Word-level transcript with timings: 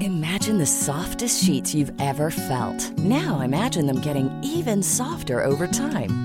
Imagine 0.00 0.58
the 0.58 0.66
softest 0.66 1.44
sheets 1.44 1.74
you've 1.74 1.92
ever 2.00 2.30
felt. 2.30 2.76
Now 2.98 3.40
imagine 3.40 3.86
them 3.86 4.00
getting 4.00 4.28
even 4.42 4.82
softer 4.82 5.44
over 5.44 5.66
time. 5.66 6.24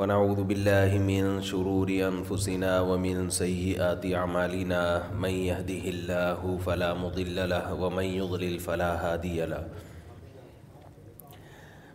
ونعوذ 0.00 0.40
بالله 0.48 0.90
من 1.04 1.42
شرور 1.44 1.88
أنفسنا 2.08 2.80
ومن 2.80 3.28
سيئات 3.30 4.00
أعمالنا 4.00 5.12
من 5.12 5.28
يهده 5.28 5.82
الله 5.94 6.40
فلا 6.66 6.94
مضل 6.96 7.36
له 7.50 7.66
ومن 7.76 8.02
يضلل 8.08 8.54
فلا 8.64 8.90
هادي 8.96 9.44
له 9.44 9.64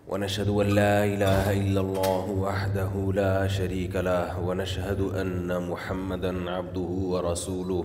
ونشهد 0.07 0.49
أن 0.53 0.67
لا 0.81 1.01
إله 1.05 1.45
إلا 1.65 1.81
الله 1.81 2.25
وحده 2.45 2.91
لا 3.21 3.35
شريك 3.49 3.95
له 3.97 4.37
ونشهد 4.39 5.01
أن 5.01 5.49
محمدا 5.69 6.31
عبده 6.49 6.91
ورسوله 7.11 7.83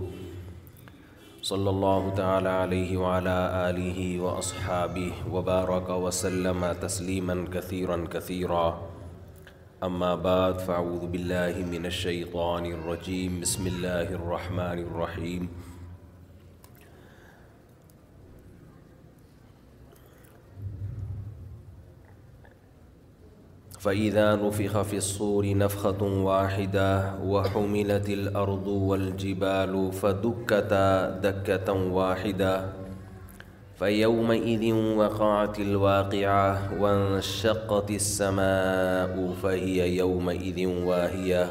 صلى 1.42 1.70
الله 1.70 2.02
تعالى 2.20 2.48
عليه 2.48 2.90
وعلى 3.00 3.36
آله 3.72 3.98
وأصحابه 4.20 5.12
وبارك 5.32 5.88
وسلم 5.88 6.60
تسليما 6.76 7.36
كثيرا 7.52 7.96
كثيرا, 8.12 8.20
كثيرا 8.68 8.89
اما 9.86 10.08
بعد 10.24 10.52
فاعوذ 10.64 11.04
باللہ 11.12 11.58
من 11.66 11.84
الشیطان 11.90 12.64
الرجیم 12.72 13.38
بسم 13.40 13.66
اللہ 13.70 14.10
الرحمن 14.16 14.80
الرحیم 14.80 15.46
فَإِذَا 23.82 24.36
نُفِخَ 24.42 24.82
فِي 24.90 24.96
الصُّورِ 24.96 25.54
نَفْخَةٌ 25.62 26.22
وَاحِدَةٌ 26.24 27.24
وَحُمِلَتِ 27.30 28.18
الْأَرْضُ 28.18 28.68
وَالْجِبَالُ 28.68 29.88
فَدُكَّتَا 30.02 30.90
دَكَّةً 31.08 31.92
وَاحِدَةً 31.98 32.79
فيومئذ 33.80 34.72
وقعت 34.96 35.58
الواقعة 35.58 36.80
وانشقت 36.82 37.90
السماء 37.90 39.34
فهي 39.42 39.96
يومئذ 39.96 40.66
واهية 40.66 41.50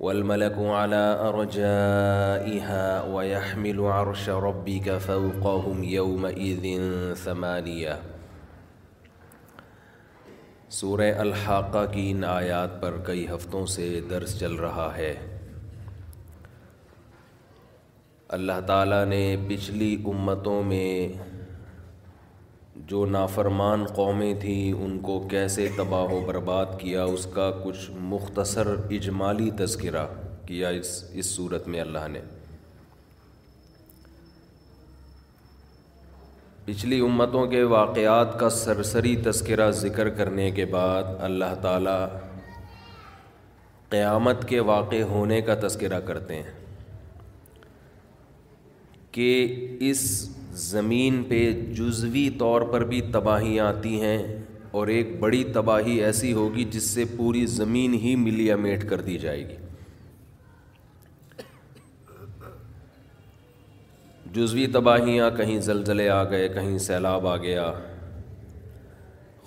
والملك 0.00 0.54
على 0.58 1.16
أرجائها 1.20 3.04
ويحمل 3.06 3.80
عرش 3.80 4.28
ربك 4.28 4.98
فوقهم 4.98 5.78
يومئذ 5.84 6.64
ثمانية 7.24 7.98
سورہ 10.82 11.04
الحاقہ 11.20 11.84
کی 11.92 12.10
ان 12.10 12.24
آیات 12.36 12.80
پر 12.82 12.96
کئی 13.06 13.26
ہفتوں 13.34 13.64
سے 13.78 13.88
درس 14.10 14.38
چل 14.38 14.54
رہا 14.66 14.90
ہے 14.96 15.14
اللہ 18.36 18.58
تعالیٰ 18.66 19.04
نے 19.08 19.20
پچھلی 19.48 19.94
امتوں 20.06 20.62
میں 20.62 21.08
جو 22.86 23.04
نافرمان 23.10 23.84
قومیں 23.96 24.34
تھیں 24.40 24.72
ان 24.84 24.98
کو 25.02 25.18
کیسے 25.30 25.66
تباہ 25.76 26.12
و 26.14 26.20
برباد 26.26 26.78
کیا 26.80 27.04
اس 27.12 27.26
کا 27.34 27.50
کچھ 27.62 27.90
مختصر 28.10 28.66
اجمالی 28.98 29.48
تذکرہ 29.58 30.04
کیا 30.46 30.68
اس 30.80 30.90
اس 31.12 31.26
صورت 31.36 31.68
میں 31.74 31.80
اللہ 31.80 32.06
نے 32.16 32.20
پچھلی 36.64 37.00
امتوں 37.08 37.46
کے 37.56 37.62
واقعات 37.76 38.38
کا 38.40 38.48
سرسری 38.60 39.16
تذکرہ 39.24 39.70
ذکر 39.80 40.08
کرنے 40.20 40.50
کے 40.60 40.64
بعد 40.78 41.14
اللہ 41.30 41.54
تعالیٰ 41.62 42.04
قیامت 43.90 44.48
کے 44.48 44.60
واقع 44.74 45.02
ہونے 45.14 45.40
کا 45.50 45.54
تذکرہ 45.66 46.00
کرتے 46.06 46.42
ہیں 46.42 46.57
کہ 49.12 49.28
اس 49.90 49.98
زمین 50.66 51.22
پہ 51.28 51.42
جزوی 51.76 52.28
طور 52.38 52.62
پر 52.72 52.84
بھی 52.84 53.00
تباہی 53.12 53.58
آتی 53.60 54.00
ہیں 54.00 54.18
اور 54.78 54.86
ایک 54.94 55.18
بڑی 55.20 55.42
تباہی 55.54 56.02
ایسی 56.04 56.32
ہوگی 56.32 56.64
جس 56.70 56.84
سے 56.94 57.04
پوری 57.16 57.44
زمین 57.52 57.94
ہی 58.02 58.14
ملیا 58.24 58.56
میٹ 58.64 58.88
کر 58.88 59.00
دی 59.06 59.18
جائے 59.18 59.48
گی 59.48 59.56
جزوی 64.34 64.66
تباہیاں 64.72 65.30
کہیں 65.36 65.58
زلزلے 65.66 66.08
آ 66.18 66.22
گئے 66.30 66.48
کہیں 66.54 66.76
سیلاب 66.86 67.26
آ 67.26 67.36
گیا 67.42 67.70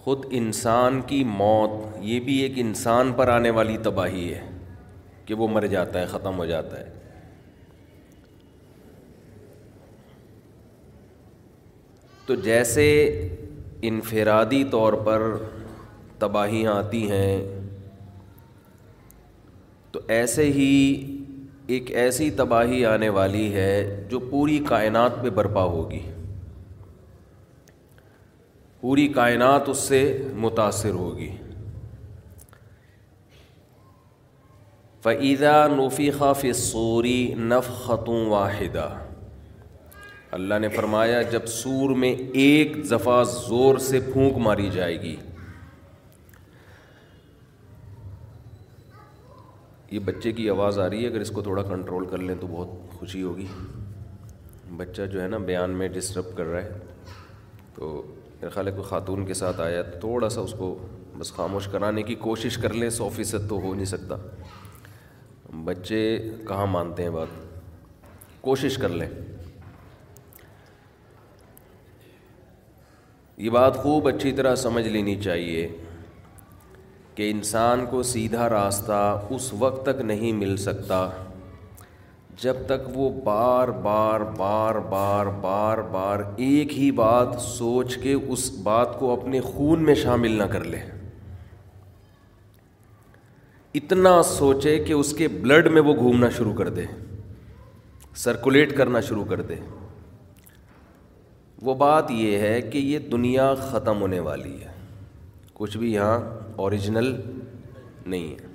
خود 0.03 0.25
انسان 0.39 0.99
کی 1.07 1.23
موت 1.37 2.03
یہ 2.03 2.19
بھی 2.29 2.37
ایک 2.41 2.53
انسان 2.59 3.11
پر 3.17 3.27
آنے 3.33 3.49
والی 3.59 3.77
تباہی 3.83 4.31
ہے 4.33 4.41
کہ 5.25 5.33
وہ 5.41 5.47
مر 5.47 5.65
جاتا 5.77 5.99
ہے 5.99 6.05
ختم 6.11 6.37
ہو 6.37 6.45
جاتا 6.45 6.79
ہے 6.79 6.89
تو 12.27 12.35
جیسے 12.47 12.87
انفرادی 13.89 14.63
طور 14.71 14.93
پر 15.05 15.21
تباہی 16.19 16.65
آتی 16.71 17.09
ہیں 17.11 17.39
تو 19.91 19.99
ایسے 20.17 20.43
ہی 20.55 20.69
ایک 21.75 21.89
ایسی 22.03 22.29
تباہی 22.41 22.83
آنے 22.85 23.09
والی 23.17 23.51
ہے 23.53 23.71
جو 24.09 24.19
پوری 24.31 24.57
کائنات 24.67 25.21
پہ 25.21 25.29
برپا 25.39 25.63
ہوگی 25.73 25.99
پوری 28.81 29.07
کائنات 29.13 29.69
اس 29.69 29.77
سے 29.87 29.99
متاثر 30.45 30.93
ہوگی 31.01 31.29
فعیدہ 35.03 35.67
نوفی 35.75 36.09
خا 36.17 36.31
سوری 36.53 37.21
نف 37.49 37.67
خطوں 37.83 38.25
واحدہ 38.29 38.89
اللہ 40.37 40.59
نے 40.61 40.67
فرمایا 40.75 41.21
جب 41.31 41.45
سور 41.51 41.89
میں 42.01 42.13
ایک 42.41 42.75
دفعہ 42.89 43.23
زور 43.31 43.77
سے 43.87 43.99
پھونک 44.11 44.37
ماری 44.45 44.69
جائے 44.73 44.95
گی 45.01 45.15
یہ 49.91 49.99
بچے 50.05 50.31
کی 50.31 50.49
آواز 50.49 50.79
آ 50.79 50.89
رہی 50.89 51.03
ہے 51.03 51.09
اگر 51.09 51.21
اس 51.21 51.29
کو 51.35 51.41
تھوڑا 51.47 51.63
کنٹرول 51.69 52.05
کر 52.09 52.17
لیں 52.17 52.35
تو 52.41 52.47
بہت 52.51 52.93
خوشی 52.99 53.21
ہوگی 53.23 53.45
بچہ 54.77 55.05
جو 55.11 55.21
ہے 55.21 55.27
نا 55.27 55.37
بیان 55.49 55.71
میں 55.79 55.87
ڈسٹرب 55.95 56.35
کر 56.37 56.45
رہا 56.51 56.61
ہے 56.61 56.79
تو 57.75 57.89
میرا 58.35 58.49
خیال 58.53 58.67
ہے 58.67 58.71
کوئی 58.71 58.87
خاتون 58.89 59.25
کے 59.25 59.33
ساتھ 59.43 59.59
آیا 59.61 59.81
تو 59.91 59.99
تھوڑا 59.99 60.29
سا 60.37 60.41
اس 60.41 60.53
کو 60.57 60.75
بس 61.17 61.33
خاموش 61.33 61.67
کرانے 61.71 62.03
کی 62.03 62.15
کوشش 62.23 62.57
کر 62.57 62.73
لیں 62.73 62.89
سو 63.01 63.09
فیصد 63.15 63.49
تو 63.49 63.59
ہو 63.63 63.73
نہیں 63.73 63.91
سکتا 63.95 64.15
بچے 65.63 66.01
کہاں 66.47 66.67
مانتے 66.77 67.03
ہیں 67.03 67.09
بات 67.19 67.51
کوشش 68.41 68.77
کر 68.81 68.89
لیں 68.89 69.07
یہ 73.41 73.49
بات 73.49 73.77
خوب 73.83 74.07
اچھی 74.07 74.31
طرح 74.37 74.55
سمجھ 74.63 74.87
لینی 74.87 75.13
چاہیے 75.21 75.67
کہ 77.15 77.29
انسان 77.35 77.85
کو 77.91 78.01
سیدھا 78.09 78.47
راستہ 78.49 78.99
اس 79.37 79.47
وقت 79.59 79.81
تک 79.85 80.01
نہیں 80.09 80.33
مل 80.41 80.55
سکتا 80.65 80.99
جب 82.41 82.57
تک 82.67 82.89
وہ 82.97 83.09
بار 83.23 83.67
بار 83.87 84.21
بار 84.37 84.75
بار 84.93 85.25
بار 85.43 85.77
بار 85.93 86.19
ایک 86.49 86.77
ہی 86.79 86.91
بات 87.01 87.35
سوچ 87.47 87.97
کے 88.03 88.13
اس 88.13 88.49
بات 88.69 88.97
کو 88.99 89.11
اپنے 89.13 89.41
خون 89.49 89.83
میں 89.85 89.95
شامل 90.05 90.37
نہ 90.41 90.51
کر 90.53 90.63
لے 90.75 90.81
اتنا 93.81 94.15
سوچے 94.37 94.77
کہ 94.89 94.93
اس 95.01 95.13
کے 95.17 95.27
بلڈ 95.41 95.71
میں 95.77 95.81
وہ 95.89 95.95
گھومنا 95.95 96.29
شروع 96.37 96.53
کر 96.61 96.69
دے 96.77 96.85
سرکولیٹ 98.27 98.77
کرنا 98.77 99.01
شروع 99.09 99.25
کر 99.29 99.41
دے 99.51 99.55
وہ 101.65 101.73
بات 101.79 102.09
یہ 102.11 102.37
ہے 102.39 102.59
کہ 102.71 102.77
یہ 102.77 102.99
دنیا 103.11 103.53
ختم 103.71 104.01
ہونے 104.01 104.19
والی 104.27 104.53
ہے 104.61 104.69
کچھ 105.53 105.77
بھی 105.77 105.91
یہاں 105.93 106.17
اوریجنل 106.61 107.11
نہیں 108.05 108.31
ہے 108.31 108.49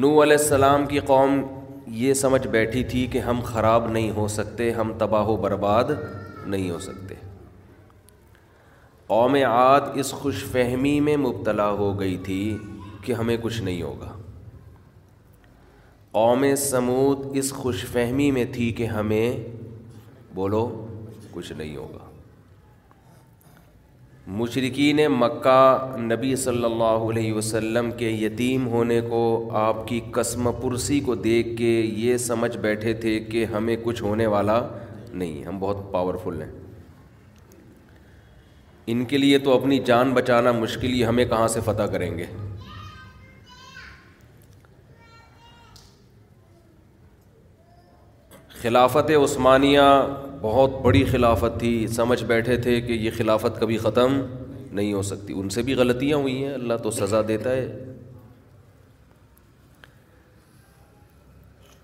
نو 0.00 0.10
علیہ 0.22 0.36
السلام 0.38 0.86
کی 0.86 0.98
قوم 1.10 1.40
یہ 2.00 2.14
سمجھ 2.22 2.46
بیٹھی 2.46 2.82
تھی 2.90 3.06
کہ 3.12 3.18
ہم 3.28 3.40
خراب 3.44 3.88
نہیں 3.90 4.10
ہو 4.16 4.26
سکتے 4.38 4.70
ہم 4.80 4.92
تباہ 4.98 5.26
و 5.28 5.36
برباد 5.44 5.90
نہیں 6.46 6.70
ہو 6.70 6.78
سکتے 6.88 7.14
قوم 9.06 9.34
عاد 9.50 9.86
اس 10.00 10.10
خوش 10.22 10.44
فہمی 10.52 10.98
میں 11.08 11.16
مبتلا 11.26 11.70
ہو 11.82 11.98
گئی 12.00 12.16
تھی 12.24 12.40
کہ 13.04 13.12
ہمیں 13.20 13.36
کچھ 13.42 13.60
نہیں 13.62 13.82
ہوگا 13.82 14.12
قوم 16.18 16.44
سمود 16.58 17.36
اس 17.38 17.50
خوش 17.52 17.84
فہمی 17.90 18.30
میں 18.36 18.44
تھی 18.52 18.70
کہ 18.76 18.84
ہمیں 18.92 19.36
بولو 20.34 20.62
کچھ 21.32 21.52
نہیں 21.56 21.76
ہوگا 21.76 22.06
مشرقین 24.40 25.00
مکہ 25.18 25.96
نبی 26.04 26.34
صلی 26.44 26.64
اللہ 26.64 27.04
علیہ 27.10 27.32
وسلم 27.32 27.90
کے 27.98 28.08
یتیم 28.10 28.66
ہونے 28.72 29.00
کو 29.10 29.20
آپ 29.60 29.86
کی 29.88 30.00
قسم 30.16 30.50
پرسی 30.62 30.98
کو 31.10 31.14
دیکھ 31.28 31.56
کے 31.58 31.70
یہ 32.06 32.16
سمجھ 32.26 32.56
بیٹھے 32.66 32.92
تھے 33.06 33.18
کہ 33.30 33.44
ہمیں 33.54 33.76
کچھ 33.84 34.02
ہونے 34.08 34.26
والا 34.34 34.60
نہیں 35.12 35.44
ہم 35.48 35.58
بہت 35.60 35.90
پاورفل 35.92 36.42
ہیں 36.42 36.50
ان 38.92 39.04
کے 39.12 39.18
لیے 39.24 39.38
تو 39.46 39.56
اپنی 39.60 39.78
جان 39.92 40.12
بچانا 40.20 40.52
مشکل 40.60 40.92
ہی 40.94 41.04
ہمیں 41.06 41.24
کہاں 41.34 41.48
سے 41.56 41.60
فتح 41.70 41.92
کریں 41.96 42.10
گے 42.18 42.26
خلافت 48.62 49.10
عثمانیہ 49.22 49.80
بہت 50.40 50.70
بڑی 50.82 51.04
خلافت 51.10 51.58
تھی 51.58 51.86
سمجھ 51.96 52.22
بیٹھے 52.26 52.56
تھے 52.62 52.80
کہ 52.86 52.92
یہ 52.92 53.10
خلافت 53.16 53.60
کبھی 53.60 53.76
ختم 53.82 54.18
نہیں 54.72 54.92
ہو 54.92 55.02
سکتی 55.10 55.34
ان 55.40 55.48
سے 55.56 55.62
بھی 55.68 55.74
غلطیاں 55.80 56.16
ہوئی 56.18 56.34
ہیں 56.44 56.52
اللہ 56.54 56.74
تو 56.82 56.90
سزا 56.96 57.20
دیتا 57.28 57.50
ہے 57.50 57.66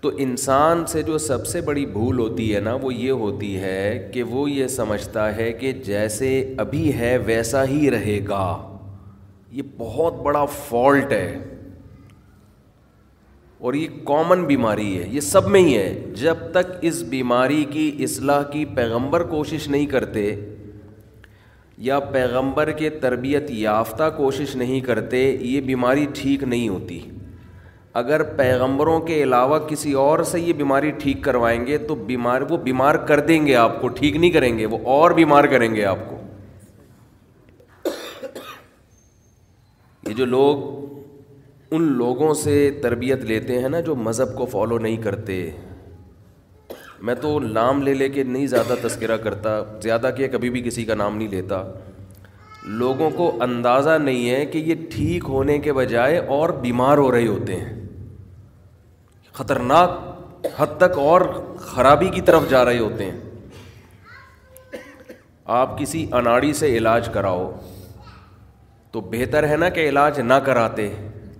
تو 0.01 0.11
انسان 0.25 0.85
سے 0.87 1.01
جو 1.03 1.17
سب 1.27 1.45
سے 1.47 1.61
بڑی 1.69 1.85
بھول 1.93 2.19
ہوتی 2.19 2.53
ہے 2.55 2.59
نا 2.67 2.73
وہ 2.81 2.93
یہ 2.93 3.11
ہوتی 3.23 3.55
ہے 3.59 4.09
کہ 4.13 4.23
وہ 4.35 4.49
یہ 4.51 4.67
سمجھتا 4.75 5.35
ہے 5.35 5.51
کہ 5.59 5.71
جیسے 5.85 6.29
ابھی 6.65 6.93
ہے 6.97 7.17
ویسا 7.25 7.63
ہی 7.69 7.89
رہے 7.91 8.19
گا 8.27 8.45
یہ 9.51 9.61
بہت 9.77 10.21
بڑا 10.23 10.45
فالٹ 10.67 11.11
ہے 11.11 11.39
اور 13.65 13.73
یہ 13.73 13.87
کامن 14.07 14.43
بیماری 14.45 14.87
ہے 14.99 15.05
یہ 15.11 15.19
سب 15.27 15.47
میں 15.53 15.59
ہی 15.61 15.75
ہے 15.75 15.89
جب 16.17 16.37
تک 16.53 16.67
اس 16.89 17.01
بیماری 17.09 17.63
کی 17.71 17.85
اصلاح 18.03 18.41
کی 18.51 18.63
پیغمبر 18.75 19.23
کوشش 19.29 19.67
نہیں 19.75 19.85
کرتے 19.93 20.23
یا 21.87 21.97
پیغمبر 22.15 22.71
کے 22.81 22.89
تربیت 23.05 23.49
یافتہ 23.51 24.09
کوشش 24.17 24.55
نہیں 24.63 24.79
کرتے 24.89 25.21
یہ 25.53 25.59
بیماری 25.71 26.05
ٹھیک 26.21 26.43
نہیں 26.53 26.67
ہوتی 26.69 26.99
اگر 28.03 28.23
پیغمبروں 28.37 28.99
کے 29.07 29.21
علاوہ 29.23 29.59
کسی 29.67 29.93
اور 30.05 30.23
سے 30.33 30.39
یہ 30.41 30.53
بیماری 30.61 30.91
ٹھیک 31.01 31.23
کروائیں 31.23 31.59
گے 31.67 31.77
تو 31.87 31.95
بیمار 32.11 32.41
وہ 32.49 32.57
بیمار 32.69 32.95
کر 33.11 33.19
دیں 33.31 33.45
گے 33.47 33.55
آپ 33.65 33.81
کو 33.81 33.87
ٹھیک 34.01 34.15
نہیں 34.15 34.31
کریں 34.31 34.57
گے 34.57 34.65
وہ 34.65 34.77
اور 34.99 35.11
بیمار 35.21 35.43
کریں 35.57 35.73
گے 35.75 35.85
آپ 35.95 36.09
کو 36.09 36.21
یہ 40.09 40.13
جو 40.21 40.25
لوگ 40.25 40.73
ان 41.73 41.83
لوگوں 41.97 42.33
سے 42.39 42.55
تربیت 42.81 43.23
لیتے 43.25 43.59
ہیں 43.61 43.69
نا 43.69 43.79
جو 43.85 43.95
مذہب 43.95 44.35
کو 44.37 44.45
فالو 44.51 44.77
نہیں 44.79 44.97
کرتے 45.03 45.37
میں 47.05 47.15
تو 47.21 47.39
نام 47.39 47.81
لے 47.83 47.93
لے 47.93 48.07
کے 48.09 48.23
نہیں 48.23 48.47
زیادہ 48.47 48.75
تذکرہ 48.83 49.17
کرتا 49.23 49.57
زیادہ 49.83 50.09
کہ 50.17 50.27
کبھی 50.35 50.49
بھی 50.49 50.61
کسی 50.65 50.83
کا 50.85 50.95
نام 50.95 51.17
نہیں 51.17 51.27
لیتا 51.31 51.61
لوگوں 52.81 53.09
کو 53.15 53.31
اندازہ 53.43 53.97
نہیں 54.03 54.29
ہے 54.29 54.45
کہ 54.53 54.57
یہ 54.67 54.85
ٹھیک 54.91 55.23
ہونے 55.29 55.57
کے 55.67 55.73
بجائے 55.73 56.17
اور 56.37 56.49
بیمار 56.61 56.97
ہو 56.97 57.11
رہے 57.11 57.27
ہوتے 57.27 57.55
ہیں 57.55 57.73
خطرناک 59.33 59.99
حد 60.57 60.77
تک 60.79 60.97
اور 60.99 61.21
خرابی 61.71 62.07
کی 62.13 62.21
طرف 62.29 62.49
جا 62.49 62.63
رہے 62.65 62.77
ہوتے 62.79 63.05
ہیں 63.05 63.19
آپ 65.61 65.77
کسی 65.79 66.05
اناڑی 66.19 66.53
سے 66.59 66.75
علاج 66.77 67.09
کراؤ 67.13 67.49
تو 68.91 69.01
بہتر 69.11 69.47
ہے 69.49 69.55
نا 69.57 69.69
کہ 69.77 69.87
علاج 69.89 70.19
نہ 70.19 70.33
کراتے 70.45 70.89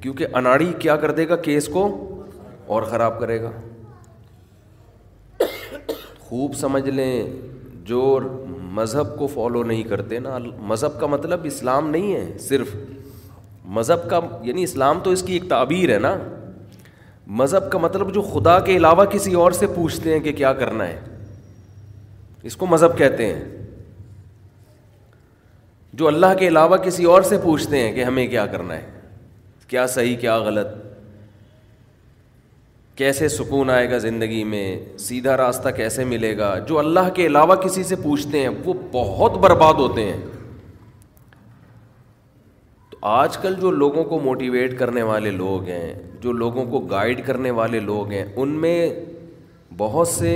کیونکہ 0.05 0.35
اناڑی 0.37 0.65
کیا 0.79 0.95
کر 1.03 1.11
دے 1.19 1.27
گا 1.29 1.35
کیس 1.45 1.67
کو 1.73 1.83
اور 2.73 2.81
خراب 2.89 3.19
کرے 3.19 3.41
گا 3.41 3.51
خوب 6.27 6.55
سمجھ 6.55 6.89
لیں 6.89 7.15
جو 7.85 8.01
مذہب 8.79 9.17
کو 9.19 9.27
فالو 9.33 9.63
نہیں 9.71 9.81
کرتے 9.89 10.19
نا 10.25 10.37
مذہب 10.71 10.99
کا 10.99 11.07
مطلب 11.15 11.45
اسلام 11.51 11.89
نہیں 11.89 12.13
ہے 12.15 12.37
صرف 12.47 12.75
مذہب 13.77 14.09
کا 14.09 14.19
یعنی 14.47 14.63
اسلام 14.63 14.99
تو 15.03 15.11
اس 15.11 15.23
کی 15.27 15.33
ایک 15.33 15.49
تعبیر 15.49 15.93
ہے 15.93 15.97
نا 16.09 16.15
مذہب 17.41 17.71
کا 17.71 17.77
مطلب 17.87 18.13
جو 18.13 18.21
خدا 18.33 18.59
کے 18.69 18.77
علاوہ 18.77 19.05
کسی 19.11 19.33
اور 19.43 19.51
سے 19.63 19.67
پوچھتے 19.75 20.13
ہیں 20.13 20.19
کہ 20.19 20.31
کیا 20.41 20.53
کرنا 20.63 20.87
ہے 20.87 20.99
اس 22.49 22.55
کو 22.55 22.65
مذہب 22.75 22.97
کہتے 22.97 23.33
ہیں 23.33 23.43
جو 25.93 26.07
اللہ 26.07 26.37
کے 26.39 26.47
علاوہ 26.47 26.77
کسی 26.85 27.03
اور 27.15 27.21
سے 27.33 27.37
پوچھتے 27.43 27.83
ہیں 27.87 27.91
کہ 27.95 28.03
ہمیں 28.03 28.25
کیا 28.27 28.45
کرنا 28.55 28.75
ہے 28.77 28.93
کیا 29.67 29.85
صحیح 29.93 30.15
کیا 30.21 30.37
غلط 30.43 30.75
کیسے 32.97 33.27
سکون 33.29 33.69
آئے 33.69 33.89
گا 33.91 33.97
زندگی 33.97 34.43
میں 34.49 34.67
سیدھا 34.99 35.37
راستہ 35.37 35.69
کیسے 35.77 36.03
ملے 36.05 36.37
گا 36.37 36.57
جو 36.67 36.77
اللہ 36.79 37.09
کے 37.15 37.25
علاوہ 37.27 37.55
کسی 37.63 37.83
سے 37.83 37.95
پوچھتے 38.03 38.41
ہیں 38.41 38.49
وہ 38.65 38.73
بہت 38.91 39.37
برباد 39.45 39.79
ہوتے 39.83 40.03
ہیں 40.11 40.17
تو 42.91 42.97
آج 43.13 43.37
کل 43.43 43.55
جو 43.61 43.71
لوگوں 43.71 44.03
کو 44.13 44.19
موٹیویٹ 44.23 44.77
کرنے 44.79 45.01
والے 45.11 45.31
لوگ 45.31 45.67
ہیں 45.69 45.93
جو 46.23 46.31
لوگوں 46.43 46.65
کو 46.71 46.79
گائیڈ 46.91 47.25
کرنے 47.25 47.51
والے 47.61 47.79
لوگ 47.89 48.11
ہیں 48.11 48.23
ان 48.35 48.49
میں 48.61 48.77
بہت 49.77 50.07
سے 50.07 50.35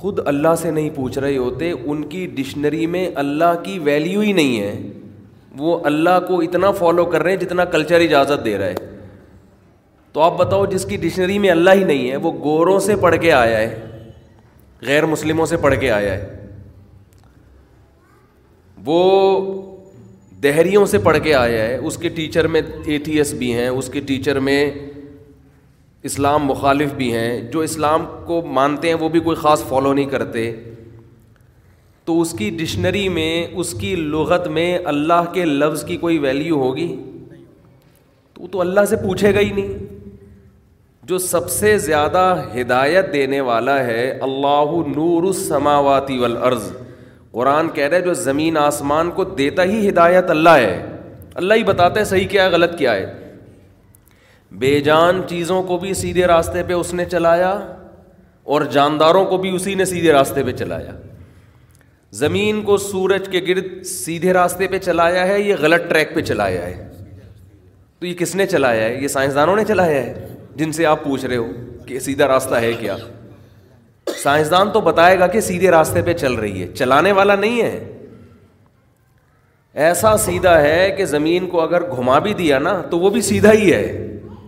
خود 0.00 0.18
اللہ 0.28 0.54
سے 0.62 0.70
نہیں 0.70 0.90
پوچھ 0.94 1.18
رہے 1.18 1.36
ہوتے 1.36 1.70
ان 1.84 2.04
کی 2.08 2.26
ڈکشنری 2.34 2.86
میں 2.96 3.08
اللہ 3.24 3.60
کی 3.64 3.78
ویلیو 3.88 4.20
ہی 4.20 4.32
نہیں 4.32 4.60
ہے 4.62 4.95
وہ 5.58 5.78
اللہ 5.86 6.18
کو 6.28 6.40
اتنا 6.40 6.70
فالو 6.78 7.04
کر 7.12 7.22
رہے 7.22 7.30
ہیں 7.32 7.38
جتنا 7.40 7.64
کلچر 7.74 8.00
اجازت 8.00 8.44
دے 8.44 8.56
رہا 8.58 8.66
ہے 8.66 8.74
تو 10.12 10.20
آپ 10.22 10.36
بتاؤ 10.38 10.64
جس 10.66 10.84
کی 10.88 10.96
ڈکشنری 10.96 11.38
میں 11.38 11.50
اللہ 11.50 11.70
ہی 11.78 11.84
نہیں 11.84 12.10
ہے 12.10 12.16
وہ 12.26 12.32
گوروں 12.42 12.78
سے 12.88 12.96
پڑھ 13.00 13.16
کے 13.22 13.32
آیا 13.32 13.58
ہے 13.58 13.76
غیر 14.86 15.06
مسلموں 15.06 15.46
سے 15.46 15.56
پڑھ 15.66 15.74
کے 15.80 15.90
آیا 15.90 16.12
ہے 16.14 16.44
وہ 18.86 19.00
دہریوں 20.42 20.84
سے 20.86 20.98
پڑھ 21.04 21.18
کے 21.22 21.34
آیا 21.34 21.62
ہے 21.64 21.76
اس 21.76 21.96
کے 21.98 22.08
ٹیچر 22.16 22.46
میں 22.54 22.60
ایتھیس 22.92 23.32
بھی 23.38 23.52
ہیں 23.54 23.68
اس 23.68 23.88
کے 23.92 24.00
ٹیچر 24.10 24.38
میں 24.48 24.58
اسلام 26.10 26.44
مخالف 26.46 26.92
بھی 26.94 27.12
ہیں 27.14 27.40
جو 27.52 27.60
اسلام 27.68 28.04
کو 28.26 28.40
مانتے 28.58 28.88
ہیں 28.88 28.94
وہ 29.00 29.08
بھی 29.14 29.20
کوئی 29.28 29.36
خاص 29.36 29.64
فالو 29.68 29.92
نہیں 29.92 30.10
کرتے 30.10 30.50
تو 32.06 32.20
اس 32.20 32.32
کی 32.38 32.48
ڈکشنری 32.58 33.08
میں 33.08 33.30
اس 33.60 33.72
کی 33.78 33.94
لغت 33.96 34.46
میں 34.56 34.68
اللہ 34.90 35.24
کے 35.32 35.44
لفظ 35.44 35.84
کی 35.84 35.96
کوئی 36.02 36.18
ویلیو 36.24 36.58
ہوگی 36.62 36.86
تو 38.34 38.46
تو 38.52 38.60
اللہ 38.60 38.84
سے 38.88 38.96
پوچھے 38.96 39.32
گا 39.34 39.40
ہی 39.40 39.50
نہیں 39.52 39.72
جو 41.10 41.18
سب 41.24 41.48
سے 41.50 41.76
زیادہ 41.78 42.22
ہدایت 42.60 43.12
دینے 43.12 43.40
والا 43.48 43.78
ہے 43.86 44.08
اللہ 44.28 44.74
نور 44.94 45.22
السماواتی 45.32 46.18
والارض 46.18 46.70
قرآن 47.32 47.68
کہہ 47.78 47.88
رہے 47.90 48.00
جو 48.02 48.14
زمین 48.22 48.56
آسمان 48.56 49.10
کو 49.14 49.24
دیتا 49.42 49.64
ہی 49.72 49.88
ہدایت 49.88 50.30
اللہ 50.30 50.56
ہے 50.62 50.74
اللہ 51.42 51.54
ہی 51.54 51.64
بتاتا 51.72 52.00
ہے 52.00 52.04
صحیح 52.14 52.26
کیا 52.28 52.44
ہے 52.44 52.50
غلط 52.50 52.78
کیا 52.78 52.94
ہے 52.94 53.06
بے 54.62 54.78
جان 54.90 55.20
چیزوں 55.28 55.62
کو 55.72 55.78
بھی 55.78 55.92
سیدھے 56.04 56.26
راستے 56.26 56.62
پہ 56.68 56.72
اس 56.72 56.94
نے 57.00 57.04
چلایا 57.10 57.50
اور 58.54 58.62
جانداروں 58.78 59.24
کو 59.24 59.36
بھی 59.44 59.54
اسی 59.56 59.74
نے 59.74 59.84
سیدھے 59.94 60.12
راستے 60.12 60.42
پہ 60.44 60.52
چلایا 60.62 60.92
زمین 62.14 62.60
کو 62.62 62.76
سورج 62.78 63.28
کے 63.32 63.40
گرد 63.48 63.82
سیدھے 63.86 64.32
راستے 64.32 64.66
پہ 64.70 64.78
چلایا 64.78 65.26
ہے 65.28 65.40
یہ 65.40 65.54
غلط 65.60 65.88
ٹریک 65.90 66.14
پہ 66.14 66.20
چلایا 66.22 66.62
ہے 66.66 66.88
تو 67.98 68.06
یہ 68.06 68.14
کس 68.18 68.34
نے 68.36 68.46
چلایا 68.46 68.84
ہے 68.84 68.98
یہ 69.02 69.08
سائنسدانوں 69.08 69.56
نے 69.56 69.64
چلایا 69.68 70.02
ہے 70.02 70.26
جن 70.56 70.72
سے 70.72 70.86
آپ 70.86 71.02
پوچھ 71.04 71.24
رہے 71.24 71.36
ہو 71.36 71.48
کہ 71.86 71.98
سیدھا 72.00 72.28
راستہ 72.28 72.54
ہے 72.60 72.72
کیا 72.80 72.96
سائنسدان 74.22 74.70
تو 74.72 74.80
بتائے 74.80 75.18
گا 75.18 75.26
کہ 75.26 75.40
سیدھے 75.40 75.70
راستے 75.70 76.02
پہ 76.02 76.12
چل 76.18 76.32
رہی 76.34 76.62
ہے 76.62 76.66
چلانے 76.74 77.12
والا 77.12 77.34
نہیں 77.36 77.60
ہے 77.62 77.92
ایسا 79.88 80.16
سیدھا 80.18 80.60
ہے 80.62 80.90
کہ 80.98 81.04
زمین 81.06 81.46
کو 81.48 81.60
اگر 81.60 81.82
گھما 81.96 82.18
بھی 82.26 82.32
دیا 82.34 82.58
نا 82.58 82.80
تو 82.90 82.98
وہ 82.98 83.10
بھی 83.10 83.20
سیدھا 83.22 83.52
ہی 83.52 83.72
ہے 83.72 83.84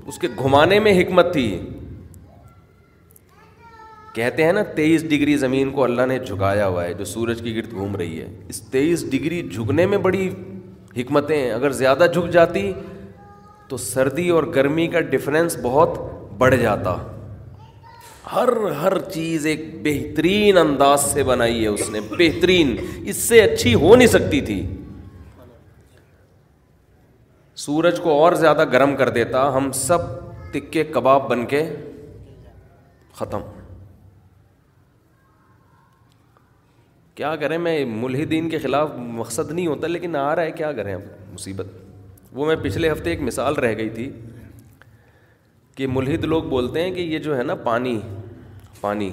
اس 0.07 0.19
کے 0.19 0.29
گھمانے 0.39 0.79
میں 0.81 1.01
حکمت 1.01 1.33
تھی 1.33 1.47
کہتے 4.19 4.45
ہیں 4.45 4.53
نا 4.53 4.63
تیئیس 4.77 5.03
ڈگری 5.11 5.37
زمین 5.41 5.71
کو 5.73 5.83
اللہ 5.85 6.07
نے 6.13 6.19
جھکایا 6.29 6.67
ہوا 6.69 6.85
ہے 6.85 6.93
جو 7.01 7.05
سورج 7.13 7.41
کی 7.43 7.55
گرد 7.57 7.73
گھوم 7.73 7.95
رہی 7.97 8.21
ہے 8.21 8.29
اس 8.53 8.61
تیئیس 8.71 9.05
ڈگری 9.11 9.41
جھکنے 9.53 9.85
میں 9.93 9.99
بڑی 10.07 10.29
حکمتیں 10.97 11.37
ہیں 11.37 11.51
اگر 11.53 11.73
زیادہ 11.83 12.07
جھک 12.13 12.31
جاتی 12.33 12.63
تو 13.69 13.77
سردی 13.83 14.29
اور 14.37 14.43
گرمی 14.55 14.87
کا 14.95 15.01
ڈفرینس 15.15 15.57
بہت 15.63 15.99
بڑھ 16.39 16.57
جاتا 16.63 16.95
ہر 18.33 18.49
ہر 18.81 18.99
چیز 19.13 19.47
ایک 19.51 19.63
بہترین 19.85 20.59
انداز 20.65 21.05
سے 21.13 21.23
بنائی 21.31 21.63
ہے 21.63 21.67
اس 21.69 21.89
نے 21.91 22.01
بہترین 22.19 22.75
اس 23.11 23.17
سے 23.29 23.41
اچھی 23.43 23.75
ہو 23.85 23.95
نہیں 23.95 24.09
سکتی 24.17 24.41
تھی 24.49 24.59
سورج 27.67 28.01
کو 28.03 28.19
اور 28.25 28.33
زیادہ 28.45 28.65
گرم 28.73 28.97
کر 28.97 29.09
دیتا 29.21 29.47
ہم 29.57 29.71
سب 29.85 30.09
تکے 30.53 30.85
کباب 30.97 31.29
بن 31.31 31.45
کے 31.55 31.63
ختم 33.21 33.47
کیا 37.19 37.35
کریں 37.37 37.57
میں 37.59 37.85
ملحدین 37.91 38.49
کے 38.49 38.59
خلاف 38.63 38.91
مقصد 38.97 39.51
نہیں 39.51 39.67
ہوتا 39.67 39.87
لیکن 39.87 40.15
آ 40.17 40.25
رہا 40.37 40.43
ہے 40.43 40.51
کیا 40.59 40.71
کریں 40.73 40.95
مصیبت 41.33 41.67
وہ 42.33 42.45
میں 42.47 42.55
پچھلے 42.63 42.91
ہفتے 42.93 43.11
ایک 43.11 43.21
مثال 43.29 43.55
رہ 43.65 43.75
گئی 43.79 43.89
تھی 43.95 44.09
کہ 45.77 45.87
ملحد 45.95 46.25
لوگ 46.25 46.43
بولتے 46.53 46.83
ہیں 46.83 46.91
کہ 46.95 47.01
یہ 47.01 47.19
جو 47.25 47.37
ہے 47.37 47.43
نا 47.43 47.55
پانی 47.65 47.99
پانی 48.81 49.11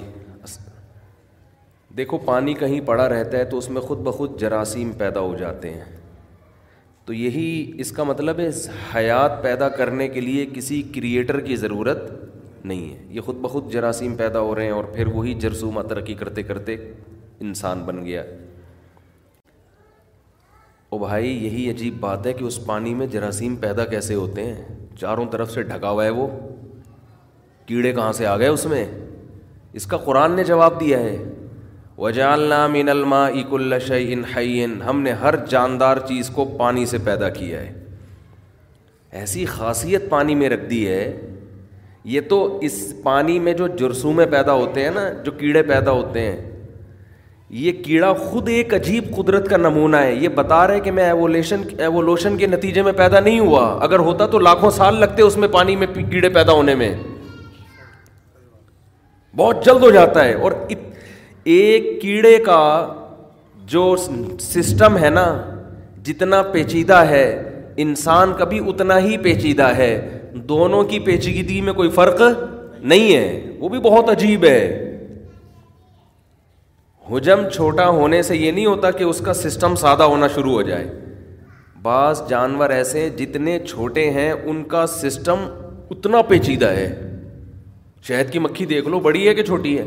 دیکھو 1.96 2.18
پانی 2.28 2.54
کہیں 2.60 2.78
پڑا 2.86 3.08
رہتا 3.08 3.38
ہے 3.38 3.44
تو 3.54 3.58
اس 3.58 3.68
میں 3.74 3.80
خود 3.88 3.98
بخود 4.08 4.38
جراثیم 4.40 4.92
پیدا 4.98 5.20
ہو 5.26 5.34
جاتے 5.38 5.70
ہیں 5.74 5.84
تو 7.06 7.12
یہی 7.12 7.48
اس 7.80 7.92
کا 7.98 8.02
مطلب 8.12 8.40
ہے 8.40 8.48
حیات 8.94 9.42
پیدا 9.42 9.68
کرنے 9.82 10.08
کے 10.16 10.20
لیے 10.20 10.46
کسی 10.54 10.82
کریٹر 10.94 11.40
کی 11.50 11.56
ضرورت 11.66 12.08
نہیں 12.64 12.88
ہے 12.94 13.02
یہ 13.16 13.20
خود 13.28 13.36
بخود 13.48 13.72
جراثیم 13.72 14.16
پیدا 14.16 14.40
ہو 14.48 14.54
رہے 14.54 14.64
ہیں 14.64 14.72
اور 14.78 14.84
پھر 14.94 15.06
وہی 15.18 15.34
جرسومہ 15.46 15.82
ترقی 15.88 16.14
کرتے 16.22 16.42
کرتے 16.52 16.76
انسان 17.42 17.82
بن 17.86 18.04
گیا 18.04 18.22
او 20.90 20.98
بھائی 20.98 21.30
یہی 21.44 21.68
عجیب 21.70 21.94
بات 22.00 22.26
ہے 22.26 22.32
کہ 22.32 22.44
اس 22.44 22.58
پانی 22.66 22.94
میں 22.94 23.06
جراثیم 23.12 23.56
پیدا 23.64 23.84
کیسے 23.86 24.14
ہوتے 24.14 24.44
ہیں 24.44 24.76
چاروں 25.00 25.24
طرف 25.30 25.50
سے 25.52 25.62
ڈھکا 25.72 25.90
ہوا 25.90 26.04
ہے 26.04 26.10
وہ 26.18 26.26
کیڑے 27.66 27.92
کہاں 27.92 28.12
سے 28.18 28.26
آ 28.26 28.36
گئے 28.38 28.48
اس 28.48 28.64
میں 28.66 28.84
اس 29.80 29.86
کا 29.86 29.96
قرآن 30.04 30.32
نے 30.36 30.44
جواب 30.44 30.80
دیا 30.80 30.98
ہے 30.98 31.16
وجالنا 31.98 32.66
من 32.76 32.88
الما 32.88 33.24
اک 33.26 33.52
الش 33.54 33.90
ان 33.98 34.22
حین 34.36 34.80
ہم 34.88 35.00
نے 35.02 35.12
ہر 35.24 35.36
جاندار 35.50 35.96
چیز 36.08 36.30
کو 36.34 36.44
پانی 36.58 36.84
سے 36.86 36.98
پیدا 37.04 37.28
کیا 37.38 37.60
ہے 37.60 37.72
ایسی 39.20 39.44
خاصیت 39.46 40.08
پانی 40.10 40.34
میں 40.34 40.48
رکھ 40.50 40.64
دی 40.70 40.86
ہے 40.88 41.04
یہ 42.14 42.20
تو 42.28 42.38
اس 42.64 42.74
پانی 43.02 43.38
میں 43.44 43.52
جو 43.60 43.66
جرسومیں 43.78 44.26
پیدا 44.30 44.52
ہوتے 44.52 44.84
ہیں 44.84 44.90
نا 44.94 45.08
جو 45.24 45.32
کیڑے 45.38 45.62
پیدا 45.72 45.90
ہوتے 45.90 46.20
ہیں 46.26 46.36
یہ 47.54 47.72
کیڑا 47.82 48.12
خود 48.18 48.48
ایک 48.48 48.72
عجیب 48.74 49.04
قدرت 49.16 49.48
کا 49.50 49.56
نمونہ 49.56 49.96
ہے 49.96 50.14
یہ 50.14 50.28
بتا 50.34 50.66
رہے 50.68 50.80
کہ 50.84 50.90
میں 50.92 51.02
ایولیشن 51.04 51.60
ایوولوشن 51.80 52.36
کے 52.36 52.46
نتیجے 52.46 52.82
میں 52.82 52.92
پیدا 52.96 53.20
نہیں 53.20 53.38
ہوا 53.40 53.60
اگر 53.84 53.98
ہوتا 54.06 54.26
تو 54.30 54.38
لاکھوں 54.38 54.70
سال 54.76 54.96
لگتے 55.00 55.22
اس 55.22 55.36
میں 55.36 55.48
پانی 55.48 55.76
میں 55.82 55.86
کیڑے 56.10 56.28
پیدا 56.28 56.52
ہونے 56.52 56.74
میں 56.80 56.88
بہت 59.38 59.64
جلد 59.64 59.82
ہو 59.82 59.90
جاتا 59.90 60.24
ہے 60.24 60.32
اور 60.42 60.52
ایک 61.44 62.00
کیڑے 62.02 62.36
کا 62.46 62.58
جو 63.74 63.94
سسٹم 64.40 64.96
ہے 65.02 65.10
نا 65.10 65.26
جتنا 66.04 66.42
پیچیدہ 66.52 66.96
ہے 67.10 67.24
انسان 67.84 68.32
کبھی 68.38 68.58
اتنا 68.68 68.98
ہی 69.04 69.16
پیچیدہ 69.22 69.68
ہے 69.76 69.90
دونوں 70.48 70.82
کی 70.90 70.98
پیچیدگی 71.06 71.60
میں 71.68 71.72
کوئی 71.72 71.90
فرق 71.90 72.20
نہیں 72.82 73.14
ہے 73.16 73.52
وہ 73.60 73.68
بھی 73.68 73.78
بہت 73.88 74.08
عجیب 74.10 74.44
ہے 74.44 74.95
حجم 77.10 77.40
چھوٹا 77.54 77.86
ہونے 77.96 78.20
سے 78.28 78.36
یہ 78.36 78.52
نہیں 78.52 78.66
ہوتا 78.66 78.90
کہ 78.90 79.04
اس 79.04 79.20
کا 79.24 79.34
سسٹم 79.34 79.74
سادہ 79.80 80.02
ہونا 80.12 80.28
شروع 80.34 80.52
ہو 80.52 80.62
جائے 80.70 80.86
بعض 81.82 82.22
جانور 82.28 82.70
ایسے 82.76 83.08
جتنے 83.18 83.58
چھوٹے 83.66 84.08
ہیں 84.10 84.30
ان 84.32 84.62
کا 84.72 84.86
سسٹم 84.94 85.44
اتنا 85.96 86.22
پیچیدہ 86.30 86.70
ہے 86.76 86.88
شہد 88.08 88.32
کی 88.32 88.38
مکھی 88.46 88.66
دیکھ 88.72 88.88
لو 88.88 89.00
بڑی 89.06 89.26
ہے 89.28 89.34
کہ 89.34 89.42
چھوٹی 89.42 89.76
ہے 89.78 89.84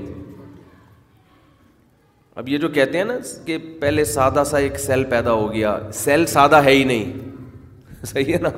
اب 2.40 2.50
یہ 2.50 2.58
جو 2.58 2.68
کہتے 2.80 2.98
ہیں 2.98 3.06
نا 3.06 3.18
کہ 3.46 3.58
پہلے 3.82 4.04
سادہ 4.14 4.44
سا 4.50 4.58
ایک 4.68 4.80
سیل 4.80 5.04
پیدا 5.10 5.34
ہو 5.42 5.52
گیا 5.54 5.78
سیل 6.04 6.26
سادہ 6.38 6.62
ہے 6.66 6.76
ہی 6.76 6.84
نہیں 6.94 7.12
صحیح 8.14 8.34
ہے 8.34 8.40
نا 8.42 8.50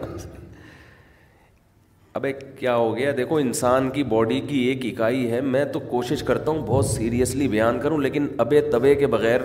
ایک 2.23 2.39
کیا 2.57 2.75
ہو 2.75 2.95
گیا 2.97 3.11
دیکھو 3.17 3.35
انسان 3.37 3.89
کی 3.93 4.03
باڈی 4.03 4.39
کی 4.47 4.57
ایک 4.69 4.85
اکائی 4.85 5.29
ہے 5.31 5.39
میں 5.41 5.63
تو 5.73 5.79
کوشش 5.89 6.23
کرتا 6.23 6.51
ہوں 6.51 6.61
بہت 6.65 6.85
سیریسلی 6.85 7.47
بیان 7.47 7.79
کروں 7.81 7.97
لیکن 8.01 8.27
ابے 8.37 8.59
طبعے 8.71 8.93
کے 8.95 9.07
بغیر 9.13 9.41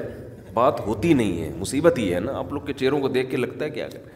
بات 0.54 0.80
ہوتی 0.86 1.12
نہیں 1.14 1.40
ہے 1.42 1.50
مصیبت 1.58 1.98
ہی 1.98 2.12
ہے 2.14 2.20
نا 2.20 2.36
آپ 2.38 2.52
لوگ 2.52 2.60
کے 2.66 2.72
چہروں 2.72 3.00
کو 3.00 3.08
دیکھ 3.18 3.30
کے 3.30 3.36
لگتا 3.36 3.64
ہے 3.64 3.70
کیا 3.70 3.86
کر 3.92 4.14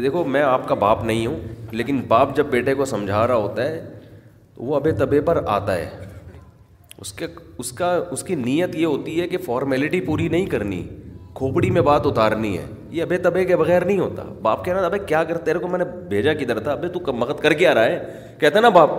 دیکھو 0.00 0.24
میں 0.24 0.42
آپ 0.42 0.68
کا 0.68 0.74
باپ 0.84 1.02
نہیں 1.04 1.26
ہوں 1.26 1.38
لیکن 1.72 2.00
باپ 2.08 2.36
جب 2.36 2.46
بیٹے 2.50 2.74
کو 2.74 2.84
سمجھا 2.84 3.26
رہا 3.26 3.34
ہوتا 3.34 3.64
ہے 3.68 3.80
تو 4.54 4.62
وہ 4.64 4.76
ابے 4.76 4.92
طبے 4.98 5.20
پر 5.30 5.42
آتا 5.54 5.76
ہے 5.76 5.88
اس 6.98 7.12
کے 7.12 7.26
اس 7.58 7.70
کا 7.72 7.92
اس 8.12 8.22
کی 8.24 8.34
نیت 8.34 8.74
یہ 8.76 8.86
ہوتی 8.86 9.20
ہے 9.20 9.28
کہ 9.28 9.38
فارمیلٹی 9.46 10.00
پوری 10.06 10.28
نہیں 10.28 10.46
کرنی 10.46 10.82
کھوپڑی 11.34 11.70
میں 11.70 11.82
بات 11.82 12.06
اتارنی 12.06 12.56
ہے 12.58 12.64
یہ 12.90 13.02
ابے 13.02 13.16
تبے 13.24 13.44
کے 13.44 13.56
بغیر 13.56 13.84
نہیں 13.84 13.98
ہوتا 13.98 14.22
باپ 14.42 14.64
کہنا 14.64 14.80
ابے 14.86 14.98
کیا 15.06 15.22
کر 15.24 15.38
تیرے 15.48 15.58
کو 15.58 15.68
میں 15.68 15.78
نے 15.78 15.84
بھیجا 16.08 16.32
کدھر 16.40 16.58
تھا 16.60 16.72
ابے 16.72 16.88
تو 16.98 17.12
مقد 17.12 17.42
کر 17.42 17.52
کے 17.60 17.68
آ 17.68 17.74
رہا 17.74 17.84
ہے 17.86 18.34
کہتا 18.40 18.60
نا 18.60 18.68
باپ 18.78 18.90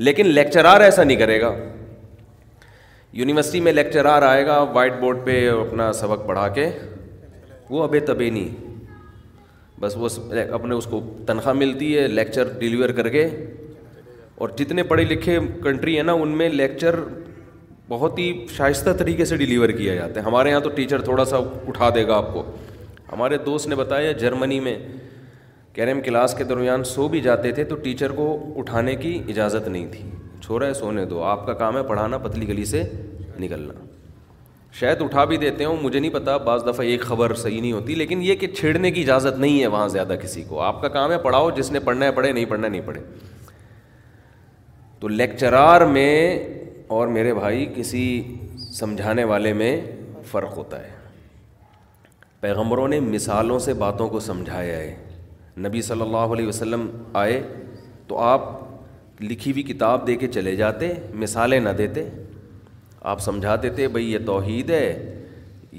لیکن 0.00 0.26
لیکچرار 0.28 0.80
ایسا 0.80 1.04
نہیں 1.04 1.16
کرے 1.18 1.40
گا 1.40 1.52
یونیورسٹی 3.20 3.60
میں 3.60 3.72
لیکچرار 3.72 4.22
آئے 4.22 4.46
گا 4.46 4.58
وائٹ 4.74 4.92
بورڈ 5.00 5.24
پہ 5.24 5.38
اپنا 5.50 5.92
سبق 6.00 6.26
پڑھا 6.26 6.46
کے 6.58 6.68
وہ 7.70 7.82
ابے 7.84 8.00
تبے 8.10 8.30
نہیں 8.30 8.68
بس 9.80 9.96
وہ 9.96 10.08
اپنے 10.52 10.74
اس 10.74 10.84
کو 10.90 11.00
تنخواہ 11.26 11.54
ملتی 11.54 11.96
ہے 11.98 12.06
لیکچر 12.08 12.48
ڈلیور 12.58 12.88
کر 12.98 13.08
کے 13.08 13.26
اور 14.44 14.48
جتنے 14.58 14.82
پڑھے 14.90 15.04
لکھے 15.04 15.38
کنٹری 15.64 15.96
ہیں 15.96 16.02
نا 16.02 16.12
ان 16.24 16.30
میں 16.36 16.48
لیکچر 16.48 16.94
بہت 17.90 18.18
ہی 18.18 18.26
شائستہ 18.56 18.90
طریقے 18.98 19.24
سے 19.24 19.36
ڈیلیور 19.36 19.68
کیا 19.76 19.94
جاتا 19.94 20.20
ہے 20.20 20.24
ہمارے 20.24 20.50
یہاں 20.50 20.60
تو 20.64 20.70
ٹیچر 20.74 21.00
تھوڑا 21.04 21.24
سا 21.30 21.36
اٹھا 21.68 21.88
دے 21.94 22.06
گا 22.06 22.16
آپ 22.16 22.32
کو 22.32 22.42
ہمارے 23.12 23.38
دوست 23.46 23.66
نے 23.68 23.74
بتایا 23.84 24.12
جرمنی 24.24 24.58
میں 24.66 24.78
ہم 25.92 26.00
کلاس 26.04 26.34
کے 26.38 26.44
درمیان 26.44 26.82
سو 26.84 27.06
بھی 27.08 27.20
جاتے 27.20 27.50
تھے 27.56 27.64
تو 27.64 27.76
ٹیچر 27.84 28.12
کو 28.12 28.24
اٹھانے 28.60 28.94
کی 29.02 29.12
اجازت 29.28 29.68
نہیں 29.68 29.86
تھی 29.92 30.00
چھوڑا 30.44 30.66
ہے 30.66 30.72
سونے 30.74 31.04
دو 31.12 31.22
آپ 31.24 31.46
کا 31.46 31.52
کام 31.62 31.76
ہے 31.76 31.82
پڑھانا 31.88 32.18
پتلی 32.24 32.48
گلی 32.48 32.64
سے 32.72 32.82
نکلنا 33.40 33.74
شاید 34.80 35.02
اٹھا 35.02 35.24
بھی 35.30 35.36
دیتے 35.44 35.64
ہوں 35.64 35.76
مجھے 35.82 35.98
نہیں 36.00 36.10
پتا 36.14 36.36
بعض 36.48 36.66
دفعہ 36.66 36.86
ایک 36.86 37.02
خبر 37.10 37.34
صحیح 37.42 37.60
نہیں 37.60 37.72
ہوتی 37.72 37.94
لیکن 37.94 38.22
یہ 38.22 38.34
کہ 38.42 38.46
چھیڑنے 38.58 38.90
کی 38.92 39.02
اجازت 39.02 39.38
نہیں 39.38 39.60
ہے 39.60 39.66
وہاں 39.76 39.86
زیادہ 39.96 40.16
کسی 40.22 40.42
کو 40.48 40.60
آپ 40.62 40.82
کا 40.82 40.88
کام 40.98 41.12
ہے 41.12 41.18
پڑھاؤ 41.22 41.50
جس 41.60 41.70
نے 41.72 41.80
پڑھنا 41.88 42.06
ہے 42.06 42.12
پڑھے 42.18 42.32
نہیں 42.32 42.44
پڑھنا 42.48 42.68
نہیں 42.68 42.82
پڑھے 42.86 43.00
تو 45.00 45.08
لیکچرار 45.08 45.86
میں 45.96 46.14
اور 46.94 47.08
میرے 47.14 47.32
بھائی 47.34 47.66
کسی 47.74 48.04
سمجھانے 48.74 49.24
والے 49.32 49.52
میں 49.58 49.70
فرق 50.30 50.56
ہوتا 50.56 50.78
ہے 50.84 50.88
پیغمبروں 52.40 52.86
نے 52.88 52.98
مثالوں 53.00 53.58
سے 53.66 53.72
باتوں 53.82 54.08
کو 54.14 54.20
سمجھایا 54.20 54.78
ہے 54.78 54.94
نبی 55.66 55.82
صلی 55.88 56.00
اللہ 56.02 56.34
علیہ 56.36 56.46
وسلم 56.46 56.88
آئے 57.20 57.40
تو 58.06 58.18
آپ 58.30 58.48
لکھی 59.22 59.50
ہوئی 59.52 59.62
کتاب 59.72 60.06
دے 60.06 60.16
کے 60.24 60.28
چلے 60.38 60.54
جاتے 60.62 60.92
مثالیں 61.24 61.58
نہ 61.60 61.68
دیتے 61.78 62.04
آپ 63.12 63.20
سمجھا 63.28 63.54
دیتے 63.62 63.88
بھائی 63.96 64.12
یہ 64.12 64.26
توحید 64.26 64.70
ہے 64.70 64.84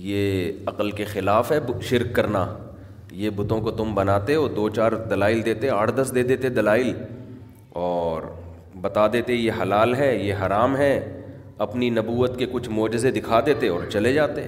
یہ 0.07 0.65
عقل 0.73 0.91
کے 1.01 1.05
خلاف 1.13 1.51
ہے 1.51 1.59
شرک 1.89 2.15
کرنا 2.15 2.45
یہ 3.25 3.29
بتوں 3.41 3.61
کو 3.61 3.71
تم 3.81 3.93
بناتے 3.95 4.35
ہو 4.35 4.47
دو 4.55 4.69
چار 4.79 4.91
دلائل 5.09 5.45
دیتے 5.45 5.69
آٹھ 5.81 5.91
دس 5.97 6.15
دے 6.15 6.23
دیتے 6.33 6.49
دلائل 6.61 6.93
اور 7.85 8.31
بتا 8.81 9.07
دیتے 9.13 9.33
یہ 9.35 9.61
حلال 9.61 9.93
ہے 9.95 10.15
یہ 10.23 10.33
حرام 10.45 10.75
ہے 10.77 10.93
اپنی 11.65 11.89
نبوت 11.99 12.37
کے 12.39 12.45
کچھ 12.51 12.69
معجزے 12.77 13.11
دکھا 13.19 13.39
دیتے 13.45 13.67
اور 13.75 13.85
چلے 13.93 14.13
جاتے 14.13 14.43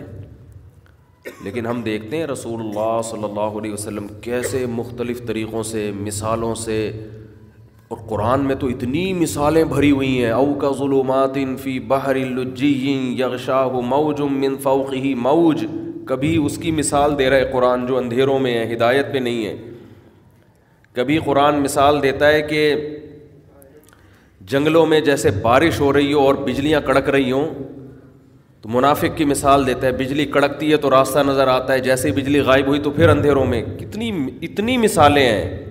لیکن 1.43 1.65
ہم 1.65 1.81
دیکھتے 1.81 2.17
ہیں 2.17 2.25
رسول 2.27 2.61
اللہ 2.61 3.01
صلی 3.09 3.23
اللہ 3.23 3.57
علیہ 3.59 3.73
وسلم 3.73 4.07
کیسے 4.21 4.65
مختلف 4.79 5.25
طریقوں 5.27 5.61
سے 5.71 5.89
مثالوں 5.99 6.53
سے 6.63 6.77
اور 7.93 7.97
قرآن 8.09 8.45
میں 8.47 8.55
تو 8.63 8.67
اتنی 8.73 9.01
مثالیں 9.13 9.63
بھری 9.75 9.91
ہوئی 9.91 10.23
ہیں 10.25 10.33
کا 10.61 10.71
ظلمات 10.77 11.37
انفی 11.41 11.77
الجین 11.93 13.07
یغشاہ 13.19 13.67
موج 13.93 14.21
مئو 14.39 14.57
فوقی 14.63 15.13
مئوج 15.27 15.65
کبھی 16.07 16.35
اس 16.45 16.57
کی 16.61 16.71
مثال 16.81 17.17
دے 17.17 17.29
رہا 17.29 17.37
ہے 17.45 17.51
قرآن 17.51 17.85
جو 17.87 17.97
اندھیروں 17.97 18.39
میں 18.45 18.53
ہے 18.57 18.65
ہدایت 18.73 19.13
پہ 19.13 19.17
نہیں 19.27 19.45
ہے 19.45 19.55
کبھی 20.97 21.17
قرآن 21.25 21.61
مثال 21.63 22.01
دیتا 22.03 22.27
ہے 22.31 22.41
کہ 22.49 22.63
جنگلوں 24.51 24.85
میں 24.85 24.99
جیسے 25.01 25.29
بارش 25.41 25.79
ہو 25.79 25.91
رہی 25.93 26.11
ہو 26.13 26.19
اور 26.27 26.35
بجلیاں 26.45 26.79
کڑک 26.85 27.09
رہی 27.09 27.31
ہوں 27.31 27.49
تو 28.61 28.69
منافق 28.73 29.17
کی 29.17 29.25
مثال 29.25 29.65
دیتا 29.67 29.87
ہے 29.87 29.91
بجلی 29.97 30.25
کڑکتی 30.33 30.71
ہے 30.71 30.77
تو 30.85 30.89
راستہ 30.89 31.19
نظر 31.27 31.47
آتا 31.47 31.73
ہے 31.73 31.79
جیسے 31.87 32.11
بجلی 32.15 32.39
غائب 32.45 32.67
ہوئی 32.67 32.79
تو 32.83 32.91
پھر 32.97 33.09
اندھیروں 33.09 33.45
میں 33.45 33.61
کتنی 33.79 34.09
اتنی 34.47 34.77
مثالیں 34.77 35.25
ہیں 35.25 35.65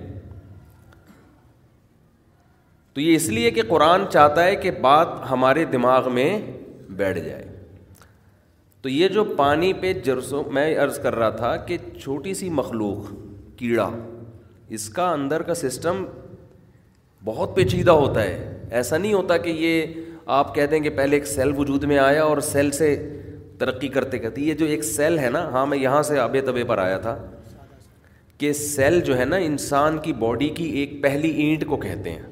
تو 2.94 3.00
یہ 3.00 3.14
اس 3.16 3.28
لیے 3.28 3.50
کہ 3.50 3.62
قرآن 3.68 4.04
چاہتا 4.12 4.44
ہے 4.44 4.56
کہ 4.62 4.70
بات 4.80 5.08
ہمارے 5.30 5.64
دماغ 5.72 6.12
میں 6.14 6.28
بیٹھ 6.96 7.18
جائے 7.24 7.44
تو 8.82 8.88
یہ 8.88 9.08
جو 9.08 9.24
پانی 9.36 9.72
پہ 9.80 9.92
جرسوں 10.04 10.42
میں 10.52 10.74
عرض 10.84 10.98
کر 11.02 11.14
رہا 11.16 11.30
تھا 11.36 11.56
کہ 11.66 11.76
چھوٹی 12.02 12.34
سی 12.34 12.48
مخلوق 12.60 13.10
کیڑا 13.58 13.90
اس 14.78 14.88
کا 14.88 15.10
اندر 15.12 15.42
کا 15.42 15.54
سسٹم 15.54 16.04
بہت 17.24 17.54
پیچیدہ 17.56 17.90
ہوتا 18.04 18.22
ہے 18.22 18.51
ایسا 18.80 18.96
نہیں 18.98 19.12
ہوتا 19.12 19.36
کہ 19.44 19.50
یہ 19.56 19.94
آپ 20.38 20.54
کہہ 20.54 20.66
دیں 20.70 20.80
کہ 20.80 20.90
پہلے 20.96 21.16
ایک 21.16 21.26
سیل 21.26 21.52
وجود 21.56 21.82
میں 21.92 21.98
آیا 21.98 22.22
اور 22.24 22.38
سیل 22.48 22.70
سے 22.80 22.88
ترقی 23.58 23.88
کرتے 23.96 24.18
کرتے 24.18 24.40
یہ 24.40 24.54
جو 24.60 24.66
ایک 24.74 24.84
سیل 24.84 25.18
ہے 25.18 25.30
نا 25.30 25.42
ہاں 25.52 25.64
میں 25.72 25.78
یہاں 25.78 26.02
سے 26.10 26.18
آبے 26.18 26.40
طبے 26.50 26.64
پر 26.68 26.78
آیا 26.84 26.98
تھا 27.06 27.16
کہ 28.38 28.52
سیل 28.62 29.00
جو 29.08 29.18
ہے 29.18 29.24
نا 29.24 29.36
انسان 29.48 29.98
کی 30.02 30.12
باڈی 30.22 30.48
کی 30.60 30.64
ایک 30.80 31.02
پہلی 31.02 31.30
اینٹ 31.42 31.66
کو 31.68 31.76
کہتے 31.86 32.10
ہیں 32.10 32.30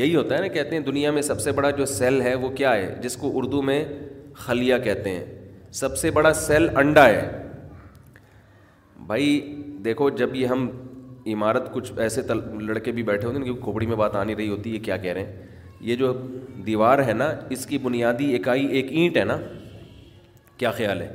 یہی 0.00 0.14
ہوتا 0.16 0.34
ہے 0.36 0.40
نا 0.40 0.46
کہتے 0.56 0.76
ہیں 0.76 0.82
دنیا 0.84 1.10
میں 1.18 1.22
سب 1.22 1.40
سے 1.40 1.52
بڑا 1.52 1.70
جو 1.78 1.86
سیل 1.86 2.20
ہے 2.22 2.34
وہ 2.44 2.48
کیا 2.56 2.74
ہے 2.74 2.94
جس 3.02 3.16
کو 3.22 3.30
اردو 3.38 3.62
میں 3.70 3.84
خلیہ 4.44 4.74
کہتے 4.84 5.10
ہیں 5.10 5.24
سب 5.82 5.96
سے 5.98 6.10
بڑا 6.18 6.32
سیل 6.44 6.68
انڈا 6.78 7.08
ہے 7.08 7.28
بھائی 9.06 9.28
دیکھو 9.84 10.08
جب 10.22 10.34
یہ 10.36 10.46
ہم 10.46 10.68
عمارت 11.28 11.72
کچھ 11.72 11.92
ایسے 12.02 12.22
تل 12.28 12.40
لڑکے 12.66 12.92
بھی 12.92 13.02
بیٹھے 13.02 13.26
ہوتے 13.26 13.38
ہیں 13.38 13.44
کہ 13.52 13.60
کھوپڑی 13.64 13.86
میں 13.86 13.96
بات 13.96 14.16
آ 14.16 14.22
نہیں 14.24 14.36
رہی 14.36 14.48
ہوتی 14.48 14.74
ہے 14.74 14.78
کیا 14.84 14.96
کہہ 14.96 15.12
رہے 15.12 15.22
ہیں 15.24 15.42
یہ 15.88 15.96
جو 15.96 16.12
دیوار 16.66 16.98
ہے 17.06 17.12
نا 17.12 17.30
اس 17.56 17.66
کی 17.66 17.78
بنیادی 17.82 18.34
اکائی 18.36 18.66
ایک 18.76 18.86
اینٹ 18.90 19.16
ہے 19.16 19.24
نا 19.24 19.36
کیا 20.58 20.70
خیال 20.76 21.00
ہے 21.02 21.08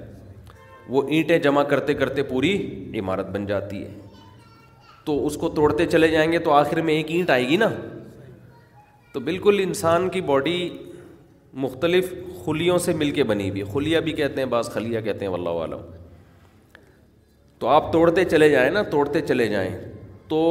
وہ 0.90 1.02
اینٹیں 1.10 1.38
جمع 1.40 1.64
کرتے 1.74 1.94
کرتے 1.94 2.24
پوری 2.24 2.54
عمارت 3.00 3.28
بن 3.34 3.46
جاتی 3.46 3.84
ہے 3.84 3.92
تو 5.06 5.26
اس 5.28 5.38
کو 5.38 5.50
توڑتے 5.56 5.86
چلے 5.86 6.08
جائیں 6.12 6.32
گے 6.32 6.40
تو 6.48 6.54
آخر 6.54 6.82
میں 6.90 6.94
ایک 6.94 7.10
اینٹ 7.12 7.30
آئے 7.30 7.48
گی 7.48 7.58
نا 7.58 7.70
تو 9.14 9.20
بالکل 9.30 9.60
انسان 9.64 10.10
کی 10.10 10.22
باڈی 10.32 10.58
مختلف 11.66 12.14
خلیوں 12.46 12.78
سے 12.80 12.94
مل 12.94 13.12
کے 13.12 13.24
بنی 13.30 13.50
ہوئی 13.50 13.64
خلیہ 13.74 14.00
بھی 14.08 14.12
کہتے 14.14 14.42
ہیں 14.42 14.48
بعض 14.50 14.70
خلیہ 14.74 15.00
کہتے 15.02 15.26
ہیں 15.26 15.32
واللہ 15.32 15.50
عالم 15.60 15.86
تو 17.60 17.68
آپ 17.68 17.92
توڑتے 17.94 18.24
چلے 18.26 18.50
جائیں 18.50 18.70
نا 18.72 18.82
توڑتے 18.90 19.22
چلے 19.28 19.48
جائیں 19.50 19.70
تو 20.30 20.42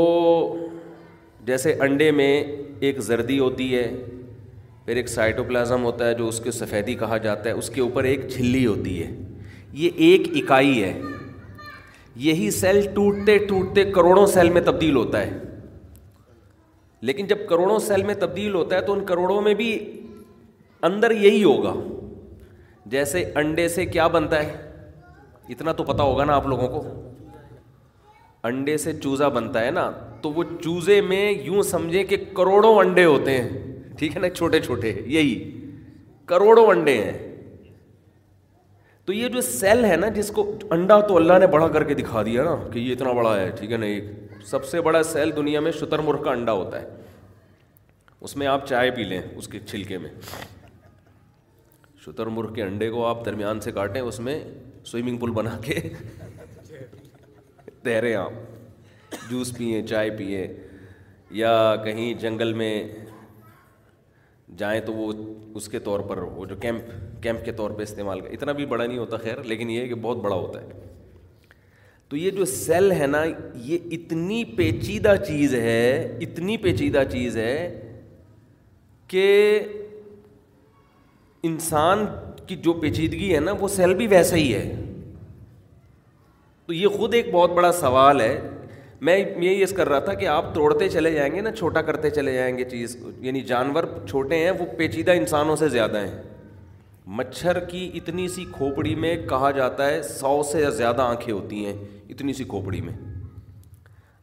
جیسے 1.47 1.75
انڈے 1.85 2.11
میں 2.21 2.33
ایک 2.89 2.99
زردی 3.09 3.39
ہوتی 3.39 3.75
ہے 3.77 3.87
پھر 4.85 4.97
ایک 4.97 5.09
سائٹو 5.09 5.45
پلازم 5.45 5.85
ہوتا 5.85 6.07
ہے 6.09 6.15
جو 6.15 6.29
اس 6.29 6.41
کے 6.45 6.51
سفیدی 6.53 6.95
کہا 6.99 7.17
جاتا 7.27 7.49
ہے 7.51 7.55
اس 7.63 7.71
کے 7.75 7.81
اوپر 7.81 8.05
ایک 8.11 8.29
جھلی 8.29 8.65
ہوتی 8.67 9.03
ہے 9.03 9.11
یہ 9.83 9.91
ایک 10.09 10.29
اکائی 10.43 10.83
ہے 10.83 10.93
یہی 12.25 12.51
سیل 12.59 12.81
ٹوٹتے 12.95 13.37
ٹوٹتے 13.49 13.85
کروڑوں 13.93 14.27
سیل 14.35 14.51
میں 14.51 14.61
تبدیل 14.69 14.97
ہوتا 14.97 15.21
ہے 15.23 15.39
لیکن 17.09 17.27
جب 17.33 17.39
کروڑوں 17.49 17.79
سیل 17.87 18.03
میں 18.03 18.15
تبدیل 18.21 18.55
ہوتا 18.55 18.77
ہے 18.77 18.81
تو 18.83 18.93
ان 18.93 19.05
کروڑوں 19.07 19.41
میں 19.49 19.55
بھی 19.55 19.71
اندر 20.89 21.11
یہی 21.25 21.43
ہوگا 21.45 21.75
جیسے 22.95 23.25
انڈے 23.43 23.69
سے 23.69 23.85
کیا 23.87 24.07
بنتا 24.17 24.43
ہے 24.43 24.57
اتنا 25.55 25.73
تو 25.81 25.85
پتہ 25.85 26.03
ہوگا 26.03 26.25
نا 26.25 26.35
آپ 26.35 26.47
لوگوں 26.47 26.69
کو 26.69 26.83
انڈے 28.47 28.77
سے 28.79 28.93
چوزا 29.03 29.29
بنتا 29.37 29.65
ہے 29.65 29.71
نا 29.81 29.91
تو 30.23 30.31
وہ 30.33 30.43
چوزے 30.63 31.01
میں 31.13 31.23
یوں 31.31 31.63
سمجھے 31.71 32.05
کہ 32.13 32.17
کروڑوں 32.37 32.75
انڈے 32.79 33.05
ہوتے 33.05 33.37
ہیں 33.41 33.49
ٹھیک 33.99 34.17
ہے 34.17 34.21
نا 34.21 34.29
چھوٹے 34.35 34.61
چھوٹے 34.67 34.93
یہی 35.17 35.35
کروڑوں 36.33 36.67
انڈے 36.71 36.97
ہیں 37.03 37.17
تو 39.07 39.13
یہ 39.13 39.29
جو 39.35 39.41
سیل 39.49 39.85
ہے 39.85 39.97
نا 40.03 40.09
جس 40.15 40.31
کو 40.37 40.45
انڈا 40.77 40.99
تو 41.09 41.17
اللہ 41.17 41.39
نے 41.41 41.47
بڑا 41.57 41.69
کر 41.77 41.85
کے 41.91 41.95
دکھا 42.03 42.23
دیا 42.29 42.45
نا 42.45 42.55
کہ 42.73 42.79
یہ 42.79 42.93
اتنا 42.93 43.13
بڑا 43.19 43.37
ہے 43.41 43.51
ٹھیک 43.59 43.73
ہے 43.73 43.77
نا 43.83 43.87
ایک 43.95 44.05
سب 44.51 44.65
سے 44.71 44.81
بڑا 44.89 45.03
سیل 45.13 45.35
دنیا 45.37 45.61
میں 45.67 45.73
شتر 45.81 45.99
مرغ 46.09 46.23
کا 46.25 46.31
انڈا 46.31 46.53
ہوتا 46.63 46.81
ہے 46.83 46.87
اس 48.27 48.37
میں 48.41 48.47
آپ 48.57 48.67
چائے 48.69 48.91
پی 48.97 49.05
لیں 49.13 49.21
اس 49.37 49.49
کے 49.49 49.59
چھلکے 49.71 49.99
میں 50.05 50.11
شتر 52.07 52.27
مرغ 52.39 52.53
کے 52.55 52.63
انڈے 52.63 52.91
کو 52.91 53.07
آپ 53.07 53.25
درمیان 53.25 53.61
سے 53.67 53.73
کاٹیں 53.79 54.01
اس 54.01 54.21
میں 54.29 54.39
سوئمنگ 54.93 55.17
پول 55.23 55.31
بنا 55.39 55.57
کے 55.65 55.81
تیرے 57.87 58.15
آپ 58.27 59.13
جوس 59.31 59.53
پئیں 59.57 59.87
چائے 59.87 60.09
پئیں 60.19 60.47
یا 61.41 61.53
کہیں 61.85 62.13
جنگل 62.21 62.53
میں 62.61 62.73
جائیں 64.59 64.81
تو 64.87 64.93
وہ 64.93 65.13
اس 65.59 65.69
کے 65.69 65.79
طور 65.89 66.01
پر 66.09 66.19
وہ 66.23 66.47
جو 66.53 66.57
کیمپ 66.65 66.89
کیمپ 67.23 67.45
کے 67.45 67.53
طور 67.61 67.71
پہ 67.79 67.83
استعمال 67.83 68.21
کریں 68.21 68.33
اتنا 68.35 68.53
بھی 68.61 68.67
بڑا 68.73 68.85
نہیں 68.85 68.99
ہوتا 68.99 69.17
خیر 69.25 69.43
لیکن 69.53 69.71
یہ 69.71 69.87
کہ 69.89 69.95
بہت 70.07 70.19
بڑا 70.25 70.35
ہوتا 70.37 70.61
ہے 70.63 70.85
تو 72.09 72.17
یہ 72.17 72.31
جو 72.39 72.45
سیل 72.55 72.91
ہے 73.01 73.07
نا 73.17 73.23
یہ 73.69 73.87
اتنی 73.99 74.43
پیچیدہ 74.63 75.15
چیز 75.27 75.55
ہے 75.67 75.87
اتنی 76.27 76.57
پیچیدہ 76.67 77.03
چیز 77.13 77.37
ہے 77.37 77.57
کہ 79.15 79.27
انسان 81.51 82.05
کی 82.47 82.57
جو 82.69 82.73
پیچیدگی 82.85 83.35
ہے 83.35 83.41
نا 83.51 83.53
وہ 83.61 83.69
سیل 83.79 83.95
بھی 84.03 84.07
ویسا 84.17 84.37
ہی 84.37 84.53
ہے 84.55 84.86
تو 86.67 86.73
یہ 86.75 86.87
خود 86.99 87.15
ایک 87.15 87.31
بہت 87.33 87.51
بڑا 87.55 87.71
سوال 87.73 88.21
ہے 88.21 88.39
میں 89.07 89.17
یہ 89.19 89.51
یس 89.63 89.73
کر 89.77 89.89
رہا 89.89 89.99
تھا 90.05 90.13
کہ 90.21 90.27
آپ 90.29 90.55
توڑتے 90.55 90.89
چلے 90.89 91.13
جائیں 91.13 91.35
گے 91.35 91.41
نا 91.41 91.51
چھوٹا 91.57 91.83
کرتے 91.89 92.11
چلے 92.11 92.33
جائیں 92.35 92.57
گے 92.57 92.65
چیز 92.71 92.97
یعنی 93.23 93.41
جانور 93.51 93.85
چھوٹے 94.09 94.37
ہیں 94.45 94.51
وہ 94.59 94.65
پیچیدہ 94.79 95.11
انسانوں 95.21 95.55
سے 95.57 95.69
زیادہ 95.75 95.99
ہیں 96.07 96.23
مچھر 97.19 97.59
کی 97.71 97.91
اتنی 97.95 98.27
سی 98.29 98.45
کھوپڑی 98.53 98.95
میں 99.03 99.15
کہا 99.29 99.51
جاتا 99.57 99.87
ہے 99.91 100.01
سو 100.03 100.43
سے 100.53 100.71
زیادہ 100.77 101.03
آنکھیں 101.03 101.33
ہوتی 101.33 101.65
ہیں 101.67 101.75
اتنی 102.13 102.33
سی 102.41 102.45
کھوپڑی 102.55 102.81
میں 102.87 102.95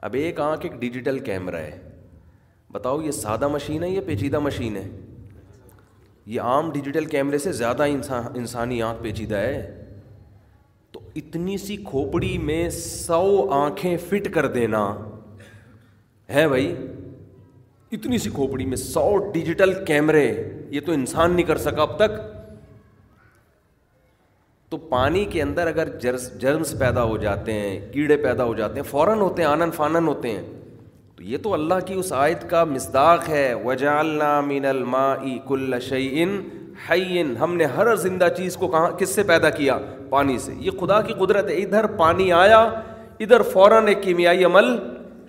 اب 0.07 0.13
ایک 0.19 0.39
آنکھ 0.49 0.65
ایک 0.69 0.73
ڈیجیٹل 0.79 1.19
کیمرہ 1.29 1.61
ہے 1.61 1.77
بتاؤ 2.73 3.01
یہ 3.01 3.11
سادہ 3.21 3.47
مشین 3.53 3.83
ہے 3.83 3.89
یہ 3.89 4.01
پیچیدہ 4.05 4.39
مشین 4.39 4.75
ہے 4.77 4.87
یہ 6.33 6.41
عام 6.41 6.71
ڈیجیٹل 6.71 7.05
کیمرے 7.15 7.37
سے 7.47 7.51
زیادہ 7.63 7.83
انسان 7.95 8.23
انسانی 8.37 8.81
آنکھ 8.81 9.01
پیچیدہ 9.03 9.37
ہے 9.37 9.61
اتنی 11.15 11.57
سی 11.63 11.75
کھوپڑی 11.87 12.37
میں 12.43 12.69
سو 12.77 13.17
آنکھیں 13.53 13.95
فٹ 14.09 14.27
کر 14.33 14.45
دینا 14.53 14.83
ہے 16.33 16.47
بھائی 16.47 16.73
اتنی 17.97 18.17
سی 18.17 18.29
کھوپڑی 18.35 18.65
میں 18.65 18.77
سو 18.77 19.09
ڈیجیٹل 19.33 19.73
کیمرے 19.85 20.23
یہ 20.71 20.81
تو 20.85 20.91
انسان 20.91 21.31
نہیں 21.33 21.45
کر 21.45 21.57
سکا 21.65 21.81
اب 21.81 21.95
تک 21.97 22.19
تو 24.69 24.77
پانی 24.93 25.23
کے 25.31 25.41
اندر 25.41 25.67
اگر 25.67 25.97
جرس 26.01 26.29
جرمس 26.41 26.73
پیدا 26.79 27.03
ہو 27.03 27.17
جاتے 27.25 27.53
ہیں 27.59 27.79
کیڑے 27.91 28.17
پیدا 28.23 28.43
ہو 28.43 28.53
جاتے 28.61 28.79
ہیں 28.79 28.87
فوراً 28.89 29.19
ہوتے 29.21 29.41
ہیں 29.41 29.49
آنن 29.49 29.71
فانن 29.75 30.07
ہوتے 30.07 30.31
ہیں 30.31 30.41
تو 31.15 31.23
یہ 31.23 31.37
تو 31.43 31.53
اللہ 31.53 31.85
کی 31.85 31.93
اس 31.93 32.11
آیت 32.25 32.49
کا 32.49 32.63
مزداق 32.71 33.29
ہے 33.29 33.53
وجالنا 33.65 34.39
من 34.49 34.65
الما 34.65 35.07
کل 35.47 35.79
شعین 35.89 36.39
حین 36.89 37.35
ہم 37.37 37.55
نے 37.55 37.65
ہر 37.75 37.95
زندہ 37.95 38.27
چیز 38.37 38.55
کو 38.57 38.67
کہاں 38.67 38.89
کس 38.99 39.09
سے 39.15 39.23
پیدا 39.23 39.49
کیا 39.57 39.77
پانی 40.09 40.37
سے 40.39 40.53
یہ 40.59 40.71
خدا 40.79 41.01
کی 41.01 41.13
قدرت 41.19 41.49
ہے 41.49 41.55
ادھر 41.61 41.85
پانی 41.97 42.31
آیا 42.33 42.59
ادھر 43.19 43.41
فوراً 43.51 43.87
ایک 43.87 44.01
کیمیائی 44.03 44.43
عمل 44.45 44.75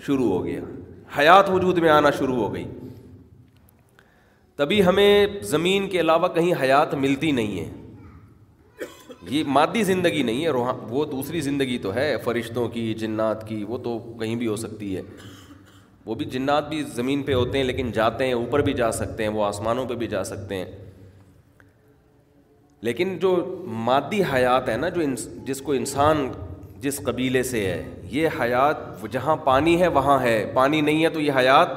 شروع 0.06 0.28
ہو 0.30 0.44
گیا 0.44 0.60
حیات 1.18 1.50
وجود 1.50 1.78
میں 1.82 1.88
آنا 1.90 2.10
شروع 2.18 2.36
ہو 2.36 2.52
گئی 2.54 2.64
تبھی 4.56 4.84
ہمیں 4.86 5.26
زمین 5.50 5.88
کے 5.90 6.00
علاوہ 6.00 6.28
کہیں 6.34 6.52
حیات 6.62 6.94
ملتی 7.04 7.30
نہیں 7.38 7.58
ہے 7.60 7.70
یہ 9.30 9.44
مادی 9.48 9.82
زندگی 9.82 10.22
نہیں 10.22 10.44
ہے 10.44 10.50
روحان 10.52 10.76
وہ 10.90 11.04
دوسری 11.12 11.40
زندگی 11.40 11.78
تو 11.82 11.94
ہے 11.94 12.14
فرشتوں 12.24 12.68
کی 12.68 12.92
جنات 12.98 13.46
کی 13.48 13.62
وہ 13.68 13.78
تو 13.84 13.98
کہیں 14.20 14.34
بھی 14.36 14.46
ہو 14.46 14.56
سکتی 14.56 14.96
ہے 14.96 15.02
وہ 16.06 16.14
بھی 16.14 16.24
جنات 16.32 16.68
بھی 16.68 16.82
زمین 16.94 17.22
پہ 17.22 17.34
ہوتے 17.34 17.58
ہیں 17.58 17.64
لیکن 17.64 17.90
جاتے 17.94 18.26
ہیں 18.26 18.32
اوپر 18.34 18.60
بھی 18.62 18.72
جا 18.82 18.90
سکتے 18.92 19.22
ہیں 19.22 19.30
وہ 19.34 19.44
آسمانوں 19.44 19.86
پہ 19.88 19.94
بھی 20.02 20.06
جا 20.06 20.22
سکتے 20.24 20.54
ہیں 20.56 20.64
لیکن 22.84 23.16
جو 23.20 23.28
مادی 23.84 24.22
حیات 24.32 24.68
ہے 24.68 24.76
نا 24.76 24.88
جو 24.96 25.02
جس 25.46 25.60
کو 25.66 25.72
انسان 25.72 26.26
جس 26.80 26.96
قبیلے 27.04 27.42
سے 27.50 27.60
ہے 27.66 27.76
یہ 28.10 28.34
حیات 28.40 29.04
جہاں 29.12 29.36
پانی 29.44 29.80
ہے 29.80 29.86
وہاں 29.98 30.18
ہے 30.22 30.34
پانی 30.54 30.80
نہیں 30.88 31.04
ہے 31.04 31.08
تو 31.14 31.20
یہ 31.20 31.32
حیات 31.38 31.68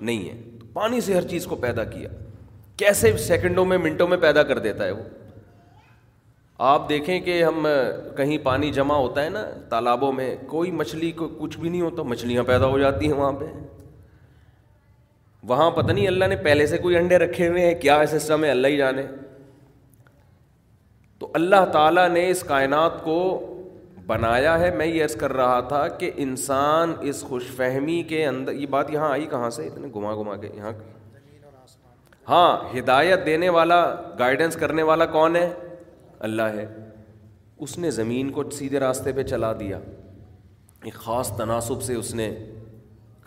نہیں 0.00 0.24
ہے 0.28 0.34
پانی 0.78 1.00
سے 1.08 1.14
ہر 1.14 1.26
چیز 1.34 1.44
کو 1.52 1.56
پیدا 1.66 1.84
کیا 1.92 2.08
کیسے 2.82 3.12
سیکنڈوں 3.26 3.64
میں 3.72 3.78
منٹوں 3.84 4.08
میں 4.08 4.16
پیدا 4.24 4.42
کر 4.48 4.58
دیتا 4.64 4.84
ہے 4.86 4.90
وہ 4.98 5.02
آپ 6.72 6.88
دیکھیں 6.88 7.18
کہ 7.28 7.42
ہم 7.44 7.66
کہیں 8.16 8.36
پانی 8.44 8.70
جمع 8.80 8.94
ہوتا 8.94 9.24
ہے 9.24 9.30
نا 9.30 9.44
تالابوں 9.70 10.12
میں 10.18 10.34
کوئی 10.50 10.70
مچھلی 10.80 11.10
کو 11.20 11.28
کچھ 11.38 11.56
بھی 11.58 11.68
نہیں 11.68 11.80
ہوتا 11.82 12.02
مچھلیاں 12.14 12.44
پیدا 12.52 12.66
ہو 12.74 12.78
جاتی 12.78 13.06
ہیں 13.12 13.16
وہاں 13.22 13.30
پہ 13.40 13.52
وہاں 15.52 15.70
پتہ 15.80 15.90
نہیں 15.92 16.06
اللہ 16.06 16.24
نے 16.30 16.36
پہلے 16.48 16.66
سے 16.74 16.78
کوئی 16.88 16.96
انڈے 16.96 17.18
رکھے 17.26 17.48
ہوئے 17.48 17.66
ہیں 17.66 17.74
کیا 17.82 17.98
ہے 18.00 18.06
سسٹم 18.18 18.44
ہے 18.44 18.50
اللہ 18.50 18.68
ہی 18.68 18.76
جانے 18.76 19.02
تو 21.26 21.30
اللہ 21.34 21.64
تعالیٰ 21.72 22.08
نے 22.08 22.28
اس 22.30 22.42
کائنات 22.48 23.02
کو 23.04 23.14
بنایا 24.06 24.58
ہے 24.60 24.70
میں 24.76 24.84
یہ 24.86 25.04
عرض 25.04 25.14
کر 25.20 25.32
رہا 25.36 25.58
تھا 25.68 25.86
کہ 25.98 26.10
انسان 26.24 26.92
اس 27.10 27.22
خوش 27.28 27.46
فہمی 27.56 28.02
کے 28.08 28.24
اندر 28.26 28.52
یہ 28.52 28.66
بات 28.74 28.90
یہاں 28.92 29.08
آئی 29.12 29.26
کہاں 29.30 29.48
سے 29.56 29.66
اتنے 29.66 29.88
گما 29.96 30.14
گما 30.16 30.36
کے 30.42 30.48
یہاں 30.56 30.72
ہاں 32.28 32.74
ہدایت 32.78 33.26
دینے 33.26 33.48
والا 33.58 33.80
گائیڈنس 34.18 34.56
کرنے 34.60 34.82
والا 34.90 35.06
کون 35.16 35.36
ہے 35.36 35.48
اللہ 36.28 36.54
ہے 36.56 36.66
اس 37.66 37.76
نے 37.78 37.90
زمین 37.98 38.30
کو 38.38 38.48
سیدھے 38.58 38.80
راستے 38.80 39.12
پہ 39.16 39.22
چلا 39.32 39.52
دیا 39.60 39.78
ایک 40.84 40.94
خاص 41.08 41.36
تناسب 41.36 41.82
سے 41.82 41.94
اس 41.94 42.14
نے 42.14 42.30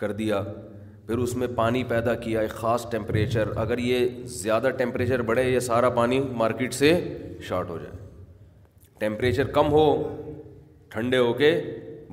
کر 0.00 0.12
دیا 0.22 0.42
پھر 1.10 1.18
اس 1.18 1.34
میں 1.36 1.46
پانی 1.56 1.82
پیدا 1.88 2.14
کیا 2.14 2.40
ایک 2.40 2.50
خاص 2.56 2.84
ٹیمپریچر 2.90 3.48
اگر 3.58 3.78
یہ 3.78 4.08
زیادہ 4.34 4.68
ٹیمپریچر 4.78 5.22
بڑھے 5.30 5.42
یہ 5.44 5.58
سارا 5.60 5.88
پانی 5.96 6.18
مارکیٹ 6.42 6.74
سے 6.74 6.90
شارٹ 7.48 7.70
ہو 7.70 7.78
جائے 7.78 7.96
ٹیمپریچر 8.98 9.46
کم 9.56 9.72
ہو 9.72 9.82
ٹھنڈے 10.90 11.18
ہو 11.18 11.32
کے 11.40 11.50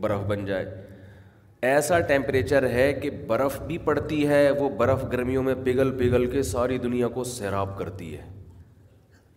برف 0.02 0.22
بن 0.30 0.46
جائے 0.46 0.66
ایسا 1.76 2.00
ٹیمپریچر 2.14 2.70
ہے 2.70 2.92
کہ 3.02 3.10
برف 3.28 3.60
بھی 3.68 3.78
پڑتی 3.86 4.28
ہے 4.28 4.42
وہ 4.60 4.70
برف 4.78 5.04
گرمیوں 5.12 5.44
میں 5.44 5.56
پگھل 5.66 5.92
پگھل 6.00 6.26
کے 6.32 6.44
ساری 6.56 6.78
دنیا 6.90 7.08
کو 7.20 7.24
سیراب 7.36 7.78
کرتی 7.78 8.14
ہے 8.18 8.26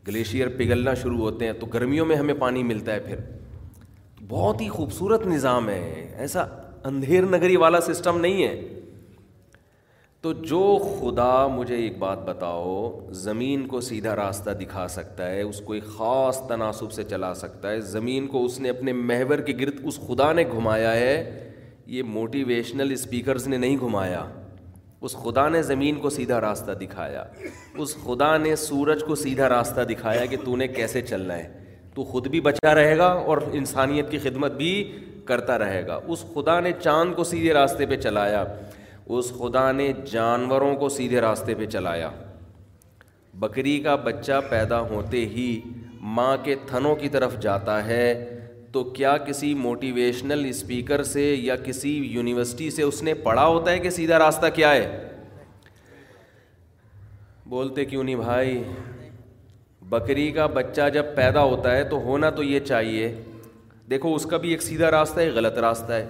گلیشیئر 0.09 0.49
پگھلنا 0.59 0.95
شروع 1.03 1.19
ہوتے 1.19 1.47
ہیں 1.47 1.53
تو 1.61 1.67
گرمیوں 1.75 2.07
میں 2.13 2.17
ہمیں 2.17 2.35
پانی 2.47 2.63
ملتا 2.73 2.95
ہے 2.95 3.01
پھر 3.07 3.21
بہت 4.29 4.61
ہی 4.61 4.69
خوبصورت 4.79 5.27
نظام 5.27 5.69
ہے 5.71 6.07
ایسا 6.19 6.45
اندھیر 6.93 7.25
نگری 7.39 7.57
والا 7.67 7.81
سسٹم 7.93 8.21
نہیں 8.21 8.45
ہے 8.47 8.79
تو 10.23 10.33
جو 10.49 10.63
خدا 10.83 11.47
مجھے 11.49 11.75
ایک 11.83 11.97
بات 11.99 12.25
بتاؤ 12.25 12.73
زمین 13.19 13.65
کو 13.67 13.81
سیدھا 13.81 14.15
راستہ 14.17 14.51
دکھا 14.61 14.87
سکتا 14.95 15.27
ہے 15.29 15.43
اس 15.43 15.61
کو 15.65 15.73
ایک 15.73 15.85
خاص 15.97 16.41
تناسب 16.49 16.91
سے 16.93 17.05
چلا 17.11 17.33
سکتا 17.35 17.71
ہے 17.71 17.81
زمین 17.93 18.27
کو 18.35 18.45
اس 18.45 18.59
نے 18.61 18.71
اپنے 18.71 18.93
محور 18.93 19.39
کے 19.47 19.53
گرد 19.61 19.79
اس 19.89 19.99
خدا 20.09 20.33
نے 20.33 20.43
گھمایا 20.53 20.93
ہے 20.95 21.13
یہ 21.93 22.03
موٹیویشنل 22.17 22.93
اسپیکرز 22.93 23.47
نے 23.49 23.57
نہیں 23.57 23.77
گھمایا 23.87 24.23
اس 25.09 25.13
خدا 25.23 25.49
نے 25.49 25.63
زمین 25.73 25.99
کو 26.01 26.11
سیدھا 26.19 26.41
راستہ 26.41 26.73
دکھایا 26.81 27.25
اس 27.83 27.97
خدا 28.05 28.37
نے 28.45 28.55
سورج 28.67 29.05
کو 29.07 29.15
سیدھا 29.25 29.49
راستہ 29.49 29.85
دکھایا 29.91 30.25
کہ 30.31 30.37
تو 30.45 30.57
نے 30.57 30.67
کیسے 30.69 31.03
چلنا 31.03 31.37
ہے 31.39 31.49
تو 31.95 32.05
خود 32.11 32.27
بھی 32.37 32.41
بچا 32.51 32.75
رہے 32.75 32.97
گا 32.99 33.09
اور 33.31 33.39
انسانیت 33.53 34.11
کی 34.11 34.19
خدمت 34.29 34.53
بھی 34.57 34.71
کرتا 35.29 35.59
رہے 35.59 35.87
گا 35.87 35.99
اس 36.09 36.25
خدا 36.35 36.59
نے 36.61 36.73
چاند 36.83 37.15
کو 37.15 37.25
سیدھے 37.35 37.53
راستے 37.55 37.87
پہ 37.87 37.97
چلایا 38.01 38.45
اس 39.19 39.31
خدا 39.39 39.71
نے 39.73 39.93
جانوروں 40.11 40.75
کو 40.81 40.89
سیدھے 40.97 41.21
راستے 41.21 41.55
پہ 41.59 41.67
چلایا 41.71 42.11
بکری 43.45 43.79
کا 43.85 43.95
بچہ 44.09 44.41
پیدا 44.51 44.81
ہوتے 44.91 45.25
ہی 45.29 45.47
ماں 46.19 46.37
کے 46.45 46.55
تھنوں 46.67 46.95
کی 46.97 47.09
طرف 47.17 47.39
جاتا 47.43 47.85
ہے 47.87 48.05
تو 48.73 48.83
کیا 48.99 49.17
کسی 49.27 49.53
موٹیویشنل 49.63 50.45
اسپیکر 50.49 51.03
سے 51.13 51.23
یا 51.35 51.57
کسی 51.65 51.97
یونیورسٹی 52.13 52.71
سے 52.77 52.83
اس 52.83 53.03
نے 53.03 53.15
پڑھا 53.25 53.47
ہوتا 53.47 53.71
ہے 53.71 53.79
کہ 53.87 53.91
سیدھا 53.99 54.19
راستہ 54.19 54.47
کیا 54.55 54.71
ہے 54.75 54.87
بولتے 57.55 57.85
کیوں 57.85 58.05
نہیں 58.05 58.17
بھائی 58.17 58.63
بکری 59.95 60.31
کا 60.33 60.47
بچہ 60.61 60.89
جب 60.95 61.15
پیدا 61.17 61.43
ہوتا 61.45 61.77
ہے 61.77 61.85
تو 61.91 62.01
ہونا 62.05 62.31
تو 62.39 62.43
یہ 62.53 62.61
چاہیے 62.73 63.13
دیکھو 63.91 64.15
اس 64.15 64.27
کا 64.31 64.37
بھی 64.45 64.51
ایک 64.51 64.63
سیدھا 64.63 64.91
راستہ 64.91 65.21
ہے 65.21 65.29
غلط 65.35 65.59
راستہ 65.69 65.93
ہے 65.93 66.09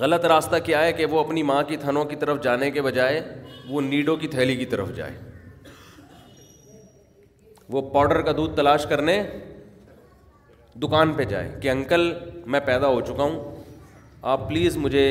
غلط 0.00 0.24
راستہ 0.32 0.56
کیا 0.64 0.84
ہے 0.84 0.92
کہ 0.92 1.04
وہ 1.12 1.20
اپنی 1.20 1.42
ماں 1.42 1.62
کی 1.68 1.76
تھنوں 1.84 2.04
کی 2.10 2.16
طرف 2.16 2.42
جانے 2.42 2.70
کے 2.70 2.82
بجائے 2.82 3.20
وہ 3.68 3.80
نیڈوں 3.82 4.16
کی 4.16 4.28
تھیلی 4.34 4.56
کی 4.56 4.66
طرف 4.74 4.94
جائے 4.96 5.14
وہ 7.76 7.80
پاؤڈر 7.94 8.20
کا 8.28 8.32
دودھ 8.36 8.54
تلاش 8.56 8.86
کرنے 8.90 9.22
دکان 10.82 11.12
پہ 11.16 11.24
جائے 11.32 11.50
کہ 11.62 11.70
انکل 11.70 12.12
میں 12.52 12.60
پیدا 12.66 12.86
ہو 12.96 13.00
چکا 13.08 13.22
ہوں 13.22 13.38
آپ 14.34 14.48
پلیز 14.48 14.76
مجھے 14.84 15.04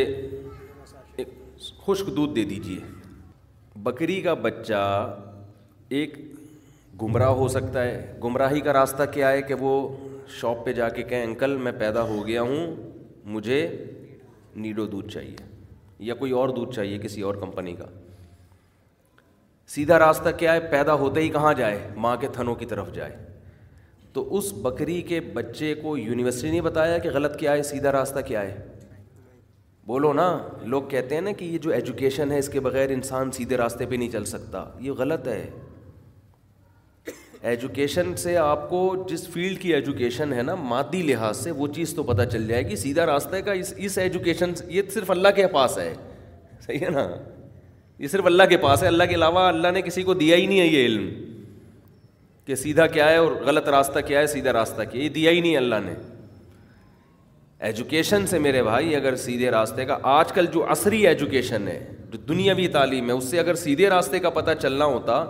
خشک 1.86 2.08
دودھ 2.16 2.34
دے 2.36 2.44
دیجیے 2.54 2.80
بکری 3.84 4.20
کا 4.22 4.34
بچہ 4.48 4.80
ایک 6.00 6.18
گمراہ 7.02 7.30
ہو 7.42 7.48
سکتا 7.58 7.84
ہے 7.84 8.14
گمراہی 8.24 8.60
کا 8.68 8.74
راستہ 8.74 9.04
کیا 9.14 9.32
ہے 9.32 9.42
کہ 9.50 9.54
وہ 9.60 9.74
شاپ 10.40 10.66
پہ 10.66 10.74
جا 10.80 10.90
کے 10.96 11.04
کہیں 11.12 11.24
انکل 11.24 11.56
میں 11.66 11.72
پیدا 11.80 12.02
ہو 12.14 12.26
گیا 12.28 12.42
ہوں 12.50 12.76
مجھے 13.36 13.60
نیڈو 14.62 14.86
دودھ 14.92 15.08
چاہیے 15.14 15.36
یا 16.06 16.14
کوئی 16.16 16.32
اور 16.40 16.50
دودھ 16.56 16.76
چاہیے 16.76 16.98
کسی 17.04 17.22
اور 17.28 17.36
کمپنی 17.42 17.74
کا 17.76 17.86
سیدھا 19.76 19.98
راستہ 20.00 20.30
کیا 20.38 20.54
ہے 20.54 20.60
پیدا 20.72 20.94
ہوتے 21.02 21.22
ہی 21.22 21.30
کہاں 21.30 21.54
جائے 21.58 21.88
ماں 22.06 22.16
کے 22.20 22.28
تھنوں 22.34 22.56
کی 22.62 22.66
طرف 22.66 22.92
جائے 22.96 23.16
تو 24.14 24.24
اس 24.38 24.54
بکری 24.62 25.02
کے 25.10 25.20
بچے 25.34 25.74
کو 25.82 25.98
یونیورسٹی 25.98 26.52
نے 26.52 26.62
بتایا 26.68 26.98
کہ 27.06 27.10
غلط 27.14 27.38
کیا 27.40 27.52
ہے 27.52 27.64
سیدھا 27.72 27.92
راستہ 27.92 28.20
کیا 28.28 28.42
ہے 28.42 28.60
بولو 29.88 30.14
نا 30.14 30.28
لوگ 30.74 30.84
کہتے 30.94 31.16
ہیں 31.16 31.22
نا 31.22 31.32
کہ 31.42 31.46
یہ 31.46 31.58
جو 31.66 31.72
ایجوکیشن 31.72 32.32
ہے 32.32 32.40
اس 32.40 32.50
کے 32.54 32.60
بغیر 32.60 32.90
انسان 32.92 33.32
سیدھے 33.32 33.58
راستے 33.58 33.86
پہ 33.90 33.96
نہیں 33.96 34.10
چل 34.12 34.26
سکتا 34.32 34.66
یہ 34.88 34.92
غلط 34.98 35.28
ہے 35.28 35.44
ایجوکیشن 37.50 38.16
سے 38.18 38.36
آپ 38.38 38.70
کو 38.70 38.80
جس 39.10 39.28
فیلڈ 39.34 39.60
کی 39.60 39.74
ایجوکیشن 39.74 40.32
ہے 40.34 40.42
نا 40.44 40.56
مادی 40.70 41.02
لحاظ 41.02 41.38
سے 41.38 41.52
وہ 41.60 41.68
چیز 41.76 41.94
تو 41.96 42.04
پتہ 42.10 42.22
چل 42.32 42.48
جائے 42.48 42.64
گی 42.70 42.76
سیدھا 42.76 43.06
راستہ 43.06 43.36
کا 43.46 43.52
اس 43.60 43.74
اس 43.88 43.98
ایجوکیشن 43.98 44.54
یہ 44.78 44.82
صرف 44.94 45.12
اللہ 45.12 45.28
کے 45.36 45.46
پاس 45.54 45.78
ہے 45.78 45.94
صحیح 46.66 46.80
ہے 46.86 46.90
نا 46.94 47.06
یہ 48.00 48.08
صرف 48.08 48.26
اللہ 48.26 48.50
کے 48.50 48.58
پاس 48.66 48.84
ہے 48.84 48.88
اللہ 48.88 49.04
کے 49.10 49.16
علاوہ 49.16 49.48
اللہ 49.52 49.72
نے 49.74 49.82
کسی 49.82 50.04
کو 50.10 50.14
دیا 50.24 50.38
ہی 50.38 50.46
نہیں 50.46 50.60
ہے 50.60 50.66
یہ 50.66 50.86
علم 50.86 51.08
کہ 52.46 52.56
سیدھا 52.56 52.88
کیا 52.98 53.10
ہے 53.10 53.16
اور 53.22 53.32
غلط 53.46 53.70
راستہ 53.78 54.00
کیا 54.08 54.20
ہے 54.20 54.28
سیدھا 54.36 54.54
راستہ 54.60 54.82
کیا 54.92 55.04
یہ 55.04 55.10
دیا 55.20 55.32
ہی 55.32 55.40
نہیں 55.42 55.58
اللہ 55.58 55.82
نے 55.86 55.94
ایجوکیشن 57.70 58.28
سے 58.34 58.40
میرے 58.40 58.64
بھائی 58.64 58.96
اگر 58.96 59.16
سیدھے 59.26 59.50
راستے 59.52 59.86
کا 59.86 59.98
آج 60.20 60.32
کل 60.34 60.46
جو 60.54 60.66
عصری 60.72 61.06
ایجوکیشن 61.08 61.68
ہے 61.68 61.80
جو 62.12 62.18
دنیاوی 62.28 62.68
تعلیم 62.78 63.08
ہے 63.10 63.14
اس 63.18 63.24
سے 63.32 63.40
اگر 63.40 63.56
سیدھے 63.68 63.90
راستے 63.90 64.20
کا 64.26 64.30
پتہ 64.40 64.52
چلنا 64.62 64.86
ہوتا 64.96 65.24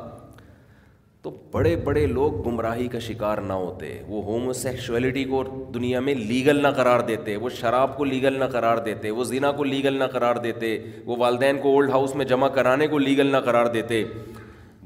تو 1.28 1.32
بڑے 1.52 1.76
بڑے 1.84 2.06
لوگ 2.08 2.34
گمراہی 2.46 2.88
کا 2.92 3.00
شکار 3.06 3.38
نہ 3.46 3.54
ہوتے 3.54 3.88
وہ 4.08 4.22
ہومو 4.24 4.54
سیکشولیٹی 4.54 5.24
کو 5.32 5.44
دنیا 5.74 6.00
میں 6.00 6.14
لیگل 6.16 6.62
نہ 6.64 6.68
قرار 6.76 7.00
دیتے 7.08 7.36
وہ 7.38 7.50
شراب 7.60 7.98
کو 7.98 8.04
لیگل 8.04 8.40
نہ 8.40 8.46
قرار 8.52 8.78
دیتے 8.86 9.10
وہ 9.18 9.24
زنا 9.32 9.52
کو 9.58 9.64
لیگل 9.64 9.98
نہ 10.00 10.04
قرار 10.12 10.36
دیتے 10.46 10.70
وہ 11.06 11.16
والدین 11.20 11.58
کو 11.62 11.74
اولڈ 11.74 11.90
ہاؤس 11.92 12.14
میں 12.16 12.26
جمع 12.26 12.48
کرانے 12.58 12.88
کو 12.94 12.98
لیگل 13.00 13.32
نہ 13.32 13.38
قرار 13.46 13.66
دیتے 13.74 14.04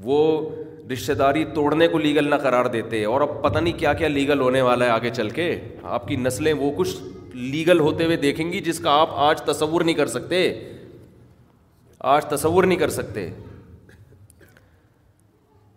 وہ 0.03 0.17
رشتہ 0.93 1.13
داری 1.19 1.45
توڑنے 1.55 1.87
کو 1.87 1.97
لیگل 2.07 2.29
نہ 2.29 2.35
قرار 2.43 2.65
دیتے 2.77 3.03
اور 3.05 3.21
اب 3.27 3.41
پتہ 3.43 3.59
نہیں 3.59 3.77
کیا 3.79 3.93
کیا 4.01 4.07
لیگل 4.07 4.39
ہونے 4.41 4.61
والا 4.69 4.85
ہے 4.85 4.89
آگے 4.91 5.09
چل 5.15 5.29
کے 5.39 5.49
آپ 5.99 6.07
کی 6.07 6.15
نسلیں 6.23 6.53
وہ 6.53 6.71
کچھ 6.77 6.95
لیگل 7.35 7.79
ہوتے 7.85 8.05
ہوئے 8.05 8.17
دیکھیں 8.27 8.51
گی 8.51 8.61
جس 8.71 8.79
کا 8.87 8.99
آپ 9.01 9.13
آج 9.29 9.41
تصور 9.53 9.81
نہیں 9.83 9.95
کر 9.95 10.07
سکتے 10.17 10.43
آج 12.15 12.25
تصور 12.35 12.63
نہیں 12.63 12.79
کر 12.79 12.89
سکتے 13.01 13.29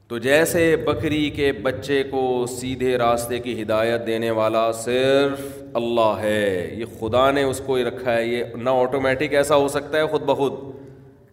تو 0.08 0.16
جیسے 0.24 0.62
بکری 0.86 1.28
کے 1.36 1.50
بچے 1.62 2.02
کو 2.10 2.20
سیدھے 2.58 2.96
راستے 2.98 3.38
کی 3.40 3.60
ہدایت 3.62 4.06
دینے 4.06 4.30
والا 4.38 4.64
صرف 4.80 5.40
اللہ 5.80 6.18
ہے 6.20 6.74
یہ 6.78 6.84
خدا 6.98 7.30
نے 7.30 7.42
اس 7.52 7.60
کو 7.66 7.74
ہی 7.74 7.84
رکھا 7.84 8.14
ہے 8.14 8.26
یہ 8.26 8.54
نہ 8.64 8.70
آٹومیٹک 8.82 9.34
ایسا 9.34 9.56
ہو 9.56 9.68
سکتا 9.76 9.98
ہے 9.98 10.06
خود 10.06 10.22
بخود 10.30 10.52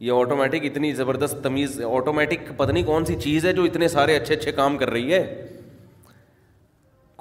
یہ 0.04 0.12
آٹومیٹک 0.20 0.66
اتنی 0.72 0.94
زبردست 1.02 1.44
تمیز 1.44 1.80
آٹومیٹک 1.96 2.52
پتہ 2.58 2.72
نہیں 2.72 2.84
کون 2.84 3.06
سی 3.06 3.16
چیز 3.24 3.46
ہے 3.46 3.54
جو 3.54 3.64
اتنے 3.64 3.88
سارے 3.98 4.16
اچھے 4.18 4.36
اچھے 4.36 4.52
کام 4.62 4.78
کر 4.78 4.90
رہی 4.90 5.14
ہے 5.14 5.24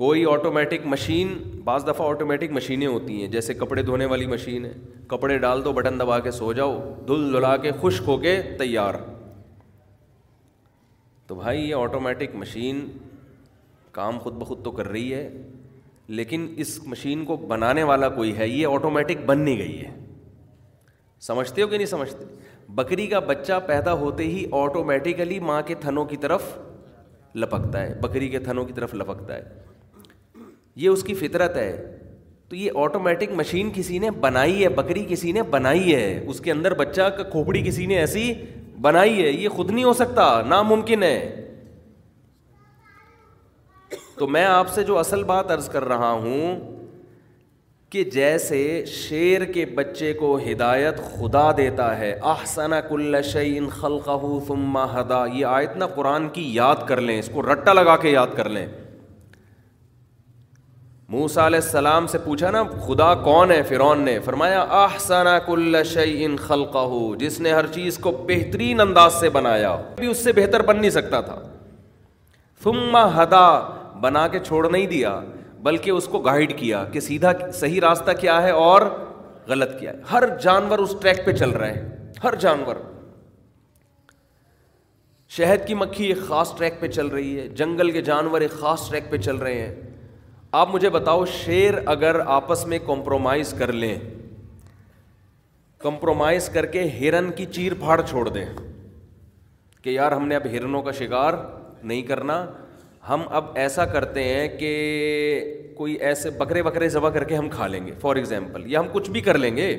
کوئی 0.03 0.25
آٹومیٹک 0.33 0.87
مشین 0.95 1.37
بعض 1.65 1.87
دفعہ 1.87 2.07
آٹومیٹک 2.09 2.53
مشینیں 2.61 2.87
ہوتی 2.87 3.21
ہیں 3.21 3.29
جیسے 3.33 3.55
کپڑے 3.55 3.83
دھونے 3.91 4.05
والی 4.13 4.27
مشین 4.27 4.65
ہے 4.65 4.73
کپڑے 5.09 5.39
ڈال 5.39 5.65
دو 5.65 5.73
بٹن 5.73 5.99
دبا 6.01 6.19
کے 6.21 6.31
سو 6.41 6.53
جاؤ 6.63 6.81
دھل 7.09 7.33
دھلا 7.33 7.57
کے 7.67 7.71
خشک 7.83 8.09
ہو 8.09 8.17
کے 8.21 8.41
تیار 8.59 8.95
تو 11.31 11.35
بھائی 11.37 11.59
یہ 11.69 11.75
آٹومیٹک 11.75 12.35
مشین 12.35 12.79
کام 13.95 14.19
خود 14.23 14.35
بخود 14.37 14.64
تو 14.64 14.71
کر 14.79 14.88
رہی 14.88 15.12
ہے 15.14 15.29
لیکن 16.21 16.47
اس 16.64 16.71
مشین 16.95 17.25
کو 17.25 17.37
بنانے 17.53 17.83
والا 17.90 18.09
کوئی 18.16 18.37
ہے 18.38 18.49
یہ 18.49 18.66
آٹومیٹک 18.66 19.25
بن 19.27 19.40
نہیں 19.45 19.57
گئی 19.59 19.81
ہے 19.85 19.90
سمجھتے 21.27 21.62
ہو 21.62 21.66
کہ 21.69 21.77
نہیں 21.77 21.87
سمجھتے 21.93 22.25
بکری 22.83 23.07
کا 23.12 23.19
بچہ 23.29 23.59
پیدا 23.66 23.93
ہوتے 24.03 24.25
ہی 24.33 24.45
آٹومیٹیکلی 24.62 25.38
ماں 25.51 25.61
کے 25.66 25.75
تھنوں 25.81 26.05
کی 26.05 26.16
طرف 26.25 26.53
لپکتا 27.43 27.83
ہے 27.83 27.95
بکری 28.03 28.29
کے 28.29 28.38
تھنوں 28.49 28.64
کی 28.64 28.73
طرف 28.77 28.95
لپکتا 28.95 29.37
ہے 29.37 30.05
یہ 30.83 30.88
اس 30.88 31.03
کی 31.11 31.14
فطرت 31.23 31.57
ہے 31.57 31.71
تو 32.49 32.57
یہ 32.57 32.71
آٹومیٹک 32.85 33.33
مشین 33.43 33.71
کسی 33.75 33.99
نے 34.07 34.11
بنائی 34.27 34.62
ہے 34.62 34.69
بکری 34.83 35.05
کسی 35.09 35.33
نے 35.33 35.43
بنائی 35.57 35.95
ہے 35.95 36.07
اس 36.27 36.40
کے 36.45 36.53
اندر 36.53 36.75
بچہ 36.85 37.09
کا 37.16 37.23
کھوپڑی 37.35 37.62
کسی 37.66 37.87
نے 37.93 37.99
ایسی 37.99 38.33
بنائی 38.83 39.23
ہے 39.23 39.31
یہ 39.31 39.49
خود 39.55 39.71
نہیں 39.71 39.85
ہو 39.85 39.93
سکتا 39.93 40.25
ناممکن 40.47 41.03
ہے 41.03 41.47
تو 44.19 44.27
میں 44.37 44.45
آپ 44.45 44.69
سے 44.75 44.83
جو 44.85 44.99
اصل 44.99 45.23
بات 45.25 45.51
عرض 45.51 45.69
کر 45.71 45.85
رہا 45.88 46.11
ہوں 46.25 46.59
کہ 47.93 48.03
جیسے 48.14 48.59
شیر 48.95 49.45
کے 49.53 49.64
بچے 49.77 50.12
کو 50.23 50.37
ہدایت 50.51 50.99
خدا 51.14 51.51
دیتا 51.57 51.97
ہے 51.99 52.12
احسن 52.33 52.73
کل 52.88 53.21
شعین 53.33 53.69
ثم 54.47 54.79
ہدا 54.95 55.25
یہ 55.33 55.45
آیت 55.47 55.77
نا 55.77 55.87
قرآن 55.95 56.29
کی 56.35 56.53
یاد 56.55 56.87
کر 56.88 57.01
لیں 57.01 57.19
اس 57.19 57.31
کو 57.35 57.43
رٹا 57.53 57.73
لگا 57.73 57.97
کے 58.07 58.11
یاد 58.11 58.37
کر 58.37 58.49
لیں 58.57 58.66
موسا 61.12 61.46
علیہ 61.46 61.59
السلام 61.62 62.07
سے 62.07 62.18
پوچھا 62.25 62.51
نا 62.51 62.62
خدا 62.87 63.14
کون 63.23 63.51
ہے 63.51 63.62
فرون 63.68 64.01
نے 64.05 64.18
فرمایا 64.25 64.61
آسنا 64.81 65.38
کل 65.46 65.83
شعی 65.92 66.25
ان 66.25 66.37
خلق 66.46 66.77
جس 67.20 67.38
نے 67.46 67.53
ہر 67.53 67.66
چیز 67.77 67.99
کو 68.03 68.11
بہترین 68.29 68.81
انداز 68.81 69.14
سے 69.20 69.31
بنایا 69.37 69.75
بھی 69.96 70.07
اس 70.11 70.23
سے 70.25 70.33
بہتر 70.33 70.62
بن 70.66 70.81
نہیں 70.81 70.90
سکتا 70.99 71.20
تھا 71.31 71.38
ہدا 73.23 73.42
بنا 74.01 74.27
کے 74.29 74.38
چھوڑ 74.46 74.68
نہیں 74.70 74.87
دیا 74.87 75.18
بلکہ 75.62 75.90
اس 75.90 76.07
کو 76.12 76.18
گائڈ 76.29 76.57
کیا 76.59 76.85
کہ 76.92 77.01
سیدھا 77.09 77.33
صحیح 77.61 77.81
راستہ 77.88 78.11
کیا 78.20 78.40
ہے 78.42 78.51
اور 78.66 78.83
غلط 79.49 79.79
کیا 79.81 79.90
ہے 79.92 79.96
ہر 80.12 80.27
جانور 80.42 80.79
اس 80.85 80.94
ٹریک 81.01 81.25
پہ 81.27 81.33
چل 81.42 81.51
رہے 81.62 81.73
ہیں 81.73 81.87
ہر 82.25 82.35
جانور 82.49 82.77
شہد 85.37 85.66
کی 85.66 85.75
مکھی 85.85 86.07
ایک 86.12 86.27
خاص 86.29 86.55
ٹریک 86.59 86.81
پہ 86.81 86.88
چل 86.99 87.07
رہی 87.07 87.38
ہے 87.40 87.49
جنگل 87.62 87.90
کے 87.99 88.03
جانور 88.12 88.40
ایک 88.46 88.59
خاص 88.61 88.88
ٹریک 88.88 89.11
پہ 89.11 89.16
چل 89.29 89.37
رہے 89.46 89.61
ہیں 89.61 89.89
آپ 90.59 90.69
مجھے 90.75 90.89
بتاؤ 90.91 91.25
شیر 91.33 91.75
اگر 91.87 92.17
آپس 92.37 92.67
میں 92.67 92.79
کمپرومائز 92.87 93.53
کر 93.59 93.73
لیں 93.73 93.95
کمپرومائز 95.83 96.49
کر 96.55 96.67
کے 96.71 96.83
ہرن 97.01 97.31
کی 97.37 97.45
چیر 97.55 97.75
پھاڑ 97.81 98.01
چھوڑ 98.09 98.29
دیں 98.29 98.45
کہ 99.83 99.91
یار 99.91 100.13
ہم 100.13 100.27
نے 100.29 100.37
اب 100.37 100.47
ہرنوں 100.53 100.83
کا 100.83 100.93
شکار 100.99 101.35
نہیں 101.83 102.03
کرنا 102.11 102.45
ہم 103.09 103.23
اب 103.41 103.57
ایسا 103.59 103.85
کرتے 103.93 104.25
ہیں 104.29 104.49
کہ 104.59 104.73
کوئی 105.77 105.95
ایسے 106.11 106.31
بکرے 106.41 106.63
بکرے 106.63 106.89
ذبح 106.97 107.11
کر 107.19 107.25
کے 107.29 107.37
ہم 107.37 107.49
کھا 107.51 107.67
لیں 107.67 107.87
گے 107.87 107.93
فار 108.01 108.17
ایگزامپل 108.17 108.65
یا 108.73 108.81
ہم 108.81 108.87
کچھ 108.93 109.11
بھی 109.11 109.21
کر 109.31 109.39
لیں 109.39 109.57
گے 109.57 109.75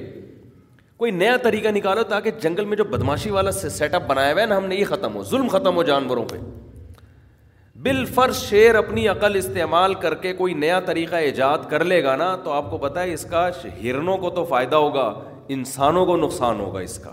کوئی 0.98 1.12
نیا 1.12 1.36
طریقہ 1.44 1.68
نکالو 1.76 2.04
تاکہ 2.14 2.32
جنگل 2.42 2.66
میں 2.72 2.78
جو 2.78 2.84
بدماشی 2.96 3.30
والا 3.32 3.52
سیٹ 3.52 3.94
اپ 3.96 4.08
بنایا 4.08 4.34
ہوا 4.34 4.42
ہے 4.42 4.46
نا 4.48 4.58
ہم 4.58 4.66
نے 4.68 4.76
یہ 4.76 4.86
ختم 4.96 5.16
ہو 5.16 5.24
ظلم 5.30 5.48
ختم 5.52 5.76
ہو 5.76 5.84
جانوروں 5.92 6.26
پہ 6.32 6.38
بل 7.86 8.04
فر 8.15 8.32
شیر 8.38 8.76
اپنی 8.76 9.08
عقل 9.08 9.36
استعمال 9.38 9.94
کر 10.02 10.13
کے 10.24 10.32
کوئی 10.39 10.54
نیا 10.54 10.80
طریقہ 10.86 11.15
ایجاد 11.28 11.58
کر 11.70 11.84
لے 11.84 12.04
گا 12.04 12.15
نا 12.15 12.36
تو 12.44 12.52
آپ 12.54 12.70
کو 12.72 12.78
پتا 12.78 13.04
ہے 13.04 13.13
اس 13.13 13.24
کا 13.30 13.46
ہرنوں 13.84 14.17
کو 14.24 14.30
تو 14.36 14.44
فائدہ 14.50 14.76
ہوگا 14.84 15.06
انسانوں 15.56 16.06
کو 16.06 16.17
نقصان 16.17 16.60
ہوگا 16.60 16.80
اس 16.88 16.98
کا 17.06 17.12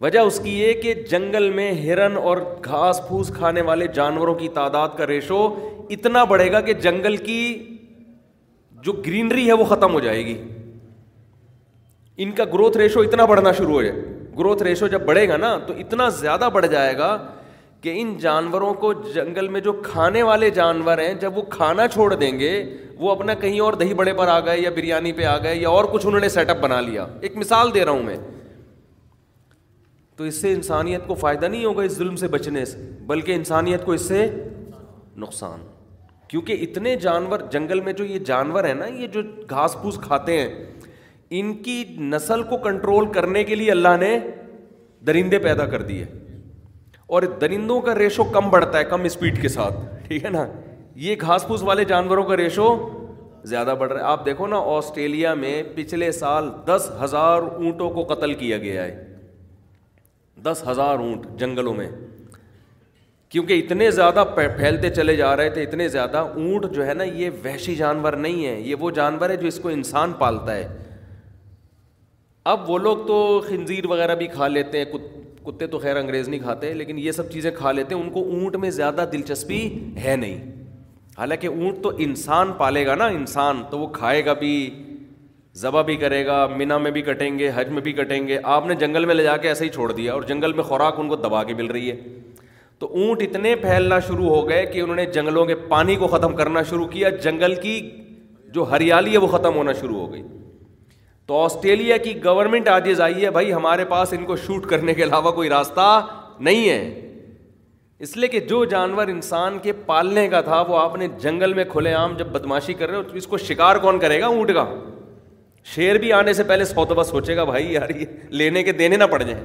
وجہ 0.00 0.18
اس 0.28 0.38
کی 0.44 0.50
یہ 0.58 0.72
کہ 0.82 0.94
جنگل 1.10 1.48
میں 1.54 1.70
ہرن 1.82 2.16
اور 2.16 2.36
گھاس 2.66 3.00
پھوس 3.08 3.32
کھانے 3.36 3.60
والے 3.70 3.86
جانوروں 3.94 4.34
کی 4.34 4.48
تعداد 4.54 4.96
کا 4.98 5.06
ریشو 5.06 5.42
اتنا 5.96 6.22
بڑھے 6.32 6.50
گا 6.52 6.60
کہ 6.68 6.72
جنگل 6.86 7.16
کی 7.26 7.40
جو 8.86 8.92
گرینری 9.06 9.46
ہے 9.46 9.52
وہ 9.52 9.64
ختم 9.74 9.92
ہو 9.94 10.00
جائے 10.06 10.24
گی 10.26 10.36
ان 12.22 12.32
کا 12.40 12.44
گروتھ 12.54 12.76
ریشو 12.84 13.00
اتنا 13.10 13.24
بڑھنا 13.34 13.52
شروع 13.60 13.74
ہو 13.74 13.82
جائے 13.82 14.00
گروتھ 14.38 14.62
ریشو 14.62 14.86
جب 14.96 15.04
بڑھے 15.12 15.28
گا 15.28 15.36
نا 15.46 15.56
تو 15.66 15.74
اتنا 15.84 16.08
زیادہ 16.24 16.48
بڑھ 16.52 16.66
جائے 16.76 16.96
گا 16.98 17.16
کہ 17.82 17.92
ان 18.00 18.12
جانوروں 18.20 18.72
کو 18.80 18.92
جنگل 19.14 19.46
میں 19.48 19.60
جو 19.60 19.72
کھانے 19.84 20.22
والے 20.22 20.48
جانور 20.58 20.98
ہیں 20.98 21.12
جب 21.20 21.36
وہ 21.38 21.42
کھانا 21.50 21.86
چھوڑ 21.88 22.12
دیں 22.14 22.38
گے 22.40 22.50
وہ 22.98 23.10
اپنا 23.10 23.34
کہیں 23.42 23.58
اور 23.66 23.72
دہی 23.82 23.94
بڑے 24.00 24.12
پر 24.14 24.28
آ 24.28 24.38
گئے 24.46 24.58
یا 24.60 24.70
بریانی 24.76 25.12
پہ 25.20 25.24
آ 25.26 25.36
گئے 25.42 25.56
یا 25.56 25.68
اور 25.68 25.84
کچھ 25.92 26.06
انہوں 26.06 26.20
نے 26.20 26.28
سیٹ 26.28 26.50
اپ 26.50 26.60
بنا 26.60 26.80
لیا 26.80 27.06
ایک 27.28 27.36
مثال 27.36 27.74
دے 27.74 27.84
رہا 27.84 27.92
ہوں 27.92 28.02
میں 28.02 28.16
تو 30.16 30.24
اس 30.24 30.40
سے 30.40 30.52
انسانیت 30.52 31.06
کو 31.06 31.14
فائدہ 31.24 31.46
نہیں 31.46 31.64
ہوگا 31.64 31.82
اس 31.82 31.96
ظلم 31.96 32.16
سے 32.22 32.28
بچنے 32.32 32.64
سے 32.72 32.90
بلکہ 33.06 33.32
انسانیت 33.34 33.84
کو 33.84 33.92
اس 33.92 34.02
سے 34.08 34.26
نقصان 35.26 35.60
کیونکہ 36.28 36.66
اتنے 36.68 36.94
جانور 37.04 37.40
جنگل 37.52 37.80
میں 37.86 37.92
جو 38.00 38.04
یہ 38.04 38.18
جانور 38.26 38.64
ہیں 38.64 38.74
نا 38.74 38.86
یہ 38.86 39.06
جو 39.14 39.22
گھاس 39.50 39.72
پھوس 39.80 39.98
کھاتے 40.02 40.40
ہیں 40.40 40.48
ان 41.38 41.52
کی 41.62 41.82
نسل 42.12 42.42
کو 42.50 42.56
کنٹرول 42.64 43.12
کرنے 43.12 43.44
کے 43.44 43.54
لیے 43.54 43.70
اللہ 43.70 43.96
نے 44.00 44.18
درندے 45.06 45.38
پیدا 45.48 45.66
کر 45.74 45.82
دیے 45.92 46.04
اور 47.16 47.22
درندوں 47.40 47.80
کا 47.82 47.94
ریشو 47.94 48.24
کم 48.34 48.48
بڑھتا 48.50 48.78
ہے 48.78 48.84
کم 48.88 49.04
اسپیڈ 49.04 49.40
کے 49.42 49.48
ساتھ 49.48 49.74
ٹھیک 50.08 50.24
ہے 50.24 50.30
نا 50.30 50.44
یہ 51.04 51.16
گھاس 51.20 51.46
پھوس 51.46 51.62
والے 51.68 51.84
جانوروں 51.84 52.22
کا 52.24 52.36
ریشو 52.36 52.66
زیادہ 53.52 53.74
بڑھ 53.78 53.92
رہا 53.92 54.00
ہے 54.00 54.06
آپ 54.12 54.24
دیکھو 54.26 54.46
نا 54.46 54.56
آسٹریلیا 54.76 55.32
میں 55.34 55.62
پچھلے 55.74 56.10
سال 56.20 56.48
دس 56.66 56.88
ہزار 57.02 57.42
اونٹوں 57.42 57.88
کو 57.90 58.04
قتل 58.14 58.34
کیا 58.42 58.58
گیا 58.66 58.84
ہے 58.84 59.04
دس 60.44 60.62
ہزار 60.68 60.98
اونٹ 60.98 61.26
جنگلوں 61.40 61.74
میں 61.74 61.88
کیونکہ 63.30 63.62
اتنے 63.64 63.90
زیادہ 63.96 64.24
پھیلتے 64.36 64.90
چلے 64.94 65.16
جا 65.16 65.36
رہے 65.36 65.50
تھے 65.56 65.62
اتنے 65.62 65.88
زیادہ 65.96 66.16
اونٹ 66.34 66.70
جو 66.74 66.86
ہے 66.86 66.94
نا 66.94 67.04
یہ 67.04 67.30
وحشی 67.44 67.74
جانور 67.76 68.12
نہیں 68.26 68.44
ہے 68.46 68.58
یہ 68.60 68.74
وہ 68.80 68.90
جانور 69.00 69.30
ہے 69.30 69.36
جو 69.42 69.46
اس 69.48 69.58
کو 69.62 69.68
انسان 69.68 70.12
پالتا 70.18 70.56
ہے 70.56 70.68
اب 72.54 72.70
وہ 72.70 72.78
لوگ 72.88 73.06
تو 73.06 73.18
خنزیر 73.48 73.86
وغیرہ 73.90 74.14
بھی 74.14 74.26
کھا 74.38 74.48
لیتے 74.48 74.78
ہیں 74.78 74.84
کتے 75.44 75.66
تو 75.66 75.78
خیر 75.78 75.96
انگریز 75.96 76.28
نہیں 76.28 76.40
کھاتے 76.40 76.72
لیکن 76.74 76.98
یہ 76.98 77.12
سب 77.12 77.30
چیزیں 77.32 77.50
کھا 77.56 77.72
لیتے 77.72 77.94
ہیں 77.94 78.02
ان 78.02 78.10
کو 78.12 78.22
اونٹ 78.30 78.56
میں 78.64 78.70
زیادہ 78.78 79.04
دلچسپی 79.12 79.60
ہے 80.04 80.16
نہیں 80.16 80.58
حالانکہ 81.18 81.46
اونٹ 81.46 81.82
تو 81.82 81.90
انسان 82.06 82.52
پالے 82.58 82.86
گا 82.86 82.94
نا 82.94 83.06
انسان 83.20 83.62
تو 83.70 83.78
وہ 83.78 83.86
کھائے 83.98 84.24
گا 84.26 84.32
بھی 84.42 84.52
ذبح 85.60 85.82
بھی 85.82 85.96
کرے 86.02 86.24
گا 86.26 86.46
مینا 86.56 86.78
میں 86.78 86.90
بھی 86.90 87.02
کٹیں 87.02 87.38
گے 87.38 87.50
حج 87.54 87.68
میں 87.76 87.82
بھی 87.82 87.92
کٹیں 87.92 88.26
گے 88.28 88.38
آپ 88.56 88.66
نے 88.66 88.74
جنگل 88.82 89.04
میں 89.04 89.14
لے 89.14 89.22
جا 89.22 89.36
کے 89.44 89.48
ایسے 89.48 89.64
ہی 89.64 89.68
چھوڑ 89.78 89.90
دیا 89.92 90.12
اور 90.12 90.22
جنگل 90.28 90.52
میں 90.58 90.64
خوراک 90.64 91.00
ان 91.00 91.08
کو 91.08 91.16
دبا 91.24 91.42
کے 91.44 91.54
مل 91.60 91.66
رہی 91.76 91.90
ہے 91.90 91.96
تو 92.78 92.86
اونٹ 92.98 93.22
اتنے 93.22 93.54
پھیلنا 93.62 93.98
شروع 94.06 94.28
ہو 94.28 94.48
گئے 94.48 94.64
کہ 94.66 94.80
انہوں 94.80 94.96
نے 94.96 95.04
جنگلوں 95.14 95.44
کے 95.46 95.54
پانی 95.72 95.96
کو 96.02 96.06
ختم 96.16 96.36
کرنا 96.36 96.62
شروع 96.68 96.86
کیا 96.92 97.08
جنگل 97.24 97.54
کی 97.62 97.80
جو 98.54 98.70
ہریالی 98.70 99.12
ہے 99.12 99.18
وہ 99.18 99.26
ختم 99.36 99.54
ہونا 99.56 99.72
شروع 99.80 99.98
ہو 99.98 100.12
گئی 100.12 100.22
تو 101.30 101.34
آسٹریلیا 101.42 101.96
کی 101.96 102.12
گورنمنٹ 102.22 102.68
آج 102.68 103.00
آئی 103.00 103.24
ہے 103.24 103.30
بھائی 103.30 103.52
ہمارے 103.52 103.84
پاس 103.88 104.12
ان 104.12 104.24
کو 104.26 104.36
شوٹ 104.46 104.64
کرنے 104.70 104.94
کے 104.94 105.02
علاوہ 105.02 105.30
کوئی 105.32 105.48
راستہ 105.48 105.82
نہیں 106.46 106.68
ہے 106.68 107.10
اس 108.06 108.16
لیے 108.16 108.28
کہ 108.28 108.40
جو 108.52 108.64
جانور 108.72 109.08
انسان 109.08 109.58
کے 109.62 109.72
پالنے 109.90 110.26
کا 110.28 110.40
تھا 110.48 110.60
وہ 110.68 110.78
آپ 110.78 110.96
نے 111.02 111.08
جنگل 111.22 111.52
میں 111.54 111.64
کھلے 111.72 111.92
عام 111.94 112.16
جب 112.18 112.26
بدماشی 112.38 112.74
کر 112.80 112.88
رہے 112.90 112.96
ہو 112.96 113.16
اس 113.20 113.26
کو 113.34 113.38
شکار 113.38 113.76
کون 113.84 113.98
کرے 114.00 114.20
گا 114.20 114.26
اونٹ 114.26 114.50
کا 114.54 114.64
شیر 115.74 115.98
بھی 116.04 116.12
آنے 116.12 116.32
سے 116.32 116.44
پہلے 116.50 116.64
سو 116.64 116.84
تو 116.84 116.94
بس 116.94 117.08
سوچے 117.10 117.36
گا 117.36 117.44
بھائی 117.52 117.72
یار 117.72 117.90
یہ 118.00 118.04
لینے 118.42 118.62
کے 118.62 118.72
دینے 118.82 118.96
نہ 118.96 119.04
پڑ 119.10 119.22
جائیں 119.22 119.40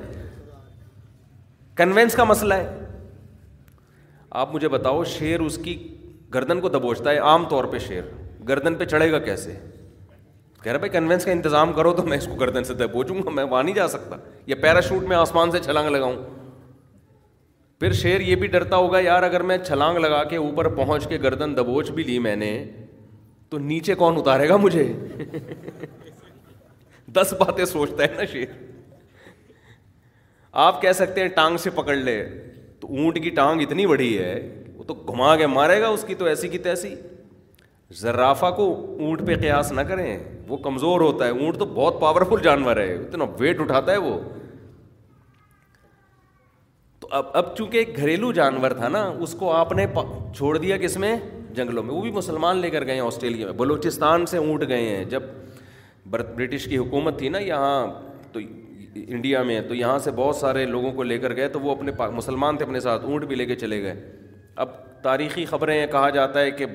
کنوینس 1.77 2.15
کا 2.15 2.23
مسئلہ 2.31 2.53
ہے 2.53 2.87
آپ 4.43 4.53
مجھے 4.55 4.69
بتاؤ 4.77 5.03
شیر 5.19 5.39
اس 5.49 5.57
کی 5.63 5.77
گردن 6.33 6.61
کو 6.61 6.69
دبوچتا 6.79 7.11
ہے 7.11 7.17
عام 7.35 7.45
طور 7.49 7.63
پہ 7.75 7.79
شیر 7.87 8.01
گردن 8.47 8.75
پہ 8.81 8.85
چڑھے 8.95 9.11
گا 9.11 9.19
کیسے 9.29 9.53
کہہ 10.65 10.71
رہے 10.71 10.79
بھائی 10.79 10.89
کنوینس 10.91 11.25
کا 11.25 11.31
انتظام 11.31 11.71
کرو 11.73 11.91
تو 11.93 12.03
میں 12.03 12.17
اس 12.17 12.25
کو 12.27 12.35
گردن 12.35 12.63
سے 12.67 12.73
دبوچوں 12.73 13.15
گا 13.25 13.29
میں 13.31 13.43
وہاں 13.43 13.61
نہیں 13.63 13.75
جا 13.75 13.87
سکتا 13.87 14.15
یا 14.47 14.55
پیرا 14.61 14.79
شوٹ 14.87 15.03
میں 15.07 15.15
آسمان 15.17 15.51
سے 15.51 15.59
چھلانگ 15.65 15.89
لگاؤں 15.95 16.15
پھر 17.79 17.93
شیر 17.99 18.19
یہ 18.29 18.35
بھی 18.43 18.47
ڈرتا 18.55 18.75
ہوگا 18.75 18.99
یار 18.99 19.23
اگر 19.23 19.41
میں 19.49 19.57
چھلانگ 19.67 19.97
لگا 19.99 20.23
کے 20.29 20.37
اوپر 20.37 20.69
پہنچ 20.75 21.07
کے 21.09 21.17
گردن 21.23 21.55
دبوچ 21.57 21.91
بھی 21.97 22.03
لی 22.03 22.17
میں 22.27 22.35
نے 22.35 22.49
تو 23.49 23.57
نیچے 23.71 23.95
کون 23.95 24.17
اتارے 24.19 24.49
گا 24.49 24.57
مجھے 24.65 24.83
دس 27.15 27.33
باتیں 27.39 27.65
سوچتا 27.65 28.03
ہے 28.03 28.11
نا 28.17 28.25
شیر 28.31 28.59
آپ 30.67 30.81
کہہ 30.81 30.91
سکتے 31.01 31.21
ہیں 31.21 31.27
ٹانگ 31.35 31.57
سے 31.63 31.69
پکڑ 31.75 31.95
لے 31.95 32.17
تو 32.79 32.87
اونٹ 32.97 33.23
کی 33.23 33.29
ٹانگ 33.41 33.61
اتنی 33.67 33.85
بڑی 33.87 34.17
ہے 34.17 34.33
وہ 34.77 34.83
تو 34.87 34.93
گھما 35.13 35.35
کے 35.43 35.47
مارے 35.59 35.81
گا 35.81 35.87
اس 35.97 36.05
کی 36.07 36.15
تو 36.15 36.25
ایسی 36.33 36.47
کی 36.49 36.57
تیسی 36.69 36.95
زرافہ 37.93 38.45
کو 38.57 38.63
اونٹ 38.99 39.21
پہ 39.27 39.35
قیاس 39.41 39.71
نہ 39.71 39.81
کریں 39.87 40.17
وہ 40.47 40.57
کمزور 40.63 41.01
ہوتا 41.01 41.25
ہے 41.25 41.31
اونٹ 41.31 41.57
تو 41.59 41.65
بہت 41.73 41.99
پاورفل 42.01 42.41
جانور 42.43 42.77
ہے 42.77 42.93
اتنا 42.95 43.25
ویٹ 43.39 43.59
اٹھاتا 43.61 43.91
ہے 43.91 43.97
وہ 43.97 44.17
تو 46.99 47.07
اب 47.17 47.25
اب 47.37 47.55
چونکہ 47.57 47.77
ایک 47.77 47.97
گھریلو 47.97 48.31
جانور 48.33 48.71
تھا 48.77 48.87
نا 48.89 49.03
اس 49.23 49.33
کو 49.39 49.51
آپ 49.53 49.71
نے 49.79 49.85
چھوڑ 50.37 50.57
دیا 50.57 50.77
کس 50.81 50.97
میں 51.05 51.15
جنگلوں 51.55 51.83
میں 51.83 51.93
وہ 51.93 52.01
بھی 52.01 52.11
مسلمان 52.11 52.57
لے 52.61 52.69
کر 52.69 52.85
گئے 52.85 52.93
ہیں 52.93 53.01
آسٹریلیا 53.01 53.45
میں 53.45 53.53
بلوچستان 53.57 54.25
سے 54.31 54.37
اونٹ 54.37 54.63
گئے 54.67 54.87
ہیں 54.89 55.03
جب 55.09 55.23
برٹش 56.09 56.65
کی 56.69 56.77
حکومت 56.77 57.17
تھی 57.19 57.29
نا 57.29 57.37
یہاں 57.39 57.85
تو 58.31 58.39
انڈیا 59.07 59.43
میں 59.43 59.59
تو 59.67 59.75
یہاں 59.75 59.99
سے 59.99 60.11
بہت 60.15 60.35
سارے 60.35 60.65
لوگوں 60.65 60.91
کو 60.93 61.03
لے 61.03 61.17
کر 61.19 61.35
گئے 61.35 61.47
تو 61.55 61.59
وہ 61.59 61.71
اپنے 61.75 61.91
مسلمان 62.13 62.57
تھے 62.57 62.65
اپنے 62.65 62.79
ساتھ 62.79 63.05
اونٹ 63.05 63.23
بھی 63.27 63.35
لے 63.35 63.45
کے 63.45 63.55
چلے 63.55 63.81
گئے 63.83 64.11
اب 64.63 64.69
تاریخی 65.03 65.45
خبریں 65.45 65.85
کہا 65.91 66.09
جاتا 66.09 66.39
ہے 66.39 66.51
کہ 66.51 66.65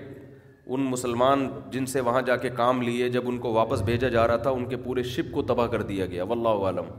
ان 0.77 0.81
مسلمان 0.91 1.41
جن 1.73 1.87
سے 1.93 2.01
وہاں 2.09 2.21
جا 2.27 2.35
کے 2.43 2.49
کام 2.57 2.83
لیے 2.83 3.09
جب 3.15 3.29
ان 3.29 3.39
کو 3.45 3.53
واپس 3.53 3.81
بھیجا 3.85 4.09
جا 4.09 4.27
رہا 4.29 4.37
تھا 4.43 4.51
ان 4.59 4.65
کے 4.73 4.77
پورے 4.83 5.03
شپ 5.13 5.33
کو 5.35 5.43
تباہ 5.43 5.67
کر 5.69 5.83
دیا 5.89 6.07
گیا 6.13 6.25
والم 6.33 6.91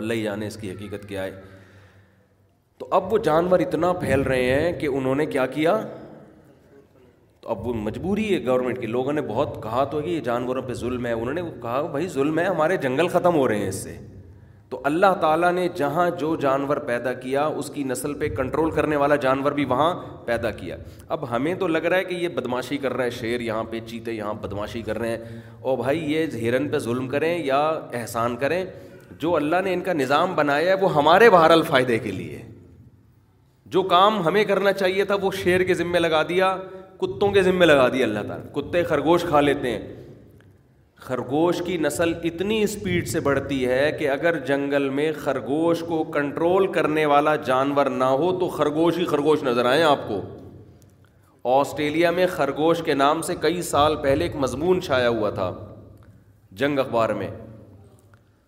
اللہ 0.00 0.12
ہی 0.14 0.22
جانے 0.22 0.46
اس 0.46 0.56
کی 0.60 0.70
حقیقت 0.70 1.08
کیا 1.08 1.24
ہے 1.24 1.40
تو 2.78 2.88
اب 2.98 3.12
وہ 3.12 3.18
جانور 3.28 3.60
اتنا 3.66 3.92
پھیل 4.00 4.22
رہے 4.32 4.54
ہیں 4.60 4.72
کہ 4.80 4.86
انہوں 5.00 5.14
نے 5.22 5.26
کیا 5.36 5.44
کیا 5.58 5.76
تو 7.40 7.48
اب 7.50 7.66
وہ 7.66 7.74
مجبوری 7.84 8.32
ہے 8.34 8.44
گورنمنٹ 8.46 8.80
کی 8.80 8.86
لوگوں 8.96 9.12
نے 9.12 9.22
بہت 9.28 9.62
کہا 9.62 9.84
تو 9.94 10.00
کہ 10.02 10.10
یہ 10.10 10.20
جانوروں 10.30 10.62
پہ 10.68 10.74
ظلم 10.82 11.06
ہے 11.06 11.12
انہوں 11.20 11.34
نے 11.34 11.42
کہا 11.62 11.80
بھائی 11.96 12.08
ظلم 12.18 12.38
ہے 12.38 12.44
ہمارے 12.46 12.76
جنگل 12.86 13.08
ختم 13.18 13.34
ہو 13.34 13.46
رہے 13.48 13.58
ہیں 13.58 13.68
اس 13.68 13.82
سے 13.82 13.96
تو 14.74 14.78
اللہ 14.88 15.12
تعالیٰ 15.20 15.50
نے 15.54 15.66
جہاں 15.76 16.08
جو 16.18 16.34
جانور 16.40 16.76
پیدا 16.86 17.12
کیا 17.18 17.44
اس 17.60 17.68
کی 17.74 17.82
نسل 17.86 18.14
پہ 18.18 18.28
کنٹرول 18.36 18.70
کرنے 18.74 18.96
والا 19.02 19.16
جانور 19.24 19.52
بھی 19.58 19.64
وہاں 19.72 19.92
پیدا 20.26 20.50
کیا 20.50 20.76
اب 21.14 21.28
ہمیں 21.30 21.54
تو 21.58 21.66
لگ 21.68 21.84
رہا 21.86 21.96
ہے 21.96 22.04
کہ 22.04 22.14
یہ 22.14 22.28
بدماشی 22.38 22.76
کر 22.84 22.92
رہے 22.96 23.04
ہیں 23.04 23.10
شیر 23.20 23.40
یہاں 23.40 23.62
پہ 23.70 23.80
چیتے 23.86 24.12
یہاں 24.12 24.32
بدماشی 24.42 24.82
کر 24.86 24.98
رہے 24.98 25.08
ہیں 25.10 25.40
او 25.62 25.76
بھائی 25.82 25.98
یہ 26.12 26.26
ہرن 26.48 26.68
پہ 26.70 26.78
ظلم 26.88 27.08
کریں 27.08 27.36
یا 27.44 27.60
احسان 28.00 28.36
کریں 28.40 28.62
جو 29.20 29.34
اللہ 29.36 29.60
نے 29.64 29.74
ان 29.74 29.80
کا 29.80 29.92
نظام 30.02 30.34
بنایا 30.36 30.68
ہے 30.72 30.82
وہ 30.82 30.94
ہمارے 30.94 31.30
بہر 31.30 31.50
الفائدے 31.58 31.98
کے 32.06 32.12
لیے 32.12 32.42
جو 33.76 33.82
کام 33.96 34.22
ہمیں 34.26 34.44
کرنا 34.44 34.72
چاہیے 34.72 35.04
تھا 35.12 35.16
وہ 35.22 35.30
شیر 35.42 35.62
کے 35.70 35.74
ذمے 35.74 35.98
لگا 35.98 36.22
دیا 36.28 36.56
کتوں 37.00 37.30
کے 37.32 37.42
ذمے 37.42 37.66
لگا 37.66 37.88
دیا 37.92 38.06
اللہ 38.06 38.26
تعالیٰ 38.28 38.52
کتے 38.54 38.82
خرگوش 38.88 39.24
کھا 39.28 39.40
لیتے 39.40 39.70
ہیں 39.70 40.02
خرگوش 41.06 41.60
کی 41.64 41.76
نسل 41.84 42.12
اتنی 42.24 42.62
اسپیڈ 42.62 43.08
سے 43.08 43.20
بڑھتی 43.20 43.66
ہے 43.68 43.90
کہ 43.98 44.08
اگر 44.10 44.38
جنگل 44.46 44.88
میں 44.98 45.10
خرگوش 45.24 45.80
کو 45.88 46.02
کنٹرول 46.12 46.66
کرنے 46.72 47.04
والا 47.06 47.34
جانور 47.48 47.86
نہ 47.96 48.04
ہو 48.20 48.32
تو 48.38 48.48
خرگوش 48.48 48.98
ہی 48.98 49.04
خرگوش 49.06 49.42
نظر 49.42 49.64
آئے 49.70 49.82
آپ 49.82 50.08
کو 50.08 50.20
آسٹریلیا 51.58 52.10
میں 52.18 52.26
خرگوش 52.36 52.80
کے 52.84 52.94
نام 52.94 53.20
سے 53.22 53.34
کئی 53.40 53.62
سال 53.70 53.96
پہلے 54.02 54.24
ایک 54.24 54.36
مضمون 54.44 54.80
چھایا 54.82 55.08
ہوا 55.08 55.30
تھا 55.40 55.52
جنگ 56.62 56.78
اخبار 56.78 57.08
میں 57.20 57.28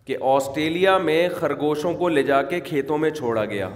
کہ 0.06 0.16
آسٹریلیا 0.34 0.96
میں 1.08 1.28
خرگوشوں 1.38 1.92
کو 1.98 2.08
لے 2.08 2.22
جا 2.32 2.40
کے 2.52 2.60
کھیتوں 2.70 2.98
میں 3.04 3.10
چھوڑا 3.10 3.44
گیا 3.44 3.68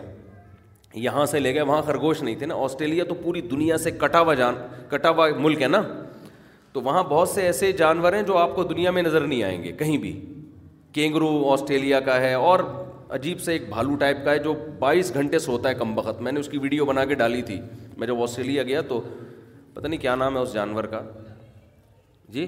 یہاں 1.09 1.27
سے 1.33 1.39
لے 1.41 1.55
گئے 1.55 1.63
وہاں 1.63 1.83
خرگوش 1.87 2.23
نہیں 2.23 2.37
تھے 2.37 2.47
نا 2.47 2.55
آسٹریلیا 2.65 3.05
تو 3.09 3.15
پوری 3.23 3.41
دنیا 3.51 3.79
سے 3.79 3.91
کٹا 4.01 4.21
ہوا 4.21 4.35
جان 4.45 4.55
کٹا 4.91 5.11
ہوا 5.11 5.29
ملک 5.39 5.63
ہے 5.63 5.69
نا 5.69 5.83
تو 6.73 6.83
وہاں 6.83 7.03
بہت 7.09 7.29
سے 7.29 7.43
ایسے 7.47 7.71
جانور 7.79 8.13
ہیں 8.13 8.23
جو 8.27 8.37
آپ 8.39 8.55
کو 8.57 8.63
دنیا 8.65 8.91
میں 8.97 9.03
نظر 9.03 9.21
نہیں 9.27 9.43
آئیں 9.43 9.63
گے 9.63 9.73
کہیں 9.79 9.97
بھی 10.03 10.13
کینگرو 10.93 11.31
آسٹریلیا 11.53 12.01
کا 12.09 12.21
ہے 12.21 12.33
اور 12.35 12.61
عجیب 13.15 13.41
سے 13.41 13.53
ایک 13.53 13.69
بھالو 13.69 13.95
ٹائپ 14.01 14.25
کا 14.25 14.33
ہے 14.33 14.39
جو 14.43 14.53
بائیس 14.79 15.13
گھنٹے 15.15 15.39
سوتا 15.39 15.69
ہے 15.69 15.75
کم 15.75 15.95
بخت 15.95 16.21
میں 16.23 16.33
نے 16.33 16.41
اس 16.41 16.49
کی 16.49 16.59
ویڈیو 16.63 16.85
بنا 16.85 17.05
کے 17.05 17.15
ڈالی 17.23 17.43
تھی 17.51 17.61
میں 17.99 18.07
جب 18.07 18.23
آسٹریلیا 18.23 18.63
گیا 18.71 18.81
تو 18.89 19.01
پتہ 19.75 19.87
نہیں 19.87 20.01
کیا 20.01 20.15
نام 20.17 20.37
ہے 20.37 20.43
اس 20.43 20.53
جانور 20.53 20.85
کا 20.95 21.01
جی 22.35 22.47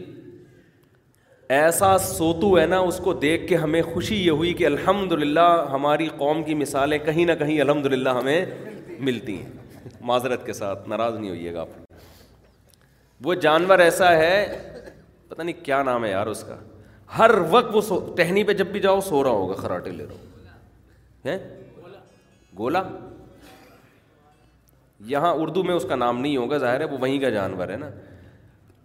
ایسا 1.58 1.96
سوتو 1.98 2.58
ہے 2.58 2.66
نا 2.66 2.78
اس 2.90 3.00
کو 3.04 3.12
دیکھ 3.26 3.46
کے 3.48 3.56
ہمیں 3.64 3.80
خوشی 3.92 4.22
یہ 4.24 4.30
ہوئی 4.30 4.52
کہ 4.60 4.66
الحمد 4.66 5.12
للہ 5.12 5.46
ہماری 5.72 6.08
قوم 6.18 6.42
کی 6.44 6.54
مثالیں 6.62 6.98
کہیں 7.04 7.24
نہ 7.26 7.32
کہیں 7.38 7.60
الحمد 7.60 7.86
للہ 7.92 8.08
ہمیں 8.20 8.44
ملتی 9.10 9.36
ہیں 9.40 9.88
معذرت 10.12 10.46
کے 10.46 10.52
ساتھ 10.52 10.88
ناراض 10.88 11.16
نہیں 11.18 11.30
ہوئیے 11.30 11.54
گا 11.54 11.60
آپ 11.60 11.80
وہ 13.24 13.34
جانور 13.42 13.78
ایسا 13.78 14.10
ہے 14.16 14.46
پتا 15.28 15.42
نہیں 15.42 15.64
کیا 15.64 15.82
نام 15.82 16.04
ہے 16.04 16.10
یار 16.10 16.26
اس 16.26 16.42
کا 16.48 16.56
ہر 17.18 17.30
وقت 17.50 17.74
وہ 17.74 18.00
ٹہنی 18.16 18.44
پہ 18.44 18.52
جب 18.60 18.66
بھی 18.72 18.80
جاؤ 18.80 19.00
سو 19.08 19.22
رہا 19.24 19.30
ہوگا 19.30 19.54
خراٹے 19.54 19.90
لے 19.90 20.04
رہا 20.08 21.32
ہوں 21.34 21.38
گولا 22.58 22.82
یہاں 25.10 25.32
اردو 25.42 25.62
میں 25.64 25.74
اس 25.74 25.84
کا 25.88 25.96
نام 25.96 26.20
نہیں 26.20 26.36
ہوگا 26.36 26.58
ظاہر 26.58 26.80
ہے 26.80 26.84
وہ 26.84 26.98
وہیں 27.00 27.18
کا 27.20 27.28
جانور 27.36 27.68
ہے 27.68 27.76
نا 27.76 27.88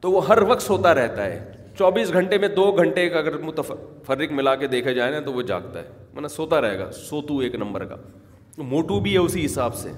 تو 0.01 0.11
وہ 0.11 0.27
ہر 0.27 0.41
وقت 0.47 0.61
سوتا 0.61 0.93
رہتا 0.95 1.25
ہے 1.25 1.39
چوبیس 1.77 2.11
گھنٹے 2.13 2.37
میں 2.43 2.47
دو 2.47 2.71
گھنٹے 2.71 3.07
کا 3.09 3.19
اگر 3.19 3.37
متفرق 3.41 4.31
ملا 4.39 4.55
کے 4.61 4.67
دیکھا 4.67 4.91
جائے 4.99 5.11
نا 5.11 5.19
تو 5.25 5.33
وہ 5.33 5.41
جاگتا 5.51 5.79
ہے 5.79 5.87
مطلب 6.13 6.31
سوتا 6.31 6.61
رہے 6.61 6.79
گا 6.79 6.91
سوتو 6.91 7.37
ایک 7.47 7.55
نمبر 7.63 7.85
کا 7.85 7.95
موٹو 8.57 8.99
بھی 8.99 9.13
ہے 9.13 9.17
اسی 9.19 9.45
حساب 9.45 9.75
سے 9.75 9.91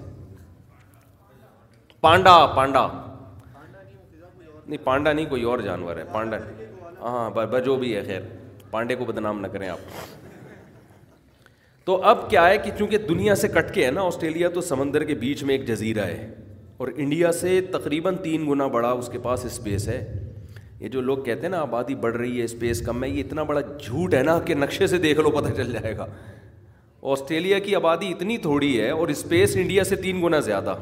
پانڈا 2.02 2.45
پانڈا 2.56 2.88
نہیں 4.69 4.84
پانڈا 4.86 5.12
نہیں 5.13 5.25
کوئی 5.29 5.43
اور 5.53 5.60
جانور 5.65 5.95
ہے 5.97 6.03
پانڈا 6.13 6.38
ہاں 7.01 7.60
جو 7.65 7.75
بھی 7.84 7.95
ہے 7.95 8.03
خیر 8.05 8.21
پانڈے 8.71 8.95
کو 8.95 9.05
بدنام 9.05 9.39
نہ 9.41 9.47
کریں 9.53 9.67
آپ 9.69 10.03
تو 11.86 12.01
اب 12.10 12.29
کیا 12.29 12.47
ہے 12.47 12.58
کہ 12.63 12.71
چونکہ 12.77 12.97
دنیا 13.08 13.36
سے 13.43 13.47
کٹ 13.53 13.73
کے 13.73 13.86
ہے 13.86 13.91
نا 13.91 14.01
آسٹریلیا 14.08 14.49
تو 14.55 14.62
سمندر 14.62 15.03
کے 15.12 15.15
بیچ 15.21 15.43
میں 15.43 15.55
ایک 15.55 15.65
جزیرہ 15.67 16.05
ہے 16.08 16.27
اور 16.84 16.88
انڈیا 16.95 17.32
سے 17.39 17.60
تقریباً 17.71 18.15
تین 18.23 18.47
گنا 18.49 18.67
بڑا 18.75 18.91
اس 18.99 19.10
کے 19.12 19.19
پاس 19.23 19.45
اسپیس 19.45 19.88
ہے 19.88 19.99
یہ 20.79 20.88
جو 20.89 21.01
لوگ 21.08 21.23
کہتے 21.23 21.41
ہیں 21.41 21.49
نا 21.49 21.62
آبادی 21.62 21.95
بڑھ 22.03 22.15
رہی 22.17 22.38
ہے 22.39 22.43
اسپیس 22.45 22.82
کم 22.86 23.03
ہے 23.03 23.10
یہ 23.10 23.23
اتنا 23.23 23.43
بڑا 23.49 23.62
جھوٹ 23.62 24.13
ہے 24.13 24.21
نا 24.23 24.38
کہ 24.45 24.55
نقشے 24.55 24.88
سے 24.93 24.97
دیکھ 25.08 25.19
لو 25.19 25.32
پتہ 25.39 25.53
چل 25.58 25.71
جائے 25.71 25.97
گا 25.97 26.05
آسٹریلیا 27.13 27.60
کی 27.65 27.75
آبادی 27.75 28.12
اتنی 28.12 28.38
تھوڑی 28.47 28.79
ہے 28.82 28.89
اور 28.91 29.08
اسپیس 29.15 29.55
انڈیا 29.62 29.84
سے 29.91 29.95
تین 30.05 30.23
گنا 30.25 30.39
زیادہ 30.51 30.75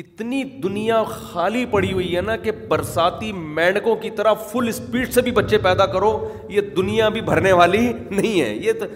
اتنی 0.00 0.42
دنیا 0.64 1.02
خالی 1.12 1.64
پڑی 1.70 1.92
ہوئی 1.92 2.14
ہے 2.16 2.20
نا 2.26 2.36
کہ 2.44 2.52
برساتی 2.68 3.30
مینڈکوں 3.58 3.94
کی 4.04 4.10
طرح 4.18 4.34
فل 4.50 4.68
اسپیڈ 4.68 5.12
سے 5.14 5.22
بھی 5.22 5.32
بچے 5.38 5.58
پیدا 5.66 5.86
کرو 5.94 6.12
یہ 6.56 6.60
دنیا 6.76 7.08
بھی 7.16 7.20
بھرنے 7.30 7.52
والی 7.60 7.80
نہیں 8.10 8.40
ہے 8.40 8.54
یہ 8.66 8.72
تو 8.80 8.86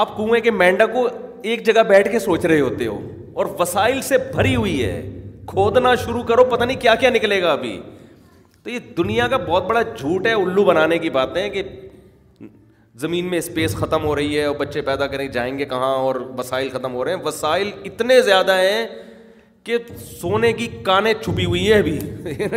آپ 0.00 0.16
کنویں 0.16 0.40
کے 0.40 0.50
مینڈک 0.62 0.92
کو 0.92 1.06
ایک 1.50 1.64
جگہ 1.66 1.82
بیٹھ 1.88 2.10
کے 2.12 2.18
سوچ 2.28 2.44
رہے 2.46 2.60
ہوتے 2.60 2.86
ہو 2.86 2.98
اور 3.40 3.46
وسائل 3.60 4.00
سے 4.10 4.18
بھری 4.34 4.54
ہوئی 4.56 4.76
ہے 4.84 4.96
کھودنا 5.52 5.94
شروع 6.04 6.22
کرو 6.28 6.44
پتہ 6.52 6.64
نہیں 6.64 6.80
کیا 6.80 6.94
کیا 7.02 7.10
نکلے 7.16 7.40
گا 7.42 7.52
ابھی 7.52 7.78
تو 8.62 8.70
یہ 8.70 8.88
دنیا 8.96 9.26
کا 9.32 9.36
بہت 9.48 9.66
بڑا 9.70 9.82
جھوٹ 9.88 10.26
ہے 10.26 10.32
الو 10.44 10.64
بنانے 10.70 10.98
کی 11.06 11.10
بات 11.18 11.36
ہے 11.36 11.48
کہ 11.56 11.62
زمین 13.00 13.28
میں 13.30 13.38
اسپیس 13.38 13.74
ختم 13.80 14.04
ہو 14.04 14.14
رہی 14.16 14.38
ہے 14.38 14.44
اور 14.50 14.56
بچے 14.64 14.80
پیدا 14.92 15.06
کریں 15.16 15.26
جائیں 15.38 15.52
گے 15.58 15.64
کہاں 15.74 15.92
اور 16.06 16.20
وسائل 16.38 16.68
ختم 16.72 16.94
ہو 16.94 17.04
رہے 17.04 17.14
ہیں 17.14 17.22
وسائل 17.24 17.70
اتنے 17.90 18.20
زیادہ 18.30 18.54
ہیں 18.60 18.86
کہ 19.66 19.76
سونے 20.20 20.52
کی 20.52 20.66
کانیں 20.84 21.12
چھپی 21.22 21.44
ہوئی 21.44 21.62
ہیں 21.72 21.78
ابھی 21.78 21.98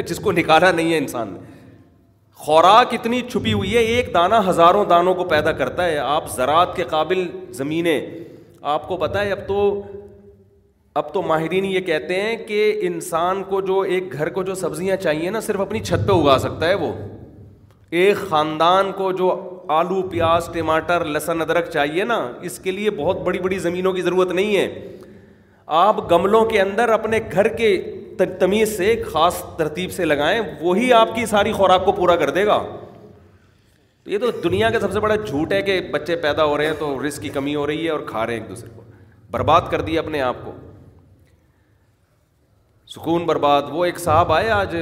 جس 0.08 0.17
کو 0.24 0.32
نکالا 0.32 0.72
نہیں 0.72 0.91
ہے 0.93 0.98
انسان 0.98 1.32
نے 1.34 1.39
خوراک 2.45 2.93
اتنی 2.93 3.22
چھپی 3.30 3.54
ہوئی 3.54 3.74
ہے 3.76 3.80
ایک 3.93 4.13
دانہ 4.13 4.36
ہزاروں 4.48 4.84
دانوں 4.89 5.13
کو 5.13 5.24
پیدا 5.32 5.52
کرتا 5.62 5.86
ہے 5.86 5.98
آپ 6.00 6.30
زراعت 6.36 6.76
کے 6.76 6.84
قابل 6.91 7.26
زمینیں 7.62 8.00
آپ 8.76 8.88
کو 8.88 8.98
پتہ 8.98 9.17
ہے 9.26 9.32
اب 9.32 9.39
تو 9.48 9.58
اب 11.02 11.13
تو 11.13 11.22
ماہرین 11.32 11.65
یہ 11.65 11.80
کہتے 11.89 12.22
ہیں 12.22 12.36
کہ 12.48 12.62
انسان 12.91 13.43
کو 13.50 13.62
جو 13.72 13.80
ایک 13.95 14.13
گھر 14.17 14.30
کو 14.38 14.43
جو 14.43 14.56
سبزیاں 14.62 14.95
چاہیے 15.08 15.30
نا 15.30 15.39
صرف 15.48 15.62
اپنی 15.62 15.80
چھت 15.89 16.08
پہ 16.08 16.13
اگا 16.22 16.38
سکتا 16.48 16.67
ہے 16.69 16.74
وہ 16.86 16.91
ایک 18.04 18.17
خاندان 18.30 18.91
کو 18.98 19.12
جو 19.22 19.36
آلو 19.82 20.02
پیاز 20.10 20.50
ٹماٹر 20.54 21.06
لہسن 21.15 21.41
ادرک 21.41 21.69
چاہیے 21.74 22.04
نا 22.13 22.17
اس 22.50 22.60
کے 22.60 22.72
لیے 22.72 22.89
بہت 23.02 23.22
بڑی 23.26 23.39
بڑی 23.39 23.60
زمینوں 23.67 23.93
کی 23.93 24.02
ضرورت 24.02 24.32
نہیں 24.39 24.56
ہے 24.56 24.65
آپ 25.77 25.95
گملوں 26.12 26.43
کے 26.45 26.60
اندر 26.62 26.89
اپنے 26.89 27.19
گھر 27.32 27.47
کے 27.55 27.75
تمیز 28.39 28.75
سے 28.77 28.95
خاص 29.12 29.36
ترتیب 29.58 29.91
سے 29.93 30.05
لگائیں 30.05 30.39
وہی 30.62 30.91
آپ 30.93 31.13
کی 31.15 31.25
ساری 31.25 31.51
خوراک 31.60 31.86
کو 31.86 31.91
پورا 31.99 32.15
کر 32.15 32.29
دے 32.38 32.45
گا 32.45 32.58
تو 34.03 34.10
یہ 34.12 34.17
تو 34.17 34.32
دنیا 34.43 34.69
کا 34.69 34.79
سب 34.79 34.93
سے 34.93 34.99
بڑا 34.99 35.15
جھوٹ 35.15 35.53
ہے 35.53 35.62
کہ 35.62 35.79
بچے 35.91 36.15
پیدا 36.25 36.45
ہو 36.45 36.58
رہے 36.58 36.65
ہیں 36.67 36.73
تو 36.79 36.89
رسک 37.08 37.21
کی 37.23 37.29
کمی 37.38 37.55
ہو 37.55 37.65
رہی 37.67 37.84
ہے 37.86 37.89
اور 37.91 37.99
کھا 38.08 38.25
رہے 38.25 38.34
ہیں 38.34 38.39
ایک 38.41 38.49
دوسرے 38.49 38.69
کو 38.75 38.84
برباد 39.32 39.69
کر 39.71 39.82
دیا 39.91 40.01
اپنے 40.01 40.21
آپ 40.21 40.36
کو 40.45 40.51
سکون 42.95 43.25
برباد 43.25 43.63
وہ 43.71 43.86
ایک 43.86 43.99
صاحب 43.99 44.32
آئے 44.34 44.49
آج 44.49 44.75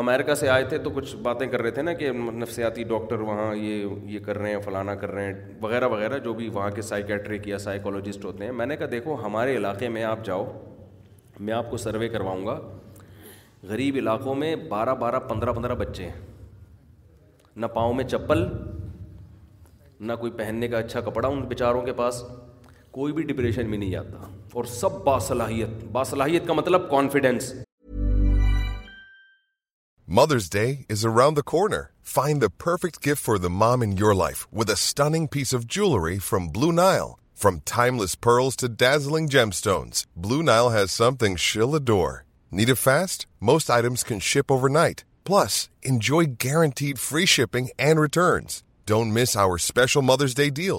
امریکہ 0.00 0.34
سے 0.34 0.48
آئے 0.48 0.64
تھے 0.68 0.76
تو 0.84 0.90
کچھ 0.94 1.14
باتیں 1.22 1.46
کر 1.50 1.62
رہے 1.62 1.70
تھے 1.70 1.82
نا 1.82 1.92
کہ 1.94 2.10
نفسیاتی 2.34 2.82
ڈاکٹر 2.92 3.20
وہاں 3.30 3.54
یہ 3.56 3.86
یہ 4.12 4.18
کر 4.24 4.38
رہے 4.38 4.50
ہیں 4.52 4.60
فلانا 4.64 4.94
کر 5.00 5.10
رہے 5.10 5.24
ہیں 5.24 5.32
وغیرہ 5.62 5.88
وغیرہ 5.90 6.18
جو 6.24 6.32
بھی 6.34 6.48
وہاں 6.52 6.68
کے 6.74 6.82
سائیکیٹرک 6.82 7.48
یا 7.48 7.58
سائیکالوجسٹ 7.64 8.24
ہوتے 8.24 8.44
ہیں 8.44 8.52
میں 8.60 8.66
نے 8.66 8.76
کہا 8.76 8.86
دیکھو 8.90 9.16
ہمارے 9.24 9.56
علاقے 9.56 9.88
میں 9.96 10.04
آپ 10.12 10.24
جاؤ 10.24 10.44
میں 11.40 11.54
آپ 11.54 11.70
کو 11.70 11.76
سروے 11.84 12.08
کرواؤں 12.08 12.46
گا 12.46 12.58
غریب 13.68 13.96
علاقوں 13.98 14.34
میں 14.34 14.54
بارہ 14.68 14.94
بارہ 15.00 15.18
پندرہ 15.28 15.52
پندرہ 15.52 15.74
بچے 15.82 16.04
ہیں 16.04 16.20
نہ 17.62 17.66
پاؤں 17.74 17.94
میں 17.94 18.04
چپل 18.04 18.44
نہ 20.00 20.12
کوئی 20.20 20.32
پہننے 20.38 20.68
کا 20.68 20.78
اچھا 20.78 21.00
کپڑا 21.10 21.26
ان 21.28 21.42
بیچاروں 21.48 21.82
کے 21.82 21.92
پاس 22.00 22.22
کوئی 22.90 23.12
بھی 23.12 23.22
ڈپریشن 23.24 23.68
میں 23.70 23.78
نہیں 23.78 23.94
آتا 23.96 24.26
اور 24.54 24.64
سب 24.80 24.98
باصلاحیت 25.04 25.84
باصلاحیت 25.92 26.46
کا 26.46 26.52
مطلب 26.52 26.88
confidence 26.90 27.52
Mother's 30.18 30.48
Day 30.52 30.64
is 30.92 31.04
around 31.06 31.36
the 31.36 31.42
corner 31.50 31.80
find 32.14 32.44
perfect 32.64 33.06
for 33.18 33.36
the 33.44 33.48
mom 33.60 33.80
in 33.82 33.92
your 33.98 34.14
life 34.14 34.46
with 34.60 34.70
piece 35.32 35.54
of 35.54 35.62
jewellery 35.76 36.18
from 36.26 36.48
Blue 36.56 36.70
Nile 36.72 37.06
from 37.42 37.58
timeless 38.00 38.18
pearls 38.24 38.64
dazzling 38.78 39.28
blue 40.28 40.40
items 43.76 44.04
can 44.08 44.18
ship 44.32 44.52
overnight 44.70 45.00
plus 45.30 45.54
enjoy 45.90 46.28
guaranteed 46.48 46.98
free 47.08 47.26
shipping 47.38 48.96
Mother's 50.08 50.36
Day 50.42 50.70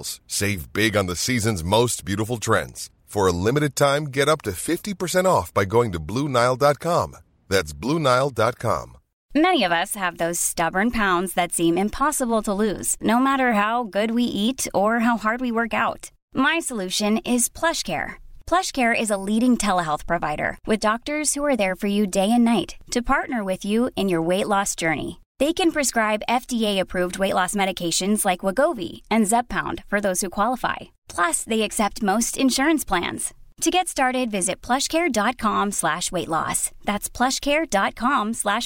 season's 1.26 1.64
most 1.80 2.06
bill 2.10 3.32
limited 3.50 3.72
time 3.84 4.08
get 4.16 4.30
50% 4.72 5.36
off 5.38 5.52
by 5.56 5.72
going 5.74 5.96
Blue 6.08 6.28
Nile 6.38 6.58
dot 6.72 8.56
com 8.60 8.92
Many 9.36 9.64
of 9.64 9.72
us 9.72 9.96
have 9.96 10.20
those 10.20 10.40
stubborn 10.40 10.92
pounds 10.92 11.34
that 11.34 11.52
seem 11.52 11.76
impossible 11.76 12.44
to 12.44 12.54
lose, 12.54 12.96
no 13.02 13.18
matter 13.18 13.54
how 13.54 13.84
good 13.84 14.12
we 14.12 14.26
eat 14.26 14.68
or 14.76 15.00
how 15.00 15.18
hard 15.18 15.42
we 15.42 15.52
work 15.52 15.74
out. 15.74 16.12
My 16.36 16.60
solution 16.60 17.18
is 17.26 17.50
PlushCare. 17.50 18.22
PlushCare 18.46 18.94
is 18.94 19.10
a 19.10 19.22
leading 19.30 19.58
telehealth 19.58 20.06
provider 20.06 20.60
with 20.68 20.86
doctors 20.88 21.34
who 21.34 21.44
are 21.44 21.56
there 21.56 21.76
for 21.76 21.88
you 21.88 22.06
day 22.06 22.30
and 22.32 22.44
night 22.46 22.76
to 22.92 23.10
partner 23.14 23.44
with 23.44 23.66
you 23.66 23.90
in 23.96 24.08
your 24.08 24.22
weight 24.22 24.48
loss 24.48 24.76
journey. 24.76 25.20
They 25.40 25.52
can 25.52 25.72
prescribe 25.72 26.30
FDA-approved 26.30 27.18
weight 27.18 27.34
loss 27.34 27.56
medications 27.56 28.24
like 28.24 28.46
Wegovy 28.46 29.02
and 29.10 29.26
Zepbound 29.26 29.84
for 29.90 30.00
those 30.00 30.22
who 30.22 30.30
qualify. 30.30 30.80
Plus, 31.10 31.44
they 31.44 31.64
accept 31.64 32.04
most 32.04 32.38
insurance 32.38 32.86
plans. 32.86 33.32
To 33.62 33.70
get 33.72 33.88
started, 33.88 34.32
visit 34.32 34.62
plushcare.com 34.62 35.12
plushcare.com 35.14 35.72
slash 35.72 36.06
slash 36.08 36.12
weight 36.12 36.28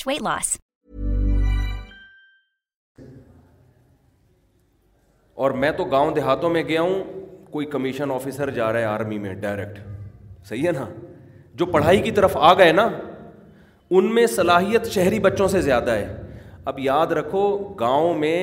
weight 0.05 0.21
loss. 0.21 0.47
That's 0.55 0.57
اور 5.39 5.51
میں 5.63 5.71
تو 5.77 5.83
گاؤں 5.85 6.11
دیہاتوں 6.13 6.49
میں 6.49 6.63
گیا 6.67 6.81
ہوں 6.81 7.03
کوئی 7.51 7.65
commission 7.73 8.11
officer 8.11 8.49
جا 8.51 8.71
رہا 8.73 8.79
ہے 8.79 8.85
آرمی 8.85 9.17
میں 9.25 9.33
ڈائریکٹ 9.41 9.79
صحیح 10.47 10.65
ہے 10.67 10.71
نا 10.71 10.85
جو 11.59 11.65
پڑھائی 11.65 12.01
کی 12.01 12.11
طرف 12.19 12.37
آ 12.39 12.53
گئے 12.57 12.71
نا 12.71 12.87
ان 13.97 14.15
میں 14.15 14.25
صلاحیت 14.27 14.87
شہری 14.91 15.19
بچوں 15.27 15.47
سے 15.47 15.61
زیادہ 15.61 15.91
ہے 15.95 16.15
اب 16.71 16.79
یاد 16.79 17.11
رکھو 17.19 17.47
گاؤں 17.79 18.13
میں 18.19 18.39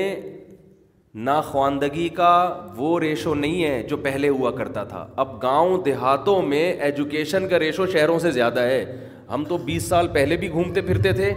ناخواندگی 1.23 2.09
کا 2.15 2.31
وہ 2.77 2.99
ریشو 3.01 3.35
نہیں 3.35 3.65
ہے 3.65 3.83
جو 3.89 3.97
پہلے 4.03 4.29
ہوا 4.29 4.51
کرتا 4.57 4.83
تھا 4.85 5.07
اب 5.25 5.41
گاؤں 5.43 5.77
دیہاتوں 5.85 6.41
میں 6.43 6.73
ایجوکیشن 6.87 7.47
کا 7.49 7.59
ریشو 7.59 7.87
شہروں 7.93 8.19
سے 8.19 8.31
زیادہ 8.31 8.61
ہے 8.61 8.85
ہم 9.33 9.45
تو 9.49 9.59
بیس 9.65 9.83
سال 9.89 10.09
پہلے 10.13 10.37
بھی 10.37 10.51
گھومتے 10.53 10.81
پھرتے 10.87 11.13
تھے 11.21 11.33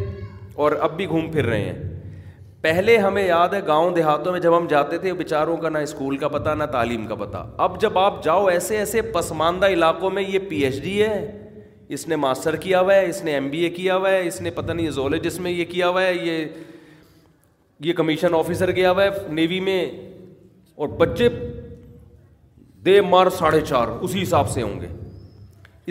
اور 0.65 0.71
اب 0.87 0.95
بھی 0.97 1.07
گھوم 1.07 1.29
پھر 1.31 1.45
رہے 1.45 1.61
ہیں 1.63 1.83
پہلے 2.61 2.97
ہمیں 2.97 3.25
یاد 3.25 3.49
ہے 3.53 3.59
گاؤں 3.67 3.91
دیہاتوں 3.95 4.31
میں 4.31 4.39
جب 4.41 4.57
ہم 4.57 4.65
جاتے 4.69 4.97
تھے 4.97 5.13
بیچاروں 5.13 5.57
کا 5.57 5.69
نہ 5.69 5.77
اسکول 5.87 6.17
کا 6.17 6.27
پتہ 6.27 6.55
نہ 6.57 6.63
تعلیم 6.71 7.05
کا 7.07 7.15
پتہ 7.15 7.45
اب 7.65 7.79
جب 7.81 7.97
آپ 7.99 8.23
جاؤ 8.23 8.45
ایسے 8.47 8.77
ایسے 8.77 9.01
پسماندہ 9.13 9.65
علاقوں 9.75 10.09
میں 10.13 10.23
یہ 10.27 10.39
پی 10.49 10.63
ایچ 10.65 10.81
ڈی 10.83 11.01
ہے 11.01 11.21
اس 11.97 12.07
نے 12.07 12.15
ماسٹر 12.23 12.55
کیا 12.65 12.79
ہوا 12.81 12.95
ہے 12.95 13.05
اس 13.09 13.23
نے 13.23 13.33
ایم 13.33 13.49
بی 13.49 13.59
اے 13.63 13.69
کیا 13.75 13.95
ہوا 13.97 14.09
ہے 14.11 14.25
اس 14.27 14.41
نے 14.41 14.49
پتہ 14.55 14.71
نہیں 14.71 14.89
زولوجسٹ 14.91 15.39
میں 15.41 15.51
یہ 15.51 15.65
کیا 15.71 15.87
ہوا 15.89 16.03
ہے 16.03 16.13
یہ 16.13 16.45
یہ 17.85 17.93
کمیشن 17.93 18.35
آفیسر 18.35 18.71
گیا 18.75 18.91
ہوا 18.91 19.03
ہے 19.03 19.09
نیوی 19.33 19.59
میں 19.61 19.83
اور 20.81 20.87
بچے 20.99 21.27
دے 22.85 22.99
مار 23.09 23.29
ساڑھے 23.37 23.59
چار 23.61 23.87
اسی 24.01 24.21
حساب 24.23 24.49
سے 24.49 24.61
ہوں 24.61 24.79
گے 24.81 24.87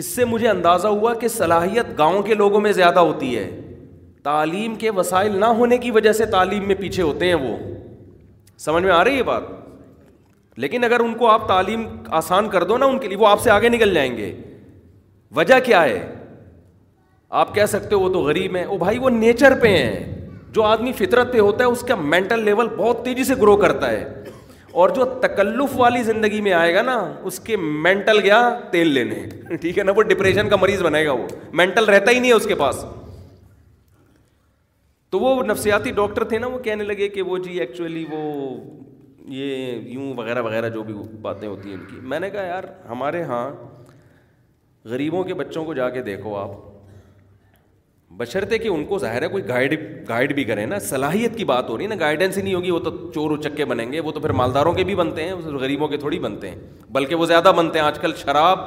اس 0.01 0.05
سے 0.15 0.25
مجھے 0.25 0.47
اندازہ 0.49 0.87
ہوا 0.87 1.13
کہ 1.19 1.27
صلاحیت 1.35 1.97
گاؤں 1.97 2.21
کے 2.23 2.33
لوگوں 2.33 2.59
میں 2.61 2.71
زیادہ 2.79 2.99
ہوتی 2.99 3.35
ہے 3.37 3.49
تعلیم 4.23 4.75
کے 4.75 4.89
وسائل 4.95 5.35
نہ 5.39 5.45
ہونے 5.59 5.77
کی 5.85 5.91
وجہ 5.91 6.11
سے 6.13 6.25
تعلیم 6.31 6.67
میں 6.67 6.75
پیچھے 6.79 7.03
ہوتے 7.03 7.27
ہیں 7.27 7.33
وہ 7.45 7.55
سمجھ 8.65 8.83
میں 8.83 8.91
آ 8.93 9.03
رہی 9.03 9.17
ہے 9.17 9.23
بات 9.23 9.43
لیکن 10.63 10.83
اگر 10.83 10.99
ان 10.99 11.13
کو 11.17 11.27
آپ 11.29 11.47
تعلیم 11.47 11.85
آسان 12.19 12.49
کر 12.49 12.63
دو 12.73 12.77
نا 12.77 12.85
ان 12.85 12.99
کے 12.99 13.07
لیے 13.07 13.17
وہ 13.17 13.27
آپ 13.27 13.41
سے 13.41 13.49
آگے 13.51 13.69
نکل 13.69 13.93
جائیں 13.93 14.15
گے 14.17 14.33
وجہ 15.35 15.59
کیا 15.65 15.83
ہے 15.83 15.99
آپ 17.41 17.55
کہہ 17.55 17.65
سکتے 17.69 17.95
ہو 17.95 17.99
وہ 18.01 18.09
تو 18.13 18.19
غریب 18.21 18.55
ہیں 18.55 18.65
وہ 18.65 18.77
بھائی 18.77 18.97
وہ 18.99 19.09
نیچر 19.09 19.59
پہ 19.61 19.75
ہیں 19.77 20.26
جو 20.53 20.63
آدمی 20.63 20.91
فطرت 20.97 21.31
پہ 21.33 21.39
ہوتا 21.39 21.63
ہے 21.65 21.69
اس 21.71 21.81
کا 21.87 21.95
مینٹل 22.01 22.43
لیول 22.45 22.67
بہت 22.77 23.03
تیزی 23.05 23.23
سے 23.23 23.35
گرو 23.41 23.55
کرتا 23.63 23.89
ہے 23.91 24.03
اور 24.81 24.89
جو 24.95 25.05
تکلف 25.21 25.71
والی 25.79 26.01
زندگی 26.03 26.41
میں 26.41 26.53
آئے 26.53 26.73
گا 26.73 26.81
نا 26.81 26.95
اس 27.31 27.39
کے 27.43 27.57
مینٹل 27.85 28.19
گیا 28.23 28.41
تیل 28.71 28.87
لینے 28.97 29.15
ٹھیک 29.61 29.77
ہے 29.77 29.83
نا 29.83 29.91
وہ 29.95 30.01
ڈپریشن 30.11 30.49
کا 30.49 30.55
مریض 30.61 30.81
بنے 30.83 31.05
گا 31.05 31.11
وہ 31.21 31.27
مینٹل 31.61 31.85
رہتا 31.89 32.11
ہی 32.11 32.19
نہیں 32.19 32.31
ہے 32.31 32.35
اس 32.35 32.45
کے 32.47 32.55
پاس 32.61 32.85
تو 35.15 35.19
وہ 35.19 35.41
نفسیاتی 35.47 35.91
ڈاکٹر 35.97 36.23
تھے 36.31 36.39
نا 36.39 36.47
وہ 36.53 36.57
کہنے 36.63 36.83
لگے 36.83 37.07
کہ 37.09 37.21
وہ 37.31 37.37
جی 37.47 37.59
ایکچولی 37.59 38.05
وہ 38.11 38.21
یہ 39.35 39.77
یوں 39.93 40.13
وغیرہ 40.17 40.41
وغیرہ 40.41 40.69
جو 40.69 40.83
بھی 40.83 40.93
باتیں 41.21 41.47
ہوتی 41.47 41.69
ہیں 41.69 41.77
ان 41.77 41.85
کی 41.89 41.99
میں 42.13 42.19
نے 42.19 42.29
کہا 42.29 42.41
یار 42.45 42.63
ہمارے 42.89 43.19
یہاں 43.19 43.49
غریبوں 44.89 45.23
کے 45.29 45.33
بچوں 45.43 45.63
کو 45.65 45.73
جا 45.79 45.89
کے 45.95 46.01
دیکھو 46.01 46.35
آپ 46.37 46.51
بشرتے 48.19 48.57
کہ 48.57 48.67
ان 48.67 48.83
کو 48.85 48.97
ظاہر 48.99 49.21
ہے 49.21 49.27
کوئی 49.27 49.47
گائڈ 49.47 49.73
گائڈ 50.09 50.33
بھی 50.33 50.43
کریں 50.43 50.65
نا 50.65 50.77
صلاحیت 50.79 51.35
کی 51.37 51.45
بات 51.45 51.69
ہو 51.69 51.77
رہی 51.77 51.83
ہے 51.85 51.89
نا 51.89 51.95
گائیڈنس 51.99 52.37
ہی 52.37 52.41
نہیں 52.41 52.53
ہوگی 52.53 52.71
وہ 52.71 52.79
تو 52.79 52.91
چور 53.15 53.37
اچکے 53.37 53.65
بنیں 53.65 53.91
گے 53.91 53.99
وہ 53.99 54.11
تو 54.11 54.19
پھر 54.19 54.29
مالداروں 54.41 54.73
کے 54.73 54.83
بھی 54.83 54.95
بنتے 54.95 55.23
ہیں 55.27 55.33
غریبوں 55.61 55.87
کے 55.87 55.97
تھوڑی 55.97 56.19
بنتے 56.19 56.49
ہیں 56.49 56.55
بلکہ 56.95 57.15
وہ 57.15 57.25
زیادہ 57.25 57.51
بنتے 57.57 57.79
ہیں 57.79 57.85
آج 57.85 57.99
کل 58.01 58.13
شراب 58.17 58.59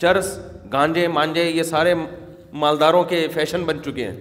چرس 0.00 0.38
گانجے 0.72 1.06
مانجے 1.14 1.44
یہ 1.44 1.62
سارے 1.62 1.94
مالداروں 2.64 3.02
کے 3.14 3.26
فیشن 3.34 3.64
بن 3.64 3.82
چکے 3.84 4.06
ہیں 4.08 4.16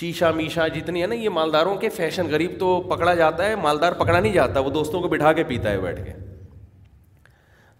شیشہ 0.00 0.30
میشا 0.36 0.66
جتنی 0.68 1.02
ہے 1.02 1.06
نا 1.06 1.14
یہ 1.14 1.28
مالداروں 1.30 1.74
کے 1.78 1.88
فیشن 1.96 2.28
غریب 2.30 2.52
تو 2.60 2.80
پکڑا 2.90 3.14
جاتا 3.14 3.48
ہے 3.48 3.56
مالدار 3.62 3.92
پکڑا 3.98 4.18
نہیں 4.20 4.32
جاتا 4.32 4.60
وہ 4.60 4.70
دوستوں 4.70 5.00
کو 5.00 5.08
بٹھا 5.08 5.32
کے 5.32 5.44
پیتا 5.48 5.70
ہے 5.70 5.80
بیٹھ 5.80 6.04
کے 6.04 6.12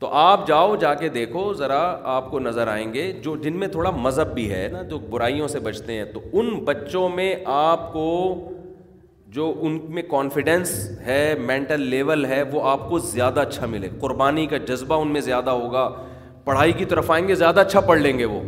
تو 0.04 0.08
آپ 0.20 0.46
جاؤ 0.46 0.74
جا 0.80 0.92
کے 0.94 1.08
دیکھو 1.08 1.42
ذرا 1.58 1.78
آپ 2.14 2.30
کو 2.30 2.38
نظر 2.40 2.68
آئیں 2.68 2.92
گے 2.94 3.02
جو 3.22 3.34
جن 3.42 3.56
میں 3.58 3.66
تھوڑا 3.76 3.90
مذہب 3.90 4.34
بھی 4.34 4.48
ہے 4.50 4.66
نا 4.72 4.82
جو 4.88 4.98
برائیوں 5.10 5.46
سے 5.48 5.58
بچتے 5.68 5.92
ہیں 5.96 6.04
تو 6.14 6.20
ان 6.40 6.48
بچوں 6.64 7.08
میں 7.08 7.34
آپ 7.52 7.92
کو 7.92 8.02
جو 9.36 9.52
ان 9.66 9.78
میں 9.94 10.02
کانفیڈینس 10.10 10.72
ہے 11.06 11.34
مینٹل 11.46 11.80
لیول 11.90 12.24
ہے 12.32 12.42
وہ 12.52 12.62
آپ 12.70 12.88
کو 12.88 12.98
زیادہ 13.12 13.40
اچھا 13.40 13.66
ملے 13.66 13.88
قربانی 14.00 14.46
کا 14.46 14.56
جذبہ 14.70 15.00
ان 15.02 15.12
میں 15.12 15.20
زیادہ 15.30 15.50
ہوگا 15.60 15.88
پڑھائی 16.44 16.72
کی 16.78 16.84
طرف 16.90 17.10
آئیں 17.10 17.26
گے 17.28 17.34
زیادہ 17.44 17.60
اچھا 17.60 17.80
پڑھ 17.88 18.00
لیں 18.00 18.18
گے 18.18 18.24
وہ 18.34 18.40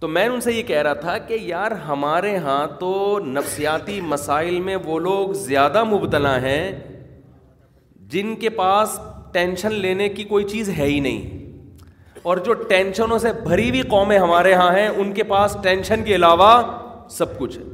تو 0.00 0.08
میں 0.08 0.26
ان 0.28 0.40
سے 0.40 0.52
یہ 0.52 0.62
کہہ 0.72 0.82
رہا 0.82 1.00
تھا 1.06 1.16
کہ 1.28 1.38
یار 1.40 1.70
ہمارے 1.88 2.36
ہاں 2.48 2.66
تو 2.80 2.94
نفسیاتی 3.26 4.00
مسائل 4.12 4.60
میں 4.68 4.76
وہ 4.84 4.98
لوگ 5.08 5.32
زیادہ 5.46 5.84
مبتلا 5.94 6.40
ہیں 6.42 6.72
جن 8.12 8.34
کے 8.40 8.48
پاس 8.58 8.98
ٹینشن 9.32 9.72
لینے 9.74 10.08
کی 10.08 10.24
کوئی 10.28 10.44
چیز 10.48 10.68
ہے 10.78 10.86
ہی 10.86 10.98
نہیں 11.00 11.38
اور 12.30 12.36
جو 12.46 12.52
ٹینشنوں 12.70 13.18
سے 13.18 13.32
بھری 13.42 13.68
ہوئی 13.68 13.82
قومیں 13.90 14.18
ہمارے 14.18 14.50
یہاں 14.50 14.72
ہیں 14.76 14.88
ان 14.88 15.12
کے 15.14 15.22
پاس 15.32 15.56
ٹینشن 15.62 16.02
کے 16.04 16.14
علاوہ 16.14 16.48
سب 17.18 17.38
کچھ 17.38 17.58
ہے 17.58 17.64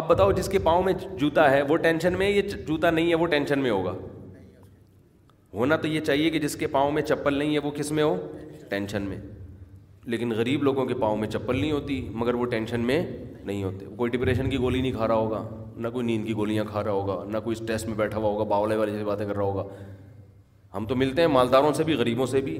آپ 0.00 0.08
بتاؤ 0.08 0.32
جس 0.32 0.48
کے 0.48 0.58
پاؤں 0.66 0.82
میں 0.82 0.92
جوتا 1.18 1.50
ہے 1.50 1.62
وہ 1.68 1.76
ٹینشن 1.86 2.18
میں 2.18 2.28
یہ 2.30 2.42
جوتا 2.68 2.90
نہیں 2.90 3.08
ہے 3.10 3.14
وہ 3.22 3.26
ٹینشن 3.36 3.60
میں 3.62 3.70
ہوگا 3.70 3.94
ہونا 5.54 5.76
تو 5.76 5.88
یہ 5.88 6.00
چاہیے 6.00 6.28
کہ 6.30 6.38
جس 6.40 6.54
کے 6.56 6.66
پاؤں 6.76 6.90
میں 6.92 7.02
چپل 7.12 7.34
نہیں 7.38 7.54
ہے 7.54 7.58
وہ 7.64 7.70
کس 7.78 7.90
میں 7.96 8.04
ہو 8.04 8.16
ٹینشن 8.68 9.02
میں 9.08 9.16
لیکن 10.12 10.30
غریب 10.36 10.62
لوگوں 10.62 10.84
کے 10.86 10.94
پاؤں 11.00 11.16
میں 11.16 11.28
چپل 11.30 11.58
نہیں 11.60 11.72
ہوتی 11.72 12.00
مگر 12.22 12.34
وہ 12.34 12.44
ٹینشن 12.54 12.86
میں 12.86 13.02
نہیں 13.44 13.62
ہوتے 13.64 13.86
کوئی 13.96 14.10
ڈپریشن 14.10 14.48
کی 14.50 14.56
گولی 14.60 14.80
نہیں 14.80 14.92
کھا 14.92 15.08
رہا 15.08 15.14
ہوگا 15.14 15.42
نہ 15.84 15.88
کوئی 15.96 16.06
نیند 16.06 16.26
کی 16.26 16.32
گولیاں 16.36 16.64
کھا 16.70 16.82
رہا 16.84 16.92
ہوگا 16.92 17.22
نہ 17.32 17.38
کوئی 17.44 17.56
اسٹریس 17.60 17.86
میں 17.86 17.94
بیٹھا 17.96 18.18
ہوا 18.18 18.28
ہوگا 18.28 18.44
باولے 18.54 18.76
والے 18.76 18.92
سے 18.98 19.04
باتیں 19.04 19.24
کر 19.26 19.34
رہا 19.36 19.42
ہوگا 19.44 19.64
ہم 20.74 20.84
تو 20.88 20.96
ملتے 20.96 21.20
ہیں 21.20 21.28
مالداروں 21.28 21.72
سے 21.76 21.84
بھی 21.84 21.94
غریبوں 21.94 22.26
سے 22.26 22.40
بھی 22.40 22.58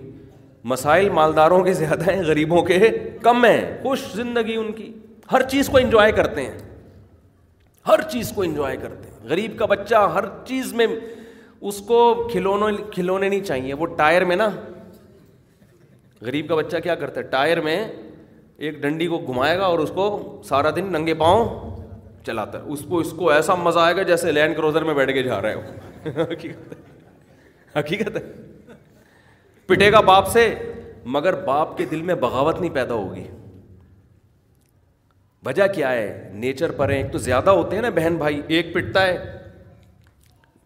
مسائل 0.72 1.08
مالداروں 1.10 1.62
کے 1.64 1.72
زیادہ 1.74 2.10
ہیں 2.10 2.22
غریبوں 2.26 2.62
کے 2.64 2.78
کم 3.22 3.44
ہیں 3.44 3.64
خوش 3.82 4.00
زندگی 4.14 4.56
ان 4.56 4.72
کی 4.72 4.92
ہر 5.32 5.42
چیز 5.52 5.68
کو 5.68 5.78
انجوائے 5.78 6.12
کرتے 6.12 6.44
ہیں 6.46 6.58
ہر 7.88 8.00
چیز 8.10 8.32
کو 8.34 8.42
انجوائے 8.42 8.76
کرتے 8.76 9.08
ہیں 9.08 9.28
غریب 9.28 9.58
کا 9.58 9.66
بچہ 9.66 10.02
ہر 10.14 10.24
چیز 10.46 10.72
میں 10.80 10.86
اس 11.70 11.80
کو 11.86 11.98
کھلونے 12.32 12.76
کھلونے 12.94 13.28
نہیں 13.28 13.44
چاہیے 13.44 13.74
وہ 13.82 13.86
ٹائر 13.96 14.24
میں 14.30 14.36
نا 14.36 14.48
غریب 16.26 16.48
کا 16.48 16.54
بچہ 16.54 16.76
کیا 16.82 16.94
کرتا 16.94 17.20
ہے 17.20 17.24
ٹائر 17.30 17.60
میں 17.68 17.76
ایک 18.66 18.78
ڈنڈی 18.82 19.06
کو 19.12 19.18
گھمائے 19.28 19.56
گا 19.58 19.66
اور 19.74 19.78
اس 19.84 19.90
کو 19.94 20.06
سارا 20.48 20.70
دن 20.76 20.92
ننگے 20.92 21.14
پاؤں 21.24 21.48
چلاتا 22.26 22.58
ہے 22.62 22.72
اس 22.72 22.84
کو 22.88 22.98
اس 23.00 23.12
کو 23.18 23.30
ایسا 23.32 23.54
مزہ 23.62 23.78
آئے 23.80 23.96
گا 23.96 24.02
جیسے 24.10 24.32
لینڈ 24.32 24.56
کروزر 24.56 24.84
میں 24.90 24.94
بیٹھ 24.94 25.12
کے 25.12 25.22
جا 25.22 25.40
رہے 25.42 25.54
ہو 25.54 26.22
حقیقت 27.76 28.16
ہے 28.16 28.22
پٹے 29.66 29.90
گا 29.92 30.00
باپ 30.10 30.28
سے 30.32 30.42
مگر 31.14 31.34
باپ 31.44 31.76
کے 31.78 31.84
دل 31.90 32.02
میں 32.10 32.14
بغاوت 32.24 32.60
نہیں 32.60 32.74
پیدا 32.74 32.94
ہوگی 32.94 33.26
وجہ 35.46 35.66
کیا 35.74 35.90
ہے 35.92 36.30
نیچر 36.42 36.72
پر 36.80 36.90
ہیں 36.90 36.96
ایک 36.96 37.12
تو 37.12 37.18
زیادہ 37.18 37.50
ہوتے 37.60 37.80
نا 37.80 37.88
بہن 37.94 38.16
بھائی 38.16 38.40
ایک 38.56 38.72
پٹتا 38.74 39.06
ہے 39.06 39.16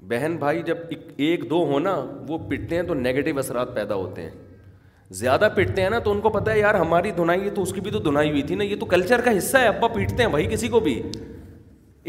بہن 0.08 0.36
بھائی 0.40 0.62
جب 0.62 0.78
ایک 1.28 1.48
دو 1.50 1.62
ہونا 1.68 1.94
وہ 2.28 2.38
پٹتے 2.48 2.76
ہیں 2.76 2.82
تو 2.88 2.94
نیگیٹو 2.94 3.38
اثرات 3.38 3.74
پیدا 3.74 3.94
ہوتے 4.02 4.22
ہیں 4.22 4.30
زیادہ 5.20 5.48
پٹتے 5.56 5.82
ہیں 5.82 5.90
نا 5.90 5.98
تو 6.04 6.12
ان 6.12 6.20
کو 6.20 6.30
پتا 6.30 6.52
ہے 6.52 6.58
یار 6.58 6.74
ہماری 6.74 7.10
دھنائی 7.16 7.40
ہے 7.44 7.50
تو 7.54 7.62
اس 7.62 7.72
کی 7.72 7.80
بھی 7.80 7.90
تو 7.90 7.98
دھنائی 8.10 8.30
ہوئی 8.30 8.42
تھی 8.50 8.54
نا 8.54 8.64
یہ 8.64 8.76
تو 8.80 8.86
کلچر 8.94 9.20
کا 9.24 9.36
حصہ 9.36 9.58
ہے 9.58 9.66
ابا 9.68 9.88
پیٹتے 9.94 10.22
ہیں 10.22 10.30
بھائی 10.30 10.46
کسی 10.50 10.68
کو 10.68 10.80
بھی 10.86 11.00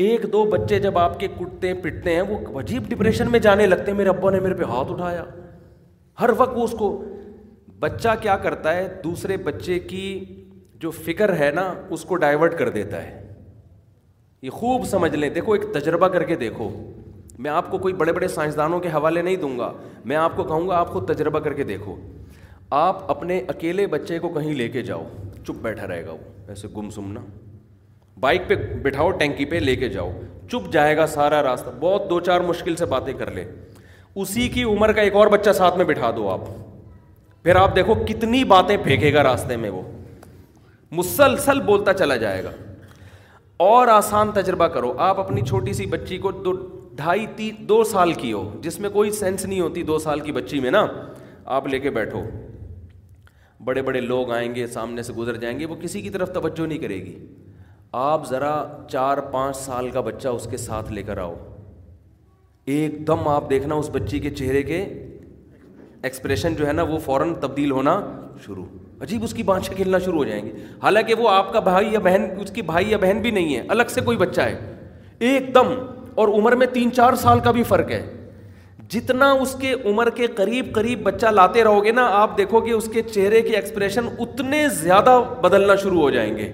ایک 0.06 0.26
دو 0.32 0.44
بچے 0.50 0.78
جب 0.80 0.98
آپ 1.00 1.20
کے 1.20 1.28
کٹتے 1.38 1.68
ہیں 1.68 1.74
پٹتے 1.84 2.14
ہیں 2.16 2.22
وہ 2.30 2.60
عجیب 2.60 2.90
ڈپریشن 2.90 3.30
میں 3.32 3.40
جانے 3.46 3.66
لگتے 3.68 3.92
ہیں 3.92 3.98
میرے 3.98 4.10
ابا 4.10 4.32
نے 4.32 4.40
میرے 4.40 4.54
پہ 4.56 4.64
ہاتھ 4.72 4.92
اٹھایا 4.92 5.24
ہر 6.22 6.30
وقت 6.38 6.52
وہ 6.58 6.64
اس 6.64 6.76
کو 6.80 6.90
بچہ 7.80 8.10
کیا 8.22 8.36
کرتا 8.44 8.76
ہے 8.76 8.88
دوسرے 9.04 9.38
بچے 9.48 9.80
کی 9.92 10.04
جو 10.84 10.92
فکر 11.06 11.34
ہے 11.40 11.50
نا 11.56 11.64
اس 11.96 12.04
کو 12.12 12.16
ڈائیورٹ 12.26 12.58
کر 12.60 12.70
دیتا 12.78 13.02
ہے 13.04 13.24
یہ 14.42 14.50
خوب 14.60 14.86
سمجھ 14.92 15.14
لیں 15.16 15.30
دیکھو 15.40 15.54
ایک 15.54 15.62
تجربہ 15.80 16.08
کر 16.18 16.24
کے 16.32 16.36
دیکھو 16.46 16.70
میں 17.46 17.52
آپ 17.52 17.72
کو 17.72 17.78
کوئی 17.78 17.94
بڑے 18.04 18.14
بڑے 18.14 18.28
سائنسدانوں 18.36 18.80
کے 18.80 18.90
حوالے 18.94 19.22
نہیں 19.22 19.36
دوں 19.46 19.58
گا 19.60 19.72
میں 20.12 20.16
آپ 20.26 20.36
کو 20.36 20.44
کہوں 20.44 20.68
گا 20.70 20.76
آپ 20.80 20.90
خود 20.94 21.08
تجربہ 21.14 21.40
کر 21.48 21.54
کے 21.54 21.64
دیکھو 21.74 21.96
آپ 22.86 23.04
اپنے 23.12 23.42
اکیلے 23.56 23.88
بچے 23.98 24.20
کو 24.20 24.30
کہیں 24.40 24.54
لے 24.54 24.70
کے 24.78 24.82
جاؤ 24.92 25.04
چپ 25.44 25.62
بیٹھا 25.64 25.88
رہے 25.88 26.06
گا 26.06 26.12
وہ 26.12 26.50
ایسے 26.50 26.68
گم 26.78 26.90
سمنا 27.00 27.22
بائک 28.20 28.48
پہ 28.48 28.56
بٹھاؤ 28.84 29.10
ٹینکی 29.18 29.46
پہ 29.46 29.56
لے 29.56 29.76
کے 29.76 29.88
جاؤ 29.90 30.12
چپ 30.52 30.72
جائے 30.74 30.96
گا 30.98 31.06
سارا 31.08 31.42
راستہ 31.44 31.70
بہت 31.80 32.10
دو 32.10 32.20
چار 32.28 32.42
مشکل 32.42 32.76
سے 32.76 32.86
باتیں 32.94 33.14
کر 33.18 33.32
لے 33.32 33.44
اسی 34.24 34.48
کی 34.50 34.64
عمر 34.64 34.92
کا 34.94 35.02
ایک 35.02 35.16
اور 35.16 35.28
بچہ 35.34 35.52
ساتھ 35.58 35.78
میں 35.78 35.86
بٹھا 35.86 36.10
دو 36.16 36.30
آپ 36.32 36.48
پھر 37.44 37.56
آپ 37.56 37.76
دیکھو 37.76 37.96
کتنی 38.08 38.44
باتیں 38.54 38.76
پھینکے 38.84 39.14
گا 39.14 39.24
راستے 39.24 39.56
میں 39.66 39.70
وہ 39.70 39.82
مسلسل 41.02 41.60
بولتا 41.66 41.94
چلا 41.94 42.16
جائے 42.24 42.44
گا 42.44 42.52
اور 43.68 43.88
آسان 43.98 44.32
تجربہ 44.34 44.68
کرو 44.78 44.94
آپ 45.10 45.20
اپنی 45.20 45.42
چھوٹی 45.48 45.74
سی 45.74 45.86
بچی 45.92 46.18
کو 46.26 46.32
دو 46.48 46.52
ڈھائی 46.96 47.26
تین 47.36 47.56
دو 47.70 47.84
سال 47.92 48.14
کی 48.22 48.32
ہو 48.34 48.44
جس 48.62 48.80
میں 48.80 48.90
کوئی 48.90 49.12
سینس 49.20 49.46
نہیں 49.46 49.60
ہوتی 49.60 49.82
دو 49.92 49.98
سال 50.00 50.20
کی 50.20 50.32
بچی 50.32 50.60
میں 50.60 50.72
نا 50.72 50.86
آپ 51.60 51.68
لے 51.68 51.80
کے 51.80 51.90
بیٹھو 52.00 52.24
بڑے 53.66 53.82
بڑے 53.82 54.02
لوگ 54.02 54.32
آئیں 54.32 54.54
گے 54.56 54.66
سامنے 54.74 55.04
سے 55.04 55.14
گزر 55.14 55.36
جائیں 55.46 55.60
گے 55.60 55.66
وہ 55.66 55.76
کسی 55.82 56.02
کی 56.02 56.10
طرف 56.10 56.32
توجہ 56.34 56.66
نہیں 56.68 56.78
کرے 56.80 57.00
گی 57.06 57.18
آپ 57.96 58.26
ذرا 58.30 58.54
چار 58.92 59.18
پانچ 59.32 59.56
سال 59.58 59.90
کا 59.92 60.02
بچہ 60.02 60.28
اس 60.28 60.48
کے 60.52 60.58
ساتھ 60.58 60.92
لے 60.94 61.04
کر 61.04 61.18
آؤ 61.18 61.36
ایک 62.74 63.06
دم 63.08 63.28
آپ 63.28 63.50
دیکھنا 63.50 63.76
اس 63.76 63.90
بچی 63.94 64.20
کے 64.20 64.30
چہرے 64.36 64.62
کے 64.64 64.84
ایکسپریشن 66.02 66.56
جو 66.58 66.68
ہے 66.68 66.74
نا 66.74 66.84
وہ 66.90 66.98
فوراً 67.06 67.34
تبدیل 67.42 67.72
ہونا 67.72 68.00
شروع 68.46 68.66
عجیب 69.04 69.24
اس 69.24 69.34
کی 69.34 69.44
بانچیں 69.44 69.74
کھیلنا 69.76 70.00
شروع 70.06 70.18
ہو 70.18 70.24
جائیں 70.30 70.46
گی 70.46 70.52
حالانکہ 70.84 71.14
وہ 71.18 71.30
آپ 71.30 71.54
کا 71.54 71.60
بھائی 71.70 71.94
یا 71.94 72.00
بہن 72.04 72.26
اس 72.42 72.52
کی 72.56 72.62
بھائی 72.72 72.90
یا 72.92 72.98
بہن 73.02 73.22
بھی 73.22 73.32
نہیں 73.32 73.56
ہے 73.56 73.64
الگ 73.70 73.92
سے 73.94 74.02
کوئی 74.06 74.18
بچہ 74.18 74.42
ہے 74.42 74.76
ایک 75.30 75.54
دم 75.56 75.74
اور 76.20 76.28
عمر 76.38 76.56
میں 76.56 76.68
تین 76.74 76.92
چار 76.94 77.16
سال 77.22 77.40
کا 77.44 77.52
بھی 77.52 77.64
فرق 77.72 77.92
ہے 77.92 78.06
جتنا 78.90 79.32
اس 79.42 79.56
کے 79.60 79.74
عمر 79.86 80.10
کے 80.16 80.28
قریب 80.36 80.74
قریب 80.76 81.02
بچہ 81.04 81.28
لاتے 81.32 81.64
رہو 81.64 81.84
گے 81.84 81.92
نا 81.92 82.06
آپ 82.22 82.38
دیکھو 82.38 82.66
گے 82.66 82.72
اس 82.74 82.90
کے 82.94 83.02
چہرے 83.12 83.42
کے 83.42 83.56
ایکسپریشن 83.56 84.08
اتنے 84.20 84.68
زیادہ 84.82 85.22
بدلنا 85.42 85.76
شروع 85.84 86.02
ہو 86.02 86.10
جائیں 86.10 86.36
گے 86.38 86.52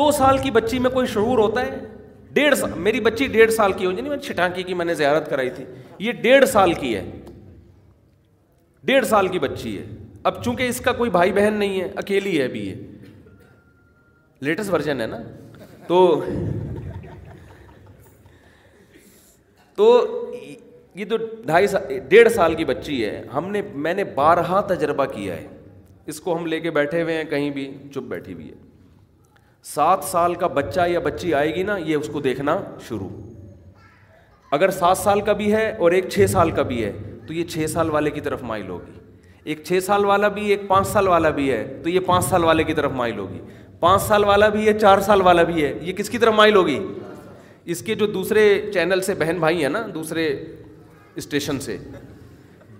دو 0.00 0.10
سال 0.16 0.38
کی 0.42 0.50
بچی 0.56 0.78
میں 0.82 0.90
کوئی 0.90 1.06
شعور 1.14 1.38
ہوتا 1.38 1.64
ہے 1.64 1.78
ڈیڑھ 2.36 2.54
سال 2.58 2.70
میری 2.86 3.00
بچی 3.06 3.26
ڈیڑھ 3.36 3.50
سال 3.52 3.72
کی 3.78 3.86
ہو 3.86 3.90
یعنی 3.92 4.10
چھٹانکی 4.26 4.62
کی 4.68 4.74
میں 4.80 4.84
نے 4.84 4.94
زیارت 5.00 5.28
کرائی 5.30 5.50
تھی 5.56 5.64
یہ 6.06 6.12
ڈیڑھ 6.26 6.44
سال 6.48 6.72
کی 6.82 6.94
ہے 6.96 7.02
ڈیڑھ 8.90 9.06
سال 9.06 9.28
کی 9.34 9.38
بچی 9.46 9.76
ہے 9.78 9.82
اب 10.30 10.42
چونکہ 10.44 10.68
اس 10.68 10.80
کا 10.86 10.92
کوئی 11.00 11.10
بھائی 11.16 11.32
بہن 11.40 11.54
نہیں 11.64 11.80
ہے 11.80 11.88
اکیلی 12.04 12.40
ہے 12.40 12.46
یہ 12.58 12.74
لیٹسٹ 14.48 14.70
ورژن 14.72 15.00
ہے 15.00 15.06
نا 15.14 15.18
تو 15.86 15.98
تو 19.76 19.88
یہ 21.00 21.04
تو 21.10 21.16
ڈھائی 21.50 21.66
سال 21.74 21.98
ڈیڑھ 22.08 22.32
سال 22.38 22.54
کی 22.60 22.64
بچی 22.72 23.04
ہے 23.04 23.22
ہم 23.34 23.50
نے 23.52 23.62
میں 23.88 23.94
نے 24.00 24.04
بارہا 24.22 24.60
تجربہ 24.74 25.04
کیا 25.14 25.36
ہے 25.36 25.46
اس 26.14 26.20
کو 26.24 26.36
ہم 26.36 26.46
لے 26.54 26.60
کے 26.66 26.70
بیٹھے 26.82 27.02
ہوئے 27.02 27.16
ہیں 27.16 27.24
کہیں 27.36 27.48
بھی 27.60 27.68
چپ 27.94 28.08
بیٹھی 28.16 28.32
ہوئی 28.32 28.48
ہے 28.52 28.68
سات 29.62 30.04
سال 30.10 30.34
کا 30.40 30.46
بچہ 30.54 30.80
یا 30.88 31.00
بچی 31.04 31.32
آئے 31.34 31.54
گی 31.54 31.62
نا 31.62 31.76
یہ 31.84 31.96
اس 31.96 32.08
کو 32.12 32.20
دیکھنا 32.20 32.56
شروع 32.88 33.08
اگر 34.52 34.70
سات 34.70 34.98
سال 34.98 35.20
کا 35.24 35.32
بھی 35.40 35.52
ہے 35.54 35.68
اور 35.78 35.92
ایک 35.92 36.08
چھ 36.12 36.26
سال 36.30 36.50
کا 36.50 36.62
بھی 36.70 36.82
ہے 36.84 36.92
تو 37.26 37.32
یہ 37.34 37.44
چھ 37.48 37.66
سال 37.70 37.90
والے 37.90 38.10
کی 38.10 38.20
طرف 38.20 38.42
مائل 38.42 38.68
ہوگی 38.68 38.98
ایک 39.52 39.62
چھ 39.64 39.78
سال 39.84 40.04
والا 40.04 40.28
بھی 40.28 40.46
ایک 40.50 40.66
پانچ 40.68 40.86
سال 40.86 41.08
والا 41.08 41.30
بھی 41.36 41.50
ہے 41.50 41.62
تو 41.82 41.88
یہ 41.88 42.00
پانچ 42.06 42.24
سال 42.24 42.44
والے 42.44 42.64
کی 42.64 42.74
طرف 42.74 42.92
مائل 42.94 43.18
ہوگی 43.18 43.40
پانچ 43.80 44.02
سال 44.02 44.24
والا 44.24 44.48
بھی 44.54 44.66
ہے 44.68 44.78
چار 44.78 45.00
سال 45.00 45.20
والا 45.22 45.42
بھی 45.52 45.64
ہے 45.64 45.72
یہ 45.82 45.92
کس 45.98 46.10
کی 46.10 46.18
طرف 46.18 46.34
مائل 46.36 46.56
ہوگی 46.56 46.78
اس 47.72 47.82
کے 47.82 47.94
جو 47.94 48.06
دوسرے 48.06 48.46
چینل 48.74 49.00
سے 49.02 49.14
بہن 49.18 49.38
بھائی 49.40 49.62
ہیں 49.62 49.70
نا 49.70 49.86
دوسرے 49.94 50.26
اسٹیشن 51.22 51.60
سے 51.60 51.76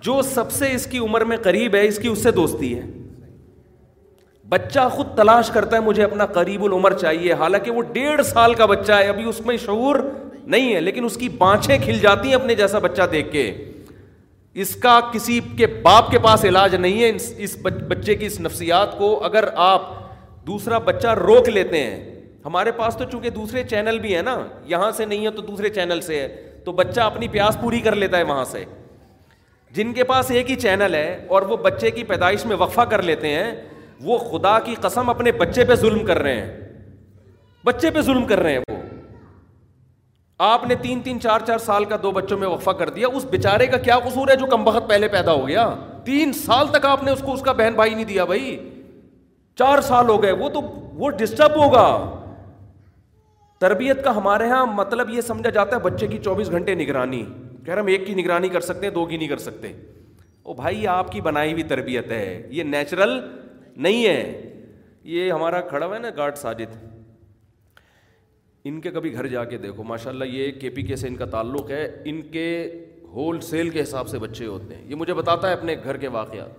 جو 0.03 0.21
سب 0.35 0.51
سے 0.53 0.73
اس 0.75 0.87
کی 0.91 0.99
عمر 0.99 1.25
میں 1.33 1.37
قریب 1.45 1.75
ہے 1.75 1.87
اس 1.87 1.99
کی 2.03 2.09
اس 2.09 2.23
سے 2.23 2.31
دوستی 2.33 2.75
ہے 2.79 2.83
بچہ 4.51 4.87
خود 4.93 5.07
تلاش 5.17 5.49
کرتا 5.55 5.77
ہے 5.77 5.81
مجھے 5.83 6.03
اپنا 6.05 6.25
قریب 6.37 6.63
العمر 6.65 6.93
چاہیے 7.01 7.33
حالانکہ 7.41 7.71
وہ 7.71 7.83
ڈیڑھ 7.97 8.23
سال 8.27 8.55
کا 8.61 8.67
بچہ 8.67 8.93
ہے 8.93 9.09
ابھی 9.09 9.25
اس 9.33 9.41
میں 9.47 9.57
شعور 9.65 9.97
نہیں 10.55 10.75
ہے 10.75 10.81
لیکن 10.81 11.05
اس 11.05 11.17
کی 11.17 11.29
بانچھیں 11.43 11.77
کھل 11.85 11.99
جاتی 12.03 12.29
ہیں 12.29 12.35
اپنے 12.35 12.55
جیسا 12.61 12.79
بچہ 12.87 13.03
دیکھ 13.13 13.31
کے 13.33 13.45
اس 14.65 14.75
کا 14.83 14.99
کسی 15.13 15.39
کے 15.59 15.67
باپ 15.87 16.11
کے 16.11 16.19
پاس 16.27 16.45
علاج 16.45 16.75
نہیں 16.75 17.03
ہے 17.03 17.11
اس 17.45 17.57
بچے 17.63 18.15
کی 18.23 18.27
اس 18.27 18.41
نفسیات 18.41 18.97
کو 18.99 19.13
اگر 19.25 19.45
آپ 19.69 19.87
دوسرا 20.47 20.79
بچہ 20.91 21.15
روک 21.21 21.49
لیتے 21.49 21.83
ہیں 21.85 22.05
ہمارے 22.45 22.73
پاس 22.83 22.97
تو 22.99 23.05
چونکہ 23.13 23.31
دوسرے 23.41 23.63
چینل 23.71 23.99
بھی 24.07 24.15
ہیں 24.15 24.23
نا 24.33 24.37
یہاں 24.75 24.91
سے 24.97 25.05
نہیں 25.07 25.25
ہے 25.27 25.31
تو 25.39 25.43
دوسرے 25.53 25.69
چینل 25.81 26.01
سے 26.07 26.21
ہے 26.21 26.29
تو 26.65 26.73
بچہ 26.83 27.01
اپنی 27.01 27.29
پیاس 27.39 27.57
پوری 27.61 27.81
کر 27.87 27.95
لیتا 28.03 28.19
ہے 28.19 28.23
وہاں 28.35 28.45
سے 28.55 28.65
جن 29.75 29.93
کے 29.95 30.05
پاس 30.05 30.31
ایک 30.37 30.51
ہی 30.51 30.55
چینل 30.63 30.95
ہے 30.95 31.11
اور 31.35 31.43
وہ 31.49 31.57
بچے 31.71 31.91
کی 31.99 32.05
پیدائش 32.05 32.45
میں 32.47 32.57
وقفہ 32.61 32.81
کر 32.91 33.03
لیتے 33.11 33.29
ہیں 33.35 33.53
وہ 34.05 34.19
خدا 34.31 34.59
کی 34.65 34.75
قسم 34.81 35.11
اپنے 35.11 35.33
بچے 35.39 35.65
پہ 35.69 35.75
ظلم 35.81 36.05
کر 36.07 36.19
رہے 36.23 36.41
ہیں 36.41 36.69
بچے 37.67 37.91
پہ 37.95 38.01
ظلم 38.03 38.25
کر 38.27 38.41
رہے 38.43 38.53
ہیں 38.53 38.59
وہ 38.69 38.77
آپ 40.45 40.65
نے 40.67 40.75
تین 40.83 41.01
تین 41.05 41.21
چار 41.21 41.41
چار 41.47 41.59
سال 41.65 41.85
کا 41.85 41.97
دو 42.03 42.11
بچوں 42.19 42.39
میں 42.39 42.49
وقفہ 42.49 42.71
کر 42.79 42.91
دیا 42.91 43.09
اس 43.15 43.25
بےچارے 43.31 43.67
کا 43.75 43.79
کیا 43.79 43.99
قصور 44.05 44.29
ہے 44.29 44.37
جو 44.41 44.47
کم 44.55 44.65
بخت 44.65 44.89
پہلے 44.89 45.09
پیدا 45.15 45.33
ہو 45.33 45.47
گیا 45.49 45.69
تین 46.05 46.33
سال 46.33 46.69
تک 46.79 46.87
آپ 46.87 47.03
نے 47.05 47.11
اس 47.11 47.21
کو 47.25 47.33
اس 47.35 47.43
کا 47.49 47.53
بہن 47.59 47.75
بھائی 47.77 47.95
نہیں 47.95 48.05
دیا 48.05 48.25
بھائی 48.31 48.57
چار 49.59 49.81
سال 49.89 50.09
ہو 50.09 50.23
گئے 50.23 50.33
وہ 50.43 50.49
تو 50.55 50.61
وہ 51.03 51.11
ڈسٹرب 51.19 51.57
ہوگا 51.65 51.87
تربیت 53.61 54.03
کا 54.05 54.17
ہمارے 54.17 54.47
یہاں 54.47 54.65
مطلب 54.75 55.11
یہ 55.11 55.21
سمجھا 55.21 55.51
جاتا 55.51 55.77
ہے 55.77 55.81
بچے 55.81 56.07
کی 56.09 56.19
چوبیس 56.25 56.51
گھنٹے 56.51 56.75
نگرانی 56.83 57.23
خیر 57.67 57.79
ہم 57.79 57.87
ایک 57.95 58.07
کی 58.07 58.15
نگرانی 58.23 58.49
کر 58.49 58.61
سکتے 58.69 58.87
ہیں 58.87 58.93
دو 58.95 59.05
کی 59.07 59.17
نہیں 59.17 59.29
کر 59.29 59.39
سکتے 59.49 59.73
او 60.43 60.55
بھائی 60.63 60.87
آپ 60.89 61.13
کی 61.13 61.21
بنائی 61.21 61.53
ہوئی 61.53 61.63
تربیت 61.75 62.11
ہے 62.13 62.43
یہ 62.51 62.63
نیچرل 62.65 63.19
نہیں 63.85 64.05
ہے 64.07 64.51
یہ 65.11 65.31
ہمارا 65.33 65.61
کھڑا 65.69 65.87
ہوا 65.87 65.95
ہے 65.97 66.01
نا 66.01 66.09
گارڈ 66.17 66.37
ساجد 66.39 66.75
ان 68.71 68.81
کے 68.87 68.91
کبھی 68.97 69.13
گھر 69.13 69.27
جا 69.35 69.45
کے 69.53 69.59
دیکھو 69.59 69.83
ماشاء 69.91 70.11
اللہ 70.11 70.25
یہ 70.33 70.51
کے 70.61 70.71
پی 70.71 70.83
کے 70.87 70.97
سے 71.03 71.09
ان 71.09 71.15
کا 71.17 71.25
تعلق 71.35 71.71
ہے 71.71 71.85
ان 72.11 72.21
کے 72.33 72.47
ہول 73.13 73.41
سیل 73.47 73.71
کے 73.77 73.83
حساب 73.83 74.09
سے 74.09 74.19
بچے 74.25 74.47
ہوتے 74.47 74.75
ہیں 74.75 74.83
یہ 74.89 74.95
مجھے 75.03 75.15
بتاتا 75.21 75.49
ہے 75.49 75.53
اپنے 75.53 75.77
گھر 75.85 75.97
کے 76.03 76.09
واقعات 76.19 76.59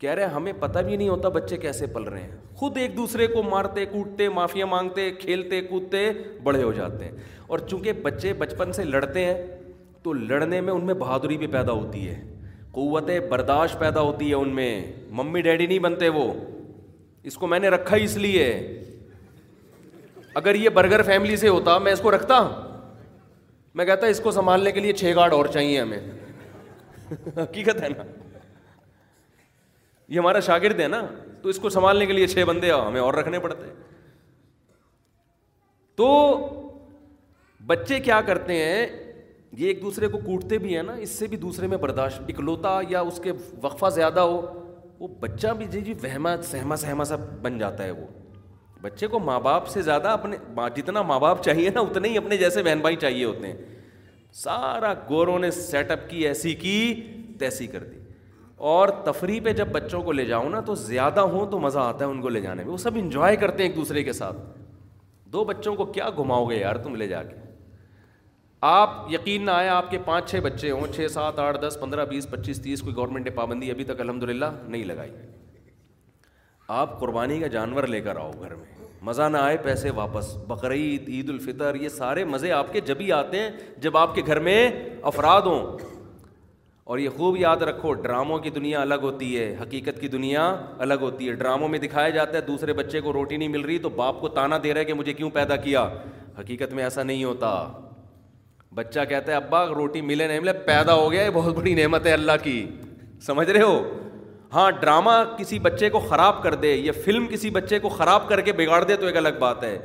کہہ 0.00 0.10
رہے 0.10 0.22
ہیں 0.24 0.30
ہمیں 0.32 0.52
پتہ 0.60 0.78
بھی 0.86 0.96
نہیں 0.96 1.08
ہوتا 1.08 1.28
بچے 1.38 1.56
کیسے 1.58 1.86
پل 1.92 2.02
رہے 2.12 2.22
ہیں 2.22 2.36
خود 2.62 2.76
ایک 2.78 2.96
دوسرے 2.96 3.26
کو 3.34 3.42
مارتے 3.42 3.86
کوٹتے 3.92 4.28
معافیا 4.38 4.66
مانگتے 4.76 5.10
کھیلتے 5.20 5.60
کودتے 5.72 6.08
بڑے 6.44 6.62
ہو 6.62 6.72
جاتے 6.78 7.04
ہیں 7.04 7.12
اور 7.46 7.58
چونکہ 7.70 7.92
بچے 8.02 8.32
بچپن 8.44 8.72
سے 8.80 8.84
لڑتے 8.84 9.24
ہیں 9.24 9.34
تو 10.02 10.12
لڑنے 10.12 10.60
میں 10.68 10.72
ان 10.72 10.84
میں 10.86 10.94
بہادری 11.04 11.38
بھی 11.38 11.46
پیدا 11.58 11.72
ہوتی 11.82 12.08
ہے 12.08 12.20
قوت 12.76 13.10
برداشت 13.32 13.78
پیدا 13.82 14.00
ہوتی 14.06 14.28
ہے 14.28 14.34
ان 14.44 14.48
میں 14.54 14.70
ممی 15.18 15.42
ڈیڈی 15.42 15.66
نہیں 15.66 15.78
بنتے 15.84 16.08
وہ 16.16 16.24
اس 17.30 17.36
کو 17.42 17.46
میں 17.52 17.58
نے 17.64 17.68
رکھا 17.74 17.96
اس 18.06 18.16
لیے 18.24 18.48
اگر 20.40 20.54
یہ 20.62 20.68
برگر 20.78 21.02
فیملی 21.06 21.36
سے 21.44 21.48
ہوتا 21.56 21.76
میں 21.84 21.92
اس 21.92 22.00
کو 22.06 22.10
رکھتا 22.14 22.38
میں 23.78 23.84
کہتا 23.90 24.06
اس 24.14 24.20
کو 24.24 24.30
سنبھالنے 24.40 24.72
کے 24.72 24.80
لیے 24.80 24.92
چھ 25.00 25.12
گارڈ 25.16 25.32
اور 25.38 25.46
چاہیے 25.54 25.80
ہمیں 25.80 27.30
حقیقت 27.38 27.80
ہے 27.82 27.88
نا 27.96 28.04
یہ 30.08 30.18
ہمارا 30.18 30.40
شاگرد 30.50 30.80
ہے 30.80 30.88
نا 30.96 31.00
تو 31.42 31.48
اس 31.54 31.58
کو 31.62 31.68
سنبھالنے 31.78 32.06
کے 32.06 32.18
لیے 32.20 32.26
چھ 32.34 32.44
بندے 32.50 32.70
آؤ 32.72 32.86
ہمیں 32.88 33.00
اور 33.06 33.14
رکھنے 33.22 33.38
پڑتے 33.46 33.72
تو 36.02 36.10
بچے 37.72 38.00
کیا 38.10 38.20
کرتے 38.26 38.62
ہیں 38.64 38.86
یہ 39.58 39.66
ایک 39.68 39.80
دوسرے 39.82 40.08
کو 40.12 40.18
کوٹتے 40.24 40.56
بھی 40.62 40.74
ہیں 40.76 40.82
نا 40.86 40.92
اس 41.04 41.10
سے 41.18 41.26
بھی 41.26 41.36
دوسرے 41.44 41.66
میں 41.72 41.76
برداشت 41.82 42.22
اکلوتا 42.28 42.78
یا 42.88 43.00
اس 43.10 43.20
کے 43.24 43.32
وقفہ 43.62 43.88
زیادہ 43.94 44.20
ہو 44.20 44.38
وہ 44.98 45.08
بچہ 45.20 45.48
بھی 45.58 45.66
جی 45.70 45.80
جی 45.86 45.92
وہما 46.02 46.34
سہما 46.50 46.76
سہما 46.84 47.04
سا 47.10 47.16
بن 47.42 47.58
جاتا 47.58 47.84
ہے 47.84 47.90
وہ 48.00 48.06
بچے 48.82 49.06
کو 49.12 49.18
ماں 49.28 49.38
باپ 49.46 49.68
سے 49.68 49.82
زیادہ 49.82 50.08
اپنے 50.18 50.36
جتنا 50.76 51.02
ماں 51.12 51.18
باپ 51.20 51.42
چاہیے 51.44 51.70
نا 51.74 51.80
اتنے 51.88 52.08
ہی 52.08 52.16
اپنے 52.18 52.36
جیسے 52.42 52.62
بہن 52.62 52.80
بھائی 52.82 52.96
چاہیے 53.04 53.24
ہوتے 53.24 53.46
ہیں 53.52 53.56
سارا 54.42 54.92
گوروں 55.08 55.38
نے 55.38 55.50
سیٹ 55.60 55.90
اپ 55.90 56.08
کی 56.10 56.26
ایسی 56.28 56.54
کی 56.64 56.76
تیسی 57.38 57.66
کر 57.76 57.84
دی 57.84 57.98
اور 58.72 58.88
تفریح 59.04 59.40
پہ 59.44 59.52
جب 59.62 59.68
بچوں 59.72 60.02
کو 60.02 60.12
لے 60.12 60.24
جاؤں 60.26 60.50
نا 60.50 60.60
تو 60.68 60.74
زیادہ 60.84 61.20
ہوں 61.32 61.50
تو 61.50 61.58
مزہ 61.60 61.78
آتا 61.78 62.04
ہے 62.04 62.10
ان 62.10 62.20
کو 62.22 62.28
لے 62.36 62.40
جانے 62.40 62.64
میں 62.64 62.72
وہ 62.72 62.76
سب 62.84 62.96
انجوائے 63.00 63.36
کرتے 63.42 63.62
ہیں 63.62 63.68
ایک 63.70 63.76
دوسرے 63.76 64.02
کے 64.04 64.12
ساتھ 64.20 64.36
دو 65.32 65.44
بچوں 65.44 65.74
کو 65.76 65.84
کیا 65.96 66.08
گھماؤ 66.16 66.44
گے 66.50 66.56
یار 66.58 66.76
تم 66.86 66.94
لے 67.02 67.06
جا 67.08 67.22
کے 67.30 67.44
آپ 68.64 68.90
یقین 69.12 69.44
نہ 69.46 69.50
آئے 69.50 69.68
آپ 69.68 69.90
کے 69.90 69.98
پانچ 70.04 70.30
چھ 70.30 70.40
بچے 70.42 70.70
ہوں 70.70 70.92
چھ 70.94 71.06
سات 71.12 71.38
آٹھ 71.38 71.56
دس 71.62 71.76
پندرہ 71.80 72.04
بیس 72.10 72.28
پچیس 72.30 72.60
تیس 72.62 72.82
کوئی 72.82 72.94
گورنمنٹ 72.96 73.24
نے 73.24 73.30
پابندی 73.34 73.70
ابھی 73.70 73.84
تک 73.84 74.00
الحمد 74.00 74.22
للہ 74.22 74.44
نہیں 74.66 74.84
لگائی 74.84 75.10
آپ 76.76 76.98
قربانی 77.00 77.38
کا 77.40 77.46
جانور 77.46 77.84
لے 77.86 78.00
کر 78.00 78.16
آؤ 78.20 78.30
گھر 78.42 78.54
میں 78.54 78.74
مزہ 79.06 79.22
نہ 79.32 79.36
آئے 79.36 79.56
پیسے 79.64 79.90
واپس 79.94 80.34
بقرعید 80.48 81.08
عید 81.08 81.28
الفطر 81.30 81.74
یہ 81.80 81.88
سارے 81.88 82.24
مزے 82.24 82.52
آپ 82.52 82.72
کے 82.72 82.80
جب 82.86 83.00
ہی 83.00 83.10
آتے 83.12 83.38
ہیں 83.40 83.50
جب 83.80 83.96
آپ 83.96 84.14
کے 84.14 84.22
گھر 84.26 84.38
میں 84.48 84.70
افراد 85.12 85.42
ہوں 85.46 85.76
اور 86.86 86.98
یہ 86.98 87.08
خوب 87.16 87.36
یاد 87.36 87.62
رکھو 87.68 87.92
ڈراموں 87.92 88.38
کی 88.38 88.50
دنیا 88.50 88.80
الگ 88.80 89.02
ہوتی 89.02 89.36
ہے 89.38 89.54
حقیقت 89.60 90.00
کی 90.00 90.08
دنیا 90.08 90.52
الگ 90.78 90.94
ہوتی 91.02 91.28
ہے 91.28 91.32
ڈراموں 91.34 91.68
میں 91.68 91.78
دکھایا 91.78 92.08
جاتا 92.10 92.36
ہے 92.36 92.40
دوسرے 92.46 92.72
بچے 92.82 93.00
کو 93.00 93.12
روٹی 93.12 93.36
نہیں 93.36 93.48
مل 93.48 93.60
رہی 93.60 93.78
تو 93.78 93.88
باپ 94.02 94.20
کو 94.20 94.28
تانا 94.40 94.58
دے 94.62 94.74
رہے 94.74 94.84
کہ 94.84 94.94
مجھے 94.94 95.12
کیوں 95.12 95.30
پیدا 95.34 95.56
کیا 95.68 95.88
حقیقت 96.40 96.72
میں 96.74 96.84
ایسا 96.84 97.02
نہیں 97.02 97.24
ہوتا 97.24 97.50
بچہ 98.76 99.00
کہتا 99.08 99.32
ہے 99.32 99.36
ابا 99.36 99.64
روٹی 99.66 100.00
ملے 100.06 100.26
نہیں 100.28 100.40
ملے 100.40 100.52
پیدا 100.64 100.94
ہو 100.94 101.10
گیا 101.12 101.22
یہ 101.24 101.30
بہت 101.34 101.54
بڑی 101.56 101.74
نعمت 101.74 102.06
ہے 102.06 102.12
اللہ 102.12 102.32
کی 102.42 102.56
سمجھ 103.26 103.48
رہے 103.50 103.62
ہو 103.62 103.78
ہاں 104.54 104.70
ڈراما 104.80 105.14
کسی 105.36 105.58
بچے 105.66 105.88
کو 105.90 105.98
خراب 106.08 106.42
کر 106.42 106.54
دے 106.64 106.74
یا 106.74 106.92
فلم 107.04 107.26
کسی 107.30 107.50
بچے 107.50 107.78
کو 107.84 107.88
خراب 107.98 108.28
کر 108.28 108.40
کے 108.48 108.52
بگاڑ 108.58 108.82
دے 108.84 108.96
تو 108.96 109.06
ایک 109.06 109.16
الگ 109.16 109.38
بات 109.38 109.64
ہے 109.64 109.76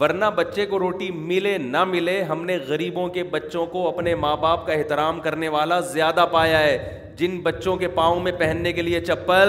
ورنہ 0.00 0.24
بچے 0.34 0.66
کو 0.72 0.78
روٹی 0.78 1.10
ملے 1.12 1.56
نہ 1.58 1.82
ملے 1.94 2.22
ہم 2.30 2.44
نے 2.46 2.56
غریبوں 2.68 3.08
کے 3.16 3.22
بچوں 3.32 3.64
کو 3.74 3.86
اپنے 3.88 4.14
ماں 4.26 4.36
باپ 4.46 4.66
کا 4.66 4.72
احترام 4.72 5.20
کرنے 5.20 5.48
والا 5.58 5.80
زیادہ 5.94 6.26
پایا 6.32 6.58
ہے 6.60 6.78
جن 7.18 7.38
بچوں 7.50 7.76
کے 7.76 7.88
پاؤں 8.00 8.20
میں 8.26 8.32
پہننے 8.38 8.72
کے 8.72 8.82
لیے 8.82 9.00
چپل 9.10 9.48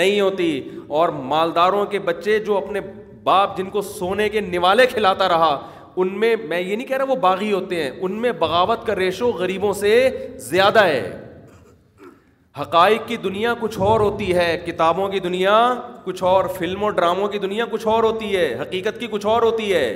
نہیں 0.00 0.20
ہوتی 0.20 0.50
اور 0.98 1.08
مالداروں 1.32 1.84
کے 1.94 1.98
بچے 2.10 2.38
جو 2.46 2.56
اپنے 2.64 2.80
باپ 3.24 3.56
جن 3.56 3.70
کو 3.70 3.82
سونے 3.92 4.28
کے 4.28 4.40
نوالے 4.54 4.86
کھلاتا 4.94 5.28
رہا 5.28 5.56
ان 6.00 6.08
میں 6.20 6.34
میں 6.48 6.60
یہ 6.60 6.76
نہیں 6.76 6.86
کہہ 6.86 6.96
رہا 6.96 7.04
وہ 7.08 7.16
باغی 7.22 7.52
ہوتے 7.52 7.82
ہیں 7.82 7.90
ان 8.00 8.12
میں 8.20 8.32
بغاوت 8.38 8.86
کا 8.86 8.94
ریشو 8.96 9.30
غریبوں 9.38 9.72
سے 9.80 9.92
زیادہ 10.50 10.84
ہے 10.84 11.10
حقائق 12.60 13.06
کی 13.08 13.16
دنیا 13.16 13.52
کچھ 13.60 13.78
اور 13.80 14.00
ہوتی 14.00 14.34
ہے 14.36 14.56
کتابوں 14.66 15.08
کی 15.08 15.18
دنیا 15.26 15.56
کچھ 16.04 16.22
اور 16.30 16.44
فلموں 16.58 16.90
ڈراموں 16.98 17.28
کی 17.28 17.38
دنیا 17.38 17.64
کچھ 17.70 17.86
اور 17.88 18.02
ہوتی 18.04 18.36
ہے 18.36 18.46
حقیقت 18.60 18.98
کی 19.00 19.06
کچھ 19.10 19.26
اور 19.26 19.42
ہوتی 19.42 19.72
ہے 19.72 19.86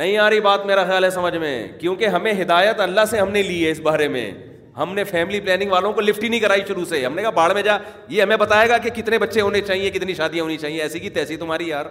نہیں 0.00 0.16
آ 0.18 0.28
رہی 0.30 0.40
بات 0.40 0.64
میرا 0.66 0.84
خیال 0.86 1.04
ہے 1.04 1.10
سمجھ 1.10 1.36
میں 1.36 1.52
کیونکہ 1.80 2.06
ہمیں 2.14 2.32
ہدایت 2.40 2.80
اللہ 2.80 3.04
سے 3.10 3.18
ہم 3.20 3.30
نے 3.32 3.42
لی 3.42 3.64
ہے 3.64 3.70
اس 3.70 3.80
بارے 3.80 4.08
میں 4.16 4.30
ہم 4.78 4.92
نے 4.94 5.04
فیملی 5.10 5.40
پلاننگ 5.40 5.70
والوں 5.72 5.92
کو 5.92 6.00
لفٹ 6.00 6.22
ہی 6.24 6.28
نہیں 6.28 6.40
کرائی 6.40 6.62
شروع 6.68 6.84
سے 6.88 7.04
ہم 7.04 7.14
نے 7.14 7.22
کہا 7.22 7.30
باڑ 7.36 7.52
میں 7.54 7.62
جا 7.62 7.76
یہ 8.08 8.22
ہمیں 8.22 8.36
بتائے 8.36 8.68
گا 8.68 8.78
کہ 8.86 8.90
کتنے 9.00 9.18
بچے 9.18 9.40
ہونے 9.40 9.60
چاہیے 9.66 9.90
کتنی 9.90 10.14
شادیاں 10.14 10.44
ہونی 10.44 10.56
چاہیے 10.64 10.82
ایسی 10.82 10.98
کی 11.00 11.10
تیسی 11.10 11.36
تمہاری 11.36 11.68
یار 11.68 11.86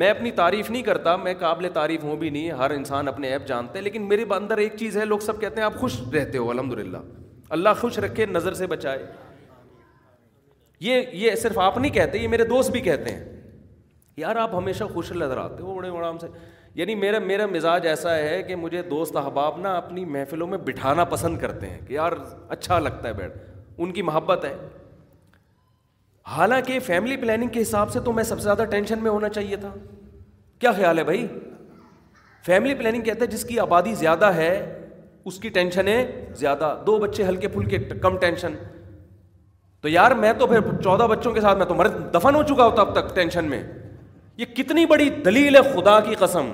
میں 0.00 0.08
اپنی 0.10 0.30
تعریف 0.36 0.70
نہیں 0.70 0.82
کرتا 0.82 1.14
میں 1.22 1.32
قابل 1.38 1.68
تعریف 1.72 2.04
ہوں 2.04 2.16
بھی 2.16 2.28
نہیں 2.30 2.50
ہر 2.58 2.70
انسان 2.70 3.08
اپنے 3.08 3.28
ایپ 3.32 3.46
جانتے 3.46 3.78
ہیں 3.78 3.84
لیکن 3.84 4.08
میرے 4.08 4.24
اندر 4.36 4.58
ایک 4.58 4.76
چیز 4.78 4.96
ہے 4.96 5.04
لوگ 5.04 5.18
سب 5.26 5.40
کہتے 5.40 5.60
ہیں 5.60 5.64
آپ 5.66 5.74
خوش 5.80 5.98
رہتے 6.14 6.38
ہو 6.38 6.50
الحمد 6.50 6.72
للہ 6.78 6.96
اللہ 7.56 7.68
خوش 7.80 7.98
رکھے 8.04 8.26
نظر 8.26 8.54
سے 8.60 8.66
بچائے 8.66 9.04
یہ 10.80 11.02
یہ 11.12 11.34
صرف 11.42 11.58
آپ 11.64 11.76
نہیں 11.78 11.92
کہتے 11.92 12.18
یہ 12.18 12.28
میرے 12.28 12.44
دوست 12.44 12.70
بھی 12.70 12.80
کہتے 12.88 13.14
ہیں 13.14 13.40
یار 14.16 14.36
آپ 14.36 14.54
ہمیشہ 14.54 14.84
خوش 14.94 15.12
نظر 15.12 15.36
آتے 15.38 15.62
ہو 15.62 15.74
بڑے 15.74 15.88
آرام 15.98 16.18
سے 16.18 16.26
یعنی 16.74 16.94
میرا 16.94 17.18
میرا 17.18 17.46
مزاج 17.46 17.86
ایسا 17.86 18.14
ہے 18.16 18.42
کہ 18.42 18.56
مجھے 18.56 18.82
دوست 18.90 19.16
احباب 19.16 19.58
نا 19.60 19.76
اپنی 19.76 20.04
محفلوں 20.16 20.46
میں 20.46 20.58
بٹھانا 20.66 21.04
پسند 21.14 21.38
کرتے 21.38 21.66
ہیں 21.70 21.78
کہ 21.86 21.92
یار 21.92 22.12
اچھا 22.56 22.78
لگتا 22.78 23.08
ہے 23.08 23.12
بیٹھ 23.14 23.36
ان 23.78 23.92
کی 23.92 24.02
محبت 24.10 24.44
ہے 24.44 24.54
حالانکہ 26.30 26.78
فیملی 26.86 27.16
پلاننگ 27.16 27.48
کے 27.52 27.62
حساب 27.62 27.90
سے 27.92 28.00
تو 28.04 28.12
میں 28.12 28.22
سب 28.24 28.38
سے 28.38 28.42
زیادہ 28.42 28.64
ٹینشن 28.70 29.02
میں 29.02 29.10
ہونا 29.10 29.28
چاہیے 29.28 29.56
تھا 29.56 29.72
کیا 30.60 30.72
خیال 30.72 30.98
ہے 30.98 31.04
بھائی 31.04 31.26
فیملی 32.46 32.74
پلاننگ 32.74 33.02
کہتے 33.04 33.24
ہیں 33.24 33.30
جس 33.32 33.44
کی 33.44 33.58
آبادی 33.60 33.94
زیادہ 33.94 34.26
ہے 34.34 34.50
اس 35.30 35.38
کی 35.40 35.48
ٹینشنیں 35.56 36.04
زیادہ 36.38 36.74
دو 36.86 36.96
بچے 36.98 37.24
ہلکے 37.26 37.48
پھلکے 37.48 37.78
کم 38.02 38.16
ٹینشن 38.20 38.54
تو 39.80 39.88
یار 39.88 40.10
میں 40.22 40.32
تو 40.38 40.46
پھر 40.46 40.60
چودہ 40.82 41.02
بچوں 41.10 41.32
کے 41.34 41.40
ساتھ 41.40 41.58
میں 41.58 41.66
تو 41.66 41.74
مرد 41.74 41.96
دفن 42.14 42.34
ہو 42.34 42.42
چکا 42.48 42.64
ہوتا 42.66 42.82
اب 42.82 42.92
تک 42.94 43.14
ٹینشن 43.14 43.44
میں 43.50 43.62
یہ 44.38 44.44
کتنی 44.56 44.86
بڑی 44.86 45.08
دلیل 45.24 45.56
ہے 45.56 45.60
خدا 45.74 45.98
کی 46.08 46.14
قسم 46.18 46.52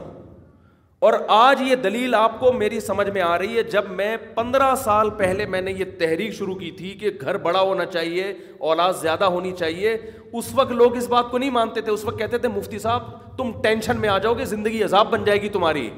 اور 1.07 1.13
آج 1.31 1.61
یہ 1.63 1.75
دلیل 1.83 2.15
آپ 2.15 2.39
کو 2.39 2.53
میری 2.53 2.79
سمجھ 2.81 3.09
میں 3.15 3.21
آ 3.23 3.37
رہی 3.39 3.57
ہے 3.57 3.63
جب 3.73 3.91
میں 3.99 4.17
پندرہ 4.35 4.75
سال 4.85 5.11
پہلے 5.19 5.45
میں 5.47 5.61
نے 5.63 5.73
یہ 5.79 5.85
تحریک 5.99 6.33
شروع 6.35 6.55
کی 6.59 6.71
تھی 6.79 6.91
کہ 7.03 7.11
گھر 7.21 7.37
بڑا 7.45 7.61
ہونا 7.61 7.85
چاہیے 7.87 8.33
اولاد 8.71 8.93
زیادہ 9.01 9.25
ہونی 9.35 9.53
چاہیے 9.59 9.97
اس 10.39 10.53
وقت 10.55 10.73
لوگ 10.81 10.97
اس 10.97 11.07
بات 11.09 11.31
کو 11.31 11.39
نہیں 11.39 11.51
مانتے 11.59 11.81
تھے 11.81 11.93
اس 11.93 12.05
وقت 12.05 12.19
کہتے 12.19 12.39
تھے 12.39 12.49
مفتی 12.55 12.79
صاحب 12.79 13.37
تم 13.37 13.51
ٹینشن 13.63 14.01
میں 14.01 14.09
آ 14.09 14.17
جاؤ 14.25 14.35
گے 14.39 14.45
زندگی 14.55 14.83
عذاب 14.85 15.11
بن 15.11 15.25
جائے 15.25 15.41
گی 15.43 15.49
تمہاری 15.59 15.89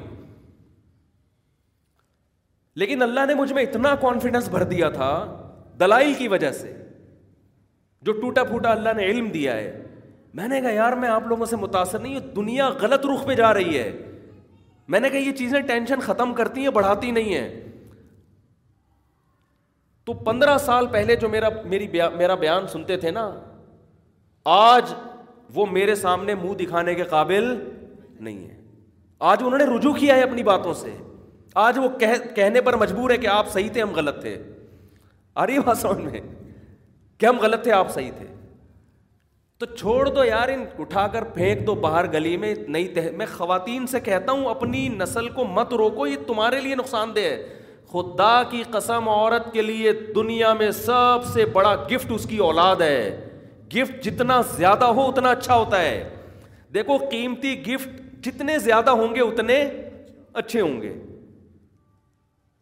لیکن 2.83 3.01
اللہ 3.03 3.25
نے 3.27 3.33
مجھ 3.35 3.51
میں 3.53 3.63
اتنا 3.63 3.95
کانفیڈنس 4.01 4.49
بھر 4.49 4.63
دیا 4.75 4.89
تھا 4.99 5.11
دلائل 5.79 6.13
کی 6.17 6.27
وجہ 6.37 6.51
سے 6.61 6.75
جو 8.01 8.11
ٹوٹا 8.21 8.43
پھوٹا 8.53 8.71
اللہ 8.71 8.93
نے 8.97 9.05
علم 9.05 9.29
دیا 9.33 9.55
ہے 9.55 9.71
میں 10.33 10.47
نے 10.47 10.61
کہا 10.61 10.71
یار 10.71 10.93
میں 11.03 11.09
آپ 11.09 11.27
لوگوں 11.27 11.45
سے 11.45 11.55
متاثر 11.65 11.99
نہیں 11.99 12.15
ہوں 12.15 12.33
دنیا 12.35 12.69
غلط 12.81 13.05
رخ 13.13 13.25
پہ 13.27 13.33
جا 13.35 13.53
رہی 13.53 13.77
ہے 13.79 13.91
میں 14.91 14.99
نے 14.99 15.09
کہا 15.09 15.17
یہ 15.19 15.31
چیزیں 15.39 15.59
ٹینشن 15.67 15.99
ختم 16.05 16.33
کرتی 16.37 16.61
ہیں 16.63 16.69
بڑھاتی 16.77 17.09
نہیں 17.17 17.33
ہیں 17.33 17.69
تو 20.05 20.13
پندرہ 20.25 20.57
سال 20.65 20.87
پہلے 20.95 21.15
جو 21.21 21.29
میرا 21.35 21.49
میری 21.73 21.87
بیا, 21.87 22.09
میرا 22.21 22.35
بیان 22.43 22.67
سنتے 22.67 22.97
تھے 23.03 23.11
نا 23.17 23.29
آج 24.55 24.93
وہ 25.55 25.65
میرے 25.75 25.95
سامنے 26.01 26.35
منہ 26.41 26.53
دکھانے 26.63 26.95
کے 26.95 27.03
قابل 27.13 27.43
نہیں 27.53 28.47
ہے 28.47 28.59
آج 29.29 29.43
انہوں 29.45 29.57
نے 29.59 29.63
رجوع 29.75 29.93
کیا 29.99 30.15
ہے 30.15 30.21
اپنی 30.23 30.43
باتوں 30.51 30.73
سے 30.83 30.93
آج 31.65 31.77
وہ 31.83 31.89
کہنے 32.35 32.61
پر 32.65 32.75
مجبور 32.83 33.09
ہے 33.11 33.17
کہ 33.23 33.27
آپ 33.37 33.51
صحیح 33.53 33.69
تھے 33.73 33.81
ہم 33.81 33.91
غلط 33.95 34.21
تھے 34.21 34.37
ارے 35.43 35.59
بسون 35.65 36.01
میں 36.11 36.21
کہ 37.19 37.25
ہم 37.25 37.37
غلط 37.41 37.63
تھے 37.63 37.71
آپ 37.83 37.93
صحیح 37.93 38.11
تھے 38.17 38.27
تو 39.61 39.65
چھوڑ 39.77 40.07
دو 40.09 40.23
یار 40.25 40.49
ان 40.49 40.63
اٹھا 40.79 41.05
کر 41.13 41.23
پھینک 41.33 41.65
دو 41.65 41.73
باہر 41.81 42.05
گلی 42.13 42.35
میں 42.43 42.53
نئی 42.75 42.87
تہ 42.93 42.99
میں 43.17 43.25
خواتین 43.31 43.85
سے 43.87 43.99
کہتا 44.03 44.31
ہوں 44.31 44.45
اپنی 44.49 44.87
نسل 44.99 45.27
کو 45.35 45.43
مت 45.45 45.73
روکو 45.81 46.07
یہ 46.07 46.15
تمہارے 46.27 46.59
لیے 46.61 46.75
نقصان 46.75 47.11
دہ 47.15 47.19
ہے 47.21 47.35
خدا 47.91 48.31
کی 48.51 48.63
قسم 48.71 49.09
عورت 49.09 49.51
کے 49.53 49.61
لیے 49.61 49.91
دنیا 50.15 50.53
میں 50.59 50.71
سب 50.79 51.25
سے 51.33 51.45
بڑا 51.53 51.75
گفٹ 51.91 52.11
اس 52.15 52.25
کی 52.29 52.37
اولاد 52.47 52.81
ہے 52.81 53.29
گفٹ 53.75 54.03
جتنا 54.05 54.41
زیادہ 54.55 54.85
ہو 54.99 55.07
اتنا 55.09 55.31
اچھا 55.31 55.55
ہوتا 55.55 55.81
ہے 55.81 56.03
دیکھو 56.73 56.97
قیمتی 57.11 57.55
گفٹ 57.67 58.01
جتنے 58.25 58.57
زیادہ 58.69 58.89
ہوں 59.01 59.15
گے 59.15 59.21
اتنے 59.21 59.63
اچھے 60.43 60.61
ہوں 60.61 60.81
گے 60.81 60.93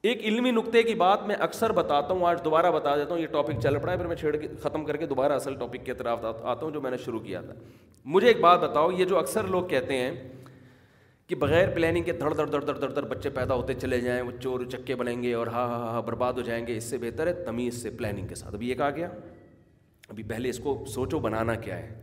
ایک 0.01 0.17
علمی 0.25 0.51
نقطے 0.51 0.81
کی 0.83 0.93
بات 0.95 1.25
میں 1.27 1.35
اکثر 1.45 1.71
بتاتا 1.75 2.13
ہوں 2.13 2.25
آج 2.27 2.39
دوبارہ 2.43 2.69
بتا 2.71 2.95
دیتا 2.97 3.13
ہوں 3.13 3.21
یہ 3.21 3.27
ٹاپک 3.31 3.59
چل 3.63 3.77
پڑا 3.81 3.91
ہے 3.91 3.97
پھر 3.97 4.07
میں 4.07 4.15
چھیڑ 4.15 4.35
کے 4.35 4.47
ختم 4.63 4.83
کر 4.85 4.97
کے 4.97 5.05
دوبارہ 5.05 5.33
اصل 5.41 5.55
ٹاپک 5.59 5.85
کے 5.85 5.93
طرف 6.01 6.23
آتا 6.25 6.59
ہوں 6.65 6.71
جو 6.73 6.81
میں 6.81 6.91
نے 6.91 6.97
شروع 7.05 7.19
کیا 7.19 7.41
تھا 7.47 7.53
مجھے 8.13 8.27
ایک 8.27 8.39
بات 8.41 8.59
بتاؤ 8.59 8.91
یہ 8.97 9.05
جو 9.05 9.17
اکثر 9.19 9.47
لوگ 9.55 9.63
کہتے 9.69 9.97
ہیں 9.97 10.11
کہ 11.27 11.35
بغیر 11.41 11.69
پلاننگ 11.73 12.03
کے 12.03 12.13
دھڑ 12.19 12.33
دھڑ 12.33 12.45
دھڑ 12.49 12.59
دھڑ 12.63 12.73
دھڑ 12.77 12.87
دھڑ 12.93 13.01
بچے 13.09 13.29
پیدا 13.29 13.53
ہوتے 13.55 13.73
چلے 13.81 13.99
جائیں 14.01 14.21
وہ 14.21 14.31
چور 14.41 14.63
چکے 14.71 14.95
بنیں 15.01 15.21
گے 15.23 15.33
اور 15.41 15.47
ہاں 15.57 15.67
ہاں 15.69 15.89
ہاں 15.93 16.01
برباد 16.05 16.33
ہو 16.37 16.41
جائیں 16.49 16.65
گے 16.67 16.77
اس 16.77 16.83
سے 16.89 16.97
بہتر 17.01 17.27
ہے 17.27 17.33
تمیز 17.45 17.81
سے 17.81 17.89
پلاننگ 17.97 18.27
کے 18.27 18.35
ساتھ 18.35 18.55
ابھی 18.55 18.69
ایک 18.69 18.81
آ 18.81 18.89
گیا 18.95 19.09
ابھی 20.09 20.23
پہلے 20.29 20.49
اس 20.49 20.59
کو 20.63 20.83
سوچو 20.93 21.19
بنانا 21.27 21.55
کیا 21.67 21.77
ہے 21.79 21.93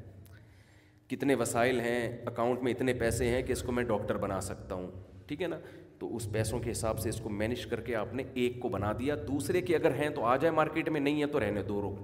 کتنے 1.08 1.34
وسائل 1.40 1.80
ہیں 1.80 2.00
اکاؤنٹ 2.26 2.62
میں 2.62 2.72
اتنے 2.72 2.92
پیسے 3.00 3.28
ہیں 3.28 3.42
کہ 3.46 3.52
اس 3.52 3.62
کو 3.62 3.72
میں 3.72 3.84
ڈاکٹر 3.90 4.16
بنا 4.26 4.40
سکتا 4.50 4.74
ہوں 4.74 4.90
ٹھیک 5.26 5.42
ہے 5.42 5.46
نا 5.48 5.56
تو 5.98 6.14
اس 6.16 6.28
پیسوں 6.32 6.58
کے 6.60 6.70
حساب 6.70 6.98
سے 7.00 7.08
اس 7.08 7.20
کو 7.22 7.30
مینج 7.36 7.64
کر 7.66 7.80
کے 7.88 7.94
آپ 7.96 8.12
نے 8.14 8.22
ایک 8.42 8.58
کو 8.60 8.68
بنا 8.68 8.92
دیا 8.98 9.14
دوسرے 9.28 9.60
کے 9.68 9.76
اگر 9.76 9.94
ہیں 9.98 10.08
تو 10.14 10.24
آ 10.32 10.36
جائیں 10.42 10.54
مارکیٹ 10.56 10.88
میں 10.96 11.00
نہیں 11.00 11.20
ہے 11.22 11.26
تو 11.34 11.40
رہنے 11.40 11.62
دو 11.68 11.80
رو 11.82 11.94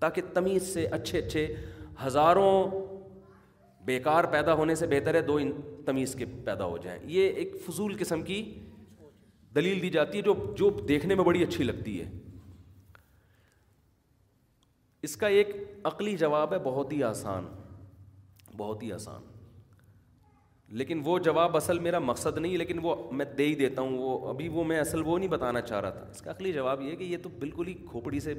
تاکہ 0.00 0.22
تمیز 0.34 0.72
سے 0.72 0.86
اچھے 0.98 1.18
اچھے 1.18 1.46
ہزاروں 2.06 2.52
بیکار 3.84 4.24
پیدا 4.30 4.54
ہونے 4.60 4.74
سے 4.74 4.86
بہتر 4.86 5.14
ہے 5.14 5.20
دو 5.26 5.36
ان 5.42 5.50
تمیز 5.86 6.14
کے 6.18 6.24
پیدا 6.44 6.64
ہو 6.64 6.76
جائیں 6.86 6.98
یہ 7.16 7.28
ایک 7.42 7.54
فضول 7.66 7.96
قسم 8.00 8.22
کی 8.30 8.42
دلیل 9.54 9.82
دی 9.82 9.90
جاتی 9.90 10.18
ہے 10.18 10.22
جو 10.22 10.34
جو 10.58 10.70
دیکھنے 10.88 11.14
میں 11.20 11.24
بڑی 11.24 11.42
اچھی 11.42 11.64
لگتی 11.64 12.00
ہے 12.00 12.10
اس 15.06 15.16
کا 15.16 15.26
ایک 15.38 15.54
عقلی 15.92 16.16
جواب 16.22 16.52
ہے 16.52 16.58
بہت 16.62 16.92
ہی 16.92 17.02
آسان 17.10 17.46
بہت 18.56 18.82
ہی 18.82 18.92
آسان 18.92 19.34
لیکن 20.74 21.00
وہ 21.04 21.18
جواب 21.24 21.56
اصل 21.56 21.78
میرا 21.78 21.98
مقصد 21.98 22.38
نہیں 22.38 22.56
لیکن 22.58 22.78
وہ 22.82 22.94
میں 23.16 23.24
دے 23.38 23.44
ہی 23.46 23.54
دیتا 23.54 23.82
ہوں 23.82 23.98
وہ 23.98 24.28
ابھی 24.28 24.48
وہ 24.52 24.64
میں 24.64 24.78
اصل 24.80 25.02
وہ 25.06 25.18
نہیں 25.18 25.28
بتانا 25.30 25.60
چاہ 25.60 25.80
رہا 25.80 25.90
تھا 25.90 26.04
اس 26.10 26.22
کا 26.22 26.30
اخلی 26.30 26.52
جواب 26.52 26.80
یہ 26.82 26.96
کہ 26.96 27.04
یہ 27.04 27.16
تو 27.22 27.28
بالکل 27.38 27.66
ہی 27.68 27.74
کھوپڑی 27.90 28.20
سے 28.20 28.34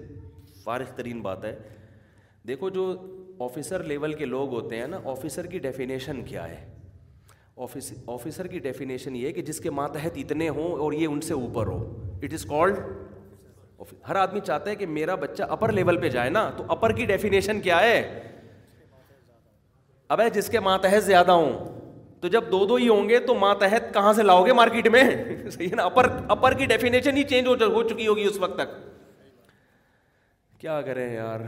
فارغ 0.64 0.92
ترین 0.96 1.22
بات 1.22 1.46
ہے 1.46 1.56
دیکھو 2.48 2.70
جو 2.70 2.86
آفیسر 3.46 3.84
لیول 3.84 4.14
کے 4.14 4.26
لوگ 4.26 4.54
ہوتے 4.54 4.80
ہیں 4.80 4.88
نا 4.88 5.00
آفیسر 5.12 5.46
کی 5.46 5.60
ڈیفینیشن 5.60 6.24
کیا 6.26 6.48
ہے 6.50 6.66
آفیسر 8.08 8.48
کی 8.48 8.60
ڈیفینیشن 8.64 9.16
یہ 9.16 9.26
ہے 9.28 9.32
کہ 9.34 9.42
جس 9.42 9.60
کے 9.60 9.70
ماتحت 9.80 10.18
اتنے 10.24 10.50
ہوں 10.58 10.72
اور 10.84 10.94
یہ 10.94 11.08
ان 11.08 11.22
سے 11.22 11.34
اوپر 11.34 11.68
ہو 11.68 11.78
اٹ 12.24 12.34
از 12.34 12.46
کالڈ 12.50 12.80
ہر 14.10 14.16
آدمی 14.16 14.40
چاہتا 14.46 14.70
ہے 14.70 14.76
کہ 14.76 14.86
میرا 14.88 15.16
بچہ 15.16 15.44
اپر 15.56 15.72
لیول 15.72 15.98
پہ 16.02 16.10
جائے 16.10 16.30
نا 16.30 16.50
تو 16.58 16.64
اپر 16.76 16.92
کی 16.96 17.06
ڈیفینیشن 17.06 17.60
کیا 17.62 17.80
ہے 17.82 18.00
اب 20.16 20.22
ہے 20.22 20.30
جس 20.34 20.50
کے 20.50 20.60
ماتحت 20.70 21.04
زیادہ 21.04 21.32
ہوں 21.32 21.54
تو 22.22 22.28
جب 22.34 22.50
دو 22.52 22.66
دو 22.66 22.76
ہی 22.76 22.88
ہوں 22.88 23.10
گے 23.10 23.20
تو 23.26 23.34
ماتحت 23.40 23.94
کہاں 23.94 24.14
سے 24.20 24.24
لاؤ 24.24 24.46
گے 24.46 24.54
مارکیٹ 24.60 24.88
میں 24.96 25.04
صحیح 25.50 25.68
ہے 25.70 25.76
نا 25.76 25.84
اپر 25.86 26.08
اپر 26.36 26.54
کی 26.62 26.66
ڈیفینیشن 26.72 27.18
ہی 27.18 27.24
چینج 27.34 27.48
ہو 27.64 27.84
چکی 27.90 28.08
ہوگی 28.08 28.24
اس 28.30 28.38
وقت 28.46 28.56
تک 28.60 28.74
کیا 30.62 30.82
کریں 30.86 31.08
یار 31.14 31.40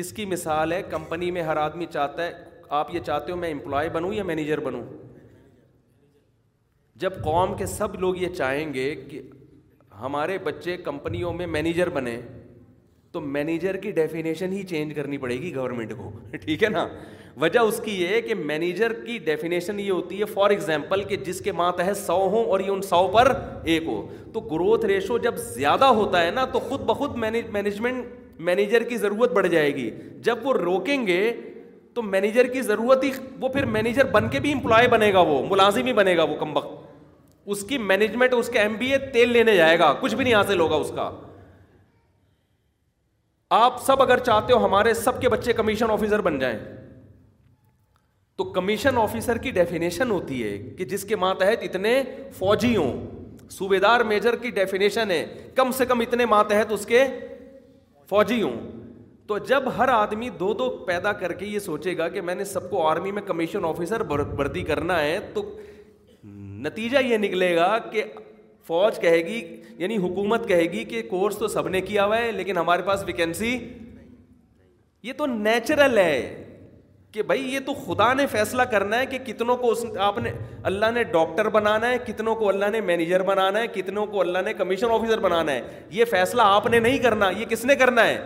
اس 0.00 0.12
کی 0.16 0.24
مثال 0.32 0.72
ہے 0.72 0.82
کمپنی 0.90 1.30
میں 1.36 1.42
ہر 1.42 1.56
آدمی 1.56 1.86
چاہتا 1.92 2.26
ہے 2.26 2.32
آپ 2.78 2.94
یہ 2.94 3.00
چاہتے 3.04 3.32
ہو 3.32 3.36
میں 3.44 3.50
امپلائی 3.50 3.88
بنوں 3.92 4.12
یا 4.14 4.24
مینیجر 4.30 4.60
بنوں 4.66 4.82
جب 7.04 7.12
قوم 7.24 7.54
کے 7.56 7.66
سب 7.74 7.94
لوگ 8.00 8.16
یہ 8.16 8.34
چاہیں 8.34 8.72
گے 8.74 8.94
کہ 9.10 9.20
ہمارے 10.00 10.36
بچے 10.44 10.76
کمپنیوں 10.88 11.32
میں 11.40 11.46
مینیجر 11.56 11.88
بنے 11.94 12.20
تو 13.12 13.20
مینیجر 13.36 13.76
کی 13.84 13.90
ڈیفینیشن 13.98 14.52
ہی 14.52 14.62
چینج 14.72 14.94
کرنی 14.96 15.18
پڑے 15.18 15.36
گی 15.42 15.54
گورنمنٹ 15.54 15.96
کو 15.96 16.12
ٹھیک 16.44 16.62
ہے 16.64 16.68
نا 16.76 16.86
وجہ 17.40 17.58
اس 17.70 17.80
کی 17.84 17.92
یہ 18.02 18.08
ہے 18.08 18.20
کہ 18.22 18.34
مینیجر 18.34 18.92
کی 19.04 19.18
ڈیفینیشن 19.26 19.80
یہ 19.80 19.90
ہوتی 19.90 20.18
ہے 20.20 20.24
فار 20.34 20.50
ایگزامپل 20.50 21.02
کہ 21.08 21.16
جس 21.26 21.40
کے 21.40 21.52
ماتحت 21.60 21.96
سو 21.96 22.16
ہوں 22.32 22.44
اور 22.50 22.60
یہ 22.60 22.70
ان 22.70 22.80
سو 22.82 23.06
پر 23.14 23.32
ایک 23.74 23.82
ہو 23.86 24.00
تو 24.32 24.40
گروتھ 24.52 24.84
ریشو 24.86 25.18
جب 25.26 25.36
زیادہ 25.54 25.84
ہوتا 25.98 26.22
ہے 26.24 26.30
نا 26.30 26.44
تو 26.52 26.60
خود 26.68 26.80
بخود 26.86 27.16
مینجمنٹ 27.26 28.06
مینیجر 28.48 28.82
کی 28.88 28.96
ضرورت 28.96 29.32
بڑھ 29.34 29.46
جائے 29.52 29.74
گی 29.76 29.90
جب 30.24 30.46
وہ 30.46 30.52
روکیں 30.54 31.06
گے 31.06 31.20
تو 31.94 32.02
مینیجر 32.10 32.46
کی 32.52 32.60
ضرورت 32.62 33.04
ہی 33.04 33.10
وہ 33.40 33.48
پھر 33.52 33.64
مینیجر 33.76 34.10
بن 34.12 34.28
کے 34.32 34.40
بھی 34.40 34.52
امپلائی 34.52 34.88
بنے 34.88 35.12
گا 35.12 35.20
وہ 35.30 35.42
ملازم 35.50 35.86
ہی 35.86 35.92
بنے 36.00 36.16
گا 36.16 36.22
وہ 36.32 36.36
کم 36.40 36.56
وقت 36.56 36.76
اس 37.54 37.62
کی 37.68 37.78
مینجمنٹ 37.90 38.34
اس 38.34 38.48
کے 38.52 38.58
ایم 38.58 38.74
بی 38.78 38.90
اے 38.92 38.98
تیل 39.12 39.32
لینے 39.32 39.54
جائے 39.56 39.78
گا 39.78 39.92
کچھ 40.00 40.14
بھی 40.14 40.24
نہیں 40.24 40.34
حاصل 40.34 40.60
ہوگا 40.60 40.76
اس 40.84 40.92
کا 40.96 41.10
آپ 43.60 43.82
سب 43.84 44.02
اگر 44.02 44.18
چاہتے 44.24 44.52
ہو 44.52 44.64
ہمارے 44.64 44.94
سب 44.94 45.20
کے 45.20 45.28
بچے 45.36 45.52
کمیشن 45.62 45.90
آفیسر 45.90 46.20
بن 46.22 46.38
جائیں 46.38 46.58
تو 48.38 48.44
کمیشن 48.54 48.96
آفیسر 48.98 49.36
کی 49.44 49.50
ڈیفینیشن 49.50 50.10
ہوتی 50.10 50.42
ہے 50.42 50.56
کہ 50.78 50.84
جس 50.90 51.04
کے 51.04 51.16
ماتحت 51.16 51.62
اتنے 51.68 51.94
فوجی 52.38 52.74
ہوں 52.76 53.00
صوبے 53.50 53.78
دار 53.80 54.00
میجر 54.10 54.36
کی 54.42 54.50
ڈیفینیشن 54.58 55.10
ہے 55.10 55.24
کم 55.54 55.70
سے 55.78 55.86
کم 55.86 56.00
اتنے 56.00 56.26
ماتحت 56.34 56.72
اس 56.72 56.84
کے 56.86 57.02
فوجی 58.08 58.40
ہوں 58.42 58.56
تو 59.28 59.38
جب 59.48 59.62
ہر 59.78 59.88
آدمی 59.92 60.28
دو 60.40 60.52
دو 60.58 60.68
پیدا 60.86 61.12
کر 61.22 61.32
کے 61.40 61.46
یہ 61.46 61.58
سوچے 61.66 61.96
گا 61.98 62.08
کہ 62.08 62.20
میں 62.28 62.34
نے 62.34 62.44
سب 62.54 62.70
کو 62.70 62.86
آرمی 62.88 63.12
میں 63.12 63.22
کمیشن 63.26 63.64
آفیسر 63.68 64.02
بردی 64.12 64.62
کرنا 64.70 65.00
ہے 65.02 65.18
تو 65.34 65.42
نتیجہ 66.68 66.98
یہ 67.06 67.16
نکلے 67.24 67.54
گا 67.56 67.76
کہ 67.92 68.04
فوج 68.66 69.00
کہے 69.00 69.20
گی 69.26 69.42
یعنی 69.78 69.96
حکومت 70.06 70.48
کہے 70.48 70.70
گی 70.72 70.84
کہ 70.94 71.02
کورس 71.10 71.38
تو 71.38 71.48
سب 71.48 71.68
نے 71.74 71.80
کیا 71.90 72.04
ہوا 72.06 72.18
ہے 72.18 72.32
لیکن 72.32 72.58
ہمارے 72.58 72.82
پاس 72.86 73.04
ویکینسی 73.06 73.56
یہ 75.02 75.12
تو 75.18 75.26
نیچرل 75.34 75.98
ہے 75.98 76.46
کہ 77.12 77.22
بھائی 77.22 77.52
یہ 77.54 77.60
تو 77.66 77.72
خدا 77.74 78.12
نے 78.14 78.26
فیصلہ 78.30 78.62
کرنا 78.70 78.98
ہے 78.98 79.06
کہ 79.06 79.18
کتنوں 79.26 79.56
کو 79.56 79.72
آپ 80.06 80.18
نے 80.22 80.32
اللہ 80.70 80.90
نے 80.94 81.02
ڈاکٹر 81.12 81.48
بنانا 81.50 81.90
ہے 81.90 81.98
کتنوں 82.06 82.34
کو 82.40 82.48
اللہ 82.48 82.70
نے 82.72 82.80
مینیجر 82.88 83.22
بنانا 83.26 83.58
ہے 83.60 83.66
کتنوں 83.74 84.04
کو 84.06 84.20
اللہ 84.20 84.38
نے 84.44 84.52
کمیشن 84.54 84.90
آفیسر 84.94 85.20
بنانا 85.20 85.52
ہے 85.52 85.60
یہ 85.90 86.04
فیصلہ 86.10 86.42
آپ 86.58 86.66
نے 86.74 86.78
نہیں 86.78 86.98
کرنا 87.02 87.30
یہ 87.38 87.44
کس 87.50 87.64
نے 87.70 87.76
کرنا 87.84 88.06
ہے 88.06 88.18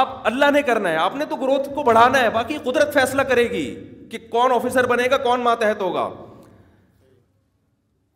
آپ 0.00 0.20
اللہ 0.26 0.50
نے 0.52 0.62
کرنا 0.66 0.90
ہے 0.92 0.96
آپ 0.98 1.16
نے 1.16 1.24
تو 1.30 1.36
گروتھ 1.44 1.68
کو 1.74 1.82
بڑھانا 1.82 2.22
ہے 2.22 2.30
باقی 2.34 2.56
قدرت 2.64 2.94
فیصلہ 2.94 3.22
کرے 3.30 3.48
گی 3.50 3.64
کہ 4.10 4.18
کون 4.30 4.52
آفیسر 4.54 4.86
بنے 4.86 5.08
گا 5.10 5.16
کون 5.28 5.40
ماتحت 5.44 5.80
ہوگا 5.82 6.08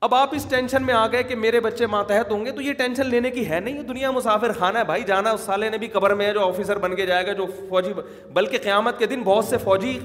اب 0.06 0.14
آپ 0.14 0.28
اس 0.34 0.44
ٹینشن 0.50 0.82
میں 0.86 0.94
آ 0.94 1.06
گئے 1.12 1.22
کہ 1.22 1.34
میرے 1.36 1.58
بچے 1.60 1.86
ماتحت 1.94 2.30
ہوں 2.30 2.44
گے 2.44 2.50
تو 2.52 2.60
یہ 2.62 2.72
ٹینشن 2.74 3.06
لینے 3.06 3.30
کی 3.30 3.48
ہے 3.48 3.58
نہیں 3.60 3.76
یہ 3.76 3.82
دنیا 3.88 4.10
مسافر 4.10 4.52
خانہ 4.58 4.78
ہے 4.78 4.84
بھائی 4.90 5.02
جانا 5.06 5.30
اس 5.30 5.40
سالے 5.46 5.68
نے 5.70 5.78
بھی 5.78 5.88
قبر 5.96 6.14
میں 6.20 6.26
ہے 6.26 6.32
جو 6.34 6.46
آفیسر 6.46 6.78
بن 6.84 6.94
کے 6.96 7.06
جائے 7.06 7.26
گا 7.26 7.32
جو 7.40 7.46
فوجی 7.70 7.92
بلکہ 8.34 8.58
قیامت 8.62 8.98
کے 8.98 9.06
دن 9.06 9.22
بہت 9.24 9.44
سے 9.44 9.58
فوجی 9.64 9.98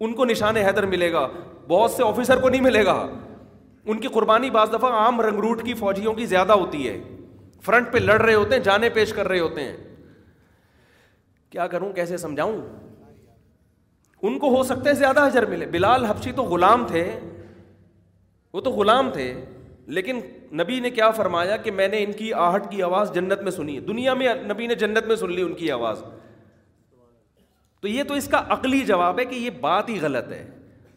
ان 0.00 0.14
کو 0.14 0.24
نشان 0.24 0.56
حیدر 0.56 0.86
ملے 0.94 1.12
گا 1.12 1.26
بہت 1.68 1.90
سے 1.90 2.02
آفیسر 2.06 2.40
کو 2.40 2.48
نہیں 2.48 2.60
ملے 2.60 2.84
گا 2.84 2.94
ان 3.86 4.00
کی 4.00 4.08
قربانی 4.14 4.50
بعض 4.58 4.72
دفعہ 4.72 4.90
عام 5.04 5.20
رنگ 5.20 5.40
روٹ 5.40 5.64
کی 5.66 5.74
فوجیوں 5.84 6.14
کی 6.14 6.26
زیادہ 6.34 6.52
ہوتی 6.64 6.86
ہے 6.88 6.98
فرنٹ 7.66 7.92
پہ 7.92 7.98
لڑ 7.98 8.20
رہے 8.20 8.34
ہوتے 8.34 8.56
ہیں 8.56 8.62
جانے 8.62 8.88
پیش 8.98 9.12
کر 9.20 9.28
رہے 9.28 9.38
ہوتے 9.40 9.64
ہیں 9.64 9.76
کیا 11.50 11.66
کروں 11.76 11.92
کیسے 11.92 12.16
سمجھاؤں 12.26 12.60
ان 14.26 14.38
کو 14.38 14.56
ہو 14.56 14.62
سکتا 14.72 14.88
ہے 14.90 14.94
زیادہ 14.94 15.26
حجر 15.26 15.46
ملے 15.54 15.66
بلال 15.72 16.04
حبشی 16.04 16.32
تو 16.36 16.42
غلام 16.54 16.86
تھے 16.86 17.10
وہ 18.58 18.62
تو 18.62 18.70
غلام 18.70 19.10
تھے 19.12 19.32
لیکن 19.96 20.20
نبی 20.60 20.78
نے 20.80 20.90
کیا 20.90 21.10
فرمایا 21.16 21.56
کہ 21.64 21.70
میں 21.80 21.86
نے 21.88 22.02
ان 22.04 22.12
کی 22.16 22.32
آہٹ 22.46 22.70
کی 22.70 22.82
آواز 22.82 23.12
جنت 23.14 23.42
میں 23.42 23.50
سنی 23.52 23.78
دنیا 23.90 24.14
میں 24.22 24.32
نبی 24.50 24.66
نے 24.66 24.74
جنت 24.82 25.06
میں 25.08 25.16
سن 25.16 25.32
لی 25.34 25.42
ان 25.42 25.52
کی 25.60 25.70
آواز 25.70 26.02
تو 27.80 27.88
یہ 27.88 28.02
تو 28.08 28.14
اس 28.20 28.26
کا 28.30 28.42
عقلی 28.54 28.80
جواب 28.86 29.18
ہے 29.20 29.24
کہ 29.24 29.34
یہ 29.44 29.50
بات 29.60 29.88
ہی 29.88 29.98
غلط 30.02 30.32
ہے 30.32 30.42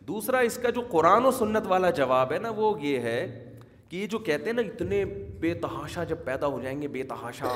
دوسرا 0.07 0.39
اس 0.49 0.57
کا 0.63 0.69
جو 0.77 0.81
قرآن 0.91 1.25
و 1.25 1.31
سنت 1.41 1.67
والا 1.73 1.89
جواب 2.01 2.31
ہے 2.33 2.39
نا 2.47 2.51
وہ 2.55 2.73
یہ 2.85 2.99
ہے 3.09 3.19
کہ 3.89 3.95
یہ 3.95 4.07
جو 4.15 4.19
کہتے 4.31 4.45
ہیں 4.49 4.53
نا 4.61 4.67
اتنے 4.71 5.03
بے 5.45 5.53
تحاشا 5.65 6.03
جب 6.15 6.23
پیدا 6.25 6.47
ہو 6.55 6.59
جائیں 6.61 6.79
گے 6.81 6.87
بے 6.97 7.03
تحاشا 7.13 7.51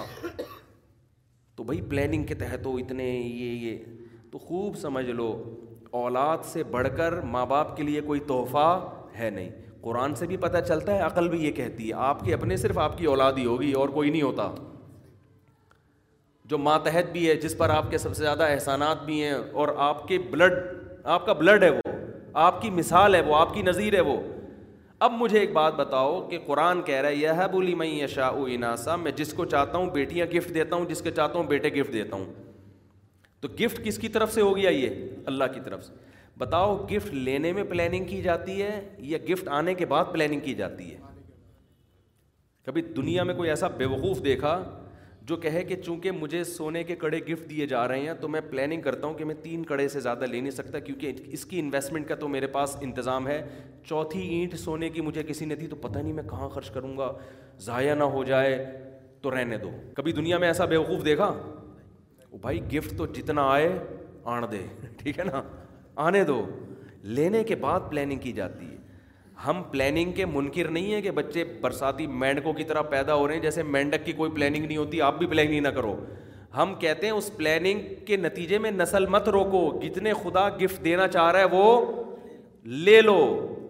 تو 1.55 1.63
بھائی 1.63 1.81
پلاننگ 1.89 2.23
کے 2.29 2.35
تحت 2.45 2.65
ہو 2.65 2.77
اتنے 2.85 3.09
یہ 3.11 3.67
یہ 3.67 3.77
تو 4.31 4.37
خوب 4.47 4.77
سمجھ 4.85 5.09
لو 5.09 5.29
اولاد 6.05 6.45
سے 6.53 6.63
بڑھ 6.77 6.87
کر 6.97 7.19
ماں 7.35 7.45
باپ 7.55 7.75
کے 7.77 7.83
لیے 7.91 8.01
کوئی 8.13 8.19
تحفہ 8.27 8.67
ہے 9.19 9.29
نہیں 9.29 9.49
قرآن 9.86 10.13
سے 10.15 10.25
بھی 10.27 10.38
پتہ 10.43 10.57
چلتا 10.67 10.93
ہے 10.95 11.01
عقل 11.07 11.27
بھی 11.29 11.39
یہ 11.45 11.51
کہتی 11.57 11.88
ہے 11.88 11.93
آپ 12.05 12.23
کے 12.25 12.33
اپنے 12.33 12.55
صرف 12.57 12.77
آپ 12.83 12.97
کی 12.97 13.05
اولاد 13.07 13.33
ہی 13.38 13.43
ہوگی 13.45 13.71
اور 13.81 13.89
کوئی 13.97 14.09
نہیں 14.11 14.21
ہوتا 14.21 14.47
جو 16.53 16.57
ماتحت 16.67 17.11
بھی 17.11 17.27
ہے 17.29 17.36
جس 17.43 17.57
پر 17.57 17.69
آپ 17.75 17.89
کے 17.91 17.97
سب 18.05 18.15
سے 18.15 18.23
زیادہ 18.23 18.43
احسانات 18.53 19.03
بھی 19.05 19.21
ہیں 19.23 19.33
اور 19.63 19.67
آپ 19.89 20.07
کے 20.07 20.17
بلڈ 20.31 20.57
آپ 21.17 21.25
کا 21.25 21.33
بلڈ 21.41 21.63
ہے 21.63 21.69
وہ 21.77 21.81
آپ 22.45 22.61
کی 22.61 22.69
مثال 22.79 23.15
ہے 23.15 23.21
وہ 23.29 23.36
آپ 23.38 23.53
کی 23.53 23.61
نظیر 23.67 23.95
ہے 23.95 24.01
وہ 24.09 24.17
اب 25.07 25.11
مجھے 25.19 25.39
ایک 25.39 25.53
بات 25.53 25.73
بتاؤ 25.83 26.19
کہ 26.31 26.38
قرآن 26.45 26.81
کہہ 26.89 27.01
رہا 27.01 27.09
ہے 27.09 27.15
یہ 27.15 27.38
ہے 27.41 27.47
بولی 27.51 27.75
میں 27.83 27.88
یشا 27.88 28.27
اناسا 28.55 28.95
میں 29.05 29.11
جس 29.21 29.33
کو 29.39 29.45
چاہتا 29.53 29.77
ہوں 29.77 29.89
بیٹیاں 29.99 30.25
گفٹ 30.33 30.53
دیتا 30.53 30.75
ہوں 30.75 30.86
جس 30.91 31.01
کو 31.01 31.09
چاہتا 31.19 31.38
ہوں 31.39 31.45
بیٹے 31.53 31.69
گفٹ 31.79 31.93
دیتا 31.93 32.15
ہوں 32.15 32.25
تو 33.41 33.47
گفٹ 33.59 33.83
کس 33.86 33.97
کی 34.05 34.09
طرف 34.17 34.33
سے 34.33 34.41
ہو 34.47 34.55
گیا 34.57 34.69
یہ 34.81 35.03
اللہ 35.33 35.53
کی 35.53 35.59
طرف 35.65 35.83
سے 35.86 36.03
بتاؤ 36.38 36.75
گفٹ 36.91 37.13
لینے 37.13 37.51
میں 37.53 37.63
پلاننگ 37.69 38.05
کی 38.07 38.21
جاتی 38.21 38.61
ہے 38.61 38.79
یا 39.09 39.17
گفٹ 39.31 39.47
آنے 39.57 39.73
کے 39.81 39.86
بعد 39.91 40.11
پلاننگ 40.13 40.39
کی 40.45 40.53
جاتی 40.55 40.89
ہے 40.91 40.97
کبھی 42.65 42.81
دنیا 42.95 43.23
میں 43.23 43.33
کوئی 43.36 43.49
ایسا 43.49 43.67
بیوقوف 43.77 44.23
دیکھا 44.23 44.61
جو 45.29 45.36
کہے 45.43 45.63
کہ 45.65 45.75
چونکہ 45.81 46.11
مجھے 46.11 46.43
سونے 46.43 46.83
کے 46.83 46.95
کڑے 47.03 47.19
گفٹ 47.29 47.49
دیے 47.49 47.65
جا 47.67 47.88
رہے 47.88 47.99
ہیں 48.07 48.13
تو 48.21 48.27
میں 48.29 48.41
پلاننگ 48.49 48.81
کرتا 48.81 49.07
ہوں 49.07 49.13
کہ 49.17 49.25
میں 49.25 49.36
تین 49.43 49.63
کڑے 49.65 49.88
سے 49.89 49.99
زیادہ 49.99 50.25
لے 50.31 50.39
نہیں 50.41 50.51
سکتا 50.51 50.79
کیونکہ 50.89 51.13
اس 51.38 51.45
کی 51.45 51.59
انویسٹمنٹ 51.59 52.07
کا 52.07 52.15
تو 52.19 52.27
میرے 52.36 52.47
پاس 52.57 52.75
انتظام 52.81 53.27
ہے 53.27 53.41
چوتھی 53.89 54.21
اینٹ 54.36 54.55
سونے 54.59 54.89
کی 54.97 55.01
مجھے 55.01 55.23
کسی 55.27 55.45
نے 55.45 55.55
دی 55.55 55.67
تو 55.67 55.75
پتہ 55.88 55.99
نہیں 55.99 56.13
میں 56.19 56.23
کہاں 56.29 56.49
خرچ 56.49 56.69
کروں 56.71 56.97
گا 56.97 57.11
ضائع 57.65 57.93
نہ 57.95 58.03
ہو 58.17 58.23
جائے 58.33 58.53
تو 59.21 59.36
رہنے 59.38 59.57
دو 59.57 59.71
کبھی 59.97 60.11
دنیا 60.21 60.38
میں 60.38 60.47
ایسا 60.47 60.65
بیوقوف 60.75 61.05
دیکھا 61.05 61.31
بھائی 62.41 62.61
گفٹ 62.73 62.97
تو 62.97 63.05
جتنا 63.13 63.49
آئے 63.51 63.77
آن 64.36 64.43
دے 64.51 64.65
ٹھیک 65.03 65.19
ہے 65.19 65.23
نا 65.23 65.41
آنے 66.03 66.21
دو 66.25 66.35
لینے 67.17 67.41
کے 67.43 67.55
بعد 67.55 67.79
پلاننگ 67.89 68.19
کی 68.19 68.31
جاتی 68.39 68.65
ہے 68.69 68.73
ہم 69.45 69.61
پلاننگ 69.71 70.11
کے 70.15 70.25
منکر 70.33 70.67
نہیں 70.71 70.93
ہیں 70.93 71.01
کہ 71.01 71.11
بچے 71.11 71.43
برساتی 71.61 72.07
مینڈکوں 72.23 72.53
کی 72.53 72.63
طرح 72.63 72.81
پیدا 72.91 73.13
ہو 73.15 73.27
رہے 73.27 73.33
ہیں 73.35 73.41
جیسے 73.41 73.63
مینڈک 73.63 74.05
کی 74.05 74.11
کوئی 74.21 74.31
پلاننگ 74.35 74.65
نہیں 74.65 74.77
ہوتی 74.77 75.01
آپ 75.07 75.15
بھی 75.19 75.27
پلاننگ 75.33 75.61
نہ 75.63 75.69
کرو 75.77 75.95
ہم 76.57 76.73
کہتے 76.79 77.05
ہیں 77.07 77.13
اس 77.13 77.29
پلاننگ 77.37 77.79
کے 78.05 78.17
نتیجے 78.17 78.57
میں 78.65 78.71
نسل 78.71 79.05
مت 79.15 79.27
روکو 79.37 79.63
جتنے 79.83 80.13
خدا 80.23 80.43
گفٹ 80.63 80.83
دینا 80.85 81.07
چاہ 81.17 81.31
رہا 81.31 81.39
ہے 81.39 81.45
وہ 81.51 81.65
لے 82.85 83.01
لو 83.01 83.17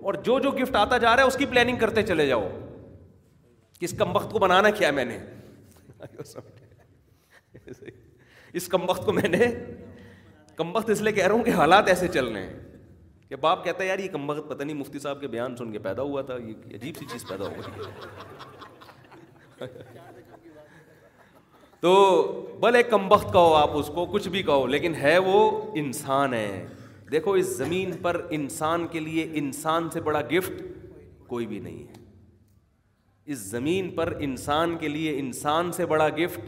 اور 0.05 0.13
جو 0.23 0.33
جو 0.39 0.51
گفٹ 0.61 0.75
آتا 0.75 0.97
جا 0.97 1.15
رہا 1.15 1.21
ہے 1.23 1.27
اس 1.27 1.37
کی 1.37 1.45
پلاننگ 1.53 1.77
کرتے 1.79 2.03
چلے 2.11 2.27
جاؤ 2.27 2.47
کس 3.79 3.93
وقت 4.13 4.31
کو 4.31 4.39
بنانا 4.39 4.69
کیا 4.77 4.91
میں 4.99 5.05
نے 5.05 5.17
اس 8.59 8.67
کم 8.71 8.83
وقت 8.89 9.03
کو 9.05 9.11
میں 9.13 9.29
نے 9.29 9.45
کم 10.57 10.75
وقت 10.75 10.89
اس 10.89 11.01
لیے 11.01 11.11
کہہ 11.13 11.25
رہا 11.27 11.33
ہوں 11.35 11.43
کہ 11.43 11.51
حالات 11.61 11.87
ایسے 11.89 12.07
چل 12.13 12.25
رہے 12.27 12.41
ہیں 12.41 12.53
کہ 13.29 13.35
باپ 13.45 13.63
کہتا 13.63 13.83
ہے 13.83 13.87
یار 13.87 13.99
یہ 13.99 14.07
کم 14.11 14.29
وقت 14.29 14.49
پتہ 14.49 14.63
نہیں 14.63 14.77
مفتی 14.77 14.99
صاحب 15.05 15.17
کے 15.21 15.27
بیان 15.35 15.55
سن 15.57 15.71
کے 15.71 15.79
پیدا 15.87 16.01
ہوا 16.09 16.21
تھا 16.29 16.35
یہ 16.47 16.53
عجیب 16.75 16.95
سی 16.99 17.05
چیز 17.11 17.23
پیدا 17.29 17.43
ہو 17.43 17.49
گئی 17.55 17.63
تو 21.81 21.89
بھلے 22.59 22.83
کم 22.89 23.11
وقت 23.11 23.27
کہو 23.33 23.53
آپ 23.55 23.69
اس 23.77 23.87
کو 23.95 24.05
کچھ 24.11 24.27
بھی 24.35 24.41
کہو 24.43 24.67
لیکن 24.67 24.93
ہے 25.01 25.17
وہ 25.25 25.39
انسان 25.81 26.33
ہے 26.33 26.65
دیکھو 27.11 27.31
اس 27.39 27.47
زمین 27.57 27.91
پر 28.01 28.15
انسان 28.37 28.85
کے 28.91 28.99
لیے 29.07 29.23
انسان 29.41 29.89
سے 29.93 29.99
بڑا 30.07 30.21
گفٹ 30.31 30.53
کوئی 31.27 31.45
بھی 31.47 31.59
نہیں 31.67 31.83
ہے 31.89 31.93
اس 33.33 33.39
زمین 33.51 33.85
پر 33.95 34.13
انسان 34.29 34.75
کے 34.77 34.87
لیے 34.87 35.17
انسان 35.19 35.71
سے 35.77 35.85
بڑا 35.91 36.07
گفٹ 36.17 36.39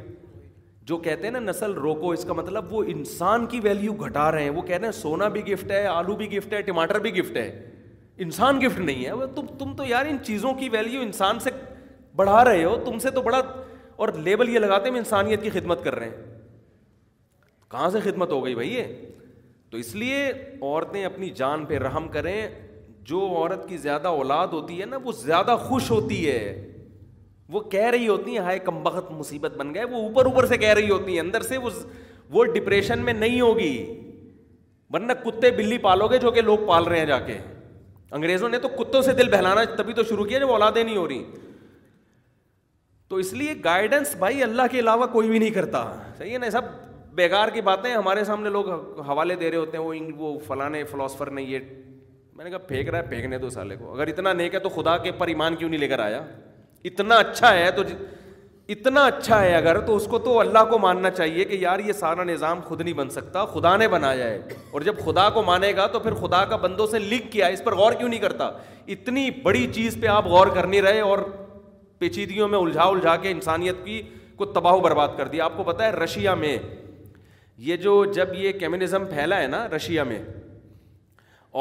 جو 0.90 0.98
کہتے 1.06 1.24
ہیں 1.24 1.32
نا 1.32 1.40
نسل 1.40 1.72
روکو 1.84 2.10
اس 2.12 2.24
کا 2.26 2.34
مطلب 2.34 2.72
وہ 2.74 2.82
انسان 2.88 3.46
کی 3.54 3.60
ویلیو 3.64 3.94
گھٹا 4.06 4.32
رہے 4.32 4.44
ہیں 4.44 4.50
وہ 4.58 4.62
کہتے 4.68 4.86
ہیں 4.86 4.92
سونا 5.00 5.28
بھی 5.30 5.42
گفٹ 5.48 5.72
ہے 5.72 5.86
آلو 5.94 6.16
بھی 6.16 6.30
گفٹ 6.36 6.54
ہے 6.54 6.62
ٹماٹر 6.68 7.00
بھی 7.06 7.12
گفٹ 7.18 7.38
ہے 7.38 7.48
انسان 8.26 8.62
گفٹ 8.66 8.80
نہیں 8.80 9.06
ہے 9.06 9.26
تم 9.36 9.46
تم 9.60 9.74
تو 9.78 9.86
یار 9.88 10.06
ان 10.10 10.18
چیزوں 10.26 10.54
کی 10.60 10.70
ویلیو 10.76 11.02
انسان 11.02 11.40
سے 11.44 11.50
بڑھا 12.22 12.44
رہے 12.46 12.64
ہو 12.64 12.76
تم 12.86 12.98
سے 13.08 13.12
تو 13.18 13.22
بڑا 13.22 13.42
اور 14.04 14.10
لیبل 14.30 14.50
یہ 14.54 14.60
لگاتے 14.60 14.90
ہیں 14.90 14.98
انسانیت 14.98 15.44
کی 15.44 15.50
خدمت 15.60 15.84
کر 15.84 15.96
رہے 16.00 16.10
ہیں 16.10 16.40
کہاں 17.72 17.90
سے 17.90 18.00
خدمت 18.04 18.32
ہو 18.32 18.44
گئی 18.46 18.56
بھائی 18.56 18.82
تو 19.70 19.78
اس 19.78 19.94
لیے 19.96 20.24
عورتیں 20.62 21.04
اپنی 21.06 21.30
جان 21.42 21.66
پہ 21.72 21.78
رحم 21.86 22.08
کریں 22.18 22.36
جو 23.12 23.26
عورت 23.36 23.68
کی 23.70 23.78
زیادہ 23.88 24.08
اولاد 24.22 24.58
ہوتی 24.60 24.80
ہے 24.82 24.86
نا 24.86 24.98
وہ 25.04 25.12
زیادہ 25.24 25.56
خوش 25.68 25.92
ہوتی 25.92 26.26
ہے 26.30 26.40
وہ 27.54 27.60
کہہ 27.72 27.90
رہی 27.92 28.08
ہوتی 28.08 28.32
ہیں 28.32 28.40
ہائے 28.46 28.60
کم 28.60 28.82
بخت 28.84 29.12
مصیبت 29.18 29.58
بن 29.58 29.74
گئے 29.74 29.84
وہ 29.92 29.98
اوپر 30.08 30.26
اوپر 30.26 30.46
سے 30.46 30.58
کہہ 30.58 30.74
رہی 30.78 30.90
ہوتی 30.90 31.12
ہیں 31.14 31.20
اندر 31.20 31.42
سے 31.50 31.58
وہ 32.34 32.44
ڈپریشن 32.54 33.02
میں 33.06 33.14
نہیں 33.14 33.42
ہوگی 33.42 33.76
ورنہ 34.94 35.14
کتے 35.24 35.52
بلی 35.60 35.78
پالو 35.86 36.08
گے 36.12 36.18
جو 36.24 36.32
کہ 36.32 36.42
لوگ 36.42 36.66
پال 36.68 36.84
رہے 36.84 37.00
ہیں 37.00 37.06
جا 37.06 37.20
کے 37.28 37.38
انگریزوں 38.18 38.50
نے 38.50 38.60
تو 38.60 38.68
کتوں 38.78 39.02
سے 39.02 39.14
دل 39.14 39.30
بہلانا 39.32 39.64
تبھی 39.78 39.94
تو 39.94 40.04
شروع 40.10 40.26
کیا 40.26 40.40
جب 40.40 40.52
اولادیں 40.52 40.84
نہیں 40.84 40.98
ہو 40.98 41.08
رہی 41.08 41.24
تو 43.10 43.16
اس 43.24 43.32
لیے 43.34 43.54
گائیڈنس 43.64 44.16
بھائی 44.20 44.44
اللہ 44.44 44.62
کے 44.72 44.80
علاوہ 44.80 45.06
کوئی 45.12 45.30
بھی 45.30 45.40
نہیں 45.40 45.50
کرتا 45.58 45.86
صحیح 46.18 46.34
ہے 46.34 46.38
نا 46.38 46.50
سب 46.52 46.64
بےگار 47.16 47.50
کی 47.54 47.62
باتیں 47.68 47.92
ہمارے 47.94 48.24
سامنے 48.26 48.50
لوگ 48.50 48.70
حوالے 49.08 49.36
دے 49.36 49.52
رہے 49.52 49.58
ہوتے 49.58 49.78
ہیں 49.78 50.14
وہ 50.18 50.38
فلاں 50.48 50.70
فلاسفر 50.92 51.30
نے 51.40 51.44
یہ 51.44 51.60
میں 52.36 52.46
نے 52.46 52.50
کہا 52.52 52.60
پھینک 52.68 52.90
رہا 52.90 52.98
ہے 53.00 53.04
پھینکنے 53.10 53.38
دو 53.44 53.50
سالے 53.50 53.76
کو 53.76 53.94
اگر 53.94 54.08
اتنا 54.08 54.34
نیک 54.34 54.54
ہے 54.56 54.60
تو 54.60 54.70
خدا 54.70 54.98
کے 55.06 55.12
پر 55.18 55.28
ایمان 55.28 55.56
کیوں 55.56 55.70
نہیں 55.70 55.80
لے 55.80 55.88
کر 55.88 56.00
آیا 56.00 56.22
اتنا 56.86 57.16
اچھا 57.20 57.54
ہے 57.58 57.70
تو 57.76 57.84
جی- 57.84 57.98
اتنا 58.76 59.04
اچھا 59.06 59.40
ہے 59.42 59.54
اگر 59.56 59.80
تو 59.86 59.96
اس 59.96 60.06
کو 60.12 60.18
تو 60.20 60.40
اللہ 60.40 60.64
کو 60.70 60.78
ماننا 60.80 61.10
چاہیے 61.10 61.44
کہ 61.46 61.56
یار 61.60 61.80
یہ 61.86 61.94
سارا 62.00 62.24
نظام 62.24 62.62
خود 62.66 62.82
نہیں 62.82 62.94
بن 62.94 63.10
سکتا 63.10 63.46
خدا 63.54 63.76
نے 63.78 63.88
بنایا 63.88 64.26
ہے 64.30 64.40
اور 64.72 64.82
جب 64.88 64.96
خدا 65.06 65.30
کو 65.34 65.44
مانے 65.44 65.72
گا 65.78 65.86
تو 65.94 66.00
پھر 66.00 66.14
خدا 66.20 66.44
کا 66.50 66.56
بندوں 66.66 66.88
سے 66.92 67.00
لکھ 67.00 67.32
کیا 67.32 67.48
اس 67.56 67.64
پر 67.64 67.76
غور 67.76 67.94
کیوں 68.00 68.10
نہیں 68.10 68.20
کرتا 68.20 68.50
اتنی 68.96 69.30
بڑی 69.44 69.66
چیز 69.74 69.98
پہ 70.02 70.08
آپ 70.16 70.26
غور 70.36 70.48
کر 70.56 70.68
نہیں 70.68 70.82
رہے 70.82 71.00
اور 71.02 71.20
پیچیدگیوں 72.00 72.48
میں 72.48 72.60
الجھا 72.60 72.84
الجھا 72.84 73.16
کے 73.22 73.32
انسانیت 73.32 73.76
کی 73.86 74.02
کو 74.38 74.46
تباہ 74.46 74.74
و 74.76 74.80
برباد 74.80 75.10
کر 75.18 75.28
دیا 75.28 75.46
آپ 75.46 75.56
کو 75.58 75.64
پتا 75.72 75.86
ہے 75.86 75.92
رشیا 75.92 76.34
میں 76.42 76.58
یہ 77.68 77.76
جو 77.86 78.04
جب 78.16 78.34
یہ 78.38 78.52
کیمونزم 78.60 79.06
پھیلا 79.14 79.40
ہے 79.42 79.48
نا 79.48 79.68
رشیا 79.76 80.04
میں 80.10 80.22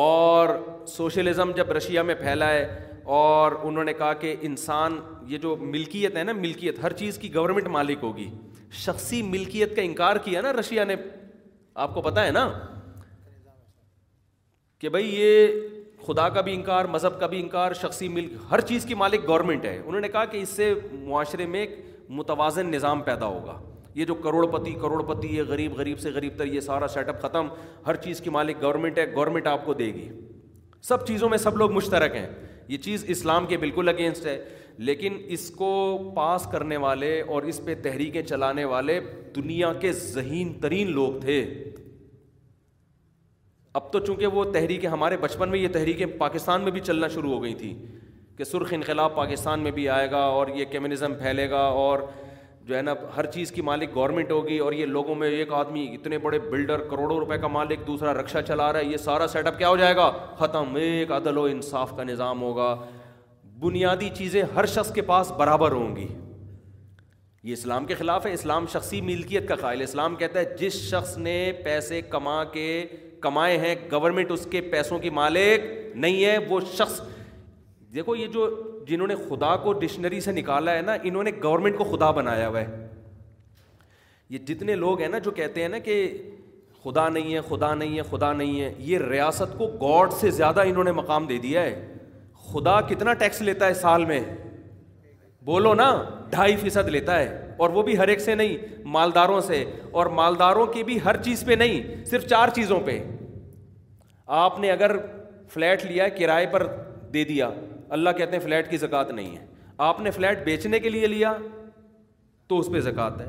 اور 0.03 0.49
سوشلزم 0.97 1.51
جب 1.57 1.71
رشیا 1.77 2.03
میں 2.03 2.15
پھیلا 2.21 2.49
ہے 2.51 2.65
اور 3.15 3.53
انہوں 3.65 3.85
نے 3.85 3.93
کہا 3.95 4.13
کہ 4.21 4.35
انسان 4.47 4.97
یہ 5.27 5.39
جو 5.39 5.55
ملکیت 5.61 6.17
ہے 6.17 6.23
نا 6.25 6.33
ملکیت 6.37 6.79
ہر 6.83 6.93
چیز 7.01 7.19
کی 7.19 7.33
گورنمنٹ 7.35 7.67
مالک 7.75 7.99
ہوگی 8.03 8.29
شخصی 8.85 9.21
ملکیت 9.23 9.75
کا 9.77 9.83
انکار 9.83 10.17
کیا 10.25 10.41
نا 10.43 10.53
رشیا 10.53 10.85
نے 10.85 10.95
آپ 11.85 11.95
کو 11.95 12.01
پتہ 12.03 12.21
ہے 12.21 12.31
نا 12.33 12.49
کہ 14.81 14.89
بھائی 14.97 15.15
یہ 15.15 15.47
خدا 16.07 16.29
کا 16.29 16.41
بھی 16.47 16.55
انکار 16.55 16.85
مذہب 16.95 17.21
کا 17.21 17.27
بھی 17.27 17.41
انکار 17.41 17.73
شخصی 17.83 18.09
ملک 18.17 18.33
ہر 18.51 18.61
چیز 18.71 18.85
کی 18.89 18.95
مالک 19.05 19.27
گورنمنٹ 19.29 19.65
ہے 19.65 19.77
انہوں 19.79 20.01
نے 20.01 20.09
کہا 20.17 20.25
کہ 20.33 20.43
اس 20.43 20.49
سے 20.57 20.73
معاشرے 21.05 21.47
میں 21.55 21.61
ایک 21.61 21.79
متوازن 22.19 22.71
نظام 22.71 23.01
پیدا 23.11 23.27
ہوگا 23.27 23.59
یہ 23.95 24.05
جو 24.05 24.15
کروڑ 24.25 24.47
پتی 24.59 24.73
کروڑ 24.81 25.03
پتی 25.15 25.29
یہ 25.37 25.43
غریب 25.49 25.77
غریب 25.77 25.99
سے 26.01 26.11
غریب 26.15 26.37
تر 26.39 26.47
یہ 26.47 26.61
سارا 26.61 26.89
سیٹ 26.95 27.09
اپ 27.09 27.23
ختم 27.23 27.49
ہر 27.87 27.97
چیز 28.07 28.21
کی 28.25 28.31
مالک 28.31 28.63
گورنمنٹ 28.63 28.99
ہے 28.99 29.07
گورنمنٹ 29.15 29.47
آپ 29.47 29.65
کو 29.67 29.75
دے 29.75 29.87
گی 29.95 30.09
سب 30.89 31.07
چیزوں 31.07 31.29
میں 31.29 31.39
سب 31.39 31.57
لوگ 31.57 31.73
مشترک 31.73 32.15
ہیں 32.17 32.27
یہ 32.69 32.77
چیز 32.85 33.05
اسلام 33.09 33.47
کے 33.47 33.57
بالکل 33.57 33.89
اگینسٹ 33.89 34.27
ہے 34.27 34.39
لیکن 34.87 35.17
اس 35.35 35.51
کو 35.57 35.69
پاس 36.15 36.47
کرنے 36.53 36.77
والے 36.77 37.21
اور 37.35 37.43
اس 37.51 37.61
پہ 37.65 37.75
تحریکیں 37.83 38.23
چلانے 38.23 38.65
والے 38.73 38.99
دنیا 39.37 39.73
کے 39.81 39.93
ذہین 39.93 40.53
ترین 40.63 40.91
لوگ 40.95 41.21
تھے 41.21 41.37
اب 43.81 43.91
تو 43.93 43.99
چونکہ 44.07 44.27
وہ 44.39 44.45
تحریکیں 44.53 44.89
ہمارے 44.89 45.17
بچپن 45.21 45.49
میں 45.51 45.59
یہ 45.59 45.69
تحریکیں 45.73 46.07
پاکستان 46.19 46.63
میں 46.63 46.73
بھی 46.73 46.81
چلنا 46.81 47.09
شروع 47.15 47.33
ہو 47.33 47.43
گئی 47.43 47.55
تھیں 47.55 47.75
کہ 48.37 48.45
سرخ 48.45 48.73
انقلاب 48.77 49.15
پاکستان 49.17 49.61
میں 49.65 49.71
بھی 49.79 49.89
آئے 49.89 50.11
گا 50.11 50.23
اور 50.37 50.47
یہ 50.55 50.65
کمیونزم 50.73 51.15
پھیلے 51.19 51.49
گا 51.51 51.61
اور 51.83 51.99
جو 52.67 52.75
ہے 52.77 52.81
نا 52.83 52.93
ہر 53.17 53.27
چیز 53.31 53.51
کی 53.53 53.63
مالک 53.63 53.95
گورنمنٹ 53.95 54.31
ہوگی 54.33 54.57
اور 54.59 54.73
یہ 54.73 54.87
لوگوں 54.95 55.15
میں 55.15 55.29
ایک 55.31 55.53
آدمی 55.55 55.87
اتنے 55.95 56.19
بڑے 56.25 56.39
بلڈر 56.51 56.81
کروڑوں 56.91 57.19
روپے 57.19 57.37
کا 57.43 57.47
مالک 57.57 57.87
دوسرا 57.87 58.15
رکشہ 58.15 58.39
چلا 58.47 58.73
رہا 58.73 58.79
ہے 58.81 58.85
یہ 58.93 58.97
سارا 59.05 59.27
سیٹ 59.35 59.47
اپ 59.47 59.59
کیا 59.59 59.69
ہو 59.69 59.77
جائے 59.77 59.95
گا 59.97 60.11
ختم 60.39 60.75
ایک 60.81 61.13
عدل 61.17 61.39
و 61.39 61.43
انصاف 61.51 61.93
کا 61.97 62.05
نظام 62.05 62.43
ہوگا 62.43 62.75
بنیادی 63.63 64.09
چیزیں 64.17 64.43
ہر 64.57 64.67
شخص 64.75 64.93
کے 64.95 65.03
پاس 65.13 65.31
برابر 65.39 65.73
ہوں 65.73 65.95
گی 65.97 66.07
یہ 67.43 67.53
اسلام 67.53 67.85
کے 67.87 67.95
خلاف 67.99 68.27
ہے 68.27 68.33
اسلام 68.33 68.67
شخصی 68.73 69.01
ملکیت 69.13 69.49
کا 69.49 69.55
خیال 69.61 69.83
اسلام 69.83 70.17
کہتا 70.25 70.41
ہے 70.41 70.57
جس 70.61 70.81
شخص 70.91 71.17
نے 71.19 71.39
پیسے 71.65 72.01
کما 72.17 72.43
کے 72.53 72.67
کمائے 73.21 73.57
ہیں 73.67 73.75
گورنمنٹ 73.93 74.31
اس 74.31 74.47
کے 74.51 74.61
پیسوں 74.71 74.99
کی 75.07 75.11
مالک 75.21 75.71
نہیں 75.95 76.25
ہے 76.25 76.37
وہ 76.49 76.61
شخص 76.75 77.01
دیکھو 77.95 78.17
یہ 78.17 78.27
جو 78.33 78.49
جنہوں 78.87 79.07
نے 79.07 79.15
خدا 79.29 79.55
کو 79.63 79.73
ڈکشنری 79.81 80.21
سے 80.21 80.33
نکالا 80.33 80.73
ہے 80.75 80.81
نا 80.83 80.97
انہوں 81.03 81.23
نے 81.25 81.31
گورنمنٹ 81.43 81.77
کو 81.79 81.85
خدا 81.85 82.11
بنایا 82.21 82.49
ہوا 82.49 82.61
ہے 82.61 82.87
یہ 84.35 84.39
جتنے 84.51 84.75
لوگ 84.75 85.01
ہیں 85.01 85.09
نا 85.09 85.19
جو 85.25 85.31
کہتے 85.39 85.63
ہیں 85.63 85.69
نا 85.69 85.79
کہ 85.89 85.97
خدا 86.85 87.09
نہیں 87.09 87.35
ہے 87.35 87.41
خدا 87.49 87.75
نہیں 87.75 87.97
ہے 87.97 88.03
خدا 88.11 88.33
نہیں 88.33 88.61
ہے 88.61 88.73
یہ 88.91 88.99
ریاست 89.11 89.57
کو 89.59 89.67
گاڈ 89.83 90.13
سے 90.21 90.31
زیادہ 90.41 90.61
انہوں 90.71 90.85
نے 90.85 90.93
مقام 91.01 91.27
دے 91.27 91.39
دیا 91.43 91.63
ہے 91.63 91.95
خدا 92.53 92.81
کتنا 92.91 93.13
ٹیکس 93.23 93.41
لیتا 93.49 93.67
ہے 93.67 93.75
سال 93.75 94.05
میں 94.11 94.21
بولو 95.45 95.75
نا 95.79 95.91
ڈھائی 96.31 96.57
فیصد 96.61 96.89
لیتا 96.97 97.19
ہے 97.19 97.27
اور 97.65 97.71
وہ 97.75 97.83
بھی 97.83 97.97
ہر 97.99 98.09
ایک 98.13 98.21
سے 98.21 98.35
نہیں 98.35 98.57
مالداروں 98.97 99.41
سے 99.49 99.65
اور 99.99 100.07
مالداروں 100.21 100.67
کی 100.75 100.83
بھی 100.85 100.99
ہر 101.05 101.17
چیز 101.23 101.45
پہ 101.47 101.53
نہیں 101.65 102.05
صرف 102.11 102.27
چار 102.33 102.49
چیزوں 102.55 102.81
پہ 102.87 103.03
آپ 104.45 104.59
نے 104.61 104.71
اگر 104.71 104.97
فلیٹ 105.53 105.85
لیا 105.85 106.09
کرائے 106.19 106.47
پر 106.53 106.67
دے 107.15 107.25
دیا 107.25 107.51
اللہ 107.95 108.11
کہتے 108.19 108.37
ہیں 108.37 108.43
فلیٹ 108.45 108.71
کی 108.71 108.77
زکوٰۃ 108.77 109.11
نہیں 109.15 109.37
ہے 109.37 109.45
آپ 109.89 110.01
نے 110.01 110.11
فلیٹ 110.11 110.45
بیچنے 110.45 110.79
کے 110.81 110.89
لیے 110.91 111.07
لیا 111.07 111.33
تو 112.49 112.59
اس 112.59 112.69
پہ 112.73 112.81
زکوٰۃ 112.81 113.21
ہے 113.21 113.27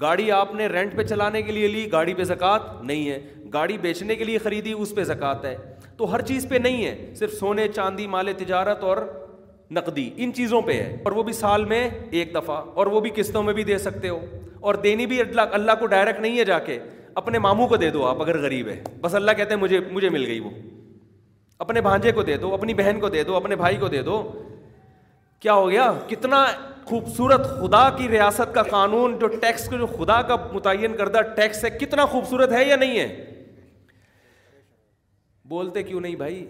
گاڑی 0.00 0.30
آپ 0.32 0.54
نے 0.54 0.66
رینٹ 0.66 0.94
پہ 0.96 1.02
چلانے 1.04 1.42
کے 1.42 1.52
لیے 1.52 1.66
لی 1.68 1.86
گاڑی 1.92 2.14
پہ 2.14 2.24
زکوٰۃ 2.24 2.62
نہیں 2.86 3.08
ہے 3.10 3.18
گاڑی 3.52 3.76
بیچنے 3.78 4.16
کے 4.16 4.24
لیے 4.24 4.38
خریدی 4.44 4.72
اس 4.76 4.94
پہ 4.94 5.04
زکوٰۃ 5.04 5.44
ہے 5.44 5.56
تو 5.96 6.12
ہر 6.14 6.22
چیز 6.26 6.46
پہ 6.50 6.54
نہیں 6.62 6.84
ہے 6.84 7.14
صرف 7.18 7.32
سونے 7.38 7.66
چاندی 7.74 8.06
مال 8.14 8.32
تجارت 8.38 8.82
اور 8.84 8.96
نقدی 9.74 10.08
ان 10.24 10.32
چیزوں 10.34 10.60
پہ 10.62 10.72
ہے 10.80 10.96
اور 11.04 11.12
وہ 11.12 11.22
بھی 11.22 11.32
سال 11.32 11.64
میں 11.64 11.88
ایک 12.10 12.34
دفعہ 12.34 12.60
اور 12.74 12.86
وہ 12.86 13.00
بھی 13.00 13.10
قسطوں 13.14 13.42
میں 13.42 13.54
بھی 13.54 13.64
دے 13.64 13.78
سکتے 13.84 14.08
ہو 14.08 14.18
اور 14.60 14.74
دینی 14.82 15.06
بھی 15.06 15.20
اللہ 15.50 15.72
کو 15.80 15.86
ڈائریکٹ 15.86 16.20
نہیں 16.20 16.38
ہے 16.38 16.44
جا 16.44 16.58
کے 16.68 16.78
اپنے 17.22 17.38
ماموں 17.38 17.66
کو 17.68 17.76
دے 17.76 17.90
دو 17.90 18.06
آپ 18.06 18.22
اگر 18.22 18.40
غریب 18.42 18.68
ہے 18.68 18.80
بس 19.00 19.14
اللہ 19.14 19.32
کہتے 19.36 19.54
ہیں 19.54 19.60
مجھے 19.62 19.80
مجھے 19.92 20.08
مل 20.10 20.26
گئی 20.26 20.38
وہ 20.40 20.50
اپنے 21.60 21.80
بھانجے 21.80 22.12
کو 22.12 22.22
دے 22.28 22.36
دو 22.36 22.52
اپنی 22.54 22.74
بہن 22.74 23.00
کو 23.00 23.08
دے 23.08 23.22
دو 23.24 23.36
اپنے 23.36 23.56
بھائی 23.56 23.76
کو 23.80 23.88
دے 23.88 24.02
دو 24.02 24.22
کیا 25.40 25.52
ہو 25.54 25.68
گیا 25.70 25.90
کتنا 26.08 26.44
خوبصورت 26.86 27.46
خدا 27.60 27.88
کی 27.96 28.08
ریاست 28.08 28.54
کا 28.54 28.62
قانون 28.62 29.16
جو 29.18 29.26
ٹیکس 29.40 29.68
کو 29.68 29.76
جو 29.78 29.86
خدا 29.96 30.20
کا 30.30 30.36
متعین 30.52 30.96
کردہ 30.96 31.20
ٹیکس 31.36 31.64
ہے 31.64 31.70
کتنا 31.70 32.04
خوبصورت 32.14 32.52
ہے 32.52 32.64
یا 32.64 32.76
نہیں 32.76 32.98
ہے 32.98 33.06
بولتے 35.48 35.82
کیوں 35.82 36.00
نہیں 36.00 36.14
بھائی 36.24 36.44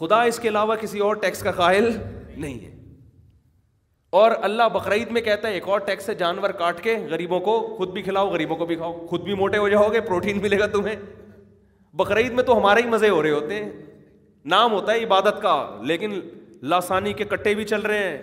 خدا 0.00 0.22
اس 0.28 0.38
کے 0.40 0.48
علاوہ 0.48 0.74
کسی 0.80 0.98
اور 1.08 1.16
ٹیکس 1.22 1.42
کا 1.42 1.50
قائل 1.56 1.90
نہیں 1.94 2.58
ہے 2.64 2.72
اور 4.20 4.30
اللہ 4.46 4.68
بقرعید 4.72 5.10
میں 5.12 5.20
کہتا 5.22 5.48
ہے 5.48 5.52
ایک 5.52 5.68
اور 5.68 5.78
ٹیکس 5.86 6.08
ہے 6.08 6.14
جانور 6.14 6.50
کاٹ 6.58 6.82
کے 6.82 6.96
غریبوں 7.10 7.40
کو 7.48 7.58
خود 7.78 7.90
بھی 7.92 8.02
کھلاؤ 8.02 8.28
غریبوں 8.30 8.56
کو 8.56 8.66
بھی 8.66 8.76
کھاؤ 8.76 8.92
خود 9.10 9.22
بھی 9.24 9.34
موٹے 9.40 9.58
ہو 9.58 9.68
جاؤ 9.68 9.88
گے 9.92 10.00
پروٹین 10.00 10.40
ملے 10.42 10.58
گا 10.58 10.66
تمہیں 10.72 10.94
بقرعید 11.96 12.32
میں 12.32 12.42
تو 12.44 12.56
ہمارے 12.58 12.82
ہی 12.82 12.88
مزے 12.90 13.08
ہو 13.08 13.22
رہے 13.22 13.30
ہوتے 13.30 13.54
ہیں 13.62 13.68
نام 14.52 14.72
ہوتا 14.72 14.92
ہے 14.92 15.04
عبادت 15.04 15.40
کا 15.42 15.52
لیکن 15.90 16.18
لاسانی 16.72 17.12
کے 17.20 17.24
کٹے 17.32 17.54
بھی 17.54 17.64
چل 17.64 17.80
رہے 17.90 18.08
ہیں 18.08 18.16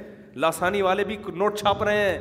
لاسانی 0.46 0.82
والے 0.82 1.04
بھی 1.04 1.18
نوٹ 1.44 1.58
چھاپ 1.60 1.84
رہے 1.84 2.02
ہیں 2.10 2.18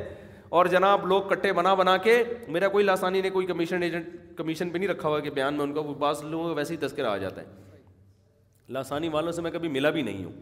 اور 0.59 0.65
جناب 0.75 1.05
لوگ 1.07 1.21
کٹے 1.29 1.51
بنا 1.53 1.73
بنا 1.81 1.95
کے 2.05 2.21
میرا 2.55 2.67
کوئی 2.69 2.85
لاسانی 2.85 3.21
نے 3.21 3.29
کوئی 3.35 3.45
کمیشن 3.47 3.83
ایجنٹ 3.83 4.07
کمیشن 4.37 4.69
پہ 4.69 4.77
نہیں 4.77 4.87
رکھا 4.89 5.09
ہوا 5.09 5.19
کہ 5.19 5.29
بیان 5.35 5.53
میں 5.57 5.63
ان 5.63 5.73
کا 5.73 5.81
بعض 5.99 6.23
لوگوں 6.23 6.47
کا 6.47 6.55
ویسے 6.55 6.73
ہی 6.73 6.79
تذکرہ 6.87 7.07
آ 7.09 7.17
جاتا 7.17 7.41
ہے 7.41 7.45
لاسانی 8.77 9.09
والوں 9.09 9.31
سے 9.37 9.41
میں 9.41 9.51
کبھی 9.51 9.69
ملا 9.69 9.89
بھی 9.97 10.01
نہیں 10.01 10.23
ہوں 10.23 10.33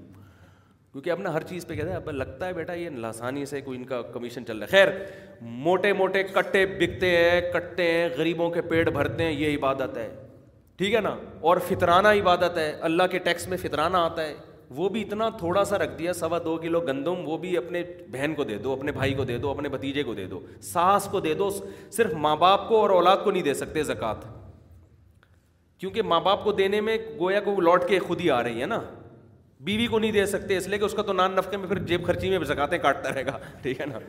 کیونکہ 0.92 1.10
اپنا 1.12 1.34
ہر 1.34 1.44
چیز 1.50 1.68
پہ 1.68 1.74
کہتے 1.76 1.88
ہیں 1.92 1.98
ہے 1.98 2.02
اب 2.06 2.10
لگتا 2.12 2.48
ہے 2.48 2.54
بیٹا 2.54 2.74
یہ 2.74 2.90
لاسانی 3.04 3.46
سے 3.46 3.62
کوئی 3.62 3.78
ان 3.80 3.84
کا 3.86 4.02
کمیشن 4.14 4.46
چل 4.46 4.58
رہا 4.58 4.66
ہے 4.66 4.72
خیر 4.86 4.94
موٹے 5.68 5.94
موٹے 6.00 6.24
کٹے 6.34 6.66
بکتے 6.80 7.16
ہیں 7.18 7.42
کٹتے 7.54 7.92
ہیں 7.92 8.08
غریبوں 8.18 8.50
کے 8.52 8.62
پیٹ 8.72 8.90
بھرتے 8.94 9.24
ہیں 9.24 9.32
یہ 9.32 9.58
عبادت 9.58 9.98
ہے 9.98 10.10
ٹھیک 10.80 10.94
ہے 10.96 11.00
نا 11.02 11.10
اور 11.50 11.58
فطرانہ 11.68 12.08
عبادت 12.20 12.58
ہے 12.58 12.72
اللہ 12.90 13.08
کے 13.12 13.20
ٹیکس 13.24 13.48
میں 13.50 13.58
فطرانہ 13.62 13.98
آتا 13.98 14.24
ہے 14.26 14.34
وہ 14.76 14.88
بھی 14.90 15.02
اتنا 15.02 15.28
تھوڑا 15.38 15.64
سا 15.66 15.78
رکھ 15.78 15.98
دیا 15.98 16.14
سوا 16.20 16.38
دو 16.46 16.56
کلو 16.62 16.80
گندم 16.88 17.28
وہ 17.30 17.38
بھی 17.38 17.56
اپنے 17.58 17.82
بہن 18.12 18.36
کو 18.36 18.44
دے 18.52 18.58
دو 18.64 18.72
اپنے 18.74 18.92
بھائی 18.98 19.14
کو 19.14 19.24
دے 19.32 19.38
دو 19.46 19.50
اپنے 19.52 19.70
بھتیجے 19.70 20.04
کو 20.10 20.14
دے 20.20 20.26
دو 20.34 20.40
ساس 20.72 21.08
کو 21.12 21.20
دے 21.26 21.34
دو 21.42 21.50
صرف 21.96 22.14
ماں 22.26 22.36
باپ 22.46 22.68
کو 22.68 22.80
اور 22.82 22.90
اولاد 23.00 23.18
کو 23.24 23.32
نہیں 23.32 23.44
دے 23.50 23.54
سکتے 23.64 23.84
زکوٰۃ 23.90 24.24
کیونکہ 25.80 26.02
ماں 26.14 26.20
باپ 26.30 26.44
کو 26.44 26.52
دینے 26.62 26.82
میں 26.88 26.98
گویا 27.20 27.40
کو 27.50 27.56
وہ 27.56 27.62
لوٹ 27.62 27.88
کے 27.90 28.00
خود 28.08 28.22
ہی 28.22 28.30
آ 28.38 28.42
رہی 28.44 28.62
ہے 28.62 28.66
نا 28.76 28.80
بیوی 29.68 29.88
کو 29.94 30.00
نہیں 30.00 30.12
دے 30.12 30.26
سکتے 30.38 30.58
اس 30.58 30.68
لیے 30.68 30.80
کہ 30.80 30.84
اس 30.86 30.94
کا 30.98 31.02
تو 31.02 31.14
نان 31.14 31.36
نفقے 31.36 31.58
میں 31.58 31.68
پھر 31.68 31.80
جیب 31.92 32.06
خرچی 32.08 32.30
میں 32.38 32.40
زکاتے 32.54 32.78
کاٹتا 32.88 33.14
رہے 33.14 33.26
گا 33.26 33.38
ٹھیک 33.62 33.80
ہے 33.82 33.86
نا 33.94 34.00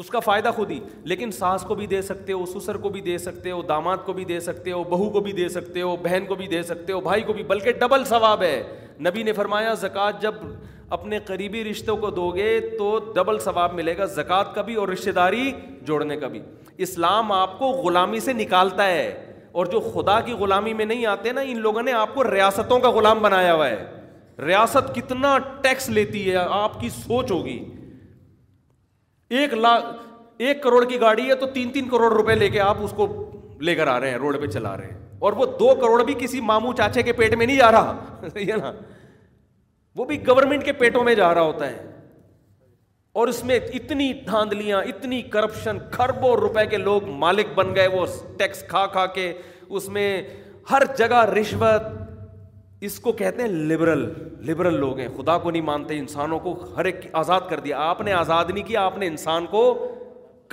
اس 0.00 0.08
کا 0.10 0.20
فائدہ 0.20 0.50
خود 0.54 0.70
ہی 0.70 0.78
لیکن 1.10 1.30
ساس 1.32 1.62
کو 1.66 1.74
بھی 1.74 1.86
دے 1.86 2.00
سکتے 2.02 2.32
ہو 2.32 2.44
سسر 2.54 2.76
کو 2.84 2.88
بھی 2.94 3.00
دے 3.00 3.16
سکتے 3.18 3.50
ہو 3.50 3.60
داماد 3.68 3.96
کو 4.04 4.12
بھی 4.12 4.24
دے 4.30 4.38
سکتے 4.40 4.72
ہو 4.72 4.82
بہو 4.90 5.08
کو 5.10 5.20
بھی 5.26 5.32
دے 5.32 5.48
سکتے 5.48 5.82
ہو 5.82 5.94
بہن 6.02 6.24
کو 6.28 6.34
بھی 6.34 6.46
دے 6.54 6.62
سکتے 6.62 6.92
ہو 6.92 7.00
بھائی 7.00 7.22
کو 7.22 7.32
بھی 7.32 7.42
بلکہ 7.52 7.72
ڈبل 7.80 8.04
ثواب 8.08 8.42
ہے 8.42 8.62
نبی 9.06 9.22
نے 9.22 9.32
فرمایا 9.32 9.74
زکوٰۃ 9.82 10.20
جب 10.22 10.34
اپنے 10.98 11.18
قریبی 11.26 11.62
رشتوں 11.64 11.96
کو 11.96 12.10
دو 12.16 12.28
گے 12.34 12.58
تو 12.78 12.98
ڈبل 13.14 13.38
ثواب 13.44 13.74
ملے 13.74 13.96
گا 13.98 14.04
زکوٰۃ 14.16 14.52
کا 14.54 14.62
بھی 14.62 14.74
اور 14.82 14.88
رشتے 14.88 15.12
داری 15.12 15.50
جوڑنے 15.86 16.16
کا 16.16 16.28
بھی 16.34 16.40
اسلام 16.86 17.32
آپ 17.32 17.58
کو 17.58 17.70
غلامی 17.84 18.20
سے 18.20 18.32
نکالتا 18.32 18.86
ہے 18.86 19.06
اور 19.60 19.66
جو 19.72 19.80
خدا 19.94 20.20
کی 20.26 20.32
غلامی 20.38 20.72
میں 20.74 20.84
نہیں 20.84 21.06
آتے 21.06 21.32
نا 21.32 21.40
ان 21.52 21.58
لوگوں 21.62 21.82
نے 21.82 21.92
آپ 21.92 22.14
کو 22.14 22.24
ریاستوں 22.32 22.78
کا 22.86 22.90
غلام 22.98 23.22
بنایا 23.22 23.54
ہوا 23.54 23.68
ہے 23.70 23.84
ریاست 24.46 24.94
کتنا 24.94 25.36
ٹیکس 25.62 25.88
لیتی 25.88 26.28
ہے 26.30 26.36
آپ 26.48 26.80
کی 26.80 26.88
سوچ 27.02 27.30
ہوگی 27.30 27.58
ایک 29.38 29.52
لاکھ 29.54 29.86
ایک 30.46 30.62
کروڑ 30.62 30.84
کی 30.88 31.00
گاڑی 31.00 31.28
ہے 31.28 31.34
تو 31.40 31.46
تین 31.54 31.70
تین 31.72 31.88
کروڑ 31.88 32.12
روپئے 32.12 32.34
لے 32.36 32.48
کے 32.50 32.60
آپ 32.60 32.76
اس 32.84 32.90
کو 32.96 33.06
لے 33.68 33.74
کر 33.74 33.86
آ 33.88 33.98
رہے 34.00 34.10
ہیں 34.10 34.18
روڈ 34.24 34.40
پہ 34.40 34.46
چلا 34.56 34.76
رہے 34.76 34.86
ہیں 34.90 34.98
اور 35.26 35.32
وہ 35.38 35.46
دو 35.58 35.74
کروڑ 35.80 36.02
بھی 36.04 36.14
کسی 36.18 36.40
مامو 36.50 36.72
چاچے 36.80 37.02
کے 37.02 37.12
پیٹ 37.20 37.34
میں 37.40 37.46
نہیں 37.46 37.56
جا 37.58 37.70
رہا 37.72 37.94
ہے 38.36 38.56
نا 38.62 38.72
وہ 39.96 40.04
بھی 40.04 40.20
گورنمنٹ 40.26 40.64
کے 40.64 40.72
پیٹوں 40.82 41.04
میں 41.04 41.14
جا 41.14 41.32
رہا 41.34 41.42
ہوتا 41.50 41.70
ہے 41.70 41.90
اور 43.22 43.28
اس 43.28 43.42
میں 43.48 43.58
اتنی 43.80 44.12
دھاندلیاں 44.26 44.82
اتنی 44.92 45.20
کرپشن 45.34 45.78
کھربوں 45.90 46.34
روپے 46.36 46.64
کے 46.70 46.76
لوگ 46.86 47.08
مالک 47.24 47.52
بن 47.54 47.74
گئے 47.74 47.86
وہ 47.92 48.06
ٹیکس 48.38 48.62
کھا 48.68 48.86
کھا 48.92 49.06
کے 49.18 49.32
اس 49.68 49.88
میں 49.98 50.08
ہر 50.70 50.82
جگہ 50.98 51.24
رشوت 51.40 51.92
اس 52.86 52.98
کو 53.00 53.12
کہتے 53.18 53.42
ہیں 53.42 53.48
لبرل 53.50 54.02
لبرل 54.46 54.74
لوگ 54.80 54.98
ہیں 54.98 55.08
خدا 55.16 55.36
کو 55.42 55.50
نہیں 55.50 55.62
مانتے 55.62 55.98
انسانوں 55.98 56.38
کو 56.46 56.52
ہر 56.76 56.84
ایک 56.84 57.06
آزاد 57.20 57.40
کر 57.50 57.60
دیا 57.66 57.78
آپ 57.90 58.00
نے 58.08 58.12
آزاد 58.12 58.44
نہیں 58.52 58.64
کیا 58.66 58.82
آپ 58.86 58.96
نے 58.98 59.06
انسان 59.06 59.46
کو 59.50 59.62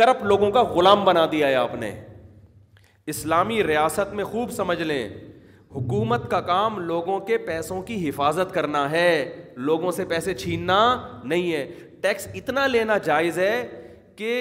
کرپ 0.01 0.23
لوگوں 0.23 0.49
کا 0.57 0.61
غلام 0.75 1.03
بنا 1.05 1.25
دیا 1.31 1.47
ہے 1.47 1.55
آپ 1.55 1.73
نے 1.79 1.89
اسلامی 3.13 3.63
ریاست 3.67 4.13
میں 4.15 4.23
خوب 4.25 4.51
سمجھ 4.61 4.81
لیں 4.81 5.07
حکومت 5.75 6.29
کا 6.31 6.39
کام 6.51 6.79
لوگوں 6.91 7.19
کے 7.27 7.37
پیسوں 7.47 7.81
کی 7.89 7.95
حفاظت 8.07 8.53
کرنا 8.53 8.89
ہے 8.91 9.09
لوگوں 9.69 9.91
سے 9.99 10.05
پیسے 10.09 10.33
چھیننا 10.43 10.79
نہیں 11.23 11.51
ہے 11.53 11.65
ٹیکس 12.01 12.27
اتنا 12.41 12.65
لینا 12.67 12.97
جائز 13.09 13.37
ہے 13.39 13.53
کہ 14.17 14.31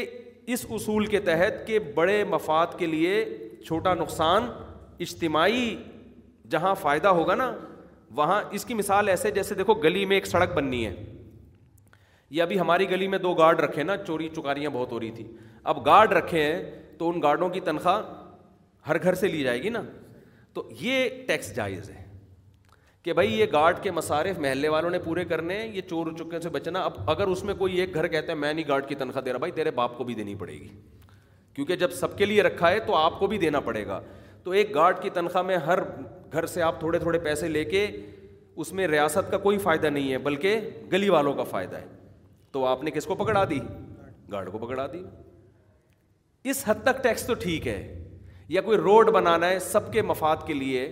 اس 0.55 0.65
اصول 0.77 1.07
کے 1.15 1.19
تحت 1.31 1.67
کہ 1.67 1.79
بڑے 1.95 2.23
مفاد 2.29 2.79
کے 2.79 2.87
لیے 2.95 3.25
چھوٹا 3.67 3.95
نقصان 3.95 4.49
اجتماعی 5.09 5.75
جہاں 6.51 6.75
فائدہ 6.83 7.09
ہوگا 7.19 7.35
نا 7.35 7.53
وہاں 8.17 8.43
اس 8.59 8.65
کی 8.65 8.75
مثال 8.75 9.09
ایسے 9.09 9.31
جیسے 9.31 9.55
دیکھو 9.55 9.75
گلی 9.83 10.05
میں 10.13 10.17
ایک 10.17 10.27
سڑک 10.27 10.55
بننی 10.55 10.85
ہے 10.87 10.93
یہ 12.31 12.43
ابھی 12.43 12.59
ہماری 12.61 12.91
گلی 12.91 13.09
میں 13.09 13.19
دو 13.19 13.33
گارڈ 13.35 13.61
رکھے 13.61 13.83
نا 13.83 13.97
چوری 14.07 14.29
چکاریاں 14.37 14.71
بہت 14.73 14.93
ہو 14.93 15.01
رہی 15.01 15.11
تھی 15.15 15.27
اب 15.73 15.85
گارڈ 15.87 16.13
رکھے 16.13 16.43
ہیں 16.43 16.61
تو 16.99 17.09
ان 17.11 17.23
گارڈوں 17.23 17.49
کی 17.49 17.61
تنخواہ 17.69 18.03
ہر 18.89 19.03
گھر 19.03 19.15
سے 19.23 19.29
لی 19.29 19.43
جائے 19.43 19.63
گی 19.63 19.69
نا 19.69 19.83
تو 20.55 20.69
یہ 20.81 21.09
ٹیکس 21.27 21.55
جائز 21.57 21.91
ہے 21.91 21.99
کہ 23.03 23.13
بھائی 23.19 23.39
یہ 23.41 23.47
گارڈ 23.53 23.83
کے 23.83 23.91
مصارف 23.91 24.39
محلے 24.39 24.69
والوں 24.69 24.91
نے 24.91 24.99
پورے 25.05 25.25
کرنے 25.25 25.59
ہیں 25.61 25.67
یہ 25.75 25.81
چور 25.91 26.07
چکے 26.19 26.41
سے 26.41 26.49
بچنا 26.57 26.81
اب 26.85 26.93
اگر 27.11 27.27
اس 27.35 27.43
میں 27.45 27.55
کوئی 27.59 27.81
ایک 27.81 27.95
گھر 27.95 28.09
کہتا 28.09 28.33
ہے 28.33 28.37
میں 28.39 28.53
نہیں 28.53 28.69
گارڈ 28.69 28.87
کی 28.89 28.95
تنخواہ 29.03 29.25
دے 29.25 29.33
رہا 29.33 29.39
بھائی 29.39 29.53
تیرے 29.61 29.71
باپ 29.79 29.97
کو 29.99 30.05
بھی 30.05 30.15
دینی 30.15 30.35
پڑے 30.43 30.53
گی 30.53 30.69
کیونکہ 31.55 31.77
جب 31.77 31.93
سب 32.01 32.19
کے 32.19 32.25
لیے 32.25 32.43
رکھا 32.43 32.71
ہے 32.71 32.81
تو 32.87 32.97
آپ 32.97 33.19
کو 33.19 33.27
بھی 33.27 33.39
دینا 33.39 33.61
پڑے 33.61 33.87
گا 33.87 34.01
تو 34.43 34.51
ایک 34.59 34.75
گارڈ 34.75 35.01
کی 35.03 35.11
تنخواہ 35.15 35.43
میں 35.45 35.57
ہر 35.67 35.79
گھر 36.33 36.47
سے 36.47 36.63
آپ 36.63 36.79
تھوڑے 36.81 36.99
تھوڑے 36.99 37.19
پیسے 37.19 37.49
لے 37.49 37.65
کے 37.65 37.87
اس 38.63 38.73
میں 38.79 38.87
ریاست 38.89 39.31
کا 39.31 39.39
کوئی 39.39 39.59
فائدہ 39.59 39.87
نہیں 39.87 40.11
ہے 40.13 40.19
بلکہ 40.27 40.69
گلی 40.93 41.09
والوں 41.09 41.33
کا 41.35 41.43
فائدہ 41.51 41.77
ہے 41.77 41.87
تو 42.53 42.65
آپ 42.67 42.83
نے 42.85 42.91
کس 42.91 43.05
کو 43.07 43.15
پکڑا 43.15 43.45
دی 43.51 43.59
گارڈ 44.33 44.51
کو 44.53 44.59
پکڑا 44.67 44.87
دی 44.93 45.03
اس 46.51 46.63
حد 46.67 46.83
تک 46.83 47.03
ٹیکس 47.03 47.27
تو 47.27 47.35
ٹھیک 47.45 47.67
ہے 47.69 47.81
یا 48.49 48.61
کوئی 48.69 48.79
روڈ 48.79 49.09
بنانا 49.15 49.49
ہے 49.49 49.59
سب 49.61 49.93
کے 49.93 50.03
مفاد 50.03 50.47
کے 50.47 50.55
لیے 50.55 50.85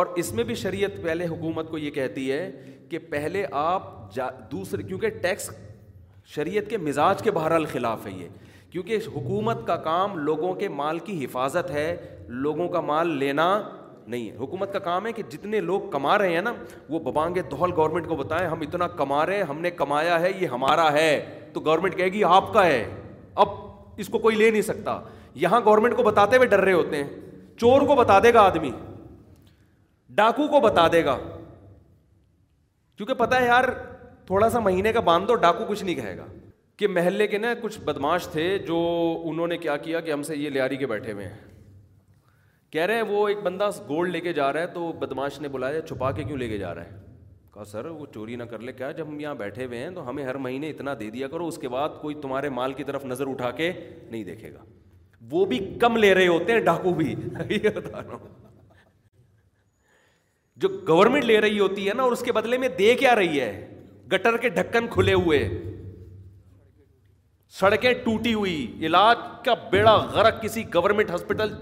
اور 0.00 0.06
اس 0.22 0.32
میں 0.34 0.44
بھی 0.44 0.54
شریعت 0.54 0.90
پہلے 1.02 1.26
حکومت 1.26 1.70
کو 1.70 1.78
یہ 1.78 1.90
کہتی 1.90 2.30
ہے 2.32 2.50
کہ 2.90 2.98
پہلے 3.10 3.44
آپ 3.60 4.14
دوسرے 4.52 4.82
کیونکہ 4.82 5.08
ٹیکس 5.22 5.50
شریعت 6.34 6.70
کے 6.70 6.76
مزاج 6.78 7.22
کے 7.22 7.30
بہرحال 7.30 7.64
خلاف 7.72 8.06
ہے 8.06 8.10
یہ 8.12 8.28
کیونکہ 8.70 8.98
حکومت 9.16 9.66
کا 9.66 9.76
کام 9.90 10.16
لوگوں 10.18 10.52
کے 10.54 10.68
مال 10.82 10.98
کی 11.04 11.24
حفاظت 11.24 11.70
ہے 11.70 11.94
لوگوں 12.46 12.68
کا 12.68 12.80
مال 12.92 13.16
لینا 13.18 13.46
نہیں 14.10 14.30
ہے 14.30 14.36
حکومت 14.36 14.72
کا 14.72 14.78
کام 14.88 15.06
ہے 15.06 15.12
کہ 15.12 15.22
جتنے 15.30 15.60
لوگ 15.60 15.80
کما 15.90 16.16
رہے 16.18 16.34
ہیں 16.34 16.42
نا 16.42 16.52
وہ 16.88 16.98
ببانگے 17.04 17.42
دہل 17.52 17.72
گورنمنٹ 17.76 18.06
کو 18.08 18.16
بتائیں 18.16 18.46
ہم 18.48 18.60
اتنا 18.66 18.86
کما 19.00 19.24
رہے 19.26 19.36
ہیں 19.36 19.42
ہم 19.50 19.60
نے 19.60 19.70
کمایا 19.82 20.20
ہے 20.20 20.30
یہ 20.40 20.46
ہمارا 20.56 20.90
ہے 20.92 21.10
تو 21.52 21.60
گورنمنٹ 21.66 21.96
کہے 21.96 22.08
گی 22.12 22.24
آپ 22.38 22.52
کا 22.52 22.66
ہے 22.66 22.82
اب 23.44 23.48
اس 24.04 24.08
کو 24.12 24.18
کوئی 24.26 24.36
لے 24.36 24.50
نہیں 24.50 24.62
سکتا 24.70 25.00
یہاں 25.44 25.60
گورنمنٹ 25.64 25.96
کو 25.96 26.02
بتاتے 26.02 26.36
ہوئے 26.36 26.48
ڈر 26.48 26.60
رہے 26.68 26.72
ہوتے 26.72 27.02
ہیں 27.02 27.08
چور 27.60 27.86
کو 27.86 27.94
بتا 27.96 28.18
دے 28.22 28.32
گا 28.34 28.40
آدمی 28.50 28.70
ڈاکو 30.20 30.46
کو 30.48 30.60
بتا 30.60 30.86
دے 30.92 31.04
گا 31.04 31.18
کیونکہ 32.96 33.14
پتا 33.14 33.40
ہے 33.40 33.46
یار 33.46 33.64
تھوڑا 34.26 34.48
سا 34.50 34.60
مہینے 34.60 34.92
کا 34.92 35.00
باندھو 35.10 35.34
ڈاکو 35.44 35.64
کچھ 35.68 35.82
نہیں 35.84 35.94
کہے 35.94 36.16
گا 36.16 36.26
کہ 36.78 36.88
محلے 36.88 37.26
کے 37.26 37.38
نا 37.38 37.52
کچھ 37.62 37.78
بدماش 37.84 38.26
تھے 38.32 38.46
جو 38.66 38.78
انہوں 39.30 39.46
نے 39.48 39.56
کیا 39.58 39.76
کیا 39.86 40.00
کہ 40.00 40.12
ہم 40.12 40.22
سے 40.22 40.36
یہ 40.36 40.50
لیاری 40.56 40.76
کے 40.82 40.86
بیٹھے 40.92 41.12
ہوئے 41.12 41.26
ہیں 41.26 41.57
کہہ 42.72 42.84
رہے 42.86 42.94
ہیں 42.94 43.02
وہ 43.08 43.26
ایک 43.28 43.38
بندہ 43.42 43.68
گولڈ 43.88 44.12
لے 44.12 44.20
کے 44.20 44.32
جا 44.32 44.52
رہا 44.52 44.60
ہے 44.60 44.66
تو 44.72 44.90
بدماش 44.98 45.40
نے 45.40 45.48
بلایا 45.48 45.80
چھپا 45.88 46.10
کے 46.12 46.24
کیوں 46.24 46.38
لے 46.38 46.48
کے 46.48 46.58
جا 46.58 46.74
رہا 46.74 46.84
ہے 46.84 46.96
کہا 47.54 47.64
سر 47.64 47.84
وہ 47.86 48.06
چوری 48.14 48.36
نہ 48.36 48.42
کر 48.50 48.58
لے 48.58 48.72
کیا 48.72 48.90
جب 48.98 49.08
ہم 49.08 49.20
یہاں 49.20 49.34
بیٹھے 49.34 49.64
ہوئے 49.64 49.78
ہیں 49.78 49.90
تو 49.94 50.08
ہمیں 50.08 50.24
ہر 50.24 50.34
مہینے 50.46 50.70
اتنا 50.70 50.94
دے 51.00 51.08
دیا 51.10 51.28
کرو 51.28 51.46
اس 51.48 51.58
کے 51.58 51.68
بعد 51.68 51.98
کوئی 52.00 52.14
تمہارے 52.22 52.48
مال 52.58 52.72
کی 52.80 52.84
طرف 52.90 53.04
نظر 53.04 53.28
اٹھا 53.30 53.50
کے 53.60 53.72
نہیں 54.10 54.24
دیکھے 54.24 54.52
گا 54.52 54.64
وہ 55.30 55.44
بھی 55.46 55.58
کم 55.80 55.96
لے 55.96 56.12
رہے 56.14 56.26
ہوتے 56.26 56.52
ہیں 56.52 56.60
ڈاکو 56.64 56.92
بھی 56.94 57.14
یہ 57.48 57.68
جو 60.62 60.68
گورنمنٹ 60.88 61.24
لے 61.24 61.40
رہی 61.40 61.58
ہوتی 61.58 61.88
ہے 61.88 61.92
نا 61.96 62.02
اور 62.02 62.12
اس 62.12 62.22
کے 62.24 62.32
بدلے 62.32 62.58
میں 62.58 62.68
دے 62.78 62.94
کیا 63.00 63.14
رہی 63.16 63.40
ہے 63.40 63.50
گٹر 64.12 64.36
کے 64.44 64.48
ڈھکن 64.48 64.86
کھلے 64.92 65.12
ہوئے 65.14 65.38
سڑکیں 67.56 67.92
ٹوٹی 68.04 68.32
ہوئی 68.34 68.54
علاج 68.86 69.18
کا 69.44 69.52
بیڑا 69.70 69.94
غرق 70.14 70.42
کسی 70.42 70.62
گورنمنٹ 70.74 71.10
ہاسپٹل 71.10 71.52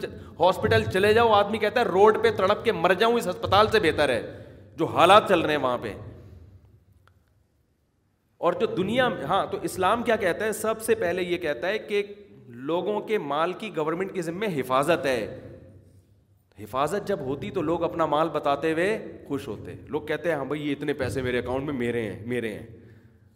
ہاسپٹل 0.40 0.84
چلے 0.92 1.12
جاؤ 1.14 1.32
آدمی 1.32 1.58
کہتا 1.58 1.80
ہے 1.80 1.84
روڈ 1.84 2.16
پہ 2.22 2.30
تڑپ 2.36 2.64
کے 2.64 2.72
مر 2.72 2.92
جاؤں 3.00 3.14
اس 3.16 3.26
ہسپتال 3.28 3.68
سے 3.72 3.80
بہتر 3.82 4.08
ہے 4.08 4.20
جو 4.78 4.86
حالات 4.94 5.28
چل 5.28 5.40
رہے 5.40 5.54
ہیں 5.56 5.60
وہاں 5.62 5.78
پہ 5.82 5.92
اور 8.46 8.52
جو 8.60 8.66
دنیا 8.76 9.08
ہاں 9.28 9.44
تو 9.50 9.58
اسلام 9.70 10.02
کیا 10.02 10.16
کہتا 10.24 10.44
ہے 10.44 10.52
سب 10.52 10.82
سے 10.86 10.94
پہلے 10.94 11.22
یہ 11.22 11.36
کہتا 11.44 11.68
ہے 11.68 11.78
کہ 11.78 12.02
لوگوں 12.70 13.00
کے 13.06 13.18
مال 13.18 13.52
کی 13.58 13.70
گورنمنٹ 13.76 14.12
کے 14.14 14.22
ذمے 14.22 14.46
حفاظت 14.58 15.06
ہے 15.06 15.18
حفاظت 16.62 17.08
جب 17.08 17.20
ہوتی 17.20 17.50
تو 17.54 17.62
لوگ 17.62 17.82
اپنا 17.84 18.06
مال 18.06 18.28
بتاتے 18.32 18.72
ہوئے 18.72 18.88
خوش 19.28 19.48
ہوتے 19.48 19.74
لوگ 19.86 20.02
کہتے 20.06 20.28
ہیں 20.30 20.36
ہاں 20.36 20.44
بھائی 20.52 20.68
یہ 20.68 20.72
اتنے 20.76 20.92
پیسے 21.00 21.22
میرے 21.22 21.38
اکاؤنٹ 21.38 21.64
میں 21.70 21.74
میرے 21.78 22.02
ہیں 22.10 22.20
میرے 22.28 22.52
ہیں 22.52 22.66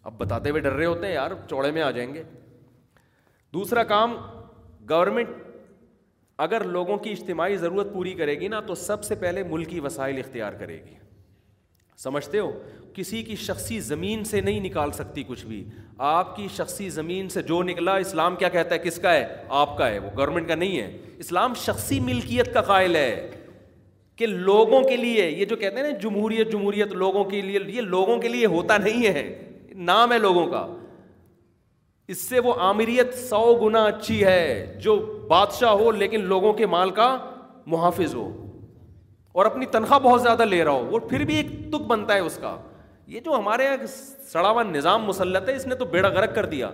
اب 0.09 0.13
بتاتے 0.19 0.51
ہوئے 0.51 0.61
ڈر 0.63 0.73
رہے 0.73 0.85
ہوتے 0.87 1.07
ہیں 1.07 1.15
یار 1.15 1.31
چوڑے 1.49 1.71
میں 1.71 1.83
آ 1.83 1.91
جائیں 1.97 2.13
گے 2.15 2.23
دوسرا 3.55 3.83
کام 3.85 4.13
گورنمنٹ 4.91 5.29
اگر 6.43 6.65
لوگوں 6.75 6.97
کی 7.05 7.11
اجتماعی 7.11 7.57
ضرورت 7.57 7.93
پوری 7.93 8.13
کرے 8.15 8.39
گی 8.41 8.49
نا 8.49 8.61
تو 8.67 8.75
سب 8.83 9.03
سے 9.05 9.15
پہلے 9.23 9.43
ملکی 9.49 9.81
وسائل 9.87 10.19
اختیار 10.19 10.53
کرے 10.59 10.77
گی 10.85 10.95
سمجھتے 12.03 12.39
ہو 12.39 12.51
کسی 12.95 13.23
کی 13.23 13.37
شخصی 13.47 13.79
زمین 13.89 14.23
سے 14.25 14.41
نہیں 14.41 14.61
نکال 14.67 14.91
سکتی 14.99 15.23
کچھ 15.29 15.45
بھی 15.47 15.65
آپ 16.11 16.35
کی 16.37 16.47
شخصی 16.57 16.89
زمین 16.91 17.29
سے 17.29 17.43
جو 17.51 17.63
نکلا 17.63 17.97
اسلام 18.05 18.37
کیا 18.37 18.49
کہتا 18.57 18.75
ہے 18.75 18.79
کس 18.85 18.99
کا 19.03 19.13
ہے 19.15 19.27
آپ 19.65 19.77
کا 19.79 19.89
ہے 19.91 19.99
وہ 20.05 20.11
گورنمنٹ 20.17 20.49
کا 20.49 20.55
نہیں 20.55 20.81
ہے 20.81 21.17
اسلام 21.19 21.55
شخصی 21.65 22.01
ملکیت 22.11 22.53
کا 22.55 22.61
قائل 22.73 22.97
ہے 22.97 23.11
کہ 24.17 24.27
لوگوں 24.27 24.83
کے 24.85 24.97
لیے 24.97 25.29
یہ 25.29 25.45
جو 25.53 25.57
کہتے 25.57 25.77
ہیں 25.81 25.91
نا 25.93 25.97
جمہوریت 26.03 26.53
جمہوریت 26.53 26.93
لوگوں 27.05 27.25
کے 27.31 27.41
لیے 27.41 27.59
یہ 27.75 27.81
لوگوں 27.99 28.19
کے 28.21 28.29
لیے 28.29 28.47
ہوتا 28.57 28.77
نہیں 28.79 29.07
ہے 29.07 29.25
نام 29.93 30.13
ہے 30.13 30.19
لوگوں 30.19 30.47
کا 30.51 30.67
اس 32.11 32.19
سے 32.29 32.39
وہ 32.45 32.53
عامریت 32.67 33.13
سو 33.19 33.39
گنا 33.61 33.83
اچھی 33.87 34.25
ہے 34.25 34.39
جو 34.83 34.95
بادشاہ 35.29 35.71
ہو 35.81 35.91
لیکن 36.03 36.21
لوگوں 36.31 36.53
کے 36.61 36.67
مال 36.73 36.91
کا 36.95 37.07
محافظ 37.75 38.15
ہو 38.15 38.25
اور 39.39 39.47
اپنی 39.47 39.67
تنخواہ 39.75 39.99
بہت 40.07 40.23
زیادہ 40.23 40.45
لے 40.45 40.63
رہا 40.65 40.73
ہو 40.73 40.87
وہ 40.91 40.99
پھر 41.11 41.25
بھی 41.25 41.37
ایک 41.37 41.47
تک 41.73 41.85
بنتا 41.93 42.15
ہے 42.15 42.21
اس 42.31 42.39
کا 42.43 42.57
یہ 43.15 43.21
جو 43.25 43.37
ہمارے 43.39 43.65
یہاں 43.65 43.87
سڑا 44.33 44.49
ہوا 44.51 44.63
نظام 44.71 45.05
مسلط 45.09 45.49
ہے 45.49 45.55
اس 45.57 45.67
نے 45.67 45.75
تو 45.75 45.85
بیڑا 45.93 46.09
غرق 46.19 46.35
کر 46.35 46.47
دیا 46.57 46.71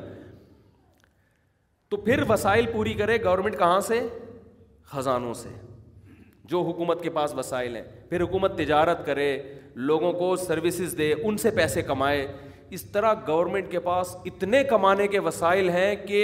تو 1.91 1.97
پھر 2.09 2.23
وسائل 2.29 2.67
پوری 2.73 2.95
کرے 3.03 3.23
گورنمنٹ 3.25 3.59
کہاں 3.59 3.81
سے 3.91 4.01
خزانوں 4.95 5.35
سے 5.43 5.49
جو 6.55 6.63
حکومت 6.71 7.03
کے 7.03 7.11
پاس 7.19 7.35
وسائل 7.35 7.77
ہیں 7.77 7.85
پھر 8.09 8.23
حکومت 8.23 8.57
تجارت 8.59 9.07
کرے 9.07 9.29
لوگوں 9.93 10.13
کو 10.23 10.35
سروسز 10.49 10.99
دے 10.99 11.13
ان 11.23 11.37
سے 11.47 11.51
پیسے 11.61 11.83
کمائے 11.93 12.27
اس 12.75 12.85
طرح 12.93 13.13
گورنمنٹ 13.27 13.71
کے 13.71 13.81
پاس 13.81 14.17
اتنے 14.27 14.63
کمانے 14.71 15.07
کے 15.09 15.19
وسائل 15.27 15.69
ہیں 15.71 15.95
کہ 16.07 16.21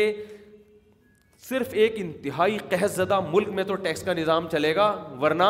صرف 1.48 1.68
ایک 1.82 1.92
انتہائی 1.96 2.58
قحط 2.70 2.92
زدہ 2.96 3.20
ملک 3.32 3.48
میں 3.54 3.64
تو 3.68 3.74
ٹیکس 3.84 4.02
کا 4.02 4.12
نظام 4.14 4.48
چلے 4.52 4.74
گا 4.76 4.86
ورنہ 5.22 5.48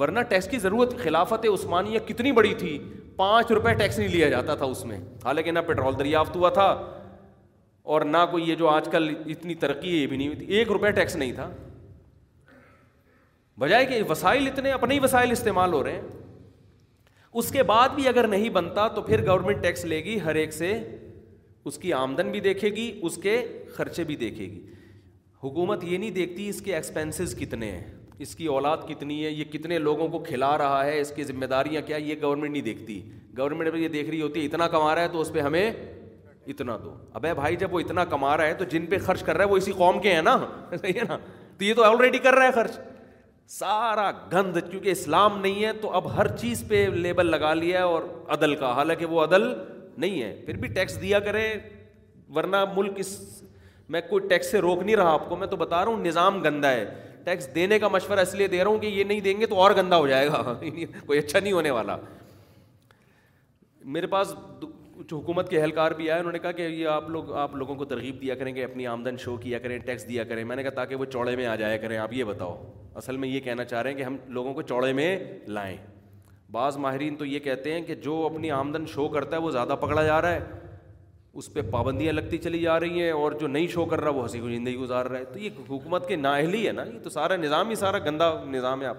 ورنہ 0.00 0.20
ٹیکس 0.28 0.48
کی 0.50 0.58
ضرورت 0.58 0.96
خلافت 1.02 1.46
عثمانیہ 1.52 1.98
کتنی 2.06 2.32
بڑی 2.38 2.52
تھی 2.58 2.78
پانچ 3.16 3.50
روپے 3.52 3.74
ٹیکس 3.78 3.98
نہیں 3.98 4.08
لیا 4.08 4.28
جاتا 4.28 4.54
تھا 4.60 4.64
اس 4.74 4.84
میں 4.84 4.98
حالانکہ 5.24 5.50
نہ 5.52 5.58
پیٹرول 5.66 5.98
دریافت 5.98 6.36
ہوا 6.36 6.50
تھا 6.60 6.68
اور 7.92 8.00
نہ 8.00 8.16
کوئی 8.30 8.48
یہ 8.48 8.54
جو 8.54 8.68
آج 8.68 8.88
کل 8.92 9.12
اتنی 9.30 9.54
ترقی 9.64 9.90
ہے 9.92 9.96
یہ 10.02 10.06
بھی 10.06 10.16
نہیں 10.16 10.28
ہوئی 10.28 10.36
تھی 10.44 10.56
ایک 10.56 10.68
روپے 10.72 10.90
ٹیکس 11.00 11.16
نہیں 11.16 11.32
تھا 11.32 11.50
بجائے 13.58 13.86
کہ 13.86 14.02
وسائل 14.08 14.46
اتنے 14.46 14.70
اپنے 14.72 14.94
ہی 14.94 14.98
وسائل 15.02 15.30
استعمال 15.30 15.72
ہو 15.72 15.82
رہے 15.84 15.92
ہیں 15.92 16.20
اس 17.38 17.50
کے 17.52 17.62
بعد 17.68 17.88
بھی 17.94 18.06
اگر 18.08 18.26
نہیں 18.28 18.48
بنتا 18.54 18.86
تو 18.94 19.02
پھر 19.02 19.24
گورنمنٹ 19.26 19.62
ٹیکس 19.62 19.84
لے 19.84 20.02
گی 20.04 20.18
ہر 20.24 20.34
ایک 20.36 20.52
سے 20.52 20.72
اس 21.70 21.78
کی 21.78 21.92
آمدن 21.92 22.30
بھی 22.30 22.40
دیکھے 22.46 22.68
گی 22.76 22.90
اس 23.08 23.16
کے 23.22 23.36
خرچے 23.76 24.04
بھی 24.04 24.16
دیکھے 24.22 24.44
گی 24.50 24.62
حکومت 25.44 25.84
یہ 25.84 25.98
نہیں 25.98 26.10
دیکھتی 26.16 26.48
اس 26.48 26.60
کے 26.62 26.74
ایکسپینسز 26.74 27.34
کتنے 27.38 27.70
ہیں 27.70 27.84
اس 28.26 28.34
کی 28.36 28.46
اولاد 28.56 28.86
کتنی 28.88 29.24
ہے 29.24 29.30
یہ 29.30 29.44
کتنے 29.52 29.78
لوگوں 29.78 30.08
کو 30.08 30.18
کھلا 30.26 30.56
رہا 30.58 30.84
ہے 30.86 31.00
اس 31.00 31.12
کی 31.16 31.24
ذمہ 31.30 31.44
داریاں 31.54 31.82
کیا 31.86 31.96
یہ 31.96 32.14
گورنمنٹ 32.22 32.50
نہیں 32.52 32.62
دیکھتی 32.62 33.00
گورنمنٹ 33.38 33.74
یہ 33.78 33.88
دیکھ 33.88 34.10
رہی 34.10 34.20
ہوتی 34.22 34.40
ہے 34.40 34.44
اتنا 34.46 34.68
کما 34.76 34.94
رہا 34.94 35.02
ہے 35.02 35.08
تو 35.12 35.20
اس 35.20 35.32
پہ 35.32 35.40
ہمیں 35.40 35.70
اتنا 36.50 36.76
دو 36.84 36.94
ابے 37.20 37.34
بھائی 37.34 37.56
جب 37.56 37.74
وہ 37.74 37.80
اتنا 37.80 38.04
کما 38.14 38.36
رہا 38.36 38.44
ہے 38.46 38.54
تو 38.58 38.64
جن 38.70 38.86
پہ 38.90 38.98
خرچ 39.06 39.22
کر 39.22 39.36
رہا 39.36 39.44
ہے 39.44 39.50
وہ 39.50 39.56
اسی 39.56 39.72
قوم 39.76 40.00
کے 40.02 40.14
ہیں 40.14 40.22
نا 40.22 40.36
صحیح 40.80 40.98
ہے 41.00 41.04
نا 41.08 41.16
تو 41.58 41.64
یہ 41.64 41.74
تو 41.74 41.84
آلریڈی 41.84 42.18
کر 42.26 42.34
رہا 42.34 42.46
ہے 42.46 42.52
خرچ 42.54 42.78
سارا 43.48 44.10
گند 44.32 44.56
کیونکہ 44.70 44.88
اسلام 44.90 45.38
نہیں 45.40 45.64
ہے 45.64 45.72
تو 45.82 45.90
اب 45.94 46.14
ہر 46.16 46.28
چیز 46.36 46.62
پہ 46.68 46.86
لیبل 46.94 47.30
لگا 47.30 47.52
لیا 47.54 47.78
ہے 47.78 47.84
اور 47.84 48.02
عدل 48.34 48.54
کا 48.56 48.72
حالانکہ 48.76 49.06
وہ 49.06 49.22
عدل 49.24 49.52
نہیں 49.96 50.22
ہے 50.22 50.34
پھر 50.46 50.56
بھی 50.56 50.68
ٹیکس 50.74 51.00
دیا 51.00 51.20
کرے 51.20 51.46
ورنہ 52.36 52.64
ملک 52.76 52.92
اس 53.00 53.18
میں 53.90 54.00
کوئی 54.10 54.28
ٹیکس 54.28 54.50
سے 54.50 54.58
روک 54.60 54.82
نہیں 54.82 54.96
رہا 54.96 55.12
آپ 55.12 55.28
کو 55.28 55.36
میں 55.36 55.46
تو 55.46 55.56
بتا 55.56 55.84
رہا 55.84 55.90
ہوں 55.90 56.04
نظام 56.04 56.42
گندا 56.44 56.70
ہے 56.72 56.84
ٹیکس 57.24 57.54
دینے 57.54 57.78
کا 57.78 57.88
مشورہ 57.88 58.20
اس 58.20 58.34
لیے 58.34 58.46
دے 58.48 58.62
رہا 58.62 58.70
ہوں 58.70 58.78
کہ 58.78 58.86
یہ 58.86 59.04
نہیں 59.04 59.20
دیں 59.20 59.38
گے 59.40 59.46
تو 59.46 59.58
اور 59.62 59.70
گندا 59.76 59.96
ہو 59.98 60.06
جائے 60.08 60.28
گا 60.28 60.42
کوئی 61.06 61.18
اچھا 61.18 61.38
نہیں 61.40 61.52
ہونے 61.52 61.70
والا 61.70 61.96
میرے 63.96 64.06
پاس 64.06 64.34
کچھ 64.96 65.12
حکومت 65.14 65.48
کے 65.50 65.60
اہلکار 65.60 65.90
بھی 65.96 66.10
آئے 66.10 66.20
انہوں 66.20 66.32
نے 66.32 66.38
کہا 66.38 66.50
کہ 66.52 66.62
یہ 66.62 66.86
آپ 66.88 67.08
لوگ 67.10 67.32
آپ 67.42 67.54
لوگوں 67.56 67.74
کو 67.74 67.84
ترغیب 67.92 68.20
دیا 68.20 68.34
کریں 68.38 68.52
کہ 68.54 68.64
اپنی 68.64 68.86
آمدن 68.86 69.16
شو 69.18 69.36
کیا 69.42 69.58
کریں 69.58 69.78
ٹیکس 69.86 70.08
دیا 70.08 70.24
کریں 70.24 70.44
میں 70.44 70.56
نے 70.56 70.62
کہا 70.62 70.70
تاکہ 70.76 70.96
وہ 70.96 71.04
چوڑے 71.12 71.36
میں 71.36 71.46
آ 71.46 71.54
جایا 71.56 71.76
کریں 71.84 71.96
آپ 71.98 72.12
یہ 72.12 72.24
بتاؤ 72.24 72.56
اصل 73.00 73.16
میں 73.16 73.28
یہ 73.28 73.40
کہنا 73.44 73.64
چاہ 73.64 73.82
رہے 73.82 73.90
ہیں 73.90 73.96
کہ 73.98 74.02
ہم 74.02 74.16
لوگوں 74.38 74.54
کو 74.54 74.62
چوڑے 74.62 74.92
میں 74.98 75.16
لائیں 75.58 75.76
بعض 76.52 76.76
ماہرین 76.76 77.16
تو 77.16 77.24
یہ 77.24 77.38
کہتے 77.44 77.72
ہیں 77.72 77.80
کہ 77.84 77.94
جو 78.06 78.16
اپنی 78.32 78.50
آمدن 78.60 78.86
شو 78.94 79.08
کرتا 79.08 79.36
ہے 79.36 79.40
وہ 79.42 79.50
زیادہ 79.50 79.76
پکڑا 79.80 80.02
جا 80.04 80.20
رہا 80.22 80.34
ہے 80.34 80.60
اس 81.40 81.52
پہ 81.52 81.60
پابندیاں 81.70 82.12
لگتی 82.12 82.38
چلی 82.38 82.60
جا 82.60 82.78
رہی 82.80 83.02
ہیں 83.02 83.10
اور 83.10 83.32
جو 83.40 83.46
نہیں 83.46 83.66
شو 83.74 83.84
کر 83.92 84.00
رہا 84.00 84.10
وہ 84.16 84.22
ہنسی 84.22 84.40
کو 84.40 84.48
زندگی 84.48 84.76
گزار 84.78 85.06
رہا 85.10 85.18
ہے 85.18 85.24
تو 85.32 85.38
یہ 85.38 85.50
حکومت 85.70 86.08
کے 86.08 86.16
نااہلی 86.16 86.66
ہے 86.66 86.72
نا 86.72 86.82
یہ 86.92 86.98
تو 87.02 87.10
سارا 87.10 87.36
نظام 87.44 87.68
ہی 87.70 87.74
سارا 87.84 87.98
گندا 88.06 88.32
نظام 88.50 88.82
ہے 88.82 88.86
آپ 88.86 88.96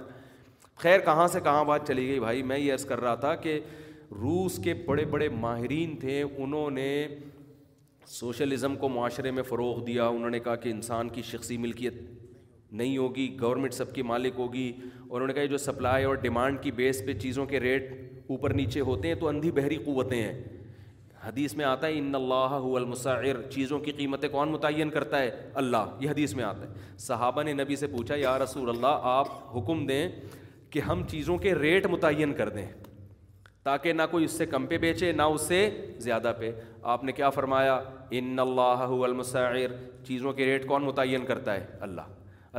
خیر 0.81 0.99
کہاں 1.05 1.27
سے 1.27 1.39
کہاں 1.43 1.63
بات 1.65 1.87
چلی 1.87 2.07
گئی 2.07 2.19
بھائی 2.19 2.43
میں 2.51 2.57
یہ 2.57 2.73
عرض 2.73 2.85
کر 2.85 3.01
رہا 3.01 3.15
تھا 3.25 3.33
کہ 3.43 3.59
روس 4.21 4.57
کے 4.63 4.73
بڑے 4.85 5.03
بڑے 5.11 5.27
ماہرین 5.41 5.95
تھے 5.99 6.21
انہوں 6.37 6.71
نے 6.71 6.89
سوشلزم 8.07 8.75
کو 8.77 8.89
معاشرے 8.89 9.31
میں 9.31 9.43
فروغ 9.43 9.83
دیا 9.85 10.07
انہوں 10.07 10.29
نے 10.29 10.39
کہا 10.39 10.55
کہ 10.63 10.69
انسان 10.69 11.09
کی 11.09 11.21
شخصی 11.25 11.57
ملکیت 11.57 11.93
نہیں 12.81 12.97
ہوگی 12.97 13.27
گورنمنٹ 13.41 13.73
سب 13.73 13.93
کی 13.95 14.01
مالک 14.01 14.33
ہوگی 14.37 14.71
اور 14.81 15.15
انہوں 15.15 15.27
نے 15.27 15.33
کہا 15.33 15.41
یہ 15.41 15.47
جو 15.47 15.57
سپلائی 15.57 16.05
اور 16.05 16.15
ڈیمانڈ 16.25 16.61
کی 16.61 16.71
بیس 16.79 17.01
پہ 17.05 17.13
چیزوں 17.19 17.45
کے 17.45 17.59
ریٹ 17.59 17.91
اوپر 18.29 18.53
نیچے 18.53 18.79
ہوتے 18.89 19.07
ہیں 19.07 19.15
تو 19.19 19.27
اندھی 19.27 19.51
بحری 19.51 19.77
قوتیں 19.85 20.21
ہیں 20.21 20.33
حدیث 21.25 21.53
میں 21.55 21.65
آتا 21.65 21.87
ہے 21.87 21.97
ان 21.97 22.15
اللہ 22.15 22.55
هو 22.69 22.75
المسعر 22.77 23.25
چیزوں 23.49 23.79
کی 23.83 23.91
قیمتیں 23.99 24.27
کون 24.29 24.51
متعین 24.51 24.89
کرتا 24.97 25.21
ہے 25.21 25.29
اللہ 25.63 25.95
یہ 25.99 26.09
حدیث 26.09 26.33
میں 26.35 26.43
آتا 26.43 26.65
ہے 26.69 26.97
صحابہ 27.09 27.43
نے 27.49 27.53
نبی 27.63 27.75
سے 27.83 27.87
پوچھا 27.97 28.15
یا 28.21 28.37
رسول 28.43 28.69
اللہ 28.69 29.07
آپ 29.17 29.31
حکم 29.57 29.85
دیں 29.87 30.07
کہ 30.71 30.79
ہم 30.89 31.03
چیزوں 31.09 31.37
کے 31.45 31.53
ریٹ 31.55 31.85
متعین 31.95 32.33
کر 32.41 32.49
دیں 32.57 32.65
تاکہ 33.63 33.93
نہ 33.93 34.01
کوئی 34.11 34.25
اس 34.25 34.31
سے 34.37 34.45
کم 34.45 34.65
پہ 34.67 34.77
بیچے 34.77 35.11
نہ 35.11 35.21
اس 35.33 35.41
سے 35.47 35.59
زیادہ 36.01 36.31
پہ 36.39 36.51
آپ 36.93 37.03
نے 37.03 37.11
کیا 37.19 37.29
فرمایا 37.35 37.79
ان 38.19 38.39
اللہ 38.39 38.81
المسعر 39.03 39.55
چیزوں 40.07 40.33
کے 40.39 40.45
ریٹ 40.45 40.65
کون 40.67 40.83
متعین 40.85 41.25
کرتا 41.25 41.53
ہے 41.55 41.65
اللہ 41.87 42.09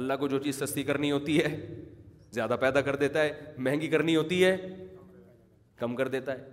اللہ 0.00 0.12
کو 0.20 0.28
جو 0.28 0.38
چیز 0.44 0.58
سستی 0.62 0.82
کرنی 0.82 1.10
ہوتی 1.12 1.38
ہے 1.42 1.54
زیادہ 2.38 2.56
پیدا 2.60 2.80
کر 2.86 2.96
دیتا 3.02 3.22
ہے 3.22 3.32
مہنگی 3.66 3.88
کرنی 3.88 4.16
ہوتی 4.16 4.44
ہے 4.44 4.56
کم 5.80 5.94
کر 5.96 6.08
دیتا 6.14 6.32
ہے 6.38 6.52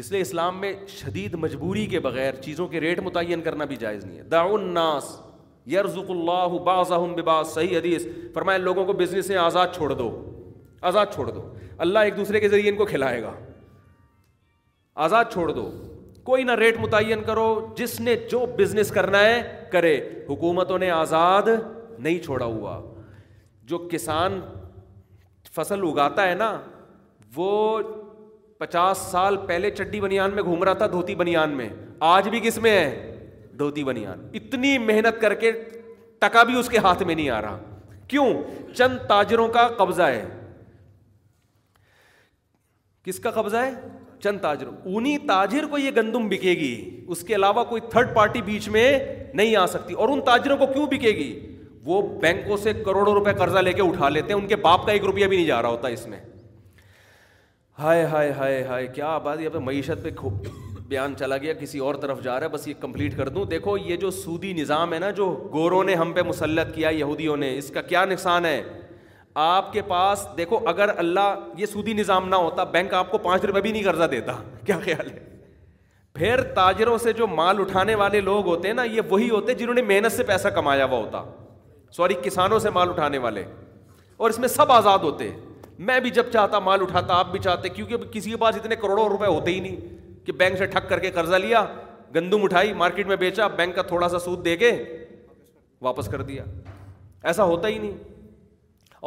اس 0.00 0.10
لیے 0.12 0.20
اسلام 0.20 0.60
میں 0.60 0.72
شدید 0.96 1.34
مجبوری 1.42 1.84
کے 1.92 2.00
بغیر 2.06 2.34
چیزوں 2.46 2.66
کے 2.68 2.80
ریٹ 2.80 3.00
متعین 3.02 3.40
کرنا 3.42 3.64
بھی 3.68 3.76
جائز 3.84 4.04
نہیں 4.04 4.18
ہے 4.18 4.22
دا 4.32 4.40
الناس 4.56 5.14
یرزق 5.74 6.10
اللہ 6.10 6.46
بباس 6.64 7.52
صحیح 7.54 7.76
حدیث 7.76 8.06
فرمائے 8.34 8.58
لوگوں 8.58 8.84
کو 8.86 8.92
بزنس 9.02 9.26
سے 9.26 9.36
آزاد 9.44 9.74
چھوڑ 9.76 9.92
دو 9.92 10.10
آزاد 10.90 11.06
چھوڑ 11.14 11.30
دو 11.30 11.44
اللہ 11.84 11.98
ایک 12.08 12.16
دوسرے 12.16 12.40
کے 12.40 12.48
ذریعے 12.48 12.70
ان 12.70 12.76
کو 12.76 12.84
کھلائے 12.86 13.22
گا 13.22 13.32
آزاد 15.04 15.24
چھوڑ 15.32 15.50
دو 15.52 15.70
کوئی 16.24 16.44
نہ 16.44 16.52
ریٹ 16.60 16.76
متعین 16.80 17.22
کرو 17.26 17.48
جس 17.78 17.98
نے 18.00 18.14
جو 18.30 18.44
بزنس 18.58 18.90
کرنا 18.90 19.18
ہے 19.24 19.42
کرے 19.72 19.96
حکومتوں 20.28 20.78
نے 20.78 20.90
آزاد 20.90 21.48
نہیں 21.98 22.18
چھوڑا 22.24 22.44
ہوا 22.44 22.78
جو 23.72 23.78
کسان 23.92 24.40
فصل 25.54 25.82
اگاتا 25.88 26.28
ہے 26.28 26.34
نا 26.34 26.50
وہ 27.36 27.50
پچاس 28.58 28.98
سال 29.10 29.36
پہلے 29.46 29.70
چڈی 29.70 30.00
بنیان 30.00 30.34
میں 30.34 30.42
گھوم 30.42 30.62
رہا 30.64 30.72
تھا 30.82 30.86
دھوتی 30.92 31.14
بنیان 31.14 31.56
میں 31.56 31.68
آج 32.12 32.28
بھی 32.28 32.40
کس 32.42 32.58
میں 32.66 32.70
ہے 32.78 33.14
دھوتی 33.58 33.84
بنیان 33.84 34.26
اتنی 34.40 34.76
محنت 34.78 35.20
کر 35.20 35.34
کے 35.42 35.52
ٹکا 36.20 36.42
بھی 36.50 36.58
اس 36.58 36.68
کے 36.68 36.78
ہاتھ 36.86 37.02
میں 37.02 37.14
نہیں 37.14 37.30
آ 37.30 37.40
رہا 37.42 37.58
کیوں 38.08 38.26
چند 38.76 38.98
تاجروں 39.08 39.48
کا 39.58 39.66
قبضہ 39.78 40.02
ہے 40.02 40.24
کس 43.06 43.18
کا 43.22 43.30
قبضہ 43.30 43.56
ہے 43.56 43.70
چند 44.22 44.38
تاجر 44.42 44.68
انہیں 44.92 45.18
تاجر 45.26 45.66
کو 45.70 45.78
یہ 45.78 45.90
گندم 45.96 46.26
بکے 46.28 46.52
گی 46.60 46.70
اس 47.14 47.20
کے 47.24 47.34
علاوہ 47.34 47.62
کوئی 47.64 47.80
تھرڈ 47.90 48.14
پارٹی 48.14 48.40
بیچ 48.42 48.68
میں 48.76 48.86
نہیں 49.34 49.54
آ 49.56 49.66
سکتی 49.74 49.94
اور 50.04 50.08
ان 50.08 50.20
تاجروں 50.26 50.56
کو 50.58 50.66
کیوں 50.72 50.86
بکے 50.90 51.10
گی 51.16 51.28
وہ 51.84 52.00
بینکوں 52.20 52.56
سے 52.62 52.72
کروڑوں 52.84 53.12
روپے 53.14 53.32
قرضہ 53.38 53.58
لے 53.58 53.72
کے 53.72 53.82
اٹھا 53.82 54.08
لیتے 54.08 54.32
ہیں 54.32 54.40
ان 54.40 54.46
کے 54.48 54.56
باپ 54.64 54.86
کا 54.86 54.92
ایک 54.92 55.04
روپیہ 55.04 55.26
بھی 55.26 55.36
نہیں 55.36 55.46
جا 55.46 55.60
رہا 55.62 55.68
ہوتا 55.68 55.88
اس 55.96 56.06
میں 56.06 56.18
ہائے 57.78 58.04
ہائے 58.14 58.32
ہائے 58.38 58.62
ہائے 58.68 58.86
کیا 58.94 59.16
بات 59.28 59.40
یہ 59.40 59.48
پہ 59.52 59.58
معیشت 59.68 60.02
پہ 60.04 60.10
بیان 60.88 61.14
چلا 61.18 61.36
گیا 61.42 61.52
کسی 61.60 61.78
اور 61.86 61.94
طرف 62.02 62.22
جا 62.22 62.38
رہا 62.40 62.46
ہے 62.46 62.50
بس 62.50 62.66
یہ 62.68 62.74
کمپلیٹ 62.80 63.16
کر 63.16 63.28
دوں 63.36 63.44
دیکھو 63.50 63.76
یہ 63.84 63.96
جو 64.02 64.10
سودی 64.18 64.52
نظام 64.60 64.92
ہے 64.94 64.98
نا 64.98 65.10
جو 65.20 65.26
گوروں 65.52 65.82
نے 65.84 65.94
ہم 66.02 66.12
پہ 66.16 66.22
مسلط 66.28 66.74
کیا 66.74 66.88
یہودیوں 66.98 67.36
نے 67.36 67.56
اس 67.58 67.70
کا 67.74 67.82
کیا 67.92 68.04
نقصان 68.04 68.44
ہے 68.46 68.60
آپ 69.44 69.72
کے 69.72 69.80
پاس 69.88 70.26
دیکھو 70.36 70.58
اگر 70.66 70.88
اللہ 70.98 71.34
یہ 71.56 71.66
سودی 71.66 71.92
نظام 71.94 72.28
نہ 72.28 72.34
ہوتا 72.36 72.64
بینک 72.76 72.92
آپ 72.94 73.10
کو 73.10 73.18
پانچ 73.24 73.44
روپے 73.44 73.60
بھی 73.60 73.72
نہیں 73.72 73.82
قرضہ 73.84 74.04
دیتا 74.10 74.32
کیا 74.66 74.78
خیال 74.84 75.10
ہے 75.10 75.18
پھر 76.14 76.42
تاجروں 76.54 76.96
سے 76.98 77.12
جو 77.12 77.26
مال 77.26 77.60
اٹھانے 77.60 77.94
والے 78.02 78.20
لوگ 78.20 78.46
ہوتے 78.46 78.68
ہیں 78.68 78.74
نا 78.74 78.82
یہ 78.84 79.00
وہی 79.08 79.28
ہوتے 79.30 79.54
جنہوں 79.54 79.74
نے 79.74 79.82
محنت 79.88 80.12
سے 80.12 80.22
پیسہ 80.30 80.48
کمایا 80.54 80.84
ہوا 80.84 80.98
ہوتا 80.98 81.22
سوری 81.96 82.14
کسانوں 82.22 82.58
سے 82.58 82.70
مال 82.74 82.88
اٹھانے 82.90 83.18
والے 83.26 83.42
اور 84.16 84.30
اس 84.30 84.38
میں 84.38 84.48
سب 84.48 84.72
آزاد 84.72 84.98
ہوتے 85.08 85.28
میں 85.88 85.98
بھی 86.00 86.10
جب 86.18 86.30
چاہتا 86.32 86.58
مال 86.70 86.82
اٹھاتا 86.82 87.14
آپ 87.18 87.30
بھی 87.32 87.38
چاہتے 87.44 87.68
کیونکہ 87.68 88.08
کسی 88.12 88.30
کے 88.30 88.36
پاس 88.44 88.56
اتنے 88.56 88.76
کروڑوں 88.82 89.08
روپے 89.08 89.26
ہوتے 89.26 89.52
ہی 89.54 89.60
نہیں 89.60 90.24
کہ 90.26 90.32
بینک 90.38 90.58
سے 90.58 90.66
ٹھک 90.66 90.88
کر 90.88 90.98
کے 90.98 91.10
قرضہ 91.14 91.36
لیا 91.46 91.64
گندم 92.14 92.44
اٹھائی 92.44 92.72
مارکیٹ 92.84 93.06
میں 93.06 93.16
بیچا 93.16 93.46
بینک 93.56 93.76
کا 93.76 93.82
تھوڑا 93.92 94.08
سا 94.08 94.18
سود 94.18 94.44
دے 94.44 94.56
کے 94.56 94.72
واپس 95.82 96.08
کر 96.12 96.22
دیا 96.32 96.44
ایسا 97.32 97.44
ہوتا 97.44 97.68
ہی 97.68 97.78
نہیں 97.78 97.96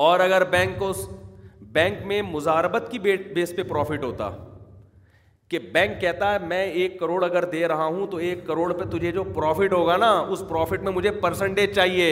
اور 0.05 0.19
اگر 0.19 0.43
بینک 0.51 0.77
کو 0.79 0.91
بینک 1.73 2.05
میں 2.07 2.21
مزاربت 2.31 2.91
کی 2.91 2.99
بیس 3.35 3.55
پہ 3.55 3.63
پروفٹ 3.69 4.03
ہوتا 4.03 4.29
کہ 5.49 5.59
بینک 5.73 5.99
کہتا 6.01 6.33
ہے 6.33 6.39
میں 6.47 6.63
ایک 6.63 6.99
کروڑ 6.99 7.23
اگر 7.25 7.45
دے 7.51 7.67
رہا 7.67 7.85
ہوں 7.85 8.07
تو 8.07 8.17
ایک 8.27 8.45
کروڑ 8.47 8.71
پہ 8.73 8.83
تجھے 8.97 9.11
جو 9.11 9.23
پروفٹ 9.35 9.73
ہوگا 9.73 9.95
نا 9.97 10.09
اس 10.31 10.43
پروفٹ 10.49 10.83
میں 10.83 10.91
مجھے 10.91 11.11
پرسنٹیج 11.21 11.73
چاہیے 11.75 12.09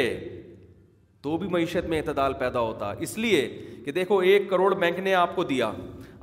تو 1.21 1.38
بھی 1.38 1.47
معیشت 1.51 1.86
میں 1.89 2.01
اعتدال 2.01 2.34
پیدا 2.39 2.59
ہوتا 2.59 2.91
اس 3.07 3.17
لیے 3.17 3.41
کہ 3.86 3.91
دیکھو 3.91 4.17
ایک 4.32 4.49
کروڑ 4.49 4.73
بینک 4.75 4.99
نے 5.03 5.13
آپ 5.15 5.36
کو 5.36 5.43
دیا 5.53 5.71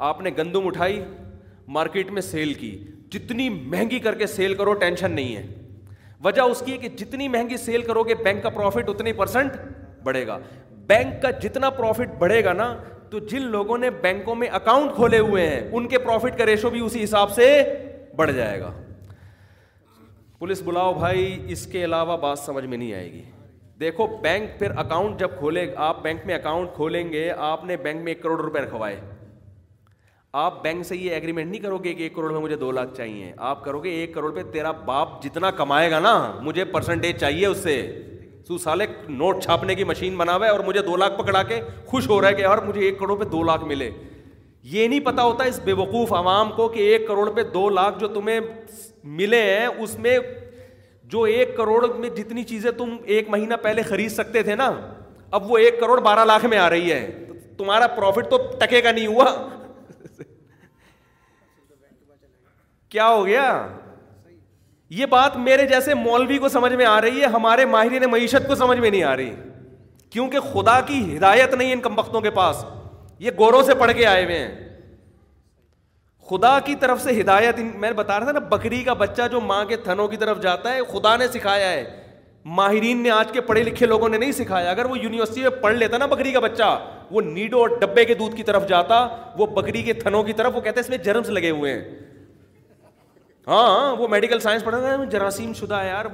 آپ 0.08 0.20
نے 0.22 0.30
گندم 0.38 0.66
اٹھائی 0.66 1.00
مارکیٹ 1.78 2.10
میں 2.12 2.22
سیل 2.22 2.52
کی 2.54 2.70
جتنی 3.12 3.48
مہنگی 3.48 3.98
کر 4.06 4.14
کے 4.18 4.26
سیل 4.26 4.54
کرو 4.54 4.72
ٹینشن 4.84 5.12
نہیں 5.12 5.36
ہے 5.36 5.44
وجہ 6.24 6.40
اس 6.50 6.62
کی 6.66 6.72
ہے 6.72 6.76
کہ 6.78 6.88
جتنی 7.04 7.28
مہنگی 7.28 7.56
سیل 7.56 7.82
کرو 7.82 8.02
گے 8.04 8.14
بینک 8.24 8.42
کا 8.42 8.48
پروفٹ 8.50 8.88
اتنی 8.88 9.12
پرسنٹ 9.22 9.52
بڑھے 10.04 10.26
گا 10.26 10.38
بینک 10.88 11.20
کا 11.22 11.30
جتنا 11.42 11.68
پروفٹ 11.80 12.16
بڑھے 12.18 12.42
گا 12.44 12.52
نا 12.52 12.74
تو 13.10 13.18
جن 13.30 13.42
لوگوں 13.50 13.76
نے 13.78 13.90
بینکوں 14.02 14.34
میں 14.34 14.48
اکاؤنٹ 14.58 14.94
کھولے 14.94 15.18
ہوئے 15.18 15.46
ہیں 15.48 15.60
ان 15.76 15.86
کے 15.88 15.98
پروفٹ 15.98 16.38
کا 16.38 16.46
ریشو 16.46 16.70
بھی 16.70 16.80
اسی 16.84 17.02
حساب 17.04 17.30
سے 17.34 17.46
بڑھ 18.16 18.32
جائے 18.36 18.60
گا 18.60 18.70
پولیس 20.38 20.60
بلاؤ 20.64 20.92
بھائی 20.94 21.38
اس 21.52 21.66
کے 21.72 21.84
علاوہ 21.84 22.16
بات 22.22 22.38
سمجھ 22.38 22.64
میں 22.64 22.78
نہیں 22.78 22.92
آئے 22.94 23.10
گی 23.12 23.22
دیکھو 23.80 24.06
بینک 24.22 24.58
پھر 24.58 24.76
اکاؤنٹ 24.78 25.18
جب 25.20 25.38
کھولے 25.38 25.66
آپ 25.86 26.02
بینک 26.02 26.26
میں 26.26 26.34
اکاؤنٹ 26.34 26.74
کھولیں 26.74 27.12
گے 27.12 27.30
آپ 27.50 27.64
نے 27.64 27.76
بینک 27.86 28.02
میں 28.04 28.12
ایک 28.12 28.22
کروڑ 28.22 28.40
روپے 28.40 28.60
رکھوائے 28.60 29.00
آپ 30.42 30.62
بینک 30.62 30.86
سے 30.86 30.96
یہ 30.96 31.14
ایگریمنٹ 31.14 31.50
نہیں 31.50 31.60
کرو 31.62 31.78
گے 31.84 31.92
کہ 31.94 32.02
ایک 32.02 32.14
کروڑ 32.14 32.32
میں 32.32 32.40
مجھے 32.40 32.56
دو 32.56 32.70
لاکھ 32.72 32.96
چاہیے 32.96 33.32
آپ 33.50 33.64
کرو 33.64 33.80
گے 33.84 33.90
ایک 34.00 34.14
کروڑ 34.14 34.34
پہ 34.34 34.42
تیرا 34.52 34.70
باپ 34.90 35.22
جتنا 35.22 35.50
کمائے 35.60 35.90
گا 35.90 35.98
نا 36.00 36.14
مجھے 36.42 36.64
پرسنٹیج 36.72 37.18
چاہیے 37.20 37.46
اس 37.46 37.58
سے 37.62 37.76
نوٹ 38.50 39.42
چھاپنے 39.42 39.74
کی 39.74 39.84
مشین 39.84 40.16
بنا 40.16 40.34
ہوا 40.36 40.46
ہے 40.46 40.50
اور 40.50 40.60
مجھے 40.66 40.82
دو 40.86 40.96
لاکھ 40.96 41.14
پکڑا 41.18 41.42
کے 41.48 41.60
خوش 41.90 42.08
ہو 42.10 42.20
رہا 42.20 42.28
ہے 42.28 42.34
کہ 42.34 42.42
یار 42.42 42.58
مجھے 42.66 42.80
ایک 42.84 42.98
کروڑ 42.98 43.18
پہ 43.18 43.24
دو 43.30 43.42
لاکھ 43.42 43.64
ملے 43.64 43.90
یہ 44.72 44.88
نہیں 44.88 45.00
پتا 45.04 45.22
ہوتا 45.22 45.44
اس 45.44 45.58
بے 45.64 45.72
وقوف 45.78 46.12
عوام 46.14 46.50
کو 46.56 46.68
کہ 46.74 46.80
ایک 46.92 47.06
کروڑ 47.08 47.28
پہ 47.34 47.42
دو 47.54 47.68
لاکھ 47.70 47.98
جو 48.00 48.08
تمہیں 48.14 48.40
ملے 49.20 49.42
ہیں 49.42 49.66
اس 49.66 49.98
میں 50.06 50.18
جو 51.14 51.22
ایک 51.32 51.56
کروڑ 51.56 51.86
میں 51.96 52.08
جتنی 52.16 52.42
چیزیں 52.52 52.70
تم 52.78 52.94
ایک 53.16 53.28
مہینہ 53.30 53.54
پہلے 53.62 53.82
خرید 53.88 54.10
سکتے 54.12 54.42
تھے 54.42 54.54
نا 54.60 54.70
اب 55.38 55.50
وہ 55.50 55.58
ایک 55.58 55.80
کروڑ 55.80 56.00
بارہ 56.00 56.24
لاکھ 56.24 56.44
میں 56.52 56.58
آ 56.58 56.68
رہی 56.70 56.92
ہے 56.92 57.06
تمہارا 57.58 57.86
پروفٹ 57.96 58.30
تو 58.30 58.36
ٹکے 58.60 58.80
کا 58.82 58.90
نہیں 58.92 59.06
ہوا 59.06 59.34
کیا 62.88 63.08
ہو 63.08 63.24
گیا 63.26 63.46
یہ 64.90 65.06
بات 65.10 65.36
میرے 65.44 65.66
جیسے 65.66 65.94
مولوی 65.94 66.38
کو 66.38 66.48
سمجھ 66.48 66.72
میں 66.72 66.84
آ 66.86 67.00
رہی 67.00 67.20
ہے 67.20 67.26
ہمارے 67.34 67.64
ماہرین 67.66 68.02
معیشت 68.10 68.46
کو 68.46 68.54
سمجھ 68.54 68.78
میں 68.78 68.90
نہیں 68.90 69.02
آ 69.02 69.16
رہی 69.16 69.34
کیونکہ 70.12 70.40
خدا 70.52 70.80
کی 70.86 70.98
ہدایت 71.16 71.54
نہیں 71.54 71.72
ان 71.72 71.80
کم 71.80 71.98
وقتوں 71.98 72.20
کے 72.20 72.30
پاس 72.30 72.64
یہ 73.18 73.30
گوروں 73.38 73.62
سے 73.66 73.74
پڑھ 73.78 73.92
کے 73.96 74.06
آئے 74.06 74.24
ہوئے 74.24 74.38
ہیں 74.38 74.54
خدا 76.30 76.58
کی 76.64 76.74
طرف 76.80 77.02
سے 77.02 77.20
ہدایت 77.20 77.58
میں 77.80 77.90
بتا 77.92 78.18
رہا 78.20 78.24
تھا 78.24 78.32
نا 78.38 78.46
بکری 78.56 78.82
کا 78.84 78.92
بچہ 79.00 79.22
جو 79.32 79.40
ماں 79.40 79.64
کے 79.68 79.76
تھنوں 79.84 80.06
کی 80.08 80.16
طرف 80.16 80.40
جاتا 80.42 80.72
ہے 80.74 80.80
خدا 80.92 81.16
نے 81.16 81.28
سکھایا 81.32 81.70
ہے 81.70 81.84
ماہرین 82.56 83.02
نے 83.02 83.10
آج 83.10 83.32
کے 83.32 83.40
پڑھے 83.40 83.62
لکھے 83.64 83.86
لوگوں 83.86 84.08
نے 84.08 84.18
نہیں 84.18 84.32
سکھایا 84.38 84.70
اگر 84.70 84.84
وہ 84.86 84.98
یونیورسٹی 84.98 85.40
میں 85.42 85.50
پڑھ 85.60 85.74
لیتا 85.74 85.98
نا 85.98 86.06
بکری 86.06 86.32
کا 86.32 86.40
بچہ 86.40 86.78
وہ 87.10 87.20
نیڈو 87.22 87.58
اور 87.60 87.68
ڈبے 87.80 88.04
کے 88.04 88.14
دودھ 88.14 88.36
کی 88.36 88.42
طرف 88.42 88.68
جاتا 88.68 89.06
وہ 89.38 89.46
بکری 89.60 89.82
کے 89.82 89.92
تھنوں 89.92 90.22
کی 90.22 90.32
طرف 90.32 90.56
وہ 90.56 90.60
کہتے 90.60 90.80
ہیں 90.80 90.84
اس 90.84 90.90
میں 90.90 90.98
جرمس 91.04 91.28
لگے 91.28 91.50
ہوئے 91.50 91.72
ہیں 91.72 91.80
ہاں،, 93.48 93.66
ہاں 93.78 93.96
وہ 93.98 94.08
میڈیکل 94.08 94.40
سائنس 94.40 94.64
پڑھا 94.64 94.78
تھا 94.80 95.04
جراثیم 95.12 95.52
شدہ 95.60 95.82
یار 95.84 96.04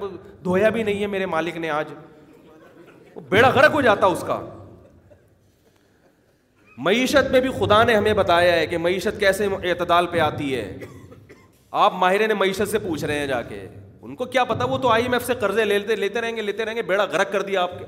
دھویا 0.44 0.68
بھی 0.70 0.82
نہیں 0.82 1.00
ہے 1.02 1.06
میرے 1.06 1.26
مالک 1.26 1.56
نے 1.56 1.70
آج 1.70 1.92
وہ 3.14 3.20
بیڑا 3.28 3.50
گرک 3.54 3.70
ہو 3.74 3.80
جاتا 3.80 4.06
اس 4.06 4.24
کا 4.26 4.40
معیشت 6.84 7.30
میں 7.30 7.40
بھی 7.40 7.50
خدا 7.58 7.82
نے 7.84 7.94
ہمیں 7.94 8.12
بتایا 8.14 8.52
ہے 8.56 8.66
کہ 8.66 8.78
معیشت 8.78 9.18
کیسے 9.20 9.46
اعتدال 9.62 10.06
پہ 10.12 10.18
آتی 10.20 10.54
ہے 10.54 10.72
آپ 11.80 11.94
ماہر 11.94 12.26
نے 12.28 12.34
معیشت 12.34 12.68
سے 12.70 12.78
پوچھ 12.88 13.04
رہے 13.04 13.18
ہیں 13.18 13.26
جا 13.26 13.40
کے 13.48 13.66
ان 14.02 14.14
کو 14.16 14.24
کیا 14.24 14.44
پتا 14.44 14.64
وہ 14.64 14.78
تو 14.82 14.88
آئی 14.88 15.02
ایم 15.04 15.12
ایف 15.12 15.26
سے 15.26 15.34
قرضے 15.40 15.64
لیتے 15.64 16.20
رہیں 16.20 16.36
گے 16.36 16.42
لیتے 16.42 16.64
رہیں 16.64 16.76
گے 16.76 16.82
بیڑا 16.82 17.04
گرک 17.12 17.32
کر 17.32 17.42
دیا 17.42 17.62
آپ 17.62 17.78
کے 17.78 17.84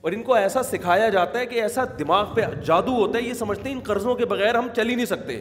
اور 0.00 0.12
ان 0.12 0.22
کو 0.22 0.34
ایسا 0.34 0.62
سکھایا 0.62 1.08
جاتا 1.10 1.38
ہے 1.38 1.46
کہ 1.46 1.60
ایسا 1.62 1.84
دماغ 1.98 2.34
پہ 2.34 2.40
جادو 2.66 2.92
ہوتا 2.96 3.18
ہے 3.18 3.22
یہ 3.22 3.32
سمجھتے 3.34 3.68
ہیں 3.68 3.76
ان 3.76 3.82
قرضوں 3.86 4.14
کے 4.14 4.26
بغیر 4.34 4.54
ہم 4.54 4.68
چل 4.76 4.88
ہی 4.90 4.94
نہیں 4.94 5.06
سکتے 5.06 5.40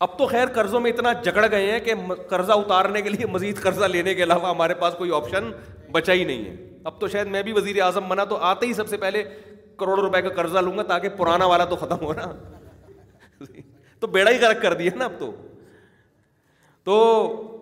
اب 0.00 0.16
تو 0.18 0.26
خیر 0.26 0.44
قرضوں 0.54 0.80
میں 0.80 0.90
اتنا 0.92 1.12
جکڑ 1.24 1.46
گئے 1.50 1.70
ہیں 1.70 1.78
کہ 1.80 1.94
قرضہ 2.28 2.52
اتارنے 2.52 3.02
کے 3.02 3.08
لیے 3.10 3.26
مزید 3.32 3.60
قرضہ 3.62 3.84
لینے 3.92 4.14
کے 4.14 4.22
علاوہ 4.22 4.48
ہمارے 4.48 4.74
پاس 4.80 4.94
کوئی 4.98 5.10
آپشن 5.16 5.50
بچا 5.92 6.12
ہی 6.12 6.24
نہیں 6.24 6.44
ہے 6.44 6.56
اب 6.84 7.00
تو 7.00 7.08
شاید 7.08 7.26
میں 7.34 7.42
بھی 7.42 7.52
وزیر 7.56 7.80
اعظم 7.82 8.08
بنا 8.08 8.24
تو 8.30 8.36
آتے 8.50 8.66
ہی 8.66 8.72
سب 8.74 8.88
سے 8.88 8.96
پہلے 9.04 9.22
کروڑوں 9.78 10.04
روپے 10.04 10.20
کا 10.22 10.28
قرضہ 10.42 10.58
لوں 10.64 10.76
گا 10.78 10.82
تاکہ 10.88 11.08
پرانا 11.18 11.44
والا 11.52 11.64
تو 11.64 11.76
ختم 11.76 12.04
ہو 12.04 12.12
نا 12.12 12.32
تو 14.00 14.06
بیڑا 14.16 14.30
ہی 14.30 14.38
غرق 14.40 14.62
کر 14.62 14.74
دیا 14.74 14.90
نا 14.98 15.04
اب 15.04 15.12
تو, 15.18 15.30
تو 16.84 17.53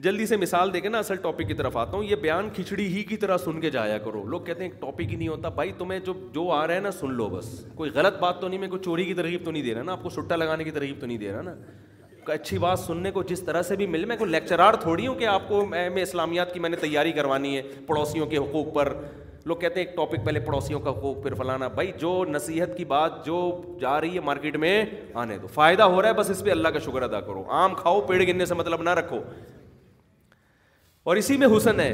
جلدی 0.00 0.26
سے 0.26 0.36
مثال 0.36 0.72
دے 0.72 0.80
کے 0.80 0.88
نا 0.88 0.98
اصل 0.98 1.16
ٹاپک 1.22 1.46
کی 1.48 1.54
طرف 1.54 1.76
آتا 1.76 1.96
ہوں 1.96 2.04
یہ 2.04 2.16
بیان 2.20 2.48
کھچڑی 2.56 2.86
ہی 2.94 3.02
کی 3.08 3.16
طرح 3.24 3.36
سن 3.38 3.60
کے 3.60 3.70
جایا 3.70 3.96
کرو 4.04 4.22
لوگ 4.26 4.40
کہتے 4.42 4.62
ہیں 4.64 4.70
ایک 4.70 4.80
ٹاپک 4.80 5.10
ہی 5.10 5.16
نہیں 5.16 5.28
ہوتا 5.28 5.48
بھائی 5.56 5.72
تمہیں 5.78 5.98
جو 6.06 6.12
جو 6.34 6.48
آ 6.50 6.66
رہا 6.66 6.74
ہے 6.74 6.80
نا 6.80 6.90
سن 6.90 7.12
لو 7.14 7.28
بس 7.28 7.48
کوئی 7.76 7.90
غلط 7.94 8.18
بات 8.20 8.40
تو 8.40 8.48
نہیں 8.48 8.60
میں 8.60 8.68
کوئی 8.68 8.82
چوری 8.84 9.04
کی 9.04 9.14
ترغیب 9.14 9.44
تو 9.44 9.50
نہیں 9.50 9.62
دے 9.62 9.74
رہا 9.74 9.82
نا 9.82 9.92
آپ 9.92 10.02
کو 10.02 10.10
سٹا 10.10 10.36
لگانے 10.36 10.64
کی 10.64 10.70
ترغیب 10.70 11.00
تو 11.00 11.06
نہیں 11.06 11.18
دے 11.18 11.32
رہا 11.32 11.42
نا 11.42 11.54
اچھی 12.32 12.58
بات 12.58 12.78
سننے 12.78 13.10
کو 13.10 13.22
جس 13.28 13.40
طرح 13.46 13.62
سے 13.68 13.76
بھی 13.76 13.86
مل 13.86 14.04
میں 14.06 14.16
کوئی 14.16 14.30
لیکچرار 14.30 14.74
تھوڑی 14.80 15.06
ہوں 15.06 15.14
کہ 15.18 15.26
آپ 15.26 15.48
کو 15.48 15.64
میں 15.66 16.02
اسلامیات 16.02 16.52
کی 16.54 16.60
میں 16.60 16.68
نے 16.70 16.76
تیاری 16.80 17.12
کروانی 17.12 17.56
ہے 17.56 17.62
پڑوسیوں 17.86 18.26
کے 18.26 18.36
حقوق 18.38 18.72
پر 18.74 18.92
لوگ 19.46 19.56
کہتے 19.56 19.80
ہیں 19.80 19.86
ایک 19.86 19.96
ٹاپک 19.96 20.24
پہلے 20.24 20.40
پڑوسیوں 20.40 20.80
کا 20.80 20.90
حقوق 20.90 21.22
پھر 21.22 21.34
فلانا 21.38 21.68
بھائی 21.68 21.90
جو 22.00 22.24
نصیحت 22.28 22.76
کی 22.76 22.84
بات 22.94 23.24
جو 23.26 23.40
جا 23.80 24.00
رہی 24.00 24.14
ہے 24.14 24.20
مارکیٹ 24.24 24.56
میں 24.64 24.84
آنے 25.22 25.38
تو 25.42 25.46
فائدہ 25.54 25.82
ہو 25.94 26.02
رہا 26.02 26.08
ہے 26.08 26.14
بس 26.18 26.30
اس 26.30 26.42
پہ 26.44 26.50
اللہ 26.50 26.68
کا 26.74 26.78
شکر 26.84 27.02
ادا 27.02 27.20
کرو 27.20 27.42
آم 27.62 27.74
کھاؤ 27.82 28.00
پیڑ 28.08 28.22
گرنے 28.28 28.46
سے 28.46 28.54
مطلب 28.54 28.82
نہ 28.82 28.90
رکھو 29.00 29.20
اور 31.04 31.16
اسی 31.16 31.36
میں 31.36 31.46
حسن 31.56 31.80
ہے 31.80 31.92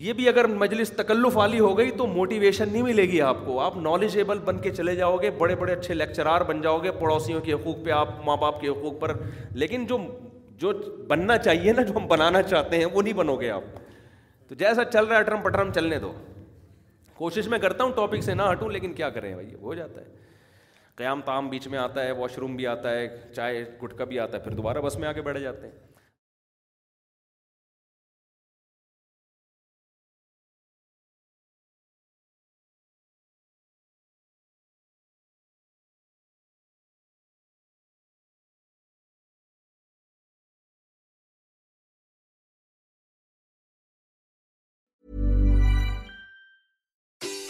یہ 0.00 0.12
بھی 0.12 0.28
اگر 0.28 0.46
مجلس 0.62 0.90
تکلف 0.96 1.36
والی 1.36 1.60
ہو 1.60 1.76
گئی 1.78 1.90
تو 1.98 2.06
موٹیویشن 2.06 2.68
نہیں 2.72 2.82
ملے 2.82 3.02
گی 3.12 3.20
آپ 3.30 3.36
کو 3.46 3.58
آپ 3.60 3.76
نالجیبل 3.86 4.38
بن 4.48 4.58
کے 4.66 4.70
چلے 4.74 4.94
جاؤ 4.96 5.16
گے 5.22 5.30
بڑے 5.38 5.54
بڑے 5.62 5.72
اچھے 5.72 5.94
لیکچرار 5.94 6.40
بن 6.50 6.60
جاؤ 6.62 6.78
گے 6.82 6.90
پڑوسیوں 7.00 7.40
کے 7.44 7.52
حقوق 7.52 7.84
پہ 7.84 7.90
آپ 8.00 8.08
ماں 8.26 8.36
باپ 8.40 8.60
کے 8.60 8.68
حقوق 8.68 9.00
پر 9.00 9.12
لیکن 9.62 9.86
جو 9.86 9.98
جو 10.60 10.72
بننا 11.08 11.36
چاہیے 11.38 11.72
نا 11.76 11.82
جو 11.88 11.96
ہم 11.96 12.06
بنانا 12.08 12.42
چاہتے 12.42 12.78
ہیں 12.78 12.84
وہ 12.92 13.02
نہیں 13.02 13.14
بنو 13.14 13.36
گے 13.40 13.50
آپ 13.50 13.62
تو 14.48 14.54
جیسا 14.58 14.84
چل 14.92 15.04
رہا 15.04 15.14
ہے 15.16 15.20
اٹرم 15.20 15.40
پٹرم 15.44 15.72
چلنے 15.74 15.98
دو 16.06 16.12
کوشش 17.14 17.48
میں 17.48 17.58
کرتا 17.58 17.84
ہوں 17.84 17.92
ٹاپک 17.96 18.22
سے 18.24 18.34
نہ 18.34 18.42
ہٹوں 18.52 18.68
لیکن 18.70 18.92
کیا 18.92 19.10
کریں 19.10 19.32
بھائی 19.34 19.54
ہو 19.62 19.74
جاتا 19.74 20.00
ہے 20.00 20.06
قیام 20.96 21.20
تام 21.24 21.48
بیچ 21.48 21.66
میں 21.74 21.78
آتا 21.78 22.04
ہے 22.04 22.12
واش 22.20 22.38
روم 22.38 22.56
بھی 22.56 22.66
آتا 22.66 22.90
ہے 22.98 23.08
چائے 23.36 23.64
گٹکا 23.82 24.04
بھی 24.12 24.18
آتا 24.20 24.36
ہے 24.38 24.42
پھر 24.42 24.52
دوبارہ 24.60 24.80
بس 24.88 24.96
میں 24.98 25.08
آ 25.08 25.12
کے 25.12 25.22
بیٹھ 25.22 25.38
جاتے 25.40 25.66
ہیں 25.66 25.74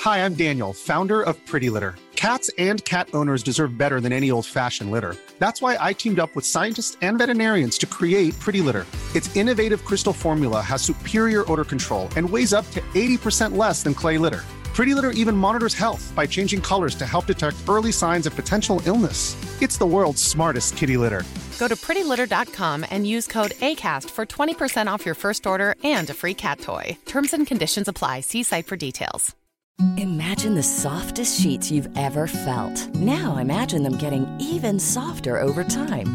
Hi, 0.06 0.24
I'm 0.24 0.34
Daniel, 0.34 0.72
founder 0.72 1.20
of 1.20 1.34
Pretty 1.46 1.68
Litter. 1.68 1.96
Cats 2.14 2.48
and 2.58 2.84
cat 2.84 3.08
owners 3.12 3.42
deserve 3.42 3.76
better 3.76 3.98
than 3.98 4.12
any 4.12 4.30
old-fashioned 4.30 4.92
litter. 4.92 5.16
That's 5.40 5.60
why 5.60 5.76
I 5.80 5.94
teamed 5.94 6.20
up 6.20 6.36
with 6.36 6.46
scientists 6.46 6.96
and 7.02 7.18
veterinarians 7.18 7.76
to 7.78 7.86
create 7.86 8.38
Pretty 8.38 8.60
Litter. 8.60 8.86
Its 9.16 9.34
innovative 9.34 9.84
crystal 9.84 10.12
formula 10.12 10.60
has 10.60 10.80
superior 10.80 11.42
odor 11.50 11.64
control 11.64 12.08
and 12.16 12.30
weighs 12.30 12.52
up 12.52 12.70
to 12.70 12.80
80% 12.94 13.56
less 13.56 13.82
than 13.82 13.94
clay 13.94 14.16
litter. 14.16 14.44
Pretty 14.74 14.94
Litter 14.94 15.10
even 15.10 15.36
monitors 15.36 15.74
health 15.74 16.12
by 16.14 16.24
changing 16.24 16.60
colors 16.60 16.94
to 16.94 17.04
help 17.04 17.26
detect 17.26 17.56
early 17.68 17.90
signs 17.90 18.26
of 18.26 18.36
potential 18.36 18.80
illness. 18.86 19.36
It's 19.60 19.76
the 19.76 19.86
world's 19.86 20.22
smartest 20.22 20.76
kitty 20.76 20.96
litter. 20.96 21.24
Go 21.58 21.66
to 21.66 21.74
prettylitter.com 21.74 22.86
and 22.90 23.04
use 23.08 23.26
code 23.26 23.54
ACAST 23.70 24.08
for 24.10 24.24
20% 24.24 24.86
off 24.86 25.04
your 25.04 25.16
first 25.16 25.48
order 25.48 25.74
and 25.82 26.08
a 26.08 26.14
free 26.14 26.34
cat 26.34 26.60
toy. 26.60 26.96
Terms 27.06 27.32
and 27.32 27.44
conditions 27.44 27.88
apply. 27.88 28.20
See 28.20 28.44
site 28.44 28.68
for 28.68 28.76
details. 28.76 29.34
Imagine 29.98 30.54
the 30.54 30.62
softest 30.62 31.38
sheets 31.38 31.70
you've 31.70 31.90
ever 31.98 32.26
felt. 32.26 32.86
Now 32.94 33.36
imagine 33.36 33.82
them 33.82 33.98
getting 33.98 34.24
even 34.40 34.80
softer 34.80 35.38
over 35.38 35.64
time. 35.64 36.14